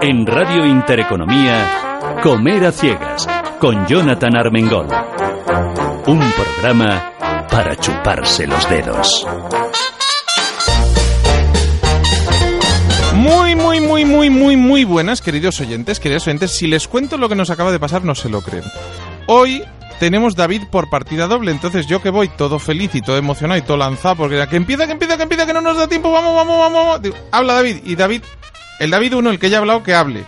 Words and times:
En 0.00 0.26
Radio 0.26 0.64
Intereconomía, 0.64 2.18
Comer 2.22 2.64
a 2.64 2.72
Ciegas, 2.72 3.28
con 3.60 3.86
Jonathan 3.86 4.36
Armengol. 4.36 4.86
Un 6.06 6.32
programa 6.32 7.12
para 7.50 7.76
chuparse 7.76 8.46
los 8.46 8.70
dedos. 8.70 9.26
Muy, 13.16 13.54
muy, 13.54 13.80
muy, 13.80 14.04
muy, 14.06 14.30
muy, 14.30 14.56
muy 14.56 14.84
buenas, 14.84 15.20
queridos 15.20 15.60
oyentes, 15.60 16.00
queridos 16.00 16.26
oyentes. 16.26 16.52
Si 16.52 16.66
les 16.68 16.88
cuento 16.88 17.18
lo 17.18 17.28
que 17.28 17.34
nos 17.34 17.50
acaba 17.50 17.70
de 17.70 17.80
pasar, 17.80 18.02
no 18.02 18.14
se 18.14 18.30
lo 18.30 18.40
creen. 18.40 18.64
Hoy 19.26 19.62
tenemos 19.98 20.36
David 20.36 20.64
por 20.70 20.90
partida 20.90 21.26
doble, 21.26 21.50
entonces 21.50 21.86
yo 21.86 22.02
que 22.02 22.10
voy 22.10 22.28
todo 22.28 22.58
feliz 22.58 22.94
y 22.94 23.02
todo 23.02 23.16
emocionado 23.16 23.58
y 23.58 23.62
todo 23.62 23.76
lanzado, 23.76 24.16
porque 24.16 24.46
que 24.48 24.56
empieza, 24.56 24.86
que 24.86 24.92
empieza, 24.92 25.16
que 25.16 25.22
empieza, 25.22 25.46
que 25.46 25.52
no 25.52 25.60
nos 25.60 25.76
da 25.76 25.88
tiempo, 25.88 26.10
vamos, 26.10 26.34
vamos, 26.34 26.58
vamos, 26.58 27.00
vamos. 27.02 27.20
Habla 27.32 27.54
David, 27.54 27.78
y 27.84 27.96
David, 27.96 28.22
el 28.80 28.90
David 28.90 29.14
1, 29.14 29.30
el 29.30 29.38
que 29.38 29.50
ya 29.50 29.58
ha 29.58 29.60
hablado, 29.60 29.82
que 29.82 29.94
hable. 29.94 30.24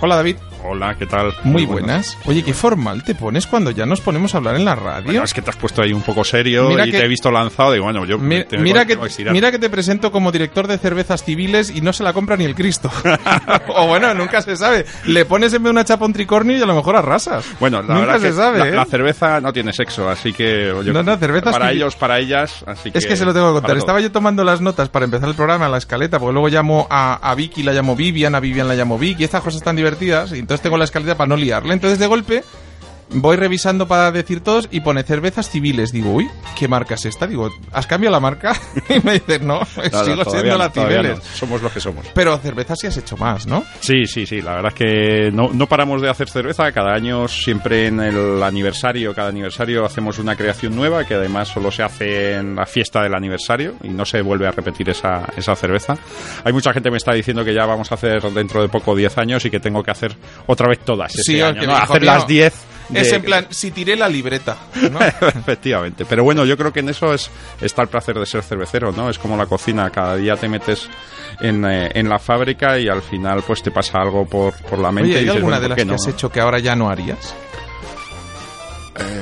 Hola 0.00 0.16
David. 0.16 0.36
Hola, 0.66 0.94
¿qué 0.98 1.04
tal? 1.04 1.34
Muy 1.42 1.66
buenas. 1.66 2.16
Oye, 2.24 2.42
qué 2.42 2.54
formal 2.54 3.04
te 3.04 3.14
pones 3.14 3.46
cuando 3.46 3.70
ya 3.70 3.84
nos 3.84 4.00
ponemos 4.00 4.34
a 4.34 4.38
hablar 4.38 4.56
en 4.56 4.64
la 4.64 4.74
radio. 4.74 5.04
Bueno, 5.04 5.22
es 5.22 5.34
que 5.34 5.42
te 5.42 5.50
has 5.50 5.56
puesto 5.56 5.82
ahí 5.82 5.92
un 5.92 6.00
poco 6.00 6.24
serio 6.24 6.70
Mira 6.70 6.86
y 6.86 6.90
que- 6.90 6.98
te 7.00 7.04
he 7.04 7.08
visto 7.08 7.30
lanzado. 7.30 7.72
Digo, 7.72 7.84
bueno, 7.84 8.06
yo 8.06 8.16
Mi- 8.18 8.44
te 8.44 8.56
mira, 8.56 8.86
que, 8.86 8.98
mira 9.30 9.50
que 9.52 9.58
te 9.58 9.68
presento 9.68 10.10
como 10.10 10.32
director 10.32 10.66
de 10.66 10.78
cervezas 10.78 11.22
civiles 11.22 11.68
y 11.68 11.82
no 11.82 11.92
se 11.92 12.02
la 12.02 12.14
compra 12.14 12.38
ni 12.38 12.44
el 12.44 12.54
Cristo. 12.54 12.90
o 13.68 13.86
bueno, 13.88 14.14
nunca 14.14 14.40
se 14.40 14.56
sabe. 14.56 14.86
Le 15.04 15.26
pones 15.26 15.52
en 15.52 15.62
vez 15.62 15.64
de 15.64 15.70
una 15.72 15.84
chapa 15.84 16.06
un 16.06 16.14
tricornio 16.14 16.56
y 16.56 16.62
a 16.62 16.66
lo 16.66 16.74
mejor 16.74 16.96
arrasas. 16.96 17.44
Bueno, 17.60 17.82
la 17.82 17.94
nunca 17.94 18.06
verdad 18.12 18.20
se 18.20 18.26
que 18.28 18.32
sabe, 18.32 18.58
la, 18.60 18.68
¿eh? 18.68 18.72
la 18.72 18.84
cerveza 18.86 19.40
no 19.42 19.52
tiene 19.52 19.70
sexo, 19.74 20.08
así 20.08 20.32
que... 20.32 20.72
yo- 20.82 20.92
No, 20.94 21.02
no, 21.02 21.14
cervezas 21.18 21.52
Para 21.52 21.66
civil- 21.66 21.76
ellos, 21.76 21.96
para 21.96 22.18
ellas, 22.18 22.64
así 22.66 22.90
que... 22.90 22.96
Es 22.98 23.06
que 23.06 23.16
se 23.16 23.26
lo 23.26 23.34
tengo 23.34 23.48
que 23.54 23.60
contar. 23.60 23.76
Estaba 23.76 24.00
yo 24.00 24.10
tomando 24.10 24.42
las 24.44 24.62
notas 24.62 24.88
para 24.88 25.04
empezar 25.04 25.28
el 25.28 25.34
programa, 25.34 25.68
la 25.68 25.76
escaleta, 25.76 26.18
porque 26.18 26.32
luego 26.32 26.48
llamo 26.48 26.86
a, 26.88 27.16
a 27.16 27.34
Vicky, 27.34 27.62
la 27.62 27.74
llamo 27.74 27.94
Vivian, 27.94 28.34
a 28.34 28.40
Vivian 28.40 28.66
la 28.66 28.74
llamo 28.74 28.98
Vicky, 28.98 29.24
estas 29.24 29.42
cosas 29.42 29.62
tan 29.62 29.76
divertidas, 29.76 30.32
y 30.32 30.38
entonces 30.38 30.53
tengo 30.60 30.76
la 30.76 30.84
escaleta 30.84 31.16
para 31.16 31.28
no 31.28 31.36
liarla. 31.36 31.74
Entonces 31.74 31.98
de 31.98 32.06
golpe 32.06 32.44
voy 33.10 33.36
revisando 33.36 33.86
para 33.86 34.10
decir 34.12 34.40
todos 34.40 34.68
y 34.70 34.80
pone 34.80 35.02
cervezas 35.02 35.48
civiles. 35.50 35.92
Digo, 35.92 36.12
uy, 36.12 36.28
¿qué 36.58 36.68
marca 36.68 36.94
es 36.94 37.04
esta? 37.04 37.26
Digo, 37.26 37.50
¿has 37.72 37.86
cambiado 37.86 38.12
la 38.12 38.20
marca? 38.20 38.54
y 38.88 39.00
me 39.04 39.14
dice, 39.14 39.38
no, 39.38 39.64
sigo 40.04 40.24
siendo 40.24 40.58
la 40.58 40.70
civiles. 40.70 41.18
no. 41.18 41.24
Somos 41.34 41.62
los 41.62 41.72
que 41.72 41.80
somos. 41.80 42.06
Pero 42.14 42.36
cervezas 42.38 42.78
sí 42.80 42.86
has 42.86 42.96
hecho 42.96 43.16
más, 43.16 43.46
¿no? 43.46 43.64
Sí, 43.80 44.06
sí, 44.06 44.26
sí. 44.26 44.40
La 44.42 44.54
verdad 44.56 44.72
es 44.72 44.78
que 44.78 45.30
no, 45.32 45.50
no 45.52 45.66
paramos 45.66 46.02
de 46.02 46.08
hacer 46.10 46.28
cerveza. 46.28 46.70
Cada 46.72 46.94
año, 46.94 47.28
siempre 47.28 47.86
en 47.86 48.00
el 48.00 48.42
aniversario, 48.42 49.14
cada 49.14 49.28
aniversario 49.28 49.84
hacemos 49.84 50.18
una 50.18 50.36
creación 50.36 50.74
nueva 50.74 51.04
que 51.04 51.14
además 51.14 51.48
solo 51.48 51.70
se 51.70 51.82
hace 51.82 52.34
en 52.34 52.56
la 52.56 52.66
fiesta 52.66 53.02
del 53.02 53.14
aniversario 53.14 53.74
y 53.82 53.88
no 53.88 54.04
se 54.04 54.22
vuelve 54.22 54.46
a 54.46 54.50
repetir 54.50 54.90
esa, 54.90 55.26
esa 55.36 55.54
cerveza. 55.54 55.96
Hay 56.44 56.52
mucha 56.52 56.72
gente 56.72 56.88
que 56.88 56.92
me 56.92 56.96
está 56.98 57.12
diciendo 57.12 57.44
que 57.44 57.54
ya 57.54 57.66
vamos 57.66 57.90
a 57.92 57.94
hacer 57.94 58.22
dentro 58.32 58.62
de 58.62 58.68
poco 58.68 58.94
10 58.94 59.18
años 59.18 59.44
y 59.44 59.50
que 59.50 59.60
tengo 59.60 59.82
que 59.82 59.90
hacer 59.90 60.14
otra 60.46 60.68
vez 60.68 60.80
todas. 60.80 61.12
Sí, 61.12 61.34
me 61.36 61.52
dijo, 61.60 61.72
Hacer 61.72 62.02
"Mío, 62.02 62.12
las 62.12 62.26
10. 62.26 62.54
Es 62.92 63.12
en 63.12 63.22
plan, 63.22 63.46
si 63.50 63.70
tiré 63.70 63.96
la 63.96 64.08
libreta, 64.08 64.56
¿no? 64.90 65.00
Efectivamente. 65.28 66.04
Pero 66.04 66.24
bueno, 66.24 66.44
yo 66.44 66.56
creo 66.56 66.72
que 66.72 66.80
en 66.80 66.88
eso 66.90 67.14
es 67.14 67.30
está 67.60 67.82
el 67.82 67.88
placer 67.88 68.18
de 68.18 68.26
ser 68.26 68.42
cervecero, 68.42 68.92
¿no? 68.92 69.08
Es 69.08 69.18
como 69.18 69.36
la 69.36 69.46
cocina. 69.46 69.88
Cada 69.90 70.16
día 70.16 70.36
te 70.36 70.48
metes 70.48 70.88
en, 71.40 71.64
eh, 71.64 71.90
en 71.94 72.08
la 72.08 72.18
fábrica 72.18 72.78
y 72.78 72.88
al 72.88 73.02
final 73.02 73.42
pues 73.46 73.62
te 73.62 73.70
pasa 73.70 73.98
algo 74.00 74.26
por, 74.26 74.54
por 74.62 74.78
la 74.78 74.92
mente. 74.92 75.10
Oye, 75.10 75.12
y 75.12 75.16
¿hay 75.16 75.24
dices, 75.24 75.36
alguna 75.36 75.58
bueno, 75.58 75.62
de 75.62 75.82
¿por 75.84 75.86
las 75.92 76.02
que 76.02 76.08
has 76.10 76.14
hecho 76.14 76.30
que 76.30 76.40
ahora 76.40 76.58
ya 76.58 76.76
no 76.76 76.88
harías? 76.88 77.34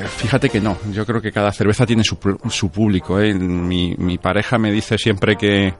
Fíjate 0.07 0.49
que 0.49 0.59
no. 0.61 0.77
Yo 0.91 1.05
creo 1.05 1.21
que 1.21 1.31
cada 1.31 1.51
cerveza 1.51 1.85
tiene 1.85 2.03
su, 2.03 2.17
su 2.49 2.69
público. 2.69 3.19
¿eh? 3.19 3.33
Mi, 3.33 3.95
mi 3.97 4.17
pareja 4.17 4.57
me 4.57 4.71
dice 4.71 4.97
siempre 4.97 5.35
que, 5.35 5.73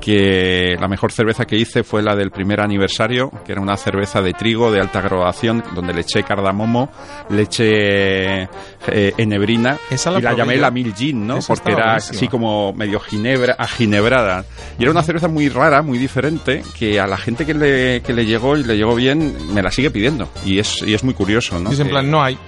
que 0.00 0.76
la 0.80 0.88
mejor 0.88 1.12
cerveza 1.12 1.44
que 1.44 1.56
hice 1.56 1.82
fue 1.82 2.02
la 2.02 2.14
del 2.16 2.30
primer 2.30 2.60
aniversario, 2.60 3.30
que 3.44 3.52
era 3.52 3.60
una 3.60 3.76
cerveza 3.76 4.20
de 4.22 4.32
trigo 4.32 4.70
de 4.72 4.80
alta 4.80 5.00
graduación, 5.00 5.62
donde 5.74 5.92
le 5.94 6.00
eché 6.02 6.22
cardamomo, 6.22 6.90
le 7.30 7.42
eché 7.42 8.42
eh, 8.88 9.12
enebrina 9.16 9.78
Esa 9.90 10.10
la 10.10 10.18
y 10.18 10.22
la 10.22 10.30
probé 10.30 10.42
llamé 10.42 10.54
yo. 10.56 10.60
la 10.62 10.70
Mil 10.70 10.94
Gin, 10.94 11.26
¿no? 11.26 11.38
Esa 11.38 11.54
Porque 11.54 11.72
era 11.72 11.84
buenísima. 11.86 12.16
así 12.16 12.28
como 12.28 12.72
medio 12.72 13.00
ginebra, 13.00 13.54
aginebrada. 13.58 14.44
Y 14.78 14.82
era 14.82 14.90
una 14.92 15.02
cerveza 15.02 15.28
muy 15.28 15.48
rara, 15.48 15.82
muy 15.82 15.98
diferente, 15.98 16.62
que 16.78 17.00
a 17.00 17.06
la 17.06 17.16
gente 17.16 17.46
que 17.46 17.54
le, 17.54 18.02
que 18.02 18.12
le 18.12 18.26
llegó 18.26 18.56
y 18.56 18.64
le 18.64 18.76
llegó 18.76 18.94
bien, 18.94 19.36
me 19.52 19.62
la 19.62 19.70
sigue 19.70 19.90
pidiendo. 19.90 20.28
Y 20.44 20.58
es, 20.58 20.82
y 20.86 20.94
es 20.94 21.04
muy 21.04 21.14
curioso, 21.14 21.58
¿no? 21.60 21.70
Dice 21.70 21.82
en 21.82 21.88
plan, 21.88 22.10
no 22.10 22.22
hay. 22.22 22.38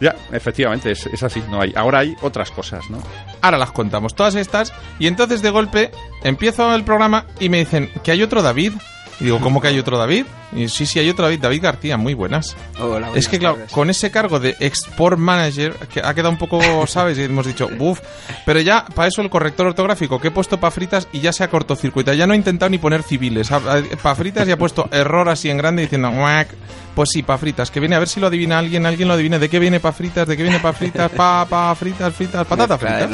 Ya, 0.00 0.14
efectivamente, 0.32 0.90
es, 0.90 1.06
es 1.06 1.22
así, 1.22 1.42
no 1.50 1.60
hay. 1.60 1.72
Ahora 1.76 2.00
hay 2.00 2.16
otras 2.22 2.50
cosas, 2.50 2.88
¿no? 2.90 2.98
Ahora 3.40 3.58
las 3.58 3.72
contamos, 3.72 4.14
todas 4.14 4.34
estas. 4.34 4.72
Y 4.98 5.06
entonces 5.06 5.42
de 5.42 5.50
golpe 5.50 5.90
empiezo 6.22 6.74
el 6.74 6.84
programa 6.84 7.26
y 7.40 7.48
me 7.48 7.58
dicen 7.58 7.90
que 8.02 8.12
hay 8.12 8.22
otro 8.22 8.42
David. 8.42 8.72
Y 9.20 9.24
digo, 9.24 9.40
¿cómo 9.40 9.60
que 9.62 9.68
hay 9.68 9.78
otro 9.78 9.96
David? 9.96 10.26
Y 10.54 10.68
sí, 10.68 10.84
sí, 10.86 10.98
hay 10.98 11.08
otro 11.08 11.24
David, 11.24 11.40
David 11.40 11.62
García, 11.62 11.96
muy 11.96 12.12
buenas. 12.14 12.54
Hola, 12.78 13.10
es 13.14 13.28
que, 13.28 13.38
claro, 13.38 13.56
con 13.70 13.88
ese 13.88 14.10
cargo 14.10 14.38
de 14.38 14.56
Export 14.60 15.18
Manager, 15.18 15.72
que 15.92 16.00
ha 16.00 16.12
quedado 16.12 16.30
un 16.30 16.38
poco, 16.38 16.60
¿sabes? 16.86 17.16
Y 17.18 17.22
hemos 17.22 17.46
dicho, 17.46 17.68
uff. 17.78 18.00
Pero 18.44 18.60
ya, 18.60 18.84
para 18.94 19.08
eso 19.08 19.22
el 19.22 19.30
corrector 19.30 19.66
ortográfico 19.68 20.20
que 20.20 20.28
he 20.28 20.30
puesto 20.30 20.60
para 20.60 20.70
fritas 20.70 21.08
y 21.12 21.20
ya 21.20 21.32
se 21.32 21.44
ha 21.44 21.48
cortocircuitado. 21.48 22.16
Ya 22.16 22.26
no 22.26 22.34
he 22.34 22.36
intentado 22.36 22.68
ni 22.70 22.78
poner 22.78 23.02
civiles. 23.02 23.48
Para 24.02 24.14
fritas 24.14 24.46
y 24.46 24.52
ha 24.52 24.58
puesto 24.58 24.88
error 24.92 25.28
así 25.30 25.48
en 25.50 25.56
grande 25.58 25.82
diciendo, 25.82 26.10
"Muac". 26.12 26.48
Pues 26.94 27.10
sí, 27.12 27.22
pa' 27.22 27.36
fritas, 27.36 27.70
que 27.70 27.78
viene 27.78 27.94
a 27.94 27.98
ver 27.98 28.08
si 28.08 28.20
lo 28.20 28.28
adivina 28.28 28.58
alguien, 28.58 28.86
alguien 28.86 29.06
lo 29.08 29.12
adivina. 29.14 29.38
¿De 29.38 29.50
qué 29.50 29.58
viene 29.58 29.80
pa' 29.80 29.92
fritas? 29.92 30.26
¿De 30.26 30.34
qué 30.34 30.42
viene 30.42 30.60
pa' 30.60 30.72
fritas? 30.72 31.10
Pa, 31.10 31.44
pa, 31.48 31.74
fritas, 31.74 32.14
fritas, 32.14 32.46
patata 32.48 32.78
fritas. 32.78 33.10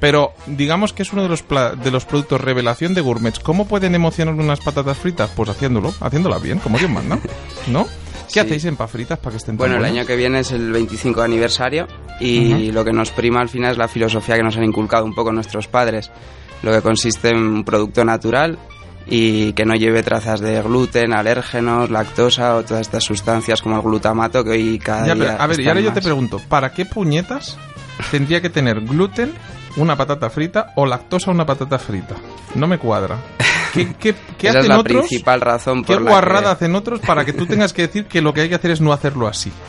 Pero 0.00 0.32
digamos 0.46 0.94
que 0.94 1.02
es 1.02 1.12
uno 1.12 1.22
de 1.22 1.28
los, 1.28 1.42
pla- 1.42 1.74
de 1.74 1.90
los 1.90 2.06
productos 2.06 2.40
revelación 2.40 2.94
de 2.94 3.02
gourmets. 3.02 3.38
¿Cómo 3.38 3.66
pueden 3.68 3.94
emocionar 3.94 4.34
unas 4.34 4.60
patatas 4.60 4.96
fritas? 4.96 5.21
Pues 5.34 5.48
haciéndolo, 5.50 5.92
haciéndolas 6.00 6.42
bien, 6.42 6.58
como 6.58 6.78
Dios 6.78 6.90
manda. 6.90 7.18
¿No? 7.68 7.84
¿Qué 7.84 7.90
Sí. 8.32 8.38
hacéis 8.40 8.64
en 8.64 8.76
pa' 8.76 8.88
fritas 8.88 9.18
para 9.18 9.32
que 9.32 9.36
estén 9.36 9.56
tan 9.56 9.58
Bueno, 9.58 9.76
el 9.76 9.84
año 9.84 10.06
que 10.06 10.16
viene 10.16 10.40
es 10.40 10.52
el 10.52 10.72
25 10.72 11.20
aniversario 11.20 11.86
y 12.20 12.72
lo 12.72 12.84
que 12.84 12.92
nos 12.92 13.10
prima 13.10 13.40
al 13.40 13.48
final 13.50 13.72
es 13.72 13.78
la 13.78 13.88
filosofía 13.88 14.36
que 14.36 14.42
nos 14.42 14.56
han 14.56 14.64
inculcado 14.64 15.04
un 15.04 15.14
poco 15.14 15.32
nuestros 15.32 15.66
padres, 15.68 16.10
lo 16.62 16.70
que 16.72 16.80
consiste 16.80 17.28
en 17.28 17.36
un 17.36 17.64
producto 17.64 18.04
natural 18.04 18.58
y 19.06 19.52
que 19.54 19.64
no 19.66 19.74
lleve 19.74 20.02
trazas 20.04 20.40
de 20.40 20.62
gluten, 20.62 21.12
alérgenos, 21.12 21.90
lactosa 21.90 22.54
o 22.56 22.62
todas 22.62 22.82
estas 22.82 23.02
sustancias 23.04 23.60
como 23.60 23.76
el 23.76 23.82
glutamato 23.82 24.44
que 24.44 24.50
hoy 24.50 24.78
cada 24.78 25.08
Ya, 25.08 25.14
día 25.14 25.24
pero, 25.32 25.42
a 25.42 25.46
ver, 25.48 25.60
y 25.60 25.68
ahora 25.68 25.80
yo 25.80 25.92
te 25.92 26.00
pregunto, 26.00 26.40
¿para 26.48 26.72
qué 26.72 26.86
puñetas 26.86 27.58
tendría 28.10 28.40
que 28.40 28.48
tener 28.48 28.80
gluten 28.80 29.32
una 29.76 29.96
patata 29.96 30.28
frita 30.30 30.72
o 30.76 30.86
lactosa 30.86 31.30
una 31.30 31.46
patata 31.46 31.78
frita? 31.78 32.14
No 32.54 32.66
me 32.66 32.78
cuadra. 32.78 33.18
¿Qué, 33.72 33.94
qué, 33.98 34.14
qué 34.38 34.48
Esa 34.48 34.58
es 34.58 34.64
hacen 34.64 34.68
la 34.68 34.78
otros? 34.80 35.06
principal 35.06 35.40
razón 35.40 35.84
¿Qué 35.84 35.94
la 35.94 36.00
guarrada 36.10 36.42
que- 36.42 36.48
hacen 36.52 36.74
otros 36.74 37.00
para 37.00 37.24
que 37.24 37.32
tú 37.32 37.46
tengas 37.46 37.72
que 37.72 37.82
decir 37.82 38.06
que 38.06 38.20
lo 38.20 38.32
que 38.34 38.42
hay 38.42 38.48
que 38.48 38.54
hacer 38.56 38.70
es 38.72 38.80
no 38.80 38.92
hacerlo 38.92 39.26
así? 39.28 39.52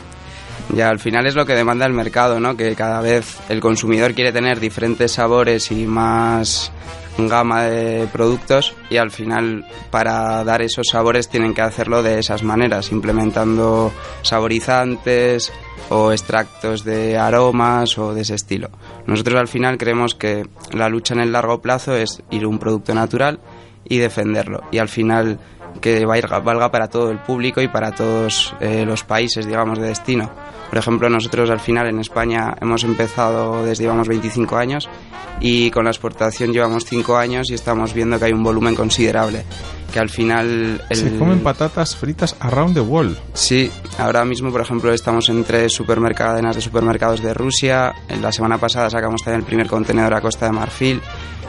Ya, 0.74 0.88
al 0.88 0.98
final 0.98 1.26
es 1.26 1.34
lo 1.34 1.44
que 1.44 1.52
demanda 1.54 1.84
el 1.84 1.92
mercado, 1.92 2.40
¿no? 2.40 2.56
Que 2.56 2.74
cada 2.74 3.02
vez 3.02 3.36
el 3.50 3.60
consumidor 3.60 4.14
quiere 4.14 4.32
tener 4.32 4.60
diferentes 4.60 5.12
sabores 5.12 5.70
y 5.70 5.84
más 5.84 6.72
gama 7.18 7.64
de 7.64 8.08
productos 8.12 8.74
y 8.90 8.96
al 8.96 9.10
final 9.10 9.66
para 9.90 10.42
dar 10.44 10.62
esos 10.62 10.86
sabores 10.90 11.28
tienen 11.28 11.54
que 11.54 11.62
hacerlo 11.62 12.02
de 12.02 12.18
esas 12.18 12.42
maneras, 12.42 12.90
implementando 12.90 13.92
saborizantes 14.22 15.52
o 15.90 16.12
extractos 16.12 16.84
de 16.84 17.18
aromas 17.18 17.98
o 17.98 18.14
de 18.14 18.22
ese 18.22 18.34
estilo. 18.34 18.70
Nosotros 19.06 19.38
al 19.38 19.48
final 19.48 19.78
creemos 19.78 20.14
que 20.14 20.46
la 20.72 20.88
lucha 20.88 21.14
en 21.14 21.20
el 21.20 21.32
largo 21.32 21.60
plazo 21.60 21.94
es 21.94 22.22
ir 22.30 22.44
a 22.44 22.48
un 22.48 22.58
producto 22.58 22.94
natural 22.94 23.40
y 23.86 23.98
defenderlo 23.98 24.62
y 24.70 24.78
al 24.78 24.88
final 24.88 25.38
que 25.80 26.04
valga, 26.06 26.70
para 26.70 26.88
todo 26.88 27.10
el 27.10 27.18
público 27.18 27.60
y 27.60 27.68
para 27.68 27.92
todos 27.92 28.54
eh, 28.60 28.84
los 28.86 29.04
países, 29.04 29.46
digamos, 29.46 29.78
de 29.78 29.88
destino. 29.88 30.30
Por 30.70 30.78
ejemplo, 30.78 31.08
nosotros 31.08 31.50
al 31.50 31.60
final 31.60 31.86
en 31.88 32.00
España 32.00 32.54
hemos 32.60 32.84
empezado 32.84 33.64
desde 33.64 33.84
llevamos 33.84 34.08
25 34.08 34.56
años 34.56 34.88
y 35.40 35.70
con 35.70 35.84
la 35.84 35.90
exportación 35.90 36.52
llevamos 36.52 36.84
5 36.84 37.16
años 37.16 37.50
y 37.50 37.54
estamos 37.54 37.92
viendo 37.94 38.18
que 38.18 38.24
hay 38.26 38.32
un 38.32 38.42
volumen 38.42 38.74
considerable. 38.74 39.44
Que 39.92 40.00
al 40.00 40.08
final... 40.10 40.82
el- 40.90 40.96
Se 40.96 41.16
comen 41.18 41.40
patatas 41.40 41.94
fritas 41.94 42.34
around 42.40 42.74
the 42.74 42.80
world. 42.80 43.16
Sí, 43.34 43.70
ahora 43.98 44.24
mismo, 44.24 44.50
por 44.50 44.60
ejemplo, 44.62 44.92
estamos 44.92 45.28
en 45.28 45.44
tres 45.44 45.72
supermercados, 45.72 46.32
cadenas 46.34 46.56
de 46.56 46.62
supermercados 46.62 47.22
de 47.22 47.32
Rusia. 47.34 47.92
En 48.08 48.20
la 48.22 48.32
semana 48.32 48.58
pasada 48.58 48.90
sacamos 48.90 49.22
también 49.22 49.40
el 49.42 49.46
primer 49.46 49.68
contenedor 49.68 50.14
a 50.14 50.20
Costa 50.20 50.46
de 50.46 50.52
Marfil, 50.52 51.00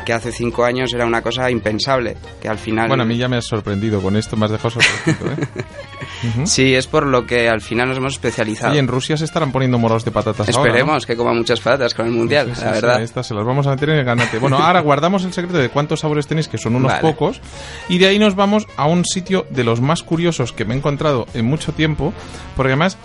que 0.06 0.14
hace 0.14 0.32
cinco 0.32 0.64
años 0.64 0.94
era 0.94 1.06
una 1.06 1.22
cosa 1.22 1.50
impensable. 1.52 2.16
Que 2.42 2.48
al 2.48 2.58
final. 2.58 2.88
Bueno, 2.88 3.04
a 3.04 3.06
mí 3.06 3.18
ya 3.18 3.28
me 3.28 3.38
has 3.38 3.46
sorprendido 3.46 4.02
con 4.02 4.16
esto, 4.16 4.38
me 4.38 4.46
has 4.46 4.52
dejado 4.52 4.70
sorprendido, 4.70 5.32
¿eh? 5.34 5.64
Sí, 6.46 6.74
es 6.74 6.88
por 6.88 7.06
lo 7.06 7.26
que 7.28 7.50
al 7.50 7.62
final 7.62 7.90
nos 7.90 7.98
hemos 7.98 8.14
especializado. 8.14 8.72
Oye, 8.72 8.80
en 8.80 8.88
Rusia 8.88 9.16
se 9.18 9.26
estarán 9.26 9.52
poniendo 9.52 9.78
moros 9.78 10.06
de 10.06 10.12
patatas 10.12 10.48
ahora, 10.50 10.58
¿no? 10.60 10.66
Esperemos 10.76 11.06
que 11.06 11.16
coma 11.16 11.34
muchas 11.34 11.60
patatas 11.60 11.94
con 11.94 12.06
el 12.08 12.14
mundial, 12.14 12.48
Sí, 12.50 12.56
sí, 12.56 12.62
la 12.66 12.68
sí, 12.76 12.82
verdad. 12.82 13.02
estas 13.04 13.28
se 13.28 13.34
las 13.36 13.46
vamos 13.46 13.68
a 13.68 13.72
meter 13.72 13.90
en 13.90 13.98
el 14.00 14.06
ganate. 14.06 14.40
Bueno, 14.40 14.58
ahora 14.58 14.80
guardamos 14.80 15.24
el 15.26 15.34
secreto 15.34 15.58
de 15.60 15.70
cuántos 15.70 16.00
sabores 16.00 16.26
tenéis, 16.26 16.48
que 16.48 16.58
son 16.58 16.76
unos 16.76 16.92
Vale. 16.94 17.02
pocos, 17.02 17.42
y 17.90 17.98
de 18.00 18.08
ahí 18.08 18.18
nos 18.20 18.36
vamos 18.36 18.66
a 18.78 18.86
un 18.88 19.06
sitio 19.06 19.46
de 19.50 19.64
los 19.64 19.82
más 19.82 20.04
curiosos 20.04 20.52
que 20.52 20.66
me 20.66 20.74
he 20.74 20.78
encontrado 20.78 21.28
en 21.34 21.46
mucho 21.46 21.74
tiempo, 21.74 22.12
porque 22.56 22.72
además 22.72 22.98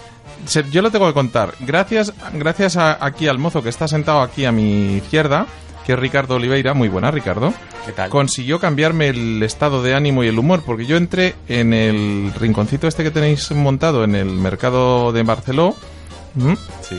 yo 0.71 0.81
lo 0.81 0.91
tengo 0.91 1.07
que 1.07 1.13
contar. 1.15 1.53
Gracias, 1.61 2.15
gracias 2.33 2.77
a- 2.77 3.05
aquí 3.05 3.29
al 3.29 3.39
mozo 3.39 3.63
que 3.63 3.69
está 3.69 3.87
sentado 3.87 4.23
aquí 4.23 4.45
a 4.47 4.53
mi 4.53 4.97
izquierda, 4.97 5.47
que 5.87 5.93
es 5.93 5.99
Ricardo 5.99 6.37
Oliveira, 6.37 6.75
muy 6.75 6.89
buena 6.89 7.11
Ricardo, 7.11 7.53
¿Qué 7.87 7.93
tal? 7.93 8.11
consiguió 8.11 8.59
cambiarme 8.61 9.09
el 9.09 9.43
estado 9.43 9.83
de 9.83 9.95
ánimo 9.95 10.23
y 10.25 10.29
el 10.29 10.39
humor, 10.39 10.63
porque 10.65 10.87
yo 10.87 10.97
entré 10.97 11.35
en 11.49 11.73
el 11.73 12.33
rinconcito 12.39 12.87
este 12.87 13.03
que 13.03 13.11
tenéis 13.11 13.51
montado 13.53 14.05
en 14.05 14.15
el 14.15 14.27
mercado 14.31 15.13
de 15.13 15.23
Barceló. 15.23 15.75
Sí. 16.83 16.97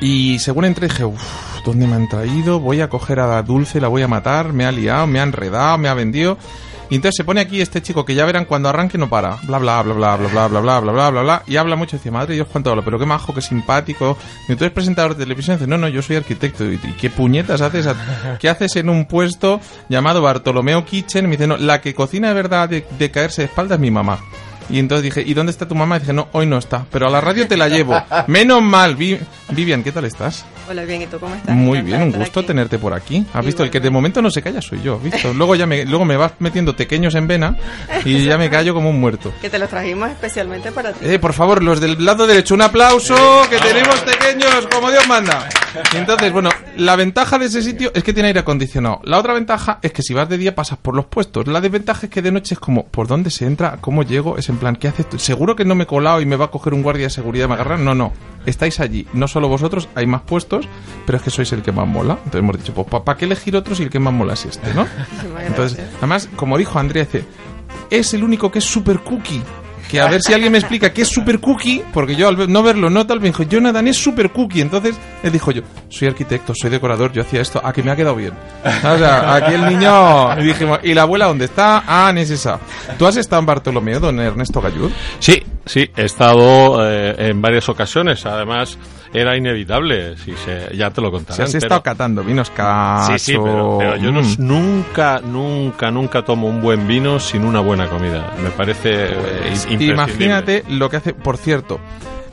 Y 0.00 0.38
según 0.38 0.64
entré 0.64 0.88
dije, 0.88 1.04
uff, 1.04 1.22
¿dónde 1.64 1.86
me 1.86 1.94
han 1.94 2.08
traído? 2.08 2.60
Voy 2.60 2.80
a 2.80 2.88
coger 2.88 3.20
a 3.20 3.42
Dulce, 3.42 3.80
la 3.80 3.88
voy 3.88 4.02
a 4.02 4.08
matar, 4.08 4.52
me 4.52 4.66
ha 4.66 4.72
liado, 4.72 5.06
me 5.06 5.20
ha 5.20 5.22
enredado, 5.22 5.78
me 5.78 5.88
ha 5.88 5.94
vendido. 5.94 6.36
Y 6.90 6.96
entonces 6.96 7.16
se 7.16 7.24
pone 7.24 7.40
aquí 7.40 7.60
este 7.60 7.80
chico 7.82 8.04
que 8.04 8.14
ya 8.14 8.24
verán 8.26 8.44
cuando 8.44 8.68
arranque 8.68 8.98
no 8.98 9.08
para. 9.08 9.36
Bla 9.44 9.58
bla 9.58 9.82
bla 9.82 9.94
bla 9.94 10.16
bla 10.16 10.28
bla 10.28 10.48
bla 10.48 10.60
bla 10.60 10.80
bla 10.80 10.92
bla 10.92 11.10
bla 11.10 11.22
bla 11.22 11.42
y 11.46 11.56
habla 11.56 11.76
mucho, 11.76 11.96
dice, 11.96 12.10
madre 12.10 12.34
Dios 12.34 12.46
cuánto 12.52 12.70
habla, 12.70 12.82
pero 12.84 12.98
qué 12.98 13.06
majo, 13.06 13.32
qué 13.34 13.40
simpático. 13.40 14.16
Y 14.48 14.52
entonces 14.52 14.72
presentador 14.72 15.16
de 15.16 15.24
televisión 15.24 15.56
dice, 15.56 15.66
no, 15.66 15.78
no, 15.78 15.88
yo 15.88 16.02
soy 16.02 16.16
arquitecto. 16.16 16.64
¿Y, 16.70 16.78
qué 17.00 17.10
puñetas 17.10 17.60
haces? 17.62 17.86
a- 17.86 18.36
¿Qué 18.38 18.48
haces 18.48 18.76
en 18.76 18.88
un 18.90 19.06
puesto 19.06 19.60
llamado 19.88 20.20
Bartolomeo 20.22 20.84
Kitchen? 20.84 21.24
Y 21.24 21.28
me 21.28 21.32
dice, 21.36 21.46
no, 21.46 21.56
la 21.56 21.80
que 21.80 21.94
cocina 21.94 22.28
de 22.28 22.34
verdad 22.34 22.68
de, 22.68 22.86
de 22.98 23.10
caerse 23.10 23.42
de 23.42 23.46
espalda 23.46 23.74
es 23.76 23.80
mi 23.80 23.90
mamá. 23.90 24.18
Y 24.70 24.78
entonces 24.78 25.02
dije, 25.02 25.22
¿y 25.26 25.34
dónde 25.34 25.50
está 25.52 25.68
tu 25.68 25.74
mamá? 25.74 25.96
Y 25.96 26.00
dije, 26.00 26.12
no, 26.12 26.28
hoy 26.32 26.46
no 26.46 26.56
está, 26.58 26.86
pero 26.90 27.06
a 27.06 27.10
la 27.10 27.20
radio 27.20 27.46
te 27.46 27.56
la 27.56 27.68
llevo. 27.68 27.94
Menos 28.28 28.62
mal, 28.62 28.96
Vi- 28.96 29.18
Vivian, 29.50 29.82
¿qué 29.82 29.92
tal 29.92 30.04
estás? 30.06 30.44
Hola, 30.68 30.84
bien, 30.84 31.02
¿y 31.02 31.06
tú 31.06 31.18
cómo 31.20 31.34
estás? 31.34 31.54
Muy 31.54 31.82
bien, 31.82 32.00
un 32.02 32.12
gusto 32.12 32.40
aquí. 32.40 32.46
tenerte 32.46 32.78
por 32.78 32.94
aquí. 32.94 33.26
¿Has 33.34 33.44
visto? 33.44 33.62
El 33.62 33.70
que 33.70 33.80
de 33.80 33.90
momento 33.90 34.22
no 34.22 34.30
se 34.30 34.40
calla 34.40 34.62
soy 34.62 34.80
yo, 34.82 34.98
¿visto? 34.98 35.34
Luego 35.34 35.54
ya 35.54 35.66
me, 35.66 35.84
luego 35.84 36.06
me 36.06 36.16
vas 36.16 36.32
metiendo 36.38 36.74
pequeños 36.74 37.14
en 37.14 37.26
vena 37.26 37.56
y 38.04 38.24
ya 38.24 38.38
me 38.38 38.48
callo 38.48 38.72
como 38.72 38.88
un 38.88 38.98
muerto. 38.98 39.32
Que 39.42 39.50
te 39.50 39.58
los 39.58 39.68
trajimos 39.68 40.08
especialmente 40.10 40.72
para 40.72 40.92
ti. 40.92 41.00
Eh, 41.06 41.18
por 41.18 41.34
favor, 41.34 41.62
los 41.62 41.80
del 41.80 42.02
lado 42.04 42.26
derecho, 42.26 42.54
un 42.54 42.62
aplauso, 42.62 43.14
que 43.50 43.58
tenemos 43.58 43.96
pequeños 44.00 44.66
como 44.72 44.90
Dios 44.90 45.06
manda. 45.06 45.46
Y 45.92 45.96
entonces, 45.98 46.32
bueno, 46.32 46.48
la 46.76 46.96
ventaja 46.96 47.38
de 47.38 47.46
ese 47.46 47.60
sitio 47.60 47.90
es 47.94 48.02
que 48.02 48.12
tiene 48.14 48.28
aire 48.28 48.40
acondicionado. 48.40 49.00
La 49.04 49.18
otra 49.18 49.34
ventaja 49.34 49.80
es 49.82 49.92
que 49.92 50.02
si 50.02 50.14
vas 50.14 50.28
de 50.28 50.38
día 50.38 50.54
pasas 50.54 50.78
por 50.78 50.94
los 50.94 51.06
puestos. 51.06 51.46
La 51.48 51.60
desventaja 51.60 52.06
es 52.06 52.12
que 52.12 52.22
de 52.22 52.30
noche 52.32 52.54
es 52.54 52.60
como, 52.60 52.86
¿por 52.86 53.06
dónde 53.08 53.28
se 53.30 53.44
entra? 53.44 53.76
¿Cómo 53.80 54.02
llego? 54.04 54.38
Es 54.38 54.48
en 54.54 54.60
plan, 54.60 54.76
¿qué 54.76 54.88
haces 54.88 55.08
tú? 55.08 55.18
¿Seguro 55.18 55.56
que 55.56 55.64
no 55.64 55.74
me 55.74 55.84
he 55.84 55.86
colado 55.86 56.20
y 56.20 56.26
me 56.26 56.36
va 56.36 56.46
a 56.46 56.50
coger 56.50 56.74
un 56.74 56.82
guardia 56.82 57.04
de 57.04 57.10
seguridad 57.10 57.46
y 57.46 57.48
me 57.48 57.54
agarrar? 57.54 57.78
No, 57.78 57.94
no. 57.94 58.12
Estáis 58.46 58.80
allí. 58.80 59.06
No 59.12 59.28
solo 59.28 59.48
vosotros, 59.48 59.88
hay 59.94 60.06
más 60.06 60.22
puestos, 60.22 60.68
pero 61.06 61.18
es 61.18 61.24
que 61.24 61.30
sois 61.30 61.52
el 61.52 61.62
que 61.62 61.72
más 61.72 61.86
mola. 61.86 62.14
Entonces 62.24 62.40
hemos 62.40 62.56
dicho, 62.56 62.72
pues 62.72 63.02
¿para 63.02 63.18
qué 63.18 63.24
elegir 63.24 63.56
otro 63.56 63.74
si 63.74 63.82
el 63.82 63.90
que 63.90 63.98
más 63.98 64.14
mola 64.14 64.34
es 64.34 64.44
este, 64.46 64.72
no? 64.74 64.86
Entonces, 65.46 65.78
además, 65.98 66.28
como 66.36 66.56
dijo 66.56 66.78
Andrea, 66.78 67.04
dice, 67.04 67.24
es 67.90 68.14
el 68.14 68.24
único 68.24 68.50
que 68.50 68.60
es 68.60 68.64
super 68.64 69.00
cookie. 69.00 69.42
Que 69.88 70.00
a 70.00 70.08
ver 70.08 70.20
si 70.22 70.32
alguien 70.32 70.52
me 70.52 70.58
explica 70.58 70.92
qué 70.92 71.02
es 71.02 71.08
super 71.08 71.40
cookie, 71.40 71.82
porque 71.92 72.16
yo 72.16 72.28
al 72.28 72.50
no 72.50 72.62
verlo 72.62 72.90
no 72.90 73.06
tal 73.06 73.20
me 73.20 73.28
dijo, 73.28 73.42
Jonathan 73.42 73.86
es 73.88 73.96
super 73.96 74.30
cookie. 74.30 74.60
Entonces 74.60 74.96
él 75.22 75.32
dijo 75.32 75.50
yo, 75.50 75.62
soy 75.88 76.08
arquitecto, 76.08 76.52
soy 76.54 76.70
decorador, 76.70 77.12
yo 77.12 77.22
hacía 77.22 77.40
esto, 77.40 77.60
a 77.62 77.72
que 77.72 77.82
me 77.82 77.90
ha 77.90 77.96
quedado 77.96 78.16
bien. 78.16 78.32
O 78.64 78.98
sea, 78.98 79.34
aquí 79.34 79.54
el 79.54 79.66
niño, 79.66 80.40
y 80.40 80.44
dijimos, 80.44 80.80
¿y 80.82 80.94
la 80.94 81.02
abuela 81.02 81.26
dónde 81.26 81.46
está? 81.46 81.84
Ah, 81.86 82.10
en 82.10 82.18
esa. 82.18 82.58
¿Tú 82.98 83.06
has 83.06 83.16
estado 83.16 83.40
en 83.40 83.46
Bartolomeo, 83.46 84.00
don 84.00 84.20
Ernesto 84.20 84.60
Gallud? 84.60 84.90
Sí, 85.18 85.42
sí, 85.64 85.90
he 85.96 86.04
estado 86.04 86.88
eh, 86.88 87.14
en 87.30 87.40
varias 87.40 87.68
ocasiones. 87.68 88.24
Además, 88.26 88.78
era 89.14 89.36
inevitable. 89.36 90.16
Si 90.18 90.32
se, 90.34 90.76
ya 90.76 90.90
te 90.90 91.00
lo 91.00 91.06
Si 91.08 91.12
contaré. 91.12 91.44
has 91.44 91.54
estado 91.54 91.82
catando 91.82 92.22
vinos 92.22 92.50
cacho. 92.50 93.12
Sí, 93.12 93.18
sí, 93.32 93.38
pero, 93.42 93.76
pero 93.78 93.96
yo 93.96 94.10
no- 94.12 94.20
Mm. 94.22 94.34
nunca, 94.38 95.20
nunca, 95.20 95.90
nunca 95.90 96.22
tomo 96.22 96.48
un 96.48 96.60
buen 96.60 96.86
vino 96.86 97.18
sin 97.20 97.44
una 97.44 97.60
buena 97.60 97.86
comida. 97.88 98.32
Me 98.42 98.50
parece 98.50 98.90
eh, 99.04 99.06
Pues, 99.14 99.30
imprescindible. 99.70 99.94
imagínate 99.94 100.64
lo 100.68 100.90
que 100.90 100.96
hace. 100.98 101.14
Por 101.14 101.36
cierto, 101.38 101.78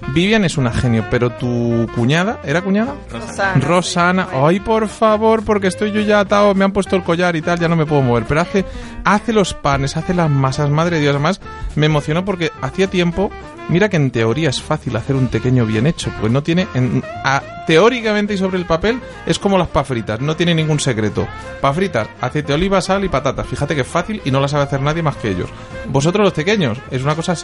Vivian 0.10 0.44
es 0.44 0.58
una 0.58 0.72
genio, 0.72 1.06
pero 1.10 1.30
tu 1.30 1.88
cuñada, 1.96 2.40
¿era 2.44 2.62
cuñada? 2.62 2.96
Rosana. 3.12 3.66
Rosana, 3.66 4.28
ay 4.34 4.60
por 4.60 4.88
favor, 4.90 5.44
porque 5.46 5.68
estoy 5.68 5.92
yo 5.92 6.02
ya 6.02 6.20
atado, 6.20 6.54
me 6.56 6.66
han 6.66 6.72
puesto 6.74 6.96
el 6.96 7.04
collar 7.04 7.36
y 7.36 7.42
tal, 7.42 7.60
ya 7.60 7.68
no 7.68 7.76
me 7.76 7.86
puedo 7.86 8.02
mover. 8.02 8.26
Pero 8.26 8.42
hace, 8.42 8.66
hace 9.06 9.32
los 9.32 9.54
panes, 9.54 9.96
hace 9.98 10.14
las 10.14 10.30
masas, 10.30 10.70
madre 10.70 10.98
de 10.98 11.04
Dios. 11.04 11.16
Además, 11.16 11.40
me 11.76 11.86
emocionó 11.86 12.26
porque 12.26 12.52
hacía 12.62 12.88
tiempo, 12.88 13.32
mira 13.70 13.88
que 13.90 13.96
en 13.98 14.12
teoría 14.12 14.50
es 14.50 14.62
fácil 14.62 14.96
hacer 14.98 15.16
un 15.16 15.28
pequeño 15.28 15.66
bien 15.66 15.88
hecho, 15.88 16.12
pues 16.20 16.32
no 16.32 16.44
tiene, 16.44 16.68
en- 16.74 17.04
a- 17.24 17.42
teóricamente 17.68 18.34
y 18.34 18.38
sobre 18.38 18.58
el 18.58 18.66
papel, 18.66 19.00
es 19.26 19.40
como 19.40 19.58
las 19.58 19.70
pafritas, 19.70 20.20
no 20.20 20.36
tiene 20.36 20.54
ningún 20.56 20.80
secreto. 20.80 21.26
Pafritas, 21.62 22.10
aceite 22.20 22.50
de 22.50 22.54
oliva, 22.56 22.82
sal 22.82 23.06
y 23.06 23.10
patatas. 23.10 23.48
Fíjate 23.48 23.76
que 23.76 23.82
es 23.82 23.88
fácil 23.88 24.22
y 24.26 24.32
no 24.32 24.42
la 24.42 24.48
sabe 24.50 24.64
hacer 24.64 24.82
nadie 24.82 25.04
más 25.04 25.16
que 25.16 25.30
ellos. 25.30 25.50
Vosotros 25.88 26.26
los 26.26 26.34
pequeños, 26.34 26.78
es 26.90 27.02
una 27.04 27.16
cosa... 27.16 27.36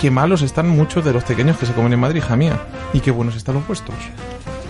Qué 0.00 0.10
malos 0.10 0.40
están 0.40 0.66
muchos 0.66 1.04
de 1.04 1.12
los 1.12 1.24
pequeños 1.24 1.58
que 1.58 1.66
se 1.66 1.74
comen 1.74 1.92
en 1.92 2.00
Madrid, 2.00 2.22
hija 2.24 2.34
mía. 2.34 2.58
Y 2.94 3.00
qué 3.00 3.10
buenos 3.10 3.36
están 3.36 3.56
los 3.56 3.66
vuestros. 3.66 3.98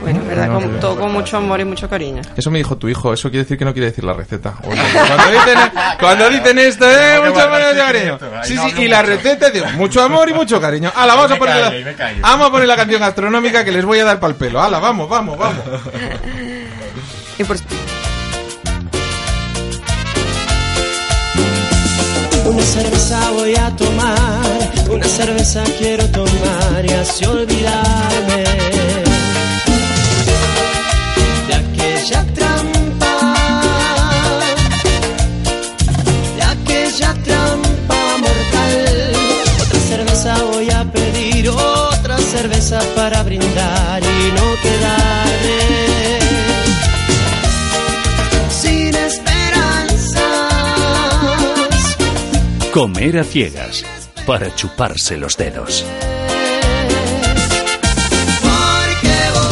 Bueno, 0.00 0.20
verdad, 0.26 0.48
No, 0.48 0.60
con, 0.60 0.72
no, 0.72 0.80
todo 0.80 0.98
con 0.98 1.12
mucho 1.12 1.36
amor 1.36 1.60
y 1.60 1.64
mucho 1.64 1.88
cariño. 1.88 2.20
Eso 2.36 2.50
me 2.50 2.58
dijo 2.58 2.76
tu 2.76 2.88
hijo, 2.88 3.12
eso 3.12 3.30
quiere 3.30 3.44
decir 3.44 3.56
que 3.56 3.64
no 3.64 3.72
quiere 3.72 3.90
decir 3.90 4.02
la 4.02 4.12
receta. 4.12 4.54
Oye, 4.64 4.80
cuando, 4.92 5.30
dicen, 5.30 5.58
cuando 6.00 6.30
dicen 6.30 6.58
esto, 6.58 6.90
eh, 6.90 7.20
mucho 7.24 7.42
amor 7.42 7.60
y 7.60 7.64
mucho 7.64 7.78
cariño. 7.86 8.18
Sí, 8.42 8.56
sí, 8.56 8.82
y 8.82 8.88
la 8.88 9.02
receta, 9.02 9.50
digo, 9.50 9.66
mucho 9.76 10.02
amor 10.02 10.28
y 10.28 10.34
mucho 10.34 10.60
cariño. 10.60 10.90
Ala, 10.96 11.14
vamos 11.14 11.30
a 11.30 11.36
poner 11.36 11.60
la, 11.60 11.72
vamos 12.20 12.48
a 12.48 12.50
poner 12.50 12.66
la 12.66 12.76
canción 12.76 13.00
gastronómica 13.00 13.64
que 13.64 13.70
les 13.70 13.84
voy 13.84 14.00
a 14.00 14.04
dar 14.04 14.18
para 14.18 14.32
el 14.32 14.36
pelo. 14.36 14.60
Ala, 14.60 14.80
vamos, 14.80 15.08
vamos, 15.08 15.38
vamos. 15.38 15.62
Y 17.38 17.44
por 17.44 17.56
Una 22.46 22.62
cerveza 22.62 23.30
voy 23.30 23.54
a 23.54 23.70
tomar, 23.76 24.59
una 24.92 25.06
cerveza 25.06 25.62
quiero 25.78 26.04
tomar 26.10 26.84
y 26.84 26.92
así 26.92 27.24
olvidarme 27.24 28.44
de 31.46 31.54
aquella 31.54 32.24
trampa, 32.34 33.34
de 36.36 36.42
aquella 36.42 37.14
trampa 37.24 38.18
mortal. 38.18 39.12
Otra 39.62 39.80
cerveza 39.88 40.42
voy 40.44 40.70
a 40.70 40.84
pedir, 40.84 41.48
otra 41.50 42.18
cerveza 42.18 42.80
para 42.96 43.22
brindar 43.22 44.02
y 44.02 44.32
no 44.32 44.56
quedarme 44.62 45.60
sin 48.60 48.94
esperanzas. 48.94 50.20
Comer 52.72 53.18
a 53.18 53.24
ciegas 53.24 53.84
para 54.26 54.54
chuparse 54.54 55.16
los 55.16 55.36
dedos. 55.36 55.84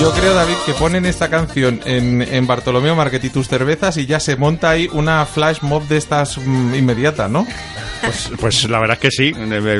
Yo 0.00 0.12
creo, 0.12 0.32
David, 0.32 0.54
que 0.64 0.74
ponen 0.74 1.06
esta 1.06 1.28
canción 1.28 1.80
en, 1.84 2.22
en 2.22 2.46
Bartolomeo 2.46 2.94
Market 2.94 3.24
y 3.24 3.30
tus 3.30 3.48
cervezas 3.48 3.96
y 3.96 4.06
ya 4.06 4.20
se 4.20 4.36
monta 4.36 4.70
ahí 4.70 4.88
una 4.92 5.26
flash 5.26 5.58
mob 5.62 5.88
de 5.88 5.96
estas 5.96 6.38
mm, 6.38 6.74
inmediata, 6.76 7.26
¿no? 7.28 7.44
Pues, 8.02 8.30
pues 8.40 8.70
la 8.70 8.78
verdad 8.78 8.96
es 8.96 9.00
que 9.00 9.10
sí, 9.10 9.32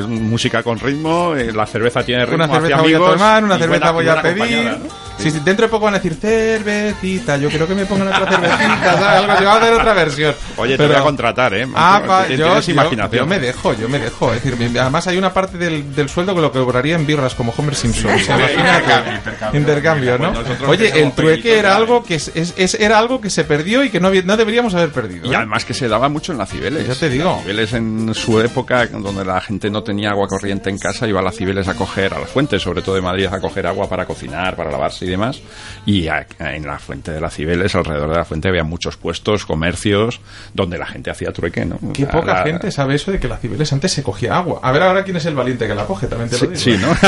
música 0.09 0.61
con 0.61 0.77
ritmo, 0.77 1.35
eh, 1.37 1.53
la 1.53 1.65
cerveza 1.65 2.03
tiene 2.03 2.25
ritmo 2.25 2.43
Una 2.43 2.53
cerveza 2.53 2.75
hacia 2.75 2.81
voy 2.81 2.93
a 2.93 2.97
amigos 2.97 3.13
tomar, 3.13 3.43
una 3.45 3.57
cerveza 3.57 3.91
buena- 3.91 4.13
voy 4.13 4.19
a 4.19 4.35
pedir. 4.35 4.77
Sí, 5.19 5.31
sí, 5.31 5.39
dentro 5.43 5.65
de 5.65 5.69
poco 5.69 5.85
van 5.85 5.95
a 5.95 5.99
decir 5.99 6.15
cervecita. 6.15 7.37
Yo 7.37 7.49
creo 7.49 7.67
que 7.67 7.75
me 7.75 7.85
pongan 7.85 8.07
otra 8.07 8.25
cervecita, 8.31 8.93
¿sabes? 8.93 9.01
Algo 9.19 9.31
así, 9.33 9.43
vamos 9.45 9.61
a 9.61 9.65
hacer 9.65 9.73
otra 9.79 9.93
versión. 9.93 10.35
Oye, 10.57 10.71
te 10.73 10.77
Pero- 10.77 10.89
voy 10.93 10.97
a 10.97 11.03
contratar, 11.03 11.53
¿eh? 11.53 11.67
Ah, 11.75 12.01
pa, 12.05 12.25
Tienes 12.25 12.39
yo, 12.47 12.59
yo- 12.61 12.71
imaginación. 12.71 13.19
yo 13.19 13.25
me 13.27 13.39
dejo, 13.39 13.73
yo 13.73 13.89
me 13.89 13.99
dejo. 13.99 14.33
Es 14.33 14.43
decir, 14.43 14.57
me- 14.71 14.79
además 14.79 15.07
hay 15.07 15.17
una 15.17 15.33
parte 15.33 15.57
del, 15.57 15.93
del 15.95 16.09
sueldo 16.09 16.33
que 16.35 16.41
lo 16.41 16.51
cobraría 16.51 16.95
en 16.95 17.05
birras, 17.05 17.35
como 17.35 17.53
Homer 17.57 17.75
Simpson. 17.75 18.11
O 18.13 18.19
sea, 18.19 18.37
imagínate. 18.37 19.57
Intercambio, 19.57 20.17
¿no? 20.17 20.31
Nosotros 20.31 20.69
Oye, 20.69 20.87
el 21.01 21.11
trueque 21.11 21.35
pequeñitos, 21.37 21.59
era 21.59 21.75
algo 21.75 22.03
que 22.03 22.15
es, 22.15 22.31
es- 22.35 22.53
es- 22.57 22.75
era 22.75 22.97
algo 22.97 23.19
que 23.19 23.29
se 23.29 23.43
perdió 23.43 23.83
y 23.83 23.89
que 23.89 23.99
no, 23.99 24.07
había- 24.07 24.21
no 24.23 24.37
deberíamos 24.37 24.73
haber 24.75 24.89
perdido. 24.91 25.27
Y 25.27 25.33
¿eh? 25.33 25.35
además 25.35 25.65
que 25.65 25.73
se 25.73 25.87
daba 25.87 26.09
mucho 26.09 26.31
en 26.31 26.37
las 26.37 26.49
Cibeles. 26.49 26.87
Ya 26.87 26.95
te 26.95 27.09
digo. 27.09 27.29
Las 27.35 27.41
Cibeles 27.41 27.73
en 27.73 28.13
su 28.13 28.39
época, 28.39 28.87
donde 28.87 29.25
la 29.25 29.41
gente 29.41 29.69
no 29.69 29.83
tenía 29.83 30.11
agua 30.11 30.27
corriente 30.27 30.69
en 30.69 30.77
casa, 30.77 31.07
iba 31.07 31.19
a 31.19 31.23
las 31.23 31.35
Cibeles 31.35 31.67
a 31.67 31.73
coger, 31.75 32.13
a 32.13 32.19
las 32.19 32.29
fuentes, 32.29 32.61
sobre 32.61 32.81
todo 32.81 32.95
de 32.95 33.01
Madrid, 33.01 33.25
a 33.31 33.39
coger 33.39 33.67
agua 33.67 33.87
para 33.89 34.05
cocinar, 34.05 34.55
para 34.55 34.71
lavarse 34.71 35.05
y 35.05 35.08
demás. 35.09 35.41
Y 35.85 36.07
a- 36.07 36.25
en 36.39 36.65
la 36.65 36.79
fuente 36.79 37.11
de 37.11 37.19
las 37.21 37.33
Cibeles, 37.35 37.73
alrededor 37.75 38.09
de 38.09 38.17
la 38.17 38.25
fuente, 38.25 38.47
había 38.49 38.63
muchos 38.63 38.97
puestos, 38.97 39.45
comercios, 39.45 40.19
donde 40.53 40.77
la 40.77 40.85
gente 40.85 41.09
hacía 41.11 41.31
trueque, 41.31 41.65
¿no? 41.65 41.79
Qué 41.93 42.03
La- 42.03 42.09
poca 42.11 42.33
la- 42.33 42.43
gente 42.43 42.71
sabe 42.71 42.95
eso 42.95 43.11
de 43.11 43.19
que 43.19 43.27
la 43.27 43.37
Cibeles 43.37 43.71
antes 43.73 43.91
se 43.91 44.03
cogía 44.03 44.37
agua. 44.37 44.59
A 44.63 44.71
ver 44.71 44.83
ahora 44.83 45.03
quién 45.03 45.17
es 45.17 45.25
el 45.25 45.35
valiente 45.35 45.67
que 45.67 45.75
la 45.75 45.85
coge, 45.85 46.07
también 46.07 46.29
te 46.29 46.35
lo 46.45 46.55
Sí, 46.55 46.71
digo. 46.71 46.71
sí, 46.71 46.71
¿eh? 46.71 46.77
¿no? 46.79 46.95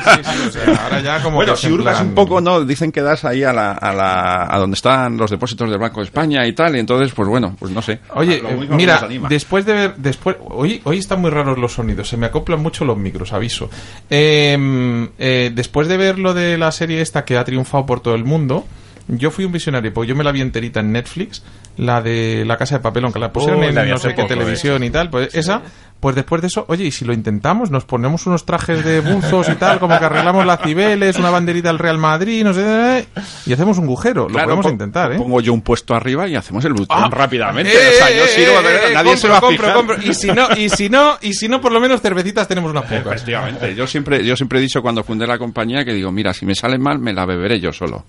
Sí, 0.00 0.20
sí, 0.24 0.48
o 0.48 0.50
sea, 0.52 0.84
ahora 0.84 1.00
ya 1.00 1.22
como 1.22 1.36
bueno, 1.36 1.54
que 1.54 1.58
si 1.60 1.70
hurgas 1.72 1.96
plan- 1.96 2.08
un 2.08 2.14
poco, 2.14 2.40
¿no? 2.40 2.64
Dicen 2.64 2.92
que 2.92 3.02
das 3.02 3.24
ahí 3.24 3.42
a, 3.44 3.52
la, 3.52 3.72
a, 3.72 3.92
la, 3.92 4.46
a 4.50 4.58
donde 4.58 4.74
están 4.74 5.16
los 5.16 5.30
depósitos 5.30 5.68
del 5.70 5.78
Banco 5.78 6.00
de 6.00 6.04
España 6.06 6.46
y 6.46 6.52
tal, 6.54 6.76
y 6.76 6.78
entonces, 6.78 7.12
pues 7.12 7.28
bueno, 7.28 7.56
pues 7.58 7.72
no 7.72 7.82
sé. 7.82 8.00
Oye, 8.14 8.40
Lo 8.42 8.50
eh, 8.50 8.68
mira, 8.70 8.94
nos 8.94 9.02
anima. 9.04 9.28
después 9.28 9.64
de 9.66 9.72
ver, 9.72 9.94
después, 9.96 10.36
hoy, 10.48 10.80
hoy 10.84 10.98
están 10.98 11.20
muy 11.20 11.30
raros 11.30 11.58
los 11.58 11.72
sonidos, 11.72 12.08
se 12.08 12.16
me 12.16 12.26
acoplan 12.26 12.60
mucho 12.60 12.84
los 12.84 12.96
micros, 12.96 13.32
aviso. 13.32 13.70
Eh, 14.08 15.08
eh, 15.18 15.50
después 15.54 15.88
de 15.88 15.96
ver 15.96 16.18
lo 16.18 16.34
de 16.34 16.58
la 16.58 16.72
serie 16.72 17.00
esta 17.00 17.24
que 17.24 17.38
ha 17.40 17.44
triunfado 17.44 17.86
por 17.86 18.00
todo 18.00 18.14
el 18.14 18.24
mundo, 18.24 18.64
Yo 19.12 19.30
fui 19.30 19.44
un 19.44 19.52
visionario, 19.52 19.92
porque 19.92 20.08
yo 20.08 20.16
me 20.16 20.24
la 20.24 20.32
vi 20.32 20.40
enterita 20.40 20.80
en 20.80 20.92
Netflix, 20.92 21.42
la 21.76 22.00
de 22.02 22.44
La 22.46 22.56
Casa 22.56 22.76
de 22.76 22.80
Papel, 22.82 23.04
aunque 23.04 23.18
la 23.18 23.32
pusieron 23.32 23.60
Oh, 23.60 23.64
en 23.64 23.74
la 23.74 23.84
no 23.84 23.98
sé 23.98 24.08
qué 24.10 24.22
poco, 24.22 24.28
televisión 24.28 24.84
y 24.84 24.90
tal, 24.90 25.08
pues 25.10 25.34
esa, 25.34 25.62
pues 25.98 26.14
después 26.14 26.40
de 26.42 26.48
eso, 26.48 26.64
oye, 26.68 26.84
y 26.84 26.90
si 26.90 27.04
lo 27.04 27.12
intentamos, 27.12 27.70
nos 27.70 27.84
ponemos 27.84 28.26
unos 28.26 28.44
trajes 28.46 28.84
de 28.84 29.00
buzos 29.00 29.48
y 29.48 29.54
tal, 29.56 29.78
como 29.78 29.98
que 29.98 30.04
arreglamos 30.04 30.44
las 30.46 30.60
cibeles, 30.62 31.16
una 31.18 31.30
banderita 31.30 31.68
del 31.68 31.78
Real 31.78 31.98
Madrid, 31.98 32.44
no 32.44 32.52
sé, 32.54 33.06
y 33.46 33.52
hacemos 33.52 33.78
un 33.78 33.84
agujero. 33.84 34.22
Lo 34.22 34.34
Claro, 34.34 34.46
podemos 34.46 34.66
po- 34.66 34.72
intentar, 34.72 35.12
¿eh? 35.12 35.16
Pongo 35.16 35.40
yo 35.40 35.52
un 35.52 35.62
puesto 35.62 35.94
arriba 35.94 36.28
y 36.28 36.36
hacemos 36.36 36.64
el 36.64 36.72
botón 36.74 36.98
Ah, 36.98 37.08
rápidamente. 37.10 37.72
eh, 37.72 37.90
o 37.90 37.92
sea, 37.96 38.10
yo 38.10 38.24
eh, 38.24 38.28
eh, 38.36 38.40
de 38.40 38.46
verdad, 38.52 38.90
eh, 38.90 38.94
nadie 38.94 39.16
se 39.16 39.28
va 39.28 39.38
a 39.38 39.40
compro, 39.40 39.58
fijar. 39.66 39.74
compro. 39.74 39.96
Y 40.02 40.14
si 40.14 40.30
no, 40.32 40.48
y 40.56 40.68
si 40.68 40.88
no, 40.88 41.18
y 41.20 41.32
si 41.34 41.48
no, 41.48 41.60
por 41.60 41.72
lo 41.72 41.80
menos 41.80 42.00
cervecitas 42.00 42.46
tenemos 42.46 42.70
unas 42.70 42.84
pocas. 42.84 43.06
Efectivamente. 43.14 43.74
Yo 43.74 43.86
siempre, 43.86 44.24
yo 44.24 44.36
siempre 44.36 44.58
he 44.58 44.62
dicho 44.62 44.82
cuando 44.82 45.02
fundé 45.02 45.26
la 45.26 45.38
compañía 45.38 45.84
que 45.84 45.92
digo, 45.92 46.12
mira, 46.12 46.32
si 46.34 46.46
me 46.46 46.54
salen 46.54 46.80
mal, 46.82 46.98
me 46.98 47.12
la 47.12 47.24
beberé 47.26 47.58
yo 47.60 47.72
solo. 47.72 48.04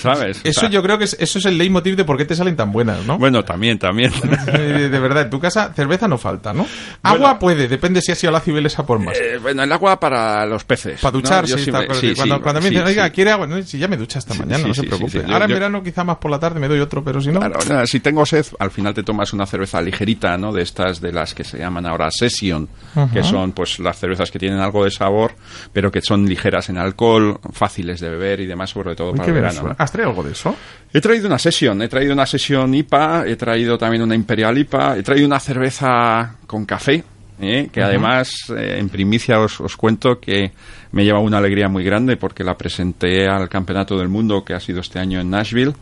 ¿Sabes? 0.00 0.40
O 0.46 0.50
Eso 0.50 0.60
sea, 0.60 0.68
yo 0.70 0.82
creo 0.82 0.98
que 0.98 1.04
es, 1.04 1.16
eso 1.18 1.38
es 1.38 1.44
el 1.46 1.58
leitmotiv 1.58 1.96
de 1.96 2.04
por 2.04 2.16
qué 2.16 2.24
te 2.24 2.34
salen 2.34 2.56
tan 2.56 2.72
buenas, 2.72 3.04
¿no? 3.06 3.18
Bueno, 3.18 3.44
también, 3.44 3.78
también. 3.78 4.12
Eh, 4.52 4.88
de 4.90 5.00
verdad, 5.00 5.24
en 5.24 5.30
tu 5.30 5.40
casa 5.40 5.72
cerveza 5.74 6.06
no 6.08 6.18
falta, 6.18 6.52
¿no? 6.52 6.66
Agua 7.02 7.38
puede, 7.38 7.68
depende 7.68 8.00
si 8.00 8.12
ha 8.12 8.14
sido 8.14 8.32
la 8.32 8.40
cibeles 8.40 8.78
a 8.78 8.86
por 8.86 8.98
más. 8.98 9.16
Eh, 9.18 9.38
bueno, 9.40 9.62
el 9.64 9.72
agua 9.72 9.98
para 9.98 10.46
los 10.46 10.64
peces. 10.64 11.00
Para 11.00 11.12
ducharse, 11.12 11.54
tal, 11.70 11.82
sí, 11.94 12.14
cuando, 12.14 12.36
sí, 12.36 12.42
cuando 12.42 12.60
me 12.60 12.68
sí, 12.68 12.70
dicen, 12.74 12.86
oiga, 12.86 13.04
sí. 13.06 13.10
¿quiere 13.12 13.30
agua? 13.32 13.46
No, 13.46 13.62
si 13.62 13.78
ya 13.78 13.88
me 13.88 13.96
ducha 13.96 14.18
esta 14.18 14.34
mañana, 14.34 14.58
sí, 14.58 14.68
no 14.68 14.74
se 14.74 14.80
sí, 14.82 14.86
preocupe. 14.86 15.10
sí, 15.10 15.18
sí. 15.20 15.24
Yo- 15.26 15.32
Ahora 15.32 15.44
en 15.46 15.50
yo- 15.50 15.54
verano 15.56 15.82
quizá 15.82 16.04
más 16.04 16.16
por 16.18 16.30
la 16.30 16.38
tarde 16.38 16.60
me 16.60 16.68
doy 16.68 16.80
otro, 16.80 17.02
pero 17.02 17.20
si 17.20 17.28
no... 17.30 17.40
Claro, 17.40 17.86
si 17.86 18.00
tengo 18.00 18.24
sed, 18.24 18.46
al 18.58 18.70
final 18.70 18.94
te 18.94 19.02
tomas 19.02 19.32
una 19.32 19.46
cerveza 19.46 19.80
ligerita, 19.82 20.36
¿no? 20.38 20.52
De 20.52 20.62
estas 20.62 21.00
de 21.00 21.12
las 21.12 21.34
que 21.34 21.44
se 21.44 21.58
llaman 21.58 21.86
ahora 21.86 22.08
Session, 22.10 22.68
que 23.12 23.22
son 23.22 23.52
pues 23.52 23.78
las 23.80 23.98
cervezas 23.98 24.30
que 24.30 24.38
tienen 24.38 24.60
algo 24.60 24.84
de 24.84 24.90
sabor, 24.90 25.32
pero 25.72 25.90
que 25.90 26.00
son 26.02 26.26
ligeras 26.26 26.68
en 26.68 26.78
alcohol, 26.78 27.40
fáciles 27.52 28.00
de 28.00 28.10
beber 28.10 28.40
y 28.40 28.46
demás, 28.46 28.70
sobre 28.70 28.94
todo 28.94 29.10
Uy, 29.12 29.16
para 29.18 29.28
el 29.28 29.34
verano. 29.34 29.74
¿Has 29.78 29.90
traído 29.92 30.10
algo 30.10 30.22
de 30.22 30.34
eso? 30.36 30.54
He 30.92 31.00
traído 31.00 31.26
una 31.26 31.38
sesión, 31.38 31.82
he 31.82 31.88
traído 31.88 32.12
una 32.12 32.26
sesión 32.26 32.74
IPA, 32.74 33.26
he 33.26 33.36
traído 33.36 33.76
también 33.76 34.02
una 34.02 34.14
Imperial 34.14 34.56
IPA, 34.56 34.98
he 34.98 35.02
traído 35.02 35.26
una 35.26 35.40
cerveza 35.40 36.36
con 36.46 36.64
café, 36.64 37.04
¿eh? 37.40 37.68
que 37.72 37.82
además 37.82 38.50
eh, 38.56 38.76
en 38.78 38.88
primicia 38.88 39.40
os, 39.40 39.60
os 39.60 39.76
cuento 39.76 40.20
que 40.20 40.52
me 40.92 41.04
lleva 41.04 41.20
una 41.20 41.38
alegría 41.38 41.68
muy 41.68 41.84
grande 41.84 42.16
porque 42.16 42.44
la 42.44 42.56
presenté 42.56 43.26
al 43.26 43.48
Campeonato 43.48 43.98
del 43.98 44.08
Mundo 44.08 44.44
que 44.44 44.54
ha 44.54 44.60
sido 44.60 44.80
este 44.80 44.98
año 44.98 45.20
en 45.20 45.30
Nashville 45.30 45.74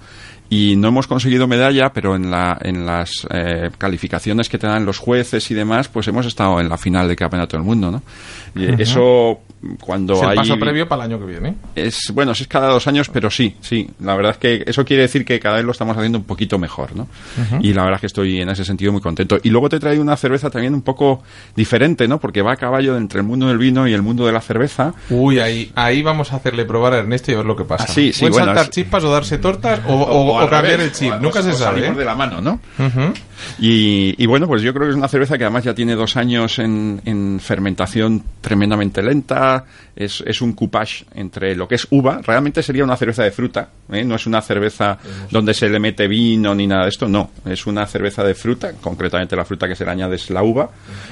y 0.51 0.77
no 0.77 0.89
hemos 0.89 1.07
conseguido 1.07 1.47
medalla, 1.49 1.93
pero 1.93 2.15
en, 2.15 2.31
la, 2.31 2.59
en 2.61 2.85
las 2.85 3.27
eh, 3.31 3.71
calificaciones 3.79 4.49
que 4.49 4.59
te 4.59 4.67
dan 4.67 4.85
los 4.85 4.99
jueces 4.99 5.51
y 5.51 5.55
demás, 5.55 5.89
pues 5.89 6.07
hemos 6.09 6.27
estado 6.27 6.61
en 6.61 6.69
la 6.69 6.77
final 6.77 7.09
del 7.09 7.17
Campeonato 7.17 7.57
del 7.57 7.65
Mundo, 7.65 7.91
¿no? 7.91 8.03
Eso 8.79 9.41
cuando 9.81 10.15
Es 10.15 10.23
el 10.23 10.29
hay... 10.31 10.37
paso 10.37 10.59
previo 10.59 10.89
para 10.89 11.05
el 11.05 11.13
año 11.13 11.21
que 11.21 11.27
viene. 11.31 11.55
Es, 11.75 12.11
bueno, 12.13 12.33
es 12.33 12.47
cada 12.49 12.69
dos 12.69 12.87
años, 12.87 13.09
pero 13.09 13.31
sí, 13.31 13.57
sí. 13.61 13.89
La 14.01 14.15
verdad 14.17 14.33
es 14.33 14.39
que 14.39 14.65
eso 14.67 14.85
quiere 14.85 15.03
decir 15.03 15.25
que 15.25 15.39
cada 15.41 15.57
vez 15.57 15.65
lo 15.65 15.73
estamos 15.73 15.97
haciendo 15.97 16.19
un 16.19 16.25
poquito 16.25 16.59
mejor, 16.59 16.95
¿no? 16.97 17.09
Y 17.61 17.73
la 17.73 17.83
verdad 17.83 17.97
es 17.97 18.01
que 18.03 18.07
estoy 18.09 18.41
en 18.41 18.49
ese 18.49 18.65
sentido 18.65 18.93
muy 18.93 19.01
contento. 19.01 19.39
Y 19.43 19.51
luego 19.51 19.69
te 19.69 19.79
traigo 19.81 20.03
una 20.03 20.17
cerveza 20.17 20.51
también 20.51 20.75
un 20.75 20.83
poco 20.83 21.23
diferente, 21.57 22.07
¿no? 22.09 22.19
Porque 22.21 22.43
va 22.43 22.53
a 22.53 22.57
caballo 22.57 22.97
entre 22.97 23.21
el 23.21 23.27
mundo 23.27 23.49
del 23.49 23.59
vino 23.59 23.87
y 23.89 23.93
el 23.93 24.03
mundo 24.03 24.27
de 24.27 24.33
la 24.33 24.41
cerveza. 24.41 24.95
Uy, 25.11 25.39
ahí, 25.39 25.71
ahí 25.75 26.03
vamos 26.03 26.33
a 26.33 26.37
hacerle 26.37 26.65
probar 26.65 26.93
a 26.95 26.99
Ernesto 26.99 27.31
y 27.31 27.35
a 27.35 27.39
ver 27.39 27.47
lo 27.47 27.57
que 27.57 27.65
pasa. 27.65 27.85
Ah, 27.89 27.93
sí, 27.93 28.13
sí, 28.13 28.21
¿Pueden 28.21 28.33
bueno, 28.33 28.47
saltar 28.47 28.65
es- 28.65 28.71
chispas 28.71 29.05
o 29.05 29.11
darse 29.11 29.39
tortas 29.39 29.81
o, 29.87 29.93
o- 29.95 30.39
al 30.39 30.47
o 30.47 30.51
cambiar 30.51 30.79
revés, 30.79 30.87
el 30.87 30.93
chip? 30.93 31.15
Nunca 31.21 31.41
o- 31.41 31.43
se 31.43 31.53
sabe. 31.53 31.87
¿eh? 31.87 31.93
de 31.93 32.05
la 32.05 32.15
mano, 32.15 32.41
¿no? 32.41 32.61
Y, 33.59 34.15
y 34.23 34.27
bueno, 34.27 34.47
pues 34.47 34.63
yo 34.63 34.73
creo 34.73 34.87
que 34.87 34.91
es 34.91 34.97
una 34.97 35.09
cerveza 35.09 35.39
que 35.39 35.45
además 35.45 35.65
ya 35.65 35.75
tiene 35.75 35.95
dos 35.95 36.17
años 36.17 36.59
en, 36.59 37.01
en 37.05 37.41
fermentación 37.41 38.23
tremendamente 38.41 39.03
lenta. 39.03 39.65
Es, 39.97 40.23
es 40.27 40.43
un 40.43 40.55
coupage 40.55 41.05
entre 41.15 41.55
lo 41.55 41.69
que 41.69 41.77
es 41.77 41.87
uva. 41.91 42.21
Realmente 42.23 42.63
sería 42.63 42.85
una 42.85 42.97
cerveza 42.97 43.23
de 43.23 43.31
fruta. 43.31 43.69
¿eh? 43.93 44.05
No 44.05 44.17
es 44.17 44.27
una 44.27 44.43
cerveza 44.43 44.99
donde 45.31 45.55
se 45.55 45.69
le 45.69 45.79
mete 45.79 46.09
vino 46.09 46.55
ni 46.55 46.67
nada 46.67 46.83
de 46.83 46.89
esto. 46.89 47.09
No, 47.09 47.31
es 47.47 47.67
una 47.67 47.87
cerveza 47.87 48.25
de 48.25 48.35
fruta. 48.35 48.73
Concretamente 48.81 49.37
la 49.37 49.45
fruta 49.45 49.69
que 49.69 49.77
se 49.77 49.85
le 49.85 49.91
añade 49.91 50.17
es 50.17 50.31
la 50.31 50.43
uva. 50.43 50.71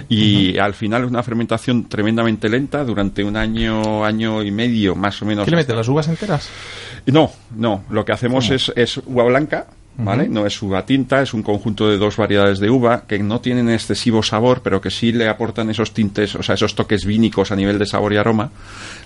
Y 0.09 0.59
al 0.59 0.75
final 0.75 1.05
es 1.05 1.11
una 1.11 1.23
fermentación 1.23 1.89
tremendamente 1.89 2.49
lenta 2.49 2.85
durante 2.85 3.23
un 3.23 3.37
año, 3.37 4.05
año 4.05 4.43
y 4.43 4.51
medio 4.51 4.97
más 4.97 5.23
o 5.23 5.27
menos. 5.27 5.45
¿Qué 5.45 5.51
le 5.53 5.59
mete? 5.59 5.75
¿Las 5.75 5.89
uvas 5.89 6.09
enteras? 6.09 6.49
No, 7.07 7.31
no. 7.57 7.85
Lo 7.91 8.05
que 8.05 8.13
hacemos 8.13 8.51
es, 8.51 8.73
es 8.75 8.97
uva 8.99 9.25
blanca, 9.25 9.67
¿vale? 9.97 10.29
No 10.29 10.47
es 10.47 10.61
uva 10.63 10.87
tinta, 10.87 11.23
es 11.23 11.35
un 11.35 11.43
conjunto 11.43 11.89
de 11.89 11.99
dos 11.99 12.17
variedades 12.17 12.59
de 12.59 12.71
uva 12.71 13.05
que 13.07 13.19
no 13.19 13.41
tienen 13.41 13.69
excesivo 13.69 14.23
sabor, 14.23 14.63
pero 14.63 14.81
que 14.81 14.91
sí 14.91 15.13
le 15.13 15.29
aportan 15.29 15.71
esos 15.71 15.93
tintes, 15.93 16.35
o 16.35 16.43
sea, 16.43 16.55
esos 16.55 16.75
toques 16.75 17.05
vínicos 17.05 17.53
a 17.53 17.57
nivel 17.57 17.79
de 17.79 17.87
sabor 17.87 18.13
y 18.13 18.17
aroma. 18.17 18.51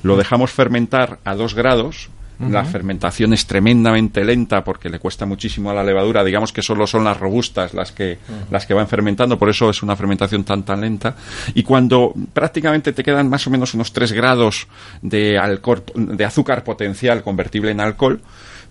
Lo 0.03 0.17
dejamos 0.17 0.53
fermentar 0.53 1.19
a 1.25 1.35
dos 1.35 1.55
grados. 1.55 2.11
La 2.39 2.67
fermentación 2.67 3.33
es 3.33 3.47
tremendamente 3.47 4.23
lenta 4.23 4.63
porque 4.63 4.91
le 4.91 4.99
cuesta 4.99 5.25
muchísimo 5.25 5.71
a 5.71 5.75
la 5.75 5.83
levadura. 5.83 6.23
Digamos 6.23 6.53
que 6.53 6.61
solo 6.61 6.87
son 6.87 7.03
las 7.03 7.19
robustas 7.19 7.73
las 7.73 7.93
que, 7.93 8.19
las 8.51 8.67
que 8.67 8.75
van 8.75 8.89
fermentando, 8.89 9.39
por 9.39 9.49
eso 9.49 9.71
es 9.71 9.83
una 9.83 9.97
fermentación 9.97 10.45
tan 10.45 10.63
tan 10.63 10.83
lenta. 10.83 11.17
Y 11.55 11.63
cuando 11.63 12.13
prácticamente 12.35 12.93
te 12.93 13.03
quedan 13.03 13.31
más 13.31 13.47
o 13.47 13.51
menos 13.51 13.73
unos 13.73 13.91
3 13.91 14.13
grados 14.13 14.69
de, 15.01 15.39
alcohol, 15.39 15.83
de 15.95 16.25
azúcar 16.27 16.63
potencial 16.63 17.23
convertible 17.23 17.71
en 17.71 17.81
alcohol, 17.81 18.21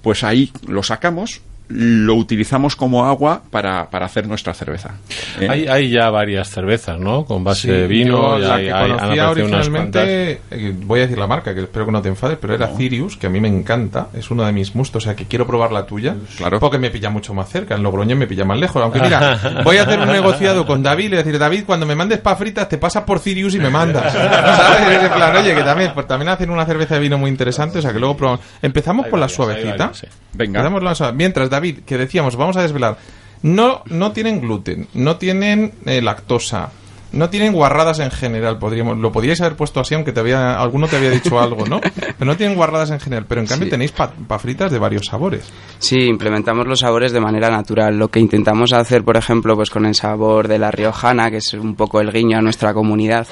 pues 0.03 0.23
ahí 0.23 0.51
lo 0.67 0.83
sacamos, 0.83 1.41
lo 1.67 2.13
utilizamos 2.15 2.75
como 2.75 3.05
agua 3.05 3.41
para, 3.49 3.89
para 3.89 4.05
hacer 4.05 4.27
nuestra 4.27 4.53
cerveza. 4.53 4.95
¿eh? 5.39 5.47
Hay, 5.49 5.67
hay 5.67 5.89
ya 5.89 6.09
varias 6.11 6.49
cervezas, 6.49 6.99
¿no? 6.99 7.25
Con 7.25 7.43
base 7.43 7.61
Sí, 7.61 7.67
de 7.69 7.87
vino. 7.87 8.37
la 8.37 8.55
hay- 8.55 8.65
que 8.65 8.71
hay- 8.71 8.91
conocía 8.91 9.29
originalmente, 9.31 10.41
eh, 10.51 10.73
voy 10.83 10.99
a 10.99 11.03
decir 11.03 11.17
la 11.17 11.27
marca, 11.27 11.53
que 11.55 11.61
espero 11.61 11.85
que 11.85 11.91
no 11.91 12.01
te 12.01 12.09
enfades, 12.09 12.37
pero 12.39 12.53
era 12.53 12.75
Sirius, 12.75 13.17
que 13.17 13.27
a 13.27 13.29
mí 13.29 13.39
me 13.39 13.47
encanta, 13.47 14.07
es 14.13 14.29
uno 14.31 14.43
de 14.45 14.51
mis 14.51 14.75
mustos, 14.75 15.03
o 15.03 15.05
sea 15.05 15.15
que 15.15 15.25
quiero 15.25 15.47
probar 15.47 15.71
la 15.71 15.85
tuya, 15.85 16.15
Claro. 16.37 16.59
porque 16.59 16.77
me 16.77 16.89
pilla 16.91 17.09
mucho 17.09 17.33
más 17.33 17.49
cerca, 17.49 17.75
en 17.75 17.83
Logroño 17.83 18.15
me 18.15 18.27
pilla 18.27 18.45
más 18.45 18.59
lejos, 18.59 18.81
aunque 18.81 18.99
mira, 19.01 19.39
voy 19.63 19.77
a 19.77 19.83
hacer 19.83 19.99
un 19.99 20.07
negociado 20.07 20.65
con 20.65 20.83
David 20.83 21.05
y 21.05 21.09
le 21.09 21.17
decir, 21.17 21.37
David, 21.39 21.63
cuando 21.65 21.85
me 21.85 21.95
mandes 21.95 22.19
pa' 22.19 22.35
fritas 22.35 22.69
te 22.69 22.77
pasas 22.77 23.03
por 23.03 23.19
Sirius 23.19 23.55
y 23.55 23.59
me 23.59 23.69
mandas, 23.69 24.13
¿sabes? 24.13 25.03
En 25.03 25.11
plan, 25.11 25.35
oye, 25.35 25.55
que 25.55 25.63
también, 25.63 25.91
pues 25.93 26.07
también 26.07 26.29
hacen 26.29 26.49
una 26.49 26.65
cerveza 26.65 26.95
de 26.95 26.99
vino 27.01 27.17
muy 27.17 27.29
interesante, 27.29 27.79
o 27.79 27.81
sea 27.81 27.91
que 27.91 27.99
luego 27.99 28.15
probamos. 28.15 28.41
Empezamos 28.61 29.05
Hay 29.05 29.11
con 29.11 29.19
la 29.19 29.29
suavecita. 29.29 29.77
varias, 29.87 29.97
sí. 29.97 30.07
Venga. 30.33 30.59
Empezamos 30.59 30.83
la 30.83 30.95
suave. 30.95 31.13
Mientras, 31.13 31.49
David, 31.55 31.79
que 31.85 31.97
decíamos, 31.97 32.35
vamos 32.35 32.57
a 32.57 32.61
desvelar, 32.61 32.97
no, 33.41 33.81
no 33.87 34.11
tienen 34.11 34.41
gluten, 34.41 34.87
no 34.93 35.17
tienen 35.17 35.73
eh, 35.85 36.01
lactosa, 36.01 36.71
no 37.11 37.29
tienen 37.29 37.53
guarradas 37.53 37.99
en 37.99 38.11
general, 38.11 38.57
podríamos, 38.59 38.97
lo 38.97 39.11
podríais 39.11 39.39
haber 39.39 39.55
puesto 39.55 39.79
así, 39.79 39.93
aunque 39.95 40.11
te 40.11 40.19
había, 40.19 40.59
alguno 40.59 40.87
te 40.87 40.97
había 40.97 41.11
dicho 41.11 41.39
algo, 41.41 41.65
¿no? 41.65 41.79
Pero 41.79 42.25
no 42.25 42.35
tienen 42.35 42.57
guarradas 42.57 42.91
en 42.91 42.99
general, 42.99 43.25
pero 43.27 43.39
en 43.41 43.47
cambio 43.47 43.65
Sí. 43.67 43.71
tenéis 43.71 43.91
pa, 43.91 44.11
pa 44.11 44.37
fritas 44.39 44.71
de 44.71 44.79
varios 44.79 45.05
sabores. 45.05 45.49
Sí, 45.79 45.95
implementamos 46.07 46.67
los 46.67 46.79
sabores 46.79 47.11
de 47.13 47.21
manera 47.21 47.49
natural. 47.49 47.97
Lo 47.97 48.09
que 48.09 48.19
intentamos 48.19 48.73
hacer, 48.73 49.03
por 49.03 49.15
ejemplo, 49.15 49.55
pues 49.55 49.69
con 49.69 49.85
el 49.85 49.95
sabor 49.95 50.47
de 50.47 50.59
la 50.59 50.71
riojana, 50.71 51.29
que 51.31 51.37
es 51.37 51.53
un 51.53 51.75
poco 51.75 52.01
el 52.01 52.11
guiño 52.11 52.37
a 52.39 52.41
nuestra 52.41 52.73
comunidad, 52.73 53.27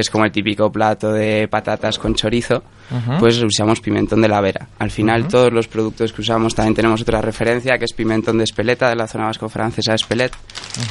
que 0.00 0.02
es 0.02 0.08
como 0.10 0.24
el 0.24 0.32
típico 0.32 0.72
plato 0.72 1.12
de 1.12 1.46
patatas 1.46 1.98
con 1.98 2.14
chorizo, 2.14 2.62
pues 3.18 3.36
usamos 3.42 3.80
pimentón 3.82 4.22
de 4.22 4.28
la 4.28 4.40
Vera. 4.40 4.66
Al 4.78 4.90
final, 4.90 5.28
todos 5.28 5.52
los 5.52 5.68
productos 5.68 6.10
que 6.14 6.22
usamos 6.22 6.54
también 6.54 6.74
tenemos 6.74 7.02
otra 7.02 7.20
referencia, 7.20 7.76
que 7.78 7.84
es 7.84 7.92
pimentón 7.92 8.38
de 8.38 8.44
Espeleta, 8.44 8.88
de 8.88 8.96
la 8.96 9.06
zona 9.06 9.26
vasco-francesa 9.26 9.92
de 9.92 9.96
Espelet, 9.96 10.32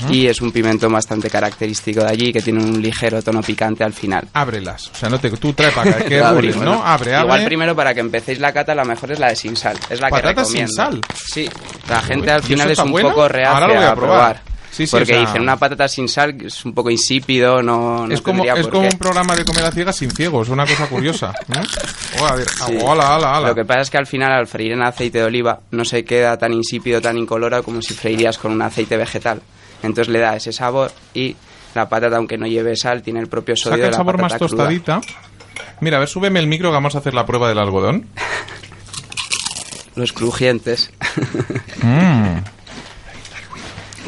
y 0.09 0.27
es 0.27 0.41
un 0.41 0.51
pimentón 0.51 0.93
bastante 0.93 1.27
característico 1.29 2.01
de 2.01 2.07
allí, 2.11 2.31
que 2.31 2.41
tiene 2.41 2.63
un 2.63 2.79
ligero 2.81 3.21
tono 3.23 3.41
picante 3.41 3.83
al 3.83 3.93
final. 3.93 4.27
Ábrelas, 4.33 4.91
o 4.93 4.95
sea, 4.95 5.09
no 5.09 5.19
te, 5.19 5.31
tú 5.31 5.53
trae 5.53 5.71
para 5.71 5.89
acá, 5.89 6.05
que 6.05 6.19
abrimos, 6.23 6.63
¿no? 6.63 6.83
Abre, 6.85 7.15
abre. 7.15 7.25
Igual 7.25 7.45
primero 7.45 7.75
para 7.75 7.95
que 7.95 8.01
empecéis 8.01 8.39
la 8.39 8.53
cata, 8.53 8.75
la 8.75 8.83
mejor 8.85 9.11
es 9.11 9.19
la 9.19 9.29
de 9.29 9.35
sin 9.35 9.55
sal. 9.55 9.75
Es 9.89 9.99
la 9.99 10.07
que 10.09 10.11
¿Patatas 10.11 10.47
sin 10.47 10.67
recomiendo. 10.67 10.73
sal? 10.75 11.01
Sí, 11.15 11.49
la 11.89 11.99
gente 12.01 12.29
al 12.31 12.41
¿y 12.41 12.43
final 12.45 12.69
es 12.69 12.77
un 12.79 12.91
poco 12.91 13.27
reacia 13.27 13.53
Ahora 13.55 13.67
lo 13.67 13.73
voy 13.73 13.83
a 13.83 13.89
a 13.91 13.95
probar. 13.95 14.17
probar. 14.35 14.48
Sí, 14.71 14.85
sí, 14.85 14.91
porque 14.91 15.03
o 15.13 15.15
sea- 15.15 15.19
dicen 15.25 15.41
una 15.41 15.57
patata 15.57 15.87
sin 15.87 16.07
sal 16.07 16.35
es 16.45 16.63
un 16.63 16.73
poco 16.73 16.89
insípido, 16.89 17.61
no, 17.61 18.07
no 18.07 18.13
es 18.13 18.21
como, 18.21 18.43
es 18.45 18.67
como 18.67 18.87
un 18.87 18.97
programa 18.97 19.35
de 19.35 19.43
comer 19.43 19.65
a 19.65 19.71
ciegas 19.71 19.95
sin 19.95 20.11
ciegos, 20.11 20.49
una 20.49 20.65
cosa 20.65 20.87
curiosa. 20.87 21.33
¿no? 21.47 21.61
Oh, 22.21 22.25
a 22.25 22.35
ver, 22.35 22.47
Sí. 22.49 22.77
hola, 22.83 23.17
hola, 23.17 23.39
hola. 23.39 23.47
Lo 23.49 23.55
que 23.55 23.65
pasa 23.65 23.81
es 23.81 23.89
que 23.89 23.97
al 23.97 24.07
final 24.07 24.31
al 24.31 24.47
freír 24.47 24.71
en 24.73 24.81
aceite 24.83 25.17
de 25.17 25.23
oliva 25.25 25.59
no 25.71 25.83
se 25.85 26.05
queda 26.05 26.37
tan 26.37 26.53
insípido, 26.53 27.01
tan 27.01 27.17
incoloro 27.17 27.61
como 27.63 27.81
si 27.81 27.93
freirías 27.93 28.37
con 28.37 28.51
un 28.51 28.61
aceite 28.61 28.95
vegetal. 28.95 29.41
Entonces 29.83 30.09
le 30.11 30.19
da 30.19 30.35
ese 30.35 30.51
sabor 30.53 30.91
y 31.13 31.35
la 31.75 31.87
patata, 31.89 32.17
aunque 32.17 32.37
no 32.37 32.47
lleve 32.47 32.75
sal, 32.75 33.01
tiene 33.01 33.19
el 33.19 33.27
propio 33.27 33.55
sodio 33.55 33.71
Saca 33.77 33.81
de 33.81 33.85
el 33.87 33.91
la 33.91 33.97
sabor 33.97 34.17
más 34.21 34.31
patata 34.33 34.47
cruda. 34.47 34.63
tostadita. 34.69 35.01
Mira, 35.81 35.97
a 35.97 35.99
ver, 36.01 36.09
súbeme 36.09 36.39
el 36.39 36.47
micro 36.47 36.69
que 36.69 36.73
vamos 36.73 36.95
a 36.95 36.99
hacer 36.99 37.13
la 37.13 37.25
prueba 37.25 37.47
del 37.49 37.59
algodón. 37.59 38.07
Los 39.95 40.13
crujientes. 40.13 40.91
Mm. 41.81 42.37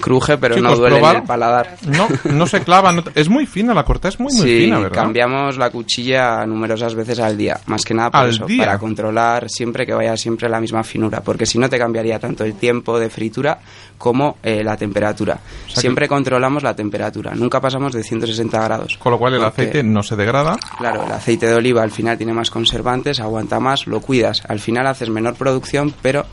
Cruje, 0.02 0.38
pero 0.38 0.56
Chicos, 0.56 0.72
no 0.72 0.76
duele 0.78 0.96
¿probar? 0.98 1.16
en 1.16 1.22
el 1.22 1.28
paladar. 1.28 1.76
No, 1.88 2.08
no 2.26 2.48
se 2.48 2.62
clava. 2.62 2.92
no- 2.92 3.04
es 3.16 3.30
muy 3.30 3.46
fina, 3.46 3.74
la 3.74 3.84
corta 3.84 4.08
es 4.10 4.20
muy, 4.20 4.34
muy 4.34 4.42
sí, 4.42 4.60
fina, 4.66 4.80
¿verdad? 4.80 4.96
cambiamos 5.04 5.58
la 5.58 5.70
cuchilla 5.70 6.46
numerosas 6.46 6.96
veces 6.96 7.20
al 7.20 7.38
día, 7.38 7.60
más 7.68 7.86
que 7.86 7.94
nada 7.94 8.12
por 8.12 8.22
¿Al 8.22 8.30
eso, 8.30 8.46
para 8.58 8.78
controlar 8.78 9.50
siempre 9.50 9.86
que 9.86 9.94
vaya 9.94 10.18
siempre 10.18 10.50
la 10.50 10.60
misma 10.60 10.84
finura, 10.84 11.22
porque 11.22 11.46
si 11.46 11.58
no 11.60 11.70
te 11.70 11.78
cambiaría 11.78 12.20
tanto 12.20 12.44
el 12.44 12.56
tiempo 12.56 13.00
de 13.00 13.10
fritura 13.10 13.60
como 13.98 14.38
eh, 14.44 14.64
la 14.64 14.76
temperatura. 14.78 15.40
sea 15.68 15.82
siempre 15.82 16.08
controlamos 16.08 16.64
la 16.64 16.76
temperatura, 16.76 17.34
nunca 17.36 17.62
pasamos 17.62 17.94
de 17.94 18.04
160 18.04 18.62
grados. 18.64 18.98
Con 18.98 19.12
lo 19.12 19.20
cual 19.20 19.34
el 19.36 19.40
Porque, 19.42 19.62
aceite 19.62 19.84
no 19.84 20.02
se 20.04 20.16
degrada. 20.16 20.58
Claro, 20.78 21.06
el 21.06 21.12
aceite 21.12 21.46
de 21.48 21.54
oliva 21.56 21.84
al 21.84 21.92
final 21.92 22.18
tiene 22.18 22.34
más 22.34 22.50
conservantes, 22.50 23.20
aguanta 23.20 23.60
más, 23.60 23.86
lo 23.88 24.02
cuidas. 24.02 24.42
Al 24.48 24.60
final 24.60 24.88
haces 24.88 25.10
menor 25.10 25.36
producción, 25.36 25.94
pero 26.02 26.26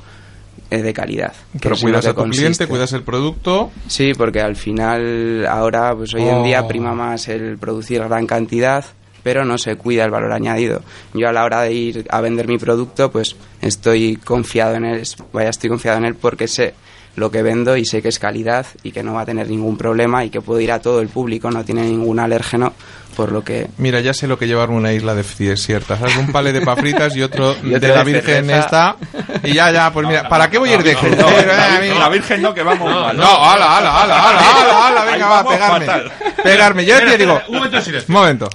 de 0.70 0.92
calidad. 0.92 1.32
Pero 1.60 1.76
cuidas 1.76 2.06
a 2.06 2.14
tu 2.14 2.22
cliente, 2.24 2.66
cuidas 2.66 2.92
el 2.92 3.02
producto. 3.02 3.70
Sí, 3.86 4.12
porque 4.16 4.40
al 4.40 4.56
final, 4.56 5.46
ahora, 5.46 5.94
pues 5.96 6.14
hoy 6.14 6.22
en 6.22 6.42
día 6.42 6.62
Oh. 6.62 6.68
prima 6.68 6.94
más 6.94 7.28
el 7.28 7.58
producir 7.58 8.00
gran 8.04 8.26
cantidad, 8.26 8.84
pero 9.22 9.44
no 9.44 9.58
se 9.58 9.76
cuida 9.76 10.04
el 10.04 10.10
valor 10.10 10.32
añadido. 10.32 10.82
Yo 11.14 11.28
a 11.28 11.32
la 11.32 11.44
hora 11.44 11.62
de 11.62 11.72
ir 11.72 12.06
a 12.10 12.20
vender 12.20 12.46
mi 12.48 12.58
producto, 12.58 13.10
pues 13.10 13.36
estoy 13.60 14.16
confiado 14.16 14.74
en 14.76 14.84
él, 14.84 15.02
vaya, 15.32 15.50
estoy 15.50 15.68
confiado 15.70 15.98
en 15.98 16.04
él 16.04 16.14
porque 16.14 16.48
sé 16.48 16.74
lo 17.16 17.30
que 17.32 17.42
vendo 17.42 17.76
y 17.76 17.84
sé 17.84 18.00
que 18.00 18.08
es 18.10 18.18
calidad 18.20 18.64
y 18.84 18.92
que 18.92 19.02
no 19.02 19.14
va 19.14 19.22
a 19.22 19.26
tener 19.26 19.48
ningún 19.50 19.76
problema 19.76 20.24
y 20.24 20.30
que 20.30 20.40
puedo 20.40 20.60
ir 20.60 20.70
a 20.70 20.78
todo 20.80 21.00
el 21.00 21.08
público, 21.08 21.50
no 21.50 21.64
tiene 21.64 21.82
ningún 21.82 22.20
alérgeno, 22.20 22.72
por 23.18 23.32
lo 23.32 23.42
que 23.42 23.66
Mira, 23.78 23.98
ya 23.98 24.14
sé 24.14 24.28
lo 24.28 24.38
que 24.38 24.46
llevarme 24.46 24.76
una 24.76 24.92
isla 24.92 25.12
de 25.12 25.24
desierta. 25.38 25.98
¿Sabes? 25.98 26.16
Un 26.16 26.30
palé 26.30 26.52
de 26.52 26.60
pafritas 26.60 27.16
y 27.16 27.22
otro 27.22 27.56
Y 27.64 27.70
de 27.70 27.88
la 27.88 28.04
Virgen 28.04 28.46
cerveza. 28.46 28.60
esta. 28.60 28.96
Y 29.42 29.54
ya, 29.54 29.72
ya, 29.72 29.92
pues 29.92 30.06
mira, 30.06 30.28
¿para 30.28 30.48
qué 30.48 30.56
voy 30.58 30.70
a 30.70 30.74
ir 30.76 30.84
de 30.84 30.94
no, 30.94 31.28
Eh, 31.28 31.94
la, 31.98 32.08
Virgen, 32.08 32.40
no, 32.40 32.54
que 32.54 32.62
vamos 32.62 32.88
mal. 32.88 33.16
No, 33.16 33.24
ala, 33.44 33.78
ala, 33.78 34.02
ala, 34.04 34.28
ala, 34.30 34.38
ala, 34.60 34.86
ala, 34.86 35.04
venga, 35.04 35.26
va, 35.28 35.48
pegarme. 35.48 35.84
fatal. 35.86 36.12
Pegarme, 36.44 36.84
yo 36.84 36.96
te 37.00 37.18
digo. 37.18 37.42
Un 37.48 37.56
momento 37.56 37.76
de 37.78 37.82
silencio. 37.82 38.06
Un 38.14 38.20
momento. 38.20 38.48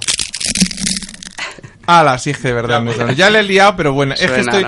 Ala, 1.86 2.16
sí, 2.18 2.32
de 2.32 2.52
verdad. 2.54 2.80
me- 2.80 3.14
Ya 3.14 3.28
le 3.28 3.40
he 3.40 3.42
liado, 3.42 3.76
pero 3.76 3.92
bueno, 3.92 4.14
es 4.14 4.30
que 4.30 4.40
estoy. 4.40 4.66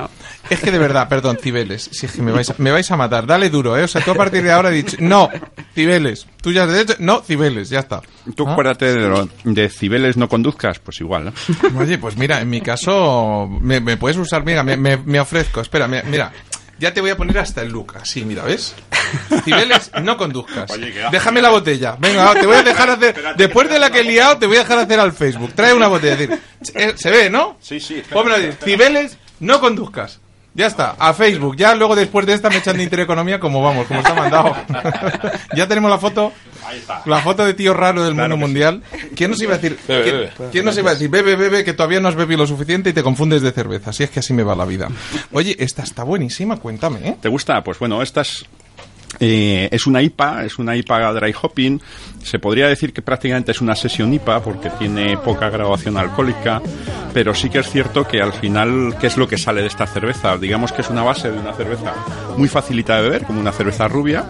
Es 0.50 0.60
que 0.60 0.70
de 0.70 0.78
verdad, 0.78 1.08
perdón, 1.08 1.38
Cibeles, 1.42 1.88
si 1.92 2.06
es 2.06 2.12
que 2.12 2.22
me 2.22 2.32
vais, 2.32 2.48
a, 2.50 2.54
me 2.58 2.70
vais 2.70 2.90
a 2.90 2.96
matar, 2.96 3.26
dale 3.26 3.50
duro, 3.50 3.76
¿eh? 3.76 3.82
O 3.84 3.88
sea, 3.88 4.02
tú 4.02 4.10
a 4.12 4.14
partir 4.14 4.42
de 4.42 4.52
ahora 4.52 4.70
he 4.70 4.74
dicho, 4.74 4.96
no, 5.00 5.28
Cibeles, 5.74 6.26
tú 6.42 6.52
ya 6.52 6.64
has 6.64 6.72
dicho, 6.76 6.94
no, 7.00 7.20
Cibeles, 7.22 7.68
ya 7.68 7.80
está. 7.80 8.00
Tú 8.34 8.46
¿Ah? 8.48 8.52
acuérdate 8.52 8.94
de, 8.94 9.08
lo- 9.08 9.28
de 9.44 9.68
Cibeles 9.68 10.16
no 10.16 10.28
conduzcas, 10.28 10.78
pues 10.78 11.00
igual, 11.00 11.24
¿no? 11.26 11.80
Oye, 11.80 11.98
pues 11.98 12.16
mira, 12.16 12.40
en 12.40 12.50
mi 12.50 12.60
caso, 12.60 13.48
me, 13.60 13.80
me 13.80 13.96
puedes 13.96 14.16
usar, 14.18 14.44
mira, 14.44 14.62
me, 14.62 14.76
me- 14.76 14.96
me 14.98 15.20
ofrezco, 15.20 15.60
espera, 15.60 15.88
mira, 15.88 16.02
mira, 16.04 16.32
ya 16.78 16.92
te 16.92 17.00
voy 17.00 17.10
a 17.10 17.16
poner 17.16 17.38
hasta 17.38 17.62
el 17.62 17.70
look, 17.70 17.94
así, 18.00 18.24
mira, 18.24 18.42
¿ves? 18.44 18.74
Cibeles, 19.44 19.90
no 20.02 20.16
conduzcas. 20.16 20.70
Oye. 20.70 20.92
Déjame 21.10 21.40
la 21.40 21.48
botella. 21.50 21.96
Venga, 21.98 22.34
te 22.34 22.44
voy 22.46 22.56
a 22.56 22.62
dejar 22.62 22.90
hacer, 22.90 23.14
después 23.36 23.68
de 23.70 23.78
la 23.78 23.90
que 23.90 24.00
he 24.00 24.04
liado, 24.04 24.36
te 24.38 24.46
voy 24.46 24.56
a 24.56 24.60
dejar 24.60 24.78
hacer 24.80 25.00
al 25.00 25.12
Facebook. 25.12 25.52
Trae 25.54 25.72
una 25.72 25.88
botella, 25.88 26.12
es 26.14 26.18
decir, 26.28 26.40
eh, 26.74 26.92
se 26.96 27.10
ve, 27.10 27.30
¿no? 27.30 27.56
Sí, 27.60 27.80
sí. 27.80 28.02
Cibeles, 28.62 29.16
no 29.40 29.60
conduzcas. 29.60 30.20
Ya 30.56 30.66
está, 30.66 30.96
a 30.98 31.12
Facebook. 31.12 31.54
Ya 31.54 31.74
luego 31.74 31.94
después 31.94 32.24
de 32.24 32.32
esta 32.32 32.48
me 32.48 32.56
echan 32.56 32.78
de 32.78 32.82
Intereconomía 32.82 33.38
como 33.38 33.62
vamos, 33.62 33.86
como 33.86 34.00
está 34.00 34.14
mandado. 34.14 34.56
ya 35.54 35.68
tenemos 35.68 35.90
la 35.90 35.98
foto. 35.98 36.32
La 37.04 37.18
foto 37.18 37.44
de 37.44 37.52
tío 37.52 37.74
raro 37.74 38.02
del 38.02 38.14
mundo 38.14 38.38
mundial. 38.38 38.82
¿Quién 39.14 39.30
nos 39.30 39.42
iba 39.42 39.54
a 39.54 39.58
decir? 39.58 39.78
Bebe, 39.86 40.02
¿quién, 40.02 40.16
bebe. 40.16 40.50
quién 40.50 40.64
nos 40.64 40.78
iba 40.78 40.90
a 40.90 40.94
decir? 40.94 41.10
Bebe, 41.10 41.36
bebe, 41.36 41.62
que 41.62 41.74
todavía 41.74 42.00
no 42.00 42.08
has 42.08 42.14
bebido 42.14 42.38
lo 42.38 42.46
suficiente 42.46 42.90
y 42.90 42.92
te 42.94 43.02
confundes 43.02 43.42
de 43.42 43.52
cerveza. 43.52 43.92
Si 43.92 44.02
es 44.02 44.10
que 44.10 44.20
así 44.20 44.32
me 44.32 44.42
va 44.42 44.56
la 44.56 44.64
vida. 44.64 44.88
Oye, 45.32 45.54
esta 45.58 45.82
está 45.82 46.04
buenísima, 46.04 46.56
cuéntame, 46.56 47.06
¿eh? 47.06 47.16
¿Te 47.20 47.28
gusta? 47.28 47.62
Pues 47.62 47.78
bueno, 47.78 48.00
esta 48.00 48.22
es, 48.22 48.46
eh, 49.20 49.68
es 49.70 49.86
una 49.86 50.02
IPA, 50.02 50.44
es 50.44 50.58
una 50.58 50.76
IPA 50.76 51.12
dry 51.12 51.34
hopping. 51.40 51.80
Se 52.22 52.38
podría 52.38 52.68
decir 52.68 52.92
que 52.92 53.02
prácticamente 53.02 53.52
es 53.52 53.60
una 53.60 53.76
sesión 53.76 54.12
IPA 54.12 54.42
porque 54.42 54.70
tiene 54.70 55.16
poca 55.18 55.48
graduación 55.48 55.96
alcohólica, 55.96 56.60
pero 57.14 57.34
sí 57.34 57.48
que 57.48 57.60
es 57.60 57.70
cierto 57.70 58.06
que 58.06 58.20
al 58.20 58.32
final, 58.32 58.96
¿qué 59.00 59.06
es 59.06 59.16
lo 59.16 59.28
que 59.28 59.38
sale 59.38 59.60
de 59.60 59.68
esta 59.68 59.86
cerveza? 59.86 60.36
Digamos 60.36 60.72
que 60.72 60.82
es 60.82 60.90
una 60.90 61.02
base 61.02 61.30
de 61.30 61.38
una 61.38 61.52
cerveza 61.52 61.94
muy 62.36 62.48
facilita 62.48 62.96
de 62.96 63.02
beber, 63.02 63.24
como 63.24 63.40
una 63.40 63.52
cerveza 63.52 63.88
rubia. 63.88 64.24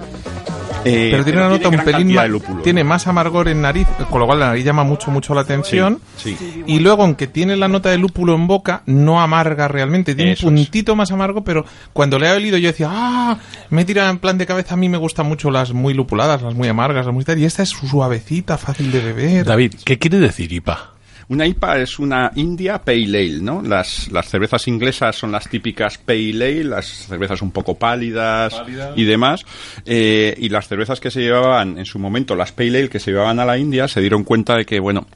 Eh, 0.87 1.09
Pero 1.11 1.25
tiene 1.25 1.39
una 1.41 1.49
nota 1.49 1.69
un 1.69 1.79
pelín 1.79 2.15
más, 2.15 2.29
tiene 2.63 2.85
más 2.85 3.07
amargor 3.07 3.49
en 3.49 3.63
nariz, 3.63 3.87
con 4.11 4.21
lo 4.21 4.27
cual 4.27 4.41
la 4.41 4.47
nariz 4.49 4.65
llama 4.65 4.85
mucho 4.85 5.11
mucho 5.11 5.35
la 5.35 5.43
atención. 5.43 6.01
Sí, 6.17 6.37
sí. 6.39 6.63
Y 6.67 6.79
luego, 6.81 7.03
aunque 7.03 7.27
tiene 7.27 7.57
la 7.57 7.69
nota 7.69 7.91
de 7.91 7.99
lúpulo 7.99 8.35
en 8.35 8.47
boca, 8.47 8.83
no 8.87 9.21
amarga 9.21 9.69
realmente. 9.69 10.15
Tiene 10.15 10.33
Eso 10.33 10.49
un 10.49 10.59
es. 10.59 10.65
puntito 10.67 10.97
más 10.97 11.11
amargo, 11.13 11.45
pero 11.45 11.65
cuando 11.93 12.19
le 12.19 12.29
he 12.29 12.33
olido 12.33 12.59
yo 12.59 12.69
decía, 12.69 12.89
ah, 12.91 13.39
me 13.71 13.85
tira 13.85 14.09
en 14.09 14.19
plan 14.19 14.39
de 14.39 14.47
cabeza. 14.47 14.75
A 14.75 14.77
mí 14.77 14.89
me 14.89 14.99
gustan 14.99 15.27
mucho 15.27 15.51
las 15.51 15.73
muy 15.73 15.95
lupuladas, 15.95 16.43
las 16.43 16.55
muy 16.55 16.69
amargas, 16.69 17.07
las 17.07 17.15
muy 17.15 17.25
tal. 17.25 17.39
Y 17.39 17.45
esta 17.45 17.63
es 17.63 17.71
suavecita, 17.71 18.59
fácil 18.59 18.93
de 18.93 19.01
beber. 19.01 19.45
David, 19.45 19.75
¿qué 19.85 19.99
quiere 19.99 20.19
decir 20.19 20.53
IPA? 20.53 20.96
Una 21.29 21.45
IPA 21.47 21.81
es 21.81 21.99
una 21.99 22.31
India 22.37 22.79
Pale 22.79 23.05
Ale, 23.07 23.41
¿no? 23.41 23.61
Las, 23.61 24.09
las 24.13 24.29
cervezas 24.29 24.69
inglesas 24.69 25.17
son 25.17 25.33
las 25.33 25.49
típicas 25.49 25.99
Pale 25.99 26.31
Ale, 26.35 26.65
las 26.65 26.87
cervezas 26.87 27.43
un 27.43 27.51
poco 27.51 27.75
pálidas 27.77 28.55
y 28.95 29.05
demás. 29.05 29.45
eh, 29.85 30.35
y 30.39 30.49
las 30.49 30.69
cervezas 30.69 31.01
que 31.01 31.11
se 31.11 31.21
llevaban 31.21 31.79
en 31.79 31.85
su 31.85 31.99
momento, 31.99 32.37
las 32.37 32.53
Pale 32.53 32.79
Ale 32.79 32.89
que 32.89 33.01
se 33.01 33.11
llevaban 33.11 33.41
a 33.41 33.45
la 33.45 33.59
India, 33.59 33.89
se 33.89 34.01
dieron 34.01 34.23
cuenta 34.23 34.55
de 34.57 34.65
que, 34.65 34.79
bueno, 34.79 35.07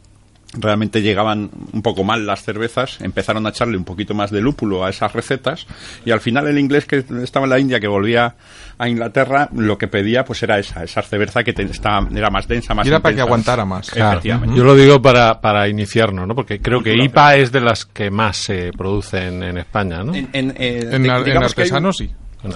realmente 0.52 1.00
llegaban 1.02 1.50
un 1.72 1.82
poco 1.82 2.02
mal 2.02 2.26
las 2.26 2.42
cervezas, 2.42 3.00
empezaron 3.00 3.46
a 3.46 3.50
echarle 3.50 3.76
un 3.76 3.84
poquito 3.84 4.14
más 4.14 4.30
de 4.32 4.40
lúpulo 4.40 4.84
a 4.84 4.90
esas 4.90 5.12
recetas 5.12 5.66
y 6.04 6.10
al 6.10 6.20
final 6.20 6.48
el 6.48 6.58
inglés 6.58 6.86
que 6.86 7.04
estaba 7.22 7.44
en 7.46 7.50
la 7.50 7.58
India, 7.60 7.78
que 7.78 7.86
volvía 7.86 8.34
a 8.76 8.88
Inglaterra, 8.88 9.48
lo 9.54 9.78
que 9.78 9.86
pedía 9.86 10.24
pues 10.24 10.42
era 10.42 10.58
esa, 10.58 10.82
esa 10.82 11.02
cerveza 11.02 11.44
que 11.44 11.52
te- 11.52 11.62
estaba, 11.62 12.08
era 12.14 12.30
más 12.30 12.48
densa, 12.48 12.74
más 12.74 12.84
Y 12.86 12.88
era 12.88 12.98
para 13.00 13.14
que 13.14 13.20
aguantara 13.20 13.64
más. 13.64 13.88
Efectivamente. 13.94 14.56
Yo 14.56 14.64
lo 14.64 14.74
digo 14.74 15.00
para, 15.00 15.40
para 15.40 15.68
iniciarnos, 15.68 16.26
¿no? 16.26 16.34
Porque 16.34 16.60
creo 16.60 16.82
que 16.82 16.94
IPA 17.04 17.36
es 17.36 17.52
de 17.52 17.60
las 17.60 17.84
que 17.84 18.10
más 18.10 18.36
se 18.38 18.72
producen 18.76 19.42
en 19.42 19.58
España, 19.58 20.02
¿no? 20.02 20.14
En, 20.14 20.28
en, 20.32 20.50
eh, 20.56 20.88
En, 20.90 21.02
di- 21.02 21.08
ar- 21.10 21.18
en 21.18 21.24
digamos 21.26 21.54
que 21.54 21.62
hay 21.62 21.68
un- 21.70 21.76
artesano 21.76 21.92
sí. 21.92 22.10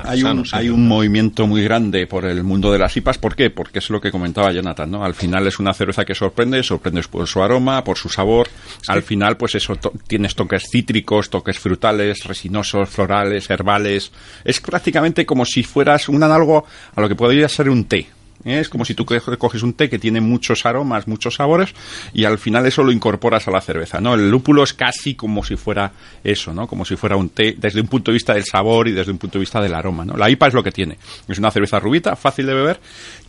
Hay 0.04 0.20
un, 0.22 0.44
hay 0.56 0.68
un 0.70 0.88
movimiento 0.88 1.46
muy 1.46 1.62
grande 1.62 2.06
por 2.06 2.24
el 2.24 2.42
mundo 2.42 2.72
de 2.72 2.78
las 2.78 2.96
IPAs. 2.96 3.18
¿Por 3.18 3.36
qué? 3.36 3.50
Porque 3.50 3.80
es 3.80 3.90
lo 3.90 4.00
que 4.00 4.10
comentaba 4.10 4.50
Jonathan, 4.52 4.90
¿no? 4.90 5.04
Al 5.04 5.14
final 5.14 5.46
es 5.46 5.58
una 5.58 5.74
cerveza 5.74 6.04
que 6.04 6.14
sorprende, 6.14 6.62
sorprende 6.62 7.02
por 7.02 7.26
su 7.26 7.42
aroma, 7.42 7.84
por 7.84 7.98
su 7.98 8.08
sabor. 8.08 8.48
Al 8.88 9.02
final, 9.02 9.36
pues 9.36 9.54
eso, 9.56 9.76
to- 9.76 9.92
tienes 10.06 10.34
toques 10.34 10.64
cítricos, 10.70 11.28
toques 11.28 11.58
frutales, 11.58 12.24
resinosos, 12.24 12.88
florales, 12.88 13.50
herbales. 13.50 14.10
Es 14.44 14.60
prácticamente 14.60 15.26
como 15.26 15.44
si 15.44 15.62
fueras 15.62 16.08
un 16.08 16.22
análogo 16.22 16.64
a 16.94 17.00
lo 17.00 17.08
que 17.08 17.14
podría 17.16 17.48
ser 17.48 17.68
un 17.68 17.84
té. 17.84 18.06
Es 18.44 18.68
como 18.68 18.84
si 18.84 18.94
tú 18.94 19.04
co- 19.06 19.38
coges 19.38 19.62
un 19.62 19.72
té 19.72 19.88
que 19.88 19.98
tiene 19.98 20.20
muchos 20.20 20.66
aromas, 20.66 21.08
muchos 21.08 21.36
sabores, 21.36 21.74
y 22.12 22.24
al 22.24 22.38
final 22.38 22.66
eso 22.66 22.82
lo 22.82 22.92
incorporas 22.92 23.48
a 23.48 23.50
la 23.50 23.60
cerveza, 23.60 24.00
¿no? 24.00 24.14
El 24.14 24.30
lúpulo 24.30 24.62
es 24.64 24.74
casi 24.74 25.14
como 25.14 25.42
si 25.44 25.56
fuera 25.56 25.92
eso, 26.22 26.52
¿no? 26.52 26.66
Como 26.66 26.84
si 26.84 26.96
fuera 26.96 27.16
un 27.16 27.30
té 27.30 27.54
desde 27.56 27.80
un 27.80 27.86
punto 27.86 28.10
de 28.10 28.14
vista 28.14 28.34
del 28.34 28.44
sabor 28.44 28.88
y 28.88 28.92
desde 28.92 29.12
un 29.12 29.18
punto 29.18 29.38
de 29.38 29.40
vista 29.40 29.60
del 29.62 29.74
aroma, 29.74 30.04
¿no? 30.04 30.16
La 30.16 30.28
IPA 30.28 30.48
es 30.48 30.54
lo 30.54 30.62
que 30.62 30.72
tiene. 30.72 30.98
Es 31.28 31.38
una 31.38 31.50
cerveza 31.50 31.78
rubita, 31.80 32.16
fácil 32.16 32.46
de 32.46 32.54
beber, 32.54 32.80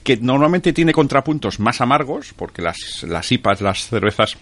que 0.03 0.17
normalmente 0.17 0.73
tiene 0.73 0.91
contrapuntos 0.91 1.59
más 1.59 1.79
amargos, 1.81 2.33
porque 2.35 2.61
las, 2.61 3.03
las 3.07 3.31
IPAs, 3.31 3.61
las 3.61 3.87
cervezas 3.87 4.35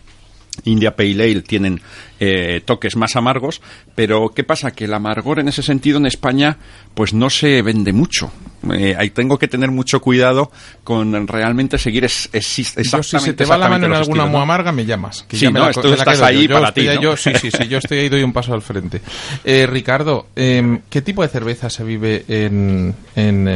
India 0.65 0.95
Pale 0.95 1.11
Ale 1.23 1.41
tienen 1.41 1.81
eh, 2.19 2.61
toques 2.63 2.95
más 2.95 3.15
amargos, 3.15 3.61
pero 3.95 4.29
¿qué 4.35 4.43
pasa? 4.43 4.71
Que 4.71 4.85
el 4.85 4.93
amargor 4.93 5.39
en 5.39 5.47
ese 5.47 5.61
sentido 5.63 5.97
en 5.97 6.05
España 6.05 6.57
pues 6.93 7.13
no 7.13 7.29
se 7.29 7.61
vende 7.61 7.91
mucho. 7.93 8.31
Eh, 8.73 8.95
ahí 8.97 9.09
tengo 9.09 9.37
que 9.37 9.47
tener 9.49 9.71
mucho 9.71 9.99
cuidado 9.99 10.51
con 10.85 11.27
realmente 11.27 11.77
seguir 11.77 12.05
es, 12.05 12.29
es- 12.31 12.55
Yo, 12.57 12.63
si 12.63 12.81
exactamente 12.81 13.25
se 13.25 13.33
te 13.33 13.45
va 13.45 13.57
la 13.57 13.67
mano 13.67 13.87
en 13.87 13.93
alguna 13.93 14.23
muy 14.25 14.33
¿no? 14.35 14.41
amarga, 14.41 14.71
me 14.71 14.85
llamas. 14.85 15.23
Que 15.27 15.35
Sí, 15.35 15.45
ya 15.45 15.51
no, 15.51 15.59
la, 15.59 15.71
la 15.83 15.95
estás 15.95 16.21
ahí 16.21 16.47
yo. 16.47 16.55
Para 16.55 16.73
ti, 16.73 16.87
yo- 17.01 17.17
sí, 17.17 17.31
sí, 17.41 17.49
sí, 17.57 17.67
yo 17.67 17.79
estoy 17.79 17.97
ahí, 17.99 18.09
doy 18.09 18.23
un 18.23 18.31
paso 18.31 18.53
al 18.53 18.61
frente. 18.61 19.01
Eh, 19.43 19.65
Ricardo, 19.67 20.27
em, 20.35 20.79
¿qué 20.89 21.01
tipo 21.01 21.23
de 21.23 21.27
cerveza 21.29 21.69
se 21.69 21.83
vive 21.83 22.23
en, 22.27 22.95
en 23.15 23.47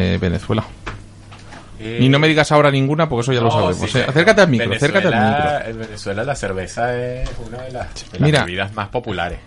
eh, 1.80 2.00
y 2.02 2.10
no 2.10 2.20
me 2.20 2.28
digas 2.28 2.52
ahora 2.52 2.72
ninguna, 2.72 3.08
porque 3.10 3.22
eso 3.22 3.34
ya 3.34 3.42
lo 3.42 3.52
sabemos. 3.52 3.96
eh. 3.96 4.06
Acércate 4.08 4.42
al 4.42 4.48
micro, 4.50 4.74
acércate 4.74 5.08
al 5.08 5.14
micro. 5.32 5.70
En 5.70 5.80
Venezuela 5.80 6.24
la 6.24 6.36
cerveza 6.36 6.96
es 6.98 7.30
una 7.46 7.58
de 7.64 7.72
las, 7.72 7.94
de 8.12 8.20
las 8.20 8.22
Mira. 8.22 8.44
bebidas 8.46 8.74
más 8.74 8.88
populares. 8.90 9.40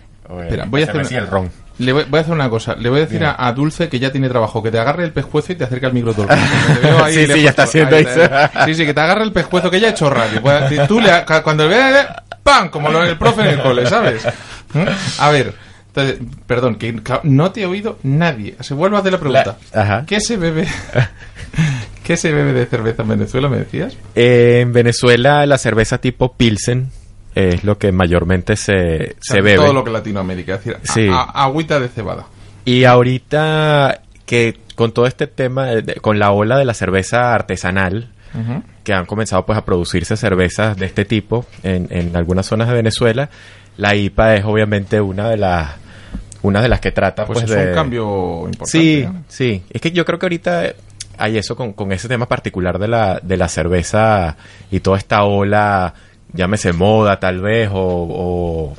Espera, 0.43 0.65
voy 0.67 0.81
a 0.81 0.85
hacer 0.85 0.95
una- 0.97 1.17
el 1.17 1.27
ron. 1.27 1.51
Le 1.79 1.93
voy, 1.93 2.03
voy 2.07 2.19
a 2.19 2.21
hacer 2.21 2.33
una 2.33 2.49
cosa. 2.49 2.75
Le 2.75 2.89
voy 2.89 2.99
a 2.99 3.05
decir 3.05 3.25
a, 3.25 3.35
a 3.45 3.51
Dulce 3.53 3.89
que 3.89 3.97
ya 3.99 4.11
tiene 4.11 4.29
trabajo, 4.29 4.61
que 4.61 4.69
te 4.71 4.77
agarre 4.79 5.03
el 5.03 5.11
pescuezo 5.11 5.51
y 5.51 5.55
te 5.55 5.63
acerque 5.63 5.87
al 5.87 5.93
micro 5.93 6.13
todo 6.13 6.27
el 6.29 6.39
ahí 7.03 7.13
Sí, 7.13 7.27
sí, 7.27 7.41
ya 7.41 7.49
está 7.49 7.63
haciendo 7.63 7.95
Ahí, 7.95 8.03
eso. 8.07 8.21
Sí, 8.65 8.75
sí, 8.75 8.85
que 8.85 8.93
te 8.93 9.01
agarre 9.01 9.23
el 9.23 9.31
pescuezo, 9.33 9.69
que 9.71 9.79
ya 9.79 9.87
he 9.87 9.91
hecho 9.91 10.09
radio. 10.09 10.41
Pues, 10.41 10.87
Tú 10.87 10.99
le, 11.01 11.11
cuando 11.43 11.67
le 11.67 11.75
veas, 11.75 12.07
¡pam! 12.43 12.69
Como 12.69 12.89
lo 12.89 13.03
el 13.03 13.17
profe 13.17 13.41
en 13.41 13.47
el 13.47 13.61
cole, 13.61 13.85
¿sabes? 13.87 14.23
¿Mm? 14.73 14.83
A 15.19 15.29
ver, 15.31 15.53
entonces, 15.87 16.19
perdón, 16.45 16.75
que 16.75 17.01
no 17.23 17.51
te 17.51 17.63
he 17.63 17.65
oído 17.65 17.97
nadie. 18.03 18.55
Se 18.61 18.73
vuelve 18.75 18.95
a 18.97 18.99
hacer 18.99 19.11
la 19.13 19.19
pregunta. 19.19 19.57
La- 19.73 19.81
ajá. 19.81 20.03
¿Qué 20.05 20.21
se 20.21 20.37
bebe? 20.37 20.67
¿Qué 22.03 22.17
se 22.17 22.31
bebe 22.31 22.53
de 22.53 22.65
cerveza 22.65 23.03
en 23.03 23.09
Venezuela, 23.09 23.47
me 23.49 23.57
decías? 23.57 23.95
En 24.15 24.73
Venezuela 24.73 25.45
la 25.45 25.57
cerveza 25.57 25.99
tipo 25.99 26.33
Pilsen 26.33 26.89
es 27.35 27.63
lo 27.63 27.77
que 27.77 27.91
mayormente 27.91 28.55
se, 28.55 28.73
O 28.73 28.97
sea, 29.21 29.35
se 29.35 29.41
bebe. 29.41 29.55
Todo 29.57 29.73
lo 29.73 29.83
que 29.83 29.91
Latinoamérica, 29.91 30.55
es 30.55 30.65
decir, 30.65 30.77
Sí. 30.83 31.07
a- 31.09 31.21
agüita 31.43 31.79
de 31.79 31.87
cebada. 31.89 32.25
Y 32.65 32.83
ahorita 32.85 34.01
que 34.25 34.57
con 34.75 34.91
todo 34.93 35.05
este 35.05 35.27
tema, 35.27 35.67
de- 35.67 35.95
con 35.95 36.17
la 36.19 36.31
ola 36.31 36.57
de 36.57 36.65
la 36.65 36.73
cerveza 36.73 37.33
artesanal, 37.33 38.09
que 38.85 38.93
han 38.93 39.05
comenzado 39.05 39.45
pues 39.45 39.57
a 39.57 39.65
producirse 39.65 40.15
cervezas 40.15 40.77
de 40.77 40.85
este 40.85 41.03
tipo 41.03 41.45
en, 41.63 41.87
en 41.91 42.15
algunas 42.15 42.45
zonas 42.45 42.69
de 42.69 42.73
Venezuela, 42.75 43.29
la 43.77 43.93
IPA 43.95 44.35
es 44.37 44.45
obviamente 44.45 45.01
una 45.01 45.29
de 45.29 45.35
las 45.37 45.71
una 46.41 46.61
de 46.61 46.69
las 46.69 46.79
que 46.79 46.91
trata 46.91 47.25
Pues, 47.25 47.41
pues, 47.41 47.51
es 47.51 47.57
de 47.57 47.67
un 47.69 47.75
cambio 47.75 48.39
importante. 48.45 48.71
Sí, 48.71 49.03
¿no? 49.05 49.23
sí. 49.27 49.63
Es 49.69 49.79
que 49.81 49.91
yo 49.91 50.05
creo 50.05 50.17
que 50.17 50.25
ahorita 50.25 50.73
hay 51.21 51.37
eso 51.37 51.55
con, 51.55 51.73
con 51.73 51.91
ese 51.91 52.07
tema 52.07 52.27
particular 52.27 52.79
de 52.79 52.87
la, 52.87 53.19
de 53.21 53.37
la 53.37 53.47
cerveza 53.47 54.35
y 54.71 54.79
toda 54.81 54.97
esta 54.97 55.23
ola, 55.23 55.93
llámese 56.33 56.73
moda 56.73 57.19
tal 57.19 57.41
vez, 57.41 57.69
o, 57.71 57.75
o 57.77 58.73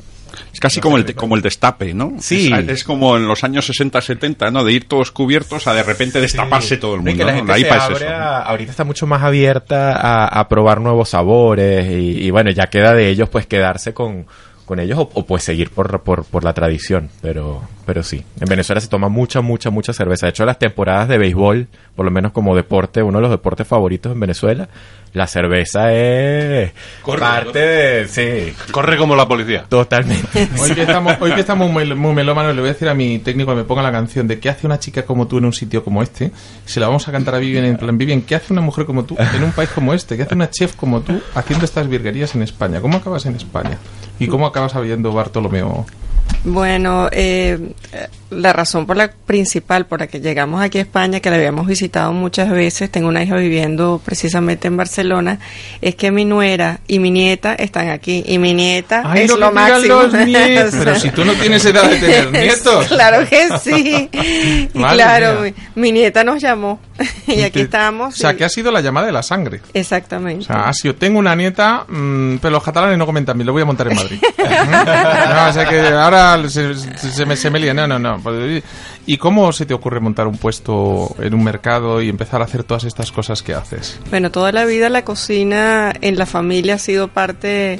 Es 0.51 0.59
casi 0.59 0.79
como 0.81 0.97
el, 0.97 1.13
como 1.15 1.35
el 1.35 1.41
destape, 1.41 1.93
¿no? 1.93 2.13
Sí. 2.19 2.51
Es, 2.53 2.67
es 2.69 2.83
como 2.83 3.17
en 3.17 3.27
los 3.27 3.43
años 3.43 3.69
60-70, 3.69 4.51
¿no? 4.51 4.63
De 4.63 4.73
ir 4.73 4.87
todos 4.87 5.11
cubiertos 5.11 5.67
a 5.67 5.73
de 5.73 5.83
repente 5.83 6.19
destaparse 6.19 6.77
todo 6.77 6.95
el 6.95 7.01
mundo. 7.01 7.17
que 7.17 7.25
la 7.25 7.33
gente 7.35 7.53
se 7.53 7.59
es 7.61 8.01
eso. 8.01 8.09
a- 8.09 8.41
ahorita 8.43 8.71
está 8.71 8.83
mucho 8.83 9.05
más 9.07 9.21
abierta 9.23 9.93
a, 9.93 10.25
a 10.39 10.47
probar 10.49 10.81
nuevos 10.81 11.09
sabores 11.09 11.85
y, 11.89 12.23
y 12.25 12.31
bueno, 12.31 12.49
ya 12.51 12.67
queda 12.67 12.93
de 12.93 13.09
ellos 13.09 13.29
pues 13.29 13.45
quedarse 13.47 13.93
con, 13.93 14.25
con 14.65 14.79
ellos 14.79 14.97
o, 14.99 15.09
o, 15.13 15.25
pues 15.25 15.43
seguir 15.43 15.69
por, 15.69 16.01
por, 16.01 16.25
por 16.25 16.43
la 16.43 16.53
tradición, 16.53 17.09
pero, 17.21 17.61
pero 17.85 18.03
sí. 18.03 18.23
En 18.39 18.47
Venezuela 18.47 18.79
se 18.81 18.87
toma 18.87 19.09
mucha, 19.09 19.41
mucha, 19.41 19.69
mucha 19.69 19.93
cerveza. 19.93 20.25
De 20.25 20.31
hecho, 20.31 20.45
las 20.45 20.59
temporadas 20.59 21.07
de 21.07 21.17
béisbol, 21.17 21.67
por 21.95 22.05
lo 22.05 22.11
menos 22.11 22.31
como 22.31 22.55
deporte, 22.55 23.03
uno 23.03 23.17
de 23.17 23.23
los 23.23 23.31
deportes 23.31 23.67
favoritos 23.67 24.11
en 24.11 24.19
Venezuela, 24.19 24.69
la 25.13 25.27
cerveza 25.27 25.93
es 25.93 26.71
parte 27.19 27.59
de... 27.59 28.07
Sí, 28.07 28.53
Corre 28.71 28.97
como 28.97 29.15
la 29.15 29.27
policía. 29.27 29.65
totalmente. 29.69 30.49
Hoy 30.59 30.71
que 30.73 30.81
estamos, 30.81 31.15
hoy 31.19 31.33
que 31.33 31.41
estamos 31.41 31.69
muy, 31.69 31.93
muy 31.93 32.13
melómanos, 32.13 32.55
le 32.55 32.61
voy 32.61 32.69
a 32.69 32.73
decir 32.73 32.89
a 32.89 32.95
mi 32.95 33.19
técnico 33.19 33.51
que 33.51 33.57
me 33.57 33.63
ponga 33.63 33.83
la 33.83 33.91
canción 33.91 34.27
de 34.27 34.39
¿qué 34.39 34.49
hace 34.49 34.65
una 34.65 34.79
chica 34.79 35.03
como 35.03 35.27
tú 35.27 35.37
en 35.37 35.45
un 35.45 35.53
sitio 35.53 35.83
como 35.83 36.01
este? 36.01 36.31
Se 36.65 36.79
la 36.79 36.87
vamos 36.87 37.07
a 37.07 37.11
cantar 37.11 37.35
a 37.35 37.37
Vivian 37.37 37.65
en 37.65 37.77
plan, 37.77 37.97
Vivian, 37.97 38.21
¿qué 38.21 38.35
hace 38.35 38.53
una 38.53 38.61
mujer 38.61 38.85
como 38.85 39.05
tú 39.05 39.15
en 39.19 39.43
un 39.43 39.51
país 39.51 39.69
como 39.69 39.93
este? 39.93 40.17
¿Qué 40.17 40.23
hace 40.23 40.33
una 40.35 40.49
chef 40.49 40.75
como 40.75 41.01
tú 41.01 41.21
haciendo 41.35 41.65
estas 41.65 41.87
virguerías 41.87 42.33
en 42.33 42.41
España? 42.41 42.81
¿Cómo 42.81 42.97
acabas 42.97 43.25
en 43.27 43.35
España? 43.35 43.77
¿Y 44.19 44.27
cómo 44.27 44.45
acabas 44.45 44.75
habiendo 44.75 45.11
Bartolomeo? 45.11 45.85
Bueno, 46.45 47.07
eh, 47.11 47.73
la 48.31 48.51
razón 48.53 48.85
por 48.85 48.97
la 48.97 49.11
principal 49.11 49.85
por 49.85 49.99
la 49.99 50.07
que 50.07 50.19
llegamos 50.19 50.61
aquí 50.61 50.79
a 50.79 50.81
España, 50.81 51.19
que 51.19 51.29
la 51.29 51.35
habíamos 51.35 51.67
visitado 51.67 52.11
muchas 52.13 52.49
veces, 52.49 52.89
tengo 52.89 53.07
una 53.07 53.23
hija 53.23 53.35
viviendo 53.35 54.01
precisamente 54.03 54.67
en 54.67 54.77
Barcelona, 54.77 55.39
es 55.81 55.95
que 55.95 56.11
mi 56.11 56.25
nuera 56.25 56.79
y 56.87 56.99
mi 56.99 57.11
nieta 57.11 57.53
están 57.55 57.89
aquí 57.89 58.23
y 58.25 58.37
mi 58.39 58.53
nieta 58.53 59.03
Ay, 59.05 59.23
es 59.23 59.31
lo 59.31 59.37
lo, 59.37 59.51
máximo. 59.51 59.99
Pero 60.11 60.95
si 60.99 61.09
tú 61.11 61.23
no 61.25 61.33
tienes 61.33 61.63
edad 61.65 61.89
de 61.89 61.97
tener 61.97 62.31
nietos. 62.31 62.87
claro 62.87 63.27
que 63.27 63.49
sí. 63.63 64.09
Claro, 64.73 65.41
mi, 65.41 65.53
mi 65.75 65.91
nieta 65.91 66.23
nos 66.23 66.41
llamó 66.41 66.79
y 67.27 67.41
aquí 67.41 67.59
Te- 67.59 67.61
estamos. 67.61 68.13
O 68.15 68.17
sea, 68.17 68.33
y- 68.33 68.35
que 68.37 68.43
ha 68.45 68.49
sido 68.49 68.71
la 68.71 68.81
llamada 68.81 69.07
de 69.07 69.13
la 69.13 69.23
sangre. 69.23 69.61
Exactamente. 69.73 70.43
O 70.43 70.47
sea, 70.47 70.67
ha 70.67 70.73
sido, 70.73 70.95
tengo 70.95 71.19
una 71.19 71.35
nieta, 71.35 71.85
mm, 71.87 72.37
pero 72.37 72.51
los 72.51 72.63
catalanes 72.63 72.97
no 72.97 73.05
comentan 73.05 73.37
bien, 73.37 73.45
lo 73.47 73.53
voy 73.53 73.61
a 73.61 73.65
montar 73.65 73.87
en 73.87 73.95
Madrid. 73.95 74.19
no, 74.37 75.49
o 75.49 75.53
sea 75.53 75.65
que 75.67 75.79
ahora 75.79 76.37
se, 76.49 76.75
se- 76.75 77.11
se 77.11 77.25
me, 77.25 77.35
se 77.35 77.49
me 77.49 77.59
lía, 77.59 77.73
no, 77.73 77.82
no, 77.87 77.99
no. 77.99 78.19
Pues, 78.21 78.63
¿Y 79.05 79.17
cómo 79.17 79.51
se 79.51 79.65
te 79.65 79.73
ocurre 79.73 79.99
montar 79.99 80.27
un 80.27 80.37
puesto 80.37 81.15
en 81.19 81.33
un 81.33 81.43
mercado 81.43 82.01
y 82.01 82.09
empezar 82.09 82.41
a 82.41 82.45
hacer 82.45 82.63
todas 82.63 82.83
estas 82.83 83.11
cosas 83.11 83.43
que 83.43 83.53
haces? 83.53 83.99
Bueno, 84.09 84.31
toda 84.31 84.51
la 84.51 84.65
vida 84.65 84.89
la 84.89 85.03
cocina 85.03 85.93
en 86.01 86.17
la 86.17 86.25
familia 86.25 86.75
ha 86.75 86.79
sido 86.79 87.07
parte 87.07 87.79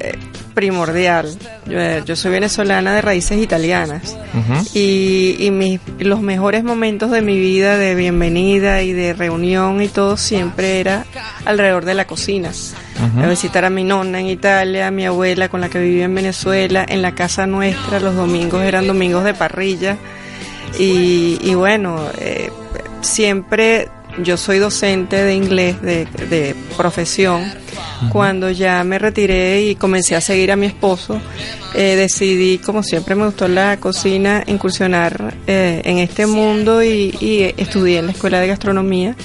eh, 0.00 0.14
primordial. 0.54 1.36
Yo, 1.66 1.78
eh, 1.80 2.02
yo 2.06 2.16
soy 2.16 2.30
venezolana 2.32 2.94
de 2.94 3.02
raíces 3.02 3.38
italianas 3.42 4.16
y, 4.74 5.36
y 5.38 5.50
mis- 5.50 5.80
los 5.98 6.20
mejores 6.22 6.64
momentos 6.64 7.10
de 7.10 7.20
mi 7.22 7.38
vida 7.38 7.76
de 7.76 7.94
bienvenida 7.94 8.82
y 8.82 8.92
de 8.92 9.12
reunión 9.12 9.82
y 9.82 9.88
todo 9.88 10.16
siempre 10.16 10.80
era 10.80 11.04
alrededor 11.44 11.84
de 11.84 11.94
la 11.94 12.06
cocina. 12.06 12.50
A 13.22 13.26
visitar 13.28 13.64
a 13.66 13.70
mi 13.70 13.84
nonna 13.84 14.20
en 14.20 14.26
Italia, 14.28 14.86
a 14.86 14.90
mi 14.90 15.04
abuela 15.04 15.48
con 15.50 15.60
la 15.60 15.68
que 15.68 15.78
vivía 15.78 16.04
en 16.06 16.14
Venezuela, 16.14 16.84
en 16.88 17.02
la 17.02 17.14
casa 17.14 17.46
nuestra 17.46 18.00
los 18.00 18.14
domingos 18.14 18.62
eran 18.62 18.86
domingos 18.86 19.24
de 19.24 19.34
parrilla 19.34 19.96
y, 20.78 21.38
y 21.42 21.54
bueno, 21.54 21.98
eh, 22.18 22.50
siempre 23.02 23.88
yo 24.22 24.36
soy 24.36 24.58
docente 24.58 25.22
de 25.22 25.34
inglés 25.34 25.80
de, 25.82 26.06
de 26.28 26.54
profesión. 26.76 27.44
Cuando 28.12 28.50
ya 28.50 28.84
me 28.84 28.98
retiré 28.98 29.62
y 29.62 29.74
comencé 29.74 30.16
a 30.16 30.20
seguir 30.20 30.52
a 30.52 30.56
mi 30.56 30.66
esposo, 30.66 31.18
eh, 31.74 31.96
decidí, 31.96 32.58
como 32.58 32.82
siempre 32.82 33.14
me 33.14 33.24
gustó 33.24 33.48
la 33.48 33.78
cocina, 33.78 34.44
incursionar 34.46 35.34
eh, 35.46 35.80
en 35.84 35.98
este 35.98 36.26
mundo 36.26 36.82
y, 36.82 37.16
y 37.20 37.54
estudié 37.56 37.98
en 37.98 38.06
la 38.06 38.12
escuela 38.12 38.40
de 38.40 38.48
gastronomía. 38.48 39.16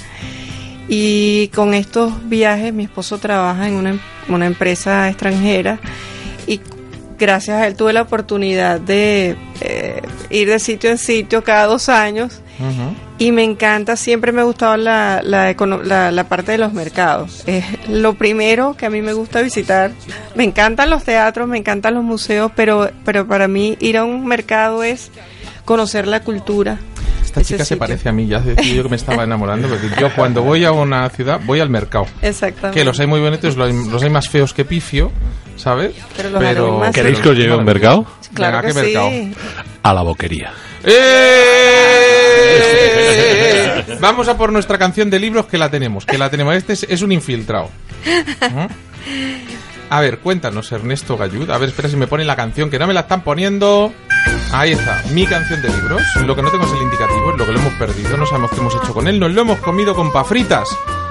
Y 0.88 1.48
con 1.48 1.74
estos 1.74 2.28
viajes, 2.28 2.72
mi 2.72 2.84
esposo 2.84 3.18
trabaja 3.18 3.68
en 3.68 3.74
una, 3.74 3.98
una 4.28 4.46
empresa 4.46 5.08
extranjera 5.08 5.78
gracias 7.22 7.56
a 7.62 7.66
él 7.66 7.74
tuve 7.76 7.92
la 7.94 8.02
oportunidad 8.02 8.80
de 8.80 9.36
eh, 9.60 10.02
ir 10.30 10.48
de 10.48 10.58
sitio 10.58 10.90
en 10.90 10.98
sitio 10.98 11.42
cada 11.42 11.66
dos 11.66 11.88
años 11.88 12.40
Ujú. 12.58 12.94
y 13.18 13.32
me 13.32 13.42
encanta, 13.44 13.96
siempre 13.96 14.32
me 14.32 14.40
ha 14.42 14.44
gustado 14.44 14.76
la, 14.76 15.20
la, 15.24 15.54
la- 15.84 16.10
la 16.12 16.24
parte 16.28 16.52
de 16.52 16.58
los 16.58 16.72
mercados. 16.72 17.42
Es 17.46 17.64
lo 17.88 18.14
primero 18.14 18.74
que 18.76 18.86
a 18.86 18.90
mí 18.90 19.00
me 19.00 19.12
gusta 19.14 19.40
visitar. 19.40 19.92
Me 20.34 20.44
encantan 20.44 20.90
los 20.90 21.04
teatros, 21.04 21.48
me 21.48 21.56
encantan 21.58 21.94
los 21.94 22.04
museos, 22.04 22.52
pero, 22.54 22.90
pero 23.04 23.26
para 23.26 23.48
mí 23.48 23.76
ir 23.80 23.96
a 23.96 24.04
un 24.04 24.26
mercado 24.26 24.82
es 24.84 25.10
conocer 25.64 26.06
la 26.06 26.20
cultura. 26.20 26.78
Esta 27.24 27.42
chica 27.42 27.64
se 27.64 27.76
parece 27.78 28.10
a 28.10 28.12
mí, 28.12 28.26
ya 28.26 28.40
decía 28.40 28.74
yo 28.74 28.82
que 28.82 28.90
me 28.90 28.96
estaba 28.96 29.24
enamorando, 29.24 29.66
porque 29.68 29.88
yo 29.98 30.14
cuando 30.14 30.42
voy 30.42 30.64
a 30.66 30.72
una 30.72 31.08
ciudad 31.08 31.40
voy 31.46 31.60
al 31.60 31.70
mercado. 31.70 32.06
Exactamente. 32.22 32.78
Que 32.78 32.84
los 32.84 33.00
hay 33.00 33.06
muy 33.06 33.20
bonitos, 33.20 33.56
los 33.56 34.02
hay 34.02 34.10
más 34.10 34.28
feos 34.28 34.52
que 34.52 34.64
pifio, 34.66 35.10
¿sabes? 35.56 35.94
Pero 36.16 36.30
los 36.80 36.94
¿Queréis 36.94 37.18
que 37.20 37.28
os 37.30 37.36
lleve 37.36 37.52
a 37.52 37.56
un 37.56 37.64
mercado? 37.64 38.06
Claro 38.34 38.60
que 38.60 38.68
¿qué 38.68 38.74
mercado? 38.74 39.10
sí. 39.10 39.34
A 39.82 39.92
la 39.94 40.02
boquería. 40.02 40.52
¡Eh! 40.84 42.02
Vamos 44.00 44.28
a 44.28 44.36
por 44.36 44.52
nuestra 44.52 44.78
canción 44.78 45.10
de 45.10 45.18
libros 45.18 45.46
que 45.46 45.58
la 45.58 45.70
tenemos, 45.70 46.06
que 46.06 46.18
la 46.18 46.30
tenemos. 46.30 46.54
Este 46.54 46.72
es, 46.72 46.84
es 46.84 47.02
un 47.02 47.12
infiltrado. 47.12 47.68
¿Mm? 48.50 48.66
A 49.90 50.00
ver, 50.00 50.18
cuéntanos, 50.20 50.72
Ernesto 50.72 51.16
Gallud. 51.18 51.50
A 51.50 51.58
ver, 51.58 51.68
espera 51.68 51.88
si 51.88 51.96
me 51.96 52.06
ponen 52.06 52.26
la 52.26 52.34
canción, 52.34 52.70
que 52.70 52.78
no 52.78 52.86
me 52.86 52.94
la 52.94 53.00
están 53.00 53.22
poniendo. 53.22 53.92
Ahí 54.52 54.72
está, 54.72 55.02
mi 55.10 55.26
canción 55.26 55.60
de 55.60 55.68
libros. 55.68 56.02
Lo 56.24 56.34
que 56.34 56.42
no 56.42 56.50
tengo 56.50 56.64
es 56.64 56.72
el 56.72 56.82
indicativo, 56.82 57.32
es 57.32 57.38
lo 57.38 57.46
que 57.46 57.52
lo 57.52 57.60
hemos 57.60 57.74
perdido. 57.74 58.16
No 58.16 58.24
sabemos 58.26 58.50
qué 58.52 58.56
hemos 58.60 58.74
hecho 58.74 58.94
con 58.94 59.06
él. 59.06 59.20
Nos 59.20 59.32
lo 59.32 59.42
hemos 59.42 59.58
comido 59.58 59.94
con 59.94 60.10
pafritas 60.12 60.68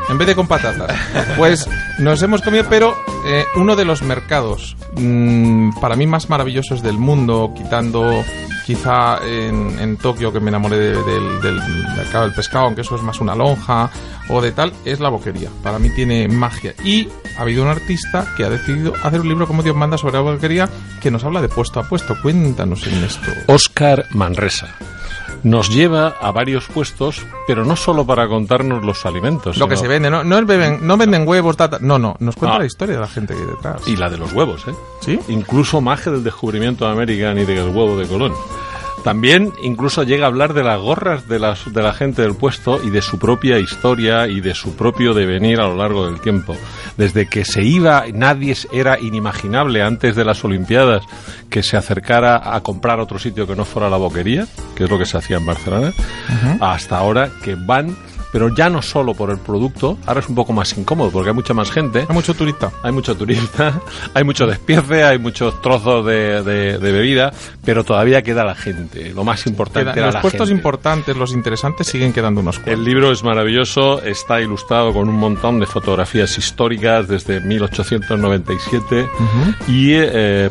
en 0.09 0.17
vez 0.17 0.27
de 0.27 0.35
con 0.35 0.47
patatas. 0.47 0.91
Pues 1.37 1.67
nos 1.99 2.21
hemos 2.21 2.41
comido, 2.41 2.65
pero 2.69 2.95
eh, 3.25 3.45
uno 3.55 3.75
de 3.75 3.85
los 3.85 4.01
mercados 4.01 4.75
mm, 4.95 5.79
para 5.79 5.95
mí 5.95 6.07
más 6.07 6.29
maravillosos 6.29 6.81
del 6.83 6.97
mundo, 6.97 7.53
quitando 7.55 8.23
quizá 8.65 9.17
en, 9.25 9.97
Tokio 9.97 10.31
que 10.31 10.39
me 10.39 10.49
enamoré 10.49 10.77
de- 10.77 11.03
del, 11.03 11.41
del 11.41 11.61
mercado 11.97 12.25
del 12.25 12.33
pescado, 12.33 12.65
aunque 12.65 12.81
eso 12.81 12.95
es 12.95 13.01
más 13.01 13.19
una 13.19 13.35
lonja 13.35 13.89
o 14.29 14.41
de 14.41 14.51
tal, 14.51 14.71
es 14.85 14.99
la 14.99 15.09
boquería. 15.09 15.49
Para 15.63 15.79
mí 15.79 15.89
tiene 15.89 16.27
magia. 16.27 16.73
Y 16.83 17.07
ha 17.37 17.41
habido 17.41 17.63
un 17.63 17.69
artista 17.69 18.25
que 18.37 18.45
ha 18.45 18.49
decidido 18.49 18.93
hacer 19.03 19.19
un 19.21 19.27
libro 19.29 19.47
como 19.47 19.63
Dios 19.63 19.75
manda 19.75 19.97
sobre 19.97 20.13
la 20.13 20.21
boquería 20.21 20.69
que 21.01 21.11
nos 21.11 21.23
habla 21.23 21.41
de 21.41 21.49
puesto 21.49 21.79
a 21.79 21.83
puesto. 21.83 22.15
Cuéntanos 22.21 22.85
en 22.87 23.03
esto. 23.03 23.31
Oscar 23.47 24.05
Manresa. 24.11 24.67
Nos 25.43 25.69
lleva 25.69 26.15
a 26.21 26.31
varios 26.31 26.65
puestos, 26.67 27.25
pero 27.47 27.65
no 27.65 27.75
solo 27.75 28.05
para 28.05 28.27
contarnos 28.27 28.83
los 28.83 29.05
alimentos. 29.05 29.57
Lo 29.57 29.67
que 29.67 29.77
se 29.77 29.87
vende, 29.87 30.09
no, 30.09 30.23
no, 30.23 30.37
beben- 30.41 30.79
no 30.81 30.97
venden 30.97 31.27
huevos, 31.27 31.57
tata. 31.57 31.77
No, 31.81 31.97
no, 31.99 32.15
nos 32.19 32.35
cuenta 32.35 32.55
Ah. 32.57 32.59
la 32.59 32.65
historia 32.65 32.95
de 32.95 33.01
la 33.01 33.07
gente 33.07 33.33
que 33.33 33.39
hay 33.41 33.45
detrás. 33.47 33.87
Y 33.87 33.95
la 33.95 34.09
de 34.09 34.17
los 34.17 34.31
huevos, 34.33 34.67
¿eh? 34.67 34.73
¿Sí? 35.01 35.19
Incluso 35.29 35.81
más 35.81 36.01
que 36.01 36.11
del 36.11 36.23
descubrimiento 36.23 36.85
de 36.85 36.91
América 36.91 37.33
ni 37.33 37.43
del 37.45 37.69
huevo 37.69 37.97
de 37.97 38.07
Colón. 38.07 38.33
También 39.03 39.51
incluso 39.63 40.03
llega 40.03 40.25
a 40.25 40.27
hablar 40.27 40.53
de 40.53 40.63
las 40.63 40.79
gorras 40.79 41.27
de, 41.27 41.39
las, 41.39 41.71
de 41.73 41.81
la 41.81 41.93
gente 41.93 42.21
del 42.21 42.35
puesto 42.35 42.81
y 42.83 42.89
de 42.89 43.01
su 43.01 43.17
propia 43.17 43.57
historia 43.57 44.27
y 44.27 44.41
de 44.41 44.53
su 44.53 44.75
propio 44.75 45.13
devenir 45.13 45.59
a 45.59 45.67
lo 45.67 45.75
largo 45.75 46.05
del 46.05 46.21
tiempo. 46.21 46.55
Desde 46.97 47.27
que 47.27 47.43
se 47.43 47.63
iba, 47.63 48.05
nadie 48.13 48.55
era 48.71 48.99
inimaginable 48.99 49.81
antes 49.81 50.15
de 50.15 50.25
las 50.25 50.43
Olimpiadas 50.43 51.03
que 51.49 51.63
se 51.63 51.77
acercara 51.77 52.41
a 52.55 52.61
comprar 52.61 52.99
otro 52.99 53.17
sitio 53.17 53.47
que 53.47 53.55
no 53.55 53.65
fuera 53.65 53.89
la 53.89 53.97
boquería, 53.97 54.45
que 54.75 54.83
es 54.83 54.89
lo 54.89 54.97
que 54.97 55.05
se 55.05 55.17
hacía 55.17 55.37
en 55.37 55.45
Barcelona, 55.45 55.91
hasta 56.59 56.97
ahora 56.97 57.29
que 57.43 57.55
van, 57.55 57.95
pero 58.31 58.53
ya 58.55 58.69
no 58.69 58.81
solo 58.81 59.13
por 59.13 59.29
el 59.29 59.37
producto, 59.37 59.97
ahora 60.05 60.19
es 60.21 60.29
un 60.29 60.35
poco 60.35 60.53
más 60.53 60.77
incómodo 60.77 61.11
porque 61.11 61.29
hay 61.29 61.35
mucha 61.35 61.53
más 61.53 61.71
gente. 61.71 62.05
Hay 62.07 62.15
mucho 62.15 62.33
turista. 62.33 62.71
Hay 62.83 62.91
mucho 62.91 63.15
turista, 63.15 63.81
hay 64.13 64.23
mucho 64.23 64.47
despiece, 64.47 65.03
hay 65.03 65.17
muchos 65.19 65.61
trozos 65.61 66.05
de, 66.05 66.41
de- 66.43 66.77
de 66.77 66.91
bebida, 66.91 67.31
pero 67.65 67.83
todavía 67.83 68.21
queda 68.21 68.43
la 68.43 68.55
gente. 68.55 69.13
Lo 69.13 69.23
más 69.23 69.45
importante 69.47 69.91
era 69.99 70.07
los 70.11 70.15
puestos 70.21 70.47
gente. 70.49 70.59
importantes, 70.59 71.17
los 71.17 71.33
interesantes, 71.33 71.87
siguen 71.87 72.13
quedando 72.13 72.41
unos 72.41 72.57
cuantos. 72.57 72.73
El 72.73 72.83
libro 72.85 73.11
es 73.11 73.23
maravilloso, 73.23 74.01
está 74.03 74.39
ilustrado 74.41 74.93
con 74.93 75.09
un 75.09 75.15
montón 75.17 75.59
de 75.59 75.65
fotografías 75.65 76.37
históricas 76.37 77.07
desde 77.07 77.39
1897 77.41 79.07
y 79.67 79.91
eh, 79.93 80.49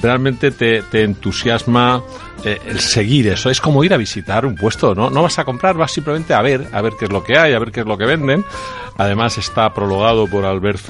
realmente 0.00 0.50
te, 0.50 0.82
te 0.82 1.02
entusiasma 1.02 2.02
eh, 2.44 2.58
el 2.66 2.80
seguir 2.80 3.28
eso. 3.28 3.50
Es 3.50 3.60
como 3.60 3.84
ir 3.84 3.92
a 3.92 3.96
visitar 3.96 4.46
un 4.46 4.54
puesto, 4.54 4.94
¿no? 4.94 5.10
No 5.10 5.22
vas 5.22 5.38
a 5.38 5.44
comprar, 5.44 5.76
vas 5.76 5.92
simplemente 5.92 6.32
a 6.32 6.40
ver, 6.40 6.68
a 6.72 6.80
ver 6.80 6.94
qué 6.98 7.04
es 7.04 7.12
lo 7.12 7.22
que 7.22 7.38
hay, 7.38 7.52
a 7.52 7.58
ver 7.58 7.70
qué 7.70 7.80
es 7.80 7.86
lo 7.86 7.98
que 7.98 8.06
venden. 8.06 8.44
Además 8.96 9.38
está 9.38 9.72
prologado 9.72 10.26
por 10.26 10.44
Albert 10.44 10.80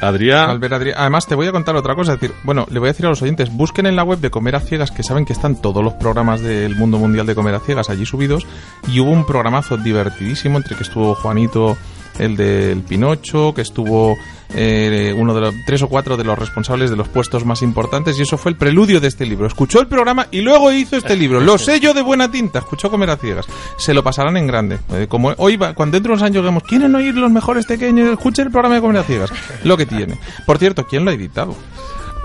Adrià. 0.00 0.48
Albert 0.48 0.72
Adrià. 0.72 0.94
Además, 0.96 1.26
te 1.26 1.34
voy 1.34 1.46
a 1.46 1.52
contar 1.52 1.76
otra 1.76 1.94
cosa. 1.94 2.14
Es 2.14 2.20
decir, 2.20 2.34
bueno, 2.44 2.66
le 2.70 2.78
voy 2.78 2.88
a 2.88 2.92
decir 2.92 3.06
a 3.06 3.08
los 3.08 3.22
oyentes, 3.22 3.50
busquen 3.50 3.86
en 3.86 3.96
la 3.96 4.04
web 4.04 4.20
de 4.20 4.30
Comer 4.30 4.56
a 4.56 4.60
Ciegas, 4.60 4.90
que 4.90 5.02
saben 5.02 5.24
que 5.24 5.32
están 5.32 5.60
todos 5.60 5.82
los 5.82 5.94
programas 5.94 6.40
del 6.40 6.76
mundo 6.76 6.98
mundial 6.98 7.26
de 7.26 7.34
Comer 7.34 7.54
a 7.54 7.60
Ciegas 7.60 7.90
allí 7.90 8.06
subidos. 8.06 8.46
Y 8.88 9.00
hubo 9.00 9.10
un 9.10 9.26
programazo 9.26 9.76
divertidísimo 9.76 10.58
entre 10.58 10.76
que 10.76 10.82
estuvo 10.82 11.14
Juanito 11.14 11.76
el 12.20 12.36
del 12.36 12.82
Pinocho, 12.82 13.52
que 13.54 13.62
estuvo 13.62 14.16
eh, 14.54 15.14
uno 15.16 15.32
de 15.34 15.40
los 15.40 15.54
tres 15.66 15.82
o 15.82 15.88
cuatro 15.88 16.16
de 16.16 16.24
los 16.24 16.38
responsables 16.38 16.90
de 16.90 16.96
los 16.96 17.08
puestos 17.08 17.44
más 17.44 17.62
importantes 17.62 18.18
y 18.18 18.22
eso 18.22 18.36
fue 18.36 18.52
el 18.52 18.56
preludio 18.56 19.00
de 19.00 19.08
este 19.08 19.26
libro. 19.26 19.46
Escuchó 19.46 19.80
el 19.80 19.86
programa 19.86 20.26
y 20.30 20.40
luego 20.40 20.72
hizo 20.72 20.96
este 20.96 21.16
libro. 21.16 21.40
Lo 21.40 21.58
sé 21.58 21.80
yo 21.80 21.94
de 21.94 22.02
buena 22.02 22.30
tinta. 22.30 22.58
Escuchó 22.58 22.90
comer 22.90 23.10
a 23.10 23.16
ciegas. 23.16 23.46
Se 23.78 23.94
lo 23.94 24.02
pasarán 24.02 24.36
en 24.36 24.46
grande. 24.46 24.78
Eh, 24.92 25.06
como 25.08 25.32
hoy 25.38 25.56
va, 25.56 25.74
cuando 25.74 25.96
dentro 25.96 26.10
de 26.10 26.14
unos 26.14 26.26
años 26.26 26.42
digamos, 26.42 26.62
¿quieren 26.64 26.94
oír 26.94 27.14
los 27.14 27.30
mejores 27.30 27.66
pequeños? 27.66 28.12
Escuchen 28.12 28.46
el 28.46 28.52
programa 28.52 28.74
de 28.74 28.80
comer 28.80 28.98
a 28.98 29.04
ciegas. 29.04 29.30
Lo 29.64 29.76
que 29.76 29.86
tiene. 29.86 30.18
Por 30.46 30.58
cierto, 30.58 30.86
¿quién 30.86 31.04
lo 31.04 31.10
ha 31.10 31.14
editado? 31.14 31.56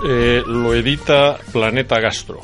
Eh, 0.04 0.42
lo 0.46 0.74
edita 0.74 1.38
Planeta 1.52 1.98
Gastro 2.00 2.40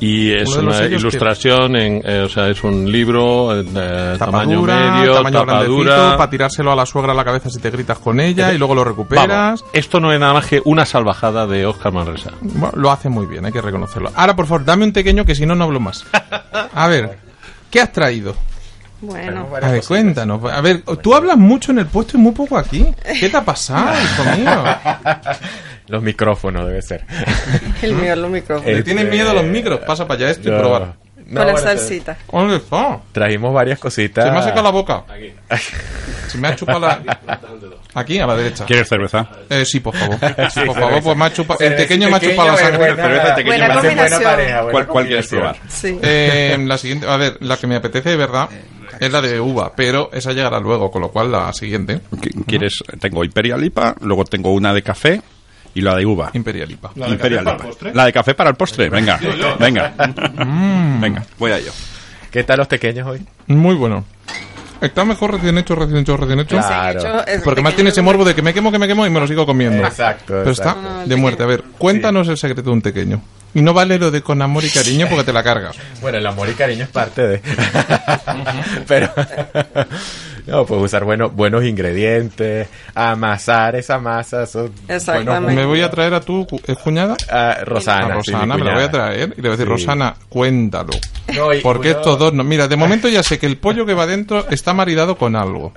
y 0.00 0.32
es 0.32 0.48
Uno 0.56 0.70
una 0.70 0.88
que- 0.88 0.94
ilustración 0.94 1.76
en 1.76 2.00
eh, 2.04 2.22
o 2.24 2.28
sea 2.30 2.48
es 2.48 2.64
un 2.64 2.90
libro 2.90 3.54
eh, 3.54 3.62
de 3.64 4.16
tamaño 4.18 4.62
Tapadura, 4.62 4.90
medio 4.96 5.12
tamaño 5.14 5.40
tapadura 5.40 5.84
grandecito, 5.94 6.16
para 6.16 6.30
tirárselo 6.30 6.72
a 6.72 6.76
la 6.76 6.86
suegra 6.86 7.12
a 7.12 7.14
la 7.14 7.24
cabeza 7.24 7.50
si 7.50 7.58
te 7.58 7.70
gritas 7.70 7.98
con 7.98 8.18
ella 8.18 8.52
y 8.54 8.58
luego 8.58 8.74
lo 8.74 8.82
recuperas. 8.84 9.28
Vamos, 9.28 9.64
esto 9.74 10.00
no 10.00 10.10
es 10.10 10.18
nada 10.18 10.32
más 10.32 10.46
que 10.46 10.62
una 10.64 10.86
salvajada 10.86 11.46
de 11.46 11.66
Oscar 11.66 11.92
Manresa 11.92 12.30
Bueno, 12.40 12.72
lo 12.74 12.90
hace 12.90 13.10
muy 13.10 13.26
bien, 13.26 13.44
hay 13.44 13.52
que 13.52 13.60
reconocerlo. 13.60 14.10
Ahora, 14.14 14.34
por 14.34 14.46
favor, 14.46 14.64
dame 14.64 14.84
un 14.86 14.92
pequeño 14.92 15.26
que 15.26 15.34
si 15.34 15.44
no, 15.44 15.54
no 15.54 15.64
hablo 15.64 15.80
más. 15.80 16.06
A 16.74 16.88
ver, 16.88 17.18
¿qué 17.70 17.82
has 17.82 17.92
traído? 17.92 18.34
Bueno, 19.02 19.46
A 19.62 19.68
ver, 19.70 19.82
cuéntanos. 19.84 20.40
A 20.52 20.60
ver, 20.60 20.82
tú 21.02 21.14
hablas 21.14 21.36
mucho 21.38 21.72
en 21.72 21.78
el 21.78 21.86
puesto 21.86 22.18
y 22.18 22.20
muy 22.20 22.32
poco 22.32 22.58
aquí. 22.58 22.86
¿Qué 23.18 23.28
te 23.30 23.36
ha 23.36 23.44
pasado, 23.44 23.94
hijo 23.98 24.36
mío? 24.36 24.64
Los 25.90 26.02
micrófonos 26.02 26.66
debe 26.66 26.80
ser. 26.82 27.04
el 27.82 27.94
mío 27.94 28.14
los 28.16 28.30
micrófonos. 28.30 28.72
¿Le 28.74 28.82
tienes 28.82 29.08
miedo 29.08 29.30
a 29.30 29.34
los 29.34 29.44
micros? 29.44 29.80
Pasa 29.80 30.06
para 30.06 30.18
allá 30.20 30.30
esto 30.30 30.48
y 30.48 30.58
probar. 30.58 30.94
No, 31.26 31.38
Con 31.40 31.46
la 31.46 31.52
bueno, 31.52 31.58
salsita. 31.58 32.16
¿Dónde 32.32 32.56
está? 32.56 32.98
Trajimos 33.12 33.54
varias 33.54 33.78
cositas. 33.78 34.24
Se 34.24 34.30
me 34.32 34.38
ha 34.38 34.42
secado 34.42 34.62
la 34.64 34.70
boca. 34.70 35.04
Se 36.26 36.38
me 36.38 36.48
ha 36.48 36.56
chupado 36.56 36.80
la... 36.80 37.00
Aquí, 37.94 38.18
a 38.18 38.26
la 38.26 38.36
derecha. 38.36 38.64
¿Quieres 38.64 38.88
cerveza? 38.88 39.28
Eh, 39.48 39.64
sí, 39.64 39.78
por 39.80 39.94
favor. 39.94 40.18
por 40.66 40.74
favor, 40.74 41.02
pues 41.02 41.16
me 41.16 41.24
ha 41.24 41.32
chupado... 41.32 41.60
El 41.60 41.74
pequeño 41.76 42.08
me 42.10 42.16
ha 42.16 42.20
chupado 42.20 42.48
la 42.48 42.56
sangre. 42.56 42.78
buena- 42.78 42.96
Cerveza 43.02 43.34
pequeña 43.36 43.56
Buena 43.58 43.74
combinación. 43.74 44.22
pareja, 44.24 44.56
buena 44.62 44.72
¿Cuál, 44.72 44.86
cuál 44.88 45.06
quieres 45.06 45.26
probar? 45.28 45.56
Sí. 45.68 45.98
Eh, 46.02 46.56
la 46.66 46.78
siguiente, 46.78 47.06
a 47.06 47.16
ver, 47.16 47.36
la 47.40 47.56
que 47.56 47.66
me 47.68 47.76
apetece 47.76 48.10
de 48.10 48.16
verdad 48.16 48.48
es 48.98 49.12
la 49.12 49.20
de 49.20 49.38
uva, 49.40 49.72
pero 49.76 50.10
esa 50.12 50.32
llegará 50.32 50.58
luego, 50.58 50.90
con 50.90 51.02
lo 51.02 51.10
cual 51.10 51.30
la 51.30 51.52
siguiente, 51.52 52.00
¿Qu- 52.10 52.44
¿Quieres? 52.46 52.78
Tengo 53.00 53.22
Imperial 53.24 53.64
IPA, 53.64 53.96
luego 54.00 54.24
tengo 54.24 54.52
una 54.52 54.72
de 54.74 54.82
café 54.82 55.22
y 55.74 55.80
la 55.80 55.94
de 55.94 56.06
uva. 56.06 56.30
Imperial 56.34 56.70
IPA. 56.70 56.92
Imperial 57.08 57.42
IPA. 57.44 57.92
La 57.92 58.04
de 58.04 58.12
café 58.12 58.34
para 58.34 58.50
el 58.50 58.56
postre, 58.56 58.88
venga, 58.88 59.18
venga. 59.58 59.92
Venga, 61.00 61.24
voy 61.38 61.52
a 61.52 61.58
ello. 61.58 61.72
¿Qué 62.30 62.44
tal 62.44 62.58
los 62.58 62.68
pequeños 62.68 63.06
hoy? 63.06 63.26
Muy 63.46 63.74
bueno. 63.74 64.04
Está 64.80 65.04
mejor 65.04 65.32
recién 65.32 65.58
hecho, 65.58 65.74
recién 65.74 65.98
hecho, 65.98 66.16
recién 66.16 66.40
hecho. 66.40 66.56
Claro. 66.56 67.24
Porque 67.44 67.60
más 67.60 67.74
tiene 67.74 67.90
ese 67.90 68.00
morbo 68.00 68.24
de 68.24 68.34
que 68.34 68.40
me 68.40 68.54
quemo, 68.54 68.72
que 68.72 68.78
me 68.78 68.88
quemo 68.88 69.06
y 69.06 69.10
me 69.10 69.20
lo 69.20 69.26
sigo 69.26 69.44
comiendo. 69.44 69.84
Exacto, 69.84 70.24
Pero 70.28 70.50
está 70.50 70.70
exacto. 70.70 71.02
El 71.02 71.08
de 71.08 71.16
muerte. 71.16 71.42
A 71.42 71.46
ver, 71.46 71.64
cuéntanos 71.76 72.28
el 72.28 72.38
secreto 72.38 72.70
de 72.70 72.70
un 72.70 72.82
pequeño. 72.82 73.20
Y 73.52 73.62
no 73.62 73.74
vale 73.74 73.98
lo 73.98 74.10
de 74.10 74.22
con 74.22 74.40
amor 74.40 74.64
y 74.64 74.70
cariño 74.70 75.06
porque 75.08 75.24
te 75.24 75.32
la 75.32 75.42
cargas. 75.42 75.76
Bueno, 76.00 76.18
el 76.18 76.26
amor 76.26 76.48
y 76.48 76.52
cariño 76.52 76.84
es 76.84 76.90
parte 76.90 77.26
de. 77.26 77.42
Pero. 78.86 79.12
no, 80.46 80.64
pues 80.66 80.80
usar 80.82 81.04
bueno, 81.04 81.30
buenos 81.30 81.64
ingredientes, 81.64 82.68
amasar 82.94 83.76
esa 83.76 83.98
masa. 83.98 84.42
Eso, 84.44 84.70
Exactamente. 84.88 85.30
bueno, 85.44 85.60
Me 85.60 85.64
voy 85.66 85.80
a 85.82 85.90
traer 85.90 86.14
a 86.14 86.20
tu 86.20 86.46
cu- 86.46 86.60
¿es 86.66 86.78
cuñada. 86.78 87.16
a 87.30 87.64
Rosana. 87.64 88.06
a 88.06 88.14
Rosana, 88.14 88.56
me 88.56 88.64
la 88.64 88.74
voy 88.74 88.82
a 88.84 88.90
traer. 88.90 89.34
Y 89.36 89.42
le 89.42 89.48
voy 89.48 89.48
a 89.48 89.52
decir, 89.52 89.66
Sí. 89.66 89.70
Rosana, 89.72 90.14
cuéntalo. 90.28 90.90
No, 91.34 91.52
y 91.54 91.60
Porque 91.60 91.90
uno- 91.90 91.98
estos 91.98 92.18
dos 92.18 92.32
no. 92.32 92.44
Mira, 92.44 92.68
de 92.68 92.76
momento 92.76 93.08
ya 93.08 93.22
sé 93.22 93.38
que 93.38 93.46
el 93.46 93.56
pollo 93.56 93.86
que 93.86 93.94
va 93.94 94.06
dentro 94.06 94.46
está 94.50 94.72
maridado 94.74 95.16
con 95.16 95.36
algo. 95.36 95.72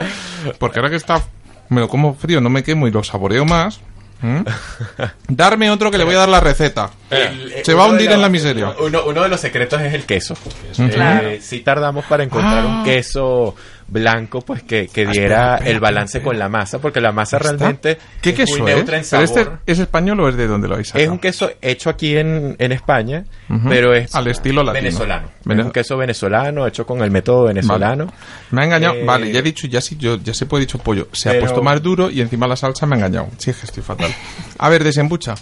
Porque 0.60 0.80
ahora 0.80 0.90
que 0.90 0.96
está. 0.98 1.22
Me 1.70 1.82
lo 1.82 1.88
como 1.88 2.14
frío, 2.16 2.42
no 2.42 2.50
me 2.50 2.64
quemo 2.64 2.88
y 2.88 2.92
lo 2.92 3.04
saboreo 3.04 3.46
más. 3.46 3.80
¿Mm? 4.22 4.42
Darme 5.28 5.70
otro 5.70 5.92
que 5.92 5.98
le 5.98 6.06
voy 6.06 6.16
a 6.16 6.20
dar 6.20 6.30
la 6.30 6.40
receta. 6.40 6.90
El- 7.10 7.54
Se 7.66 7.74
va 7.74 7.84
a 7.84 7.88
hundir 7.88 8.06
los- 8.08 8.16
en 8.16 8.22
la 8.22 8.30
miseria. 8.30 8.74
Uno, 8.80 9.04
uno 9.06 9.22
de 9.24 9.28
los 9.30 9.40
secretos 9.42 9.82
es 9.82 9.94
el 9.94 10.06
queso. 10.06 10.36
Eh, 10.80 11.40
sí 11.42 11.60
tardamos 11.60 12.06
para 12.06 12.24
encontrar 12.24 12.64
Ah. 12.66 12.68
un 12.68 12.84
queso 12.86 13.56
blanco 13.88 14.42
pues 14.42 14.64
que, 14.64 14.88
que 14.88 15.06
diera 15.06 15.58
el 15.58 15.80
balance 15.80 16.22
con 16.22 16.38
la 16.40 16.50
masa, 16.50 16.80
porque 16.80 17.00
la 17.02 17.12
masa 17.12 17.38
realmente 17.40 17.98
¿Qué 18.22 18.30
es 18.32 18.36
queso 18.36 18.60
muy 18.60 18.72
es? 18.72 18.78
neutra 18.78 18.98
en 18.98 19.04
¿Pero 19.10 19.28
sabor. 19.28 19.54
este 19.64 19.72
es 19.72 19.80
español 19.80 20.20
o 20.22 20.30
es 20.30 20.36
de 20.36 20.48
donde 20.48 20.68
lo 20.68 20.76
habéis 20.76 20.88
sacado? 20.90 21.04
Es 21.06 21.10
un 21.12 21.20
queso 21.20 21.52
hecho 21.62 21.90
aquí 21.90 22.18
en, 22.18 22.56
en 22.60 22.72
España, 22.72 23.26
pero 23.70 23.94
es 23.94 24.14
Al 24.16 24.28
estilo 24.28 24.64
latino. 24.64 24.84
venezolano. 24.84 25.28
Vene- 25.46 25.62
Es 25.62 25.66
un 25.68 25.72
queso 25.72 25.98
venezolano 25.98 26.66
hecho 26.68 26.86
con 26.86 27.02
el 27.02 27.12
método 27.12 27.44
venezolano. 27.46 28.12
Me 28.52 28.62
ha 28.62 28.66
engañado. 28.66 28.96
Eh, 28.96 29.04
vale, 29.06 29.32
ya 29.32 29.40
he 29.40 29.44
dicho, 29.44 29.68
ya 29.68 29.82
sí, 29.82 29.96
yo 29.98 30.18
ya 30.18 30.34
se 30.34 30.46
puede 30.46 30.62
dicho 30.66 30.78
pollo. 30.80 31.08
Se 31.12 31.30
ha 31.30 31.40
puesto 31.40 31.62
más 31.62 31.82
duro 31.82 32.10
y 32.10 32.22
encima 32.22 32.48
la 32.48 32.56
salsa 32.56 32.86
me 32.86 32.96
ha 32.96 32.98
engañado. 33.00 33.28
Sí, 33.38 33.50
es 33.52 33.58
que 33.58 33.66
estoy 33.66 33.84
fatal. 33.84 34.12
A 34.58 34.70
ver, 34.70 34.84
desembucha. 34.84 35.36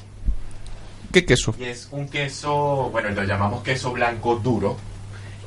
¿Qué 1.13 1.25
queso? 1.25 1.53
Y 1.59 1.65
es 1.65 1.89
un 1.91 2.07
queso, 2.07 2.89
bueno, 2.91 3.09
lo 3.09 3.23
llamamos 3.23 3.63
queso 3.63 3.91
blanco 3.91 4.35
duro. 4.35 4.77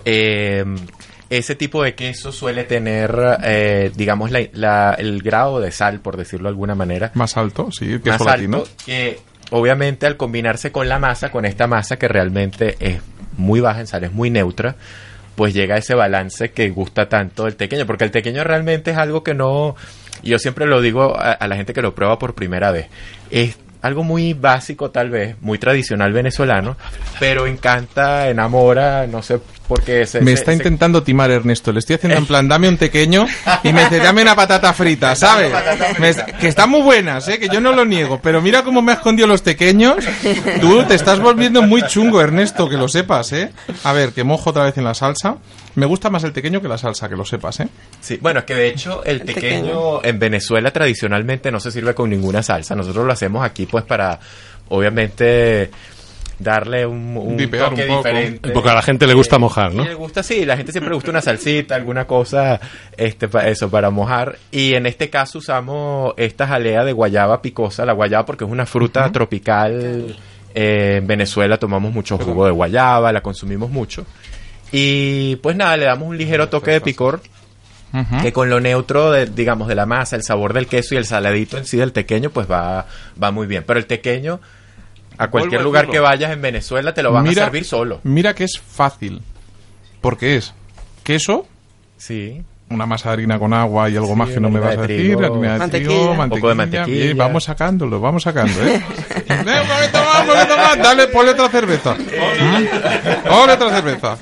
Eh, 0.04 0.62
ese 1.30 1.54
tipo 1.54 1.82
de 1.82 1.94
queso 1.94 2.32
suele 2.32 2.64
tener, 2.64 3.16
eh, 3.42 3.90
digamos, 3.94 4.30
la- 4.30 4.46
la- 4.52 4.94
el 4.98 5.22
grado 5.22 5.60
de 5.60 5.70
sal, 5.72 6.00
por 6.00 6.16
decirlo 6.16 6.44
de 6.48 6.50
alguna 6.50 6.74
manera, 6.74 7.10
Más 7.14 7.37
alto, 7.37 7.70
sí, 7.72 7.98
queso 8.02 8.24
más 8.24 8.37
latino. 8.37 8.58
alto, 8.58 8.70
que 8.84 9.18
obviamente 9.50 10.06
al 10.06 10.16
combinarse 10.16 10.70
con 10.72 10.88
la 10.88 10.98
masa, 10.98 11.30
con 11.30 11.44
esta 11.44 11.66
masa 11.66 11.96
que 11.96 12.08
realmente 12.08 12.76
es 12.80 13.00
muy 13.37 13.60
baja 13.60 13.80
en 13.80 13.87
sal, 13.87 14.04
es 14.04 14.12
muy 14.12 14.30
neutra, 14.30 14.76
pues 15.34 15.52
llega 15.54 15.76
ese 15.76 15.94
balance 15.94 16.50
que 16.52 16.68
gusta 16.70 17.08
tanto 17.08 17.46
el 17.46 17.56
tequeño, 17.56 17.87
porque 17.87 18.04
el 18.04 18.10
tequeño 18.12 18.44
realmente 18.44 18.92
es 18.92 18.96
algo 18.96 19.24
que 19.24 19.34
no, 19.34 19.74
yo 20.22 20.38
siempre 20.38 20.66
lo 20.66 20.80
digo 20.80 21.16
a, 21.18 21.32
a 21.32 21.48
la 21.48 21.56
gente 21.56 21.72
que 21.72 21.82
lo 21.82 21.94
prueba 21.94 22.18
por 22.18 22.34
primera 22.34 22.70
vez, 22.70 22.87
es 23.30 23.58
algo 23.82 24.02
muy 24.04 24.32
básico 24.32 24.90
tal 24.90 25.10
vez, 25.10 25.37
muy 25.42 25.58
tradicional 25.58 26.12
venezolano, 26.12 26.76
pero 27.20 27.46
encanta, 27.46 28.28
enamora, 28.30 29.06
no 29.06 29.20
sé 29.22 29.40
por 29.68 29.83
qué 29.83 30.05
se, 30.07 30.20
Me 30.20 30.33
se- 30.33 30.35
está 30.35 30.50
se- 30.53 30.59
intentando 30.59 31.03
timar 31.03 31.31
Ernesto. 31.31 31.72
Le 31.72 31.79
estoy 31.79 31.96
haciendo 31.96 32.18
en 32.18 32.27
plan, 32.27 32.46
dame 32.48 32.68
un 32.68 32.77
pequeño 32.77 33.27
y 33.62 33.72
me 33.72 33.85
dice, 33.85 33.98
dame 33.98 34.22
una 34.22 34.35
patata 34.37 34.72
frita, 34.72 35.16
¿sabes? 35.16 35.53
Me 35.98 36.11
est- 36.11 36.24
que 36.40 36.48
están 36.48 36.68
muy 36.70 36.83
buenas, 36.83 37.27
¿eh? 37.29 37.38
Que 37.38 37.48
yo 37.48 37.61
no 37.61 37.72
lo 37.72 37.85
niego. 37.85 38.20
Pero 38.22 38.42
mira 38.42 38.62
cómo 38.62 38.83
me 38.83 38.92
ha 38.92 38.96
escondido 38.96 39.27
los 39.29 39.40
pequeños. 39.42 39.96
Tú 40.61 40.83
te 40.85 40.94
estás 40.94 41.20
volviendo 41.20 41.62
muy 41.62 41.83
chungo, 41.87 42.20
Ernesto, 42.20 42.68
que 42.68 42.77
lo 42.77 42.88
sepas, 42.88 43.33
¿eh? 43.33 43.53
A 43.85 43.92
ver, 43.92 44.12
que 44.12 44.22
mojo 44.24 44.50
otra 44.50 44.64
vez 44.64 44.77
en 44.79 44.85
la 44.85 44.94
salsa. 44.94 45.37
Me 45.77 45.87
gusta 45.87 46.09
más 46.09 46.22
el 46.22 46.33
pequeño 46.33 46.61
que 46.62 46.68
la 46.68 46.79
salsa, 46.79 47.09
que 47.09 47.16
lo 47.16 47.24
sepas, 47.24 47.59
¿eh? 47.61 47.68
Sí, 48.00 48.18
bueno, 48.22 48.40
es 48.40 48.44
que 48.46 48.55
de 48.55 48.68
hecho 48.68 49.03
el, 49.05 49.22
El 49.22 49.27
tequeño, 49.27 49.62
tequeño. 49.62 50.05
en 50.05 50.18
Venezuela 50.20 50.70
tradicionalmente 50.70 51.50
no 51.50 51.59
se 51.59 51.72
sirve 51.72 51.94
con 51.94 52.11
ninguna 52.11 52.42
salsa. 52.44 52.77
Nosotros 52.77 53.05
lo 53.05 53.12
hacemos 53.12 53.44
aquí 53.44 53.66
pues 53.66 53.83
para, 53.85 54.20
obviamente, 54.68 55.70
darle 56.38 56.87
un, 56.87 57.37
toque 57.37 57.87
un 57.87 57.88
poco. 57.88 57.97
diferente. 57.97 58.51
Porque 58.51 58.70
a 58.70 58.75
la 58.75 58.83
gente 58.83 59.07
le 59.07 59.14
gusta 59.14 59.38
mojar, 59.38 59.73
¿no? 59.73 59.85
Le 59.85 59.94
gusta, 59.94 60.23
sí, 60.23 60.44
la 60.44 60.57
gente 60.57 60.73
siempre 60.73 60.90
le 60.90 60.94
gusta 60.94 61.11
una 61.11 61.20
salsita, 61.20 61.75
alguna 61.75 62.07
cosa, 62.07 62.61
este, 62.97 63.29
para 63.29 63.49
eso, 63.49 63.70
para 63.70 63.90
mojar. 63.90 64.38
Y 64.51 64.75
en 64.75 64.87
este 64.87 65.11
caso 65.11 65.38
usamos 65.38 66.14
esta 66.16 66.47
jalea 66.47 66.85
de 66.85 66.92
guayaba 66.92 67.42
picosa, 67.42 67.85
la 67.85 67.92
guayaba 67.92 68.27
porque 68.27 68.44
es 68.44 68.51
una 68.51 68.66
fruta 68.66 69.11
tropical. 69.12 70.16
Eh, 70.55 70.99
en 70.99 71.07
Venezuela 71.07 71.57
tomamos 71.59 71.92
mucho 71.92 72.16
jugo 72.16 72.47
de 72.47 72.53
guayaba, 72.53 73.12
la 73.12 73.20
consumimos 73.20 73.70
mucho. 73.70 74.07
Y 74.70 75.37
pues 75.37 75.57
nada, 75.57 75.77
le 75.77 75.85
damos 75.87 76.09
un 76.09 76.16
ligero 76.16 76.49
toque 76.49 76.73
de 76.73 76.81
picor 76.81 77.20
que 78.23 78.33
con 78.33 78.51
lo 78.51 78.61
neutro, 78.61 79.12
de, 79.12 79.27
digamos, 79.27 79.68
de 79.68 79.77
la 79.77 79.87
masa, 79.87 80.16
el 80.16 80.25
sabor 80.25 80.53
del 80.53 80.66
queso 80.66 80.94
y 80.94 80.99
el 80.99 81.05
saladito 81.05 81.59
en 81.59 81.64
sí 81.64 81.77
del 81.77 81.92
tequeño, 81.92 82.31
pues 82.31 82.51
va, 82.51 82.87
va 83.23 83.31
muy 83.31 83.47
bien. 83.47 83.62
Pero 83.64 83.79
el 83.79 83.87
tequeño, 83.87 84.40
a 85.18 85.29
cualquier 85.29 85.61
a 85.61 85.64
lugar 85.64 85.88
que 85.88 85.98
vayas 85.98 86.33
en 86.33 86.42
Venezuela, 86.42 86.92
te 86.94 87.03
lo 87.03 87.12
van 87.12 87.27
a 87.29 87.33
servir 87.33 87.64
solo. 87.64 88.00
Mira 88.05 88.35
que 88.35 88.44
es 88.44 88.59
fácil. 88.61 89.22
Porque 90.00 90.37
es 90.37 90.53
queso, 91.03 91.46
Sí. 91.96 92.42
una 92.70 92.87
masa 92.87 93.11
de 93.11 93.12
harina 93.14 93.38
con 93.38 93.53
agua 93.55 93.88
y 93.88 93.96
algo 93.96 94.09
Sí, 94.09 94.14
más 94.16 94.29
que 94.31 94.40
no 94.40 94.50
me 94.50 94.59
vas 94.61 94.77
a 94.77 94.81
de 94.83 94.87
decir, 94.88 95.16
trigo. 95.16 95.20
harina 95.20 95.53
de 95.55 95.59
Mantequilla. 95.59 95.88
trigo, 95.90 96.11
Un 96.11 96.29
poco 96.29 96.48
de 96.48 96.55
mantequilla. 96.55 96.55
mantequilla. 96.81 97.05
Bien, 97.05 97.16
vamos 97.16 97.44
sacándolo, 97.44 98.00
vamos 98.00 98.22
sacando, 98.22 98.62
¿eh? 98.62 98.83
Eh, 99.29 99.33
un 99.38 99.44
poquito 99.44 99.98
más, 100.05 100.20
un 100.20 100.27
poquito 100.27 100.57
más. 100.57 100.79
Dale, 100.79 101.07
ponle 101.09 101.31
otra 101.33 101.48
cerveza. 101.48 101.94
¿Mm? 101.94 103.29
Ponle 103.29 103.53
otra 103.55 103.70
cerveza. 103.70 104.16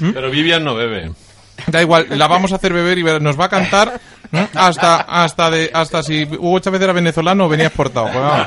Pero 0.00 0.30
Vivian 0.30 0.64
no 0.64 0.74
bebe. 0.74 1.10
Da 1.66 1.82
igual, 1.82 2.06
la 2.10 2.26
vamos 2.28 2.52
a 2.52 2.56
hacer 2.56 2.72
beber 2.72 2.98
y 2.98 3.02
ver- 3.02 3.20
nos 3.20 3.38
va 3.38 3.46
a 3.46 3.48
cantar 3.48 4.00
¿eh? 4.32 4.46
hasta 4.54 5.00
hasta 5.00 5.50
de 5.50 5.70
hasta 5.74 6.02
si 6.04 6.22
Hugo 6.24 6.60
Chávez 6.60 6.80
era 6.82 6.92
venezolano 6.92 7.46
o 7.46 7.48
venía 7.48 7.66
exportado. 7.66 8.06
pues 8.12 8.22
vamos. 8.22 8.46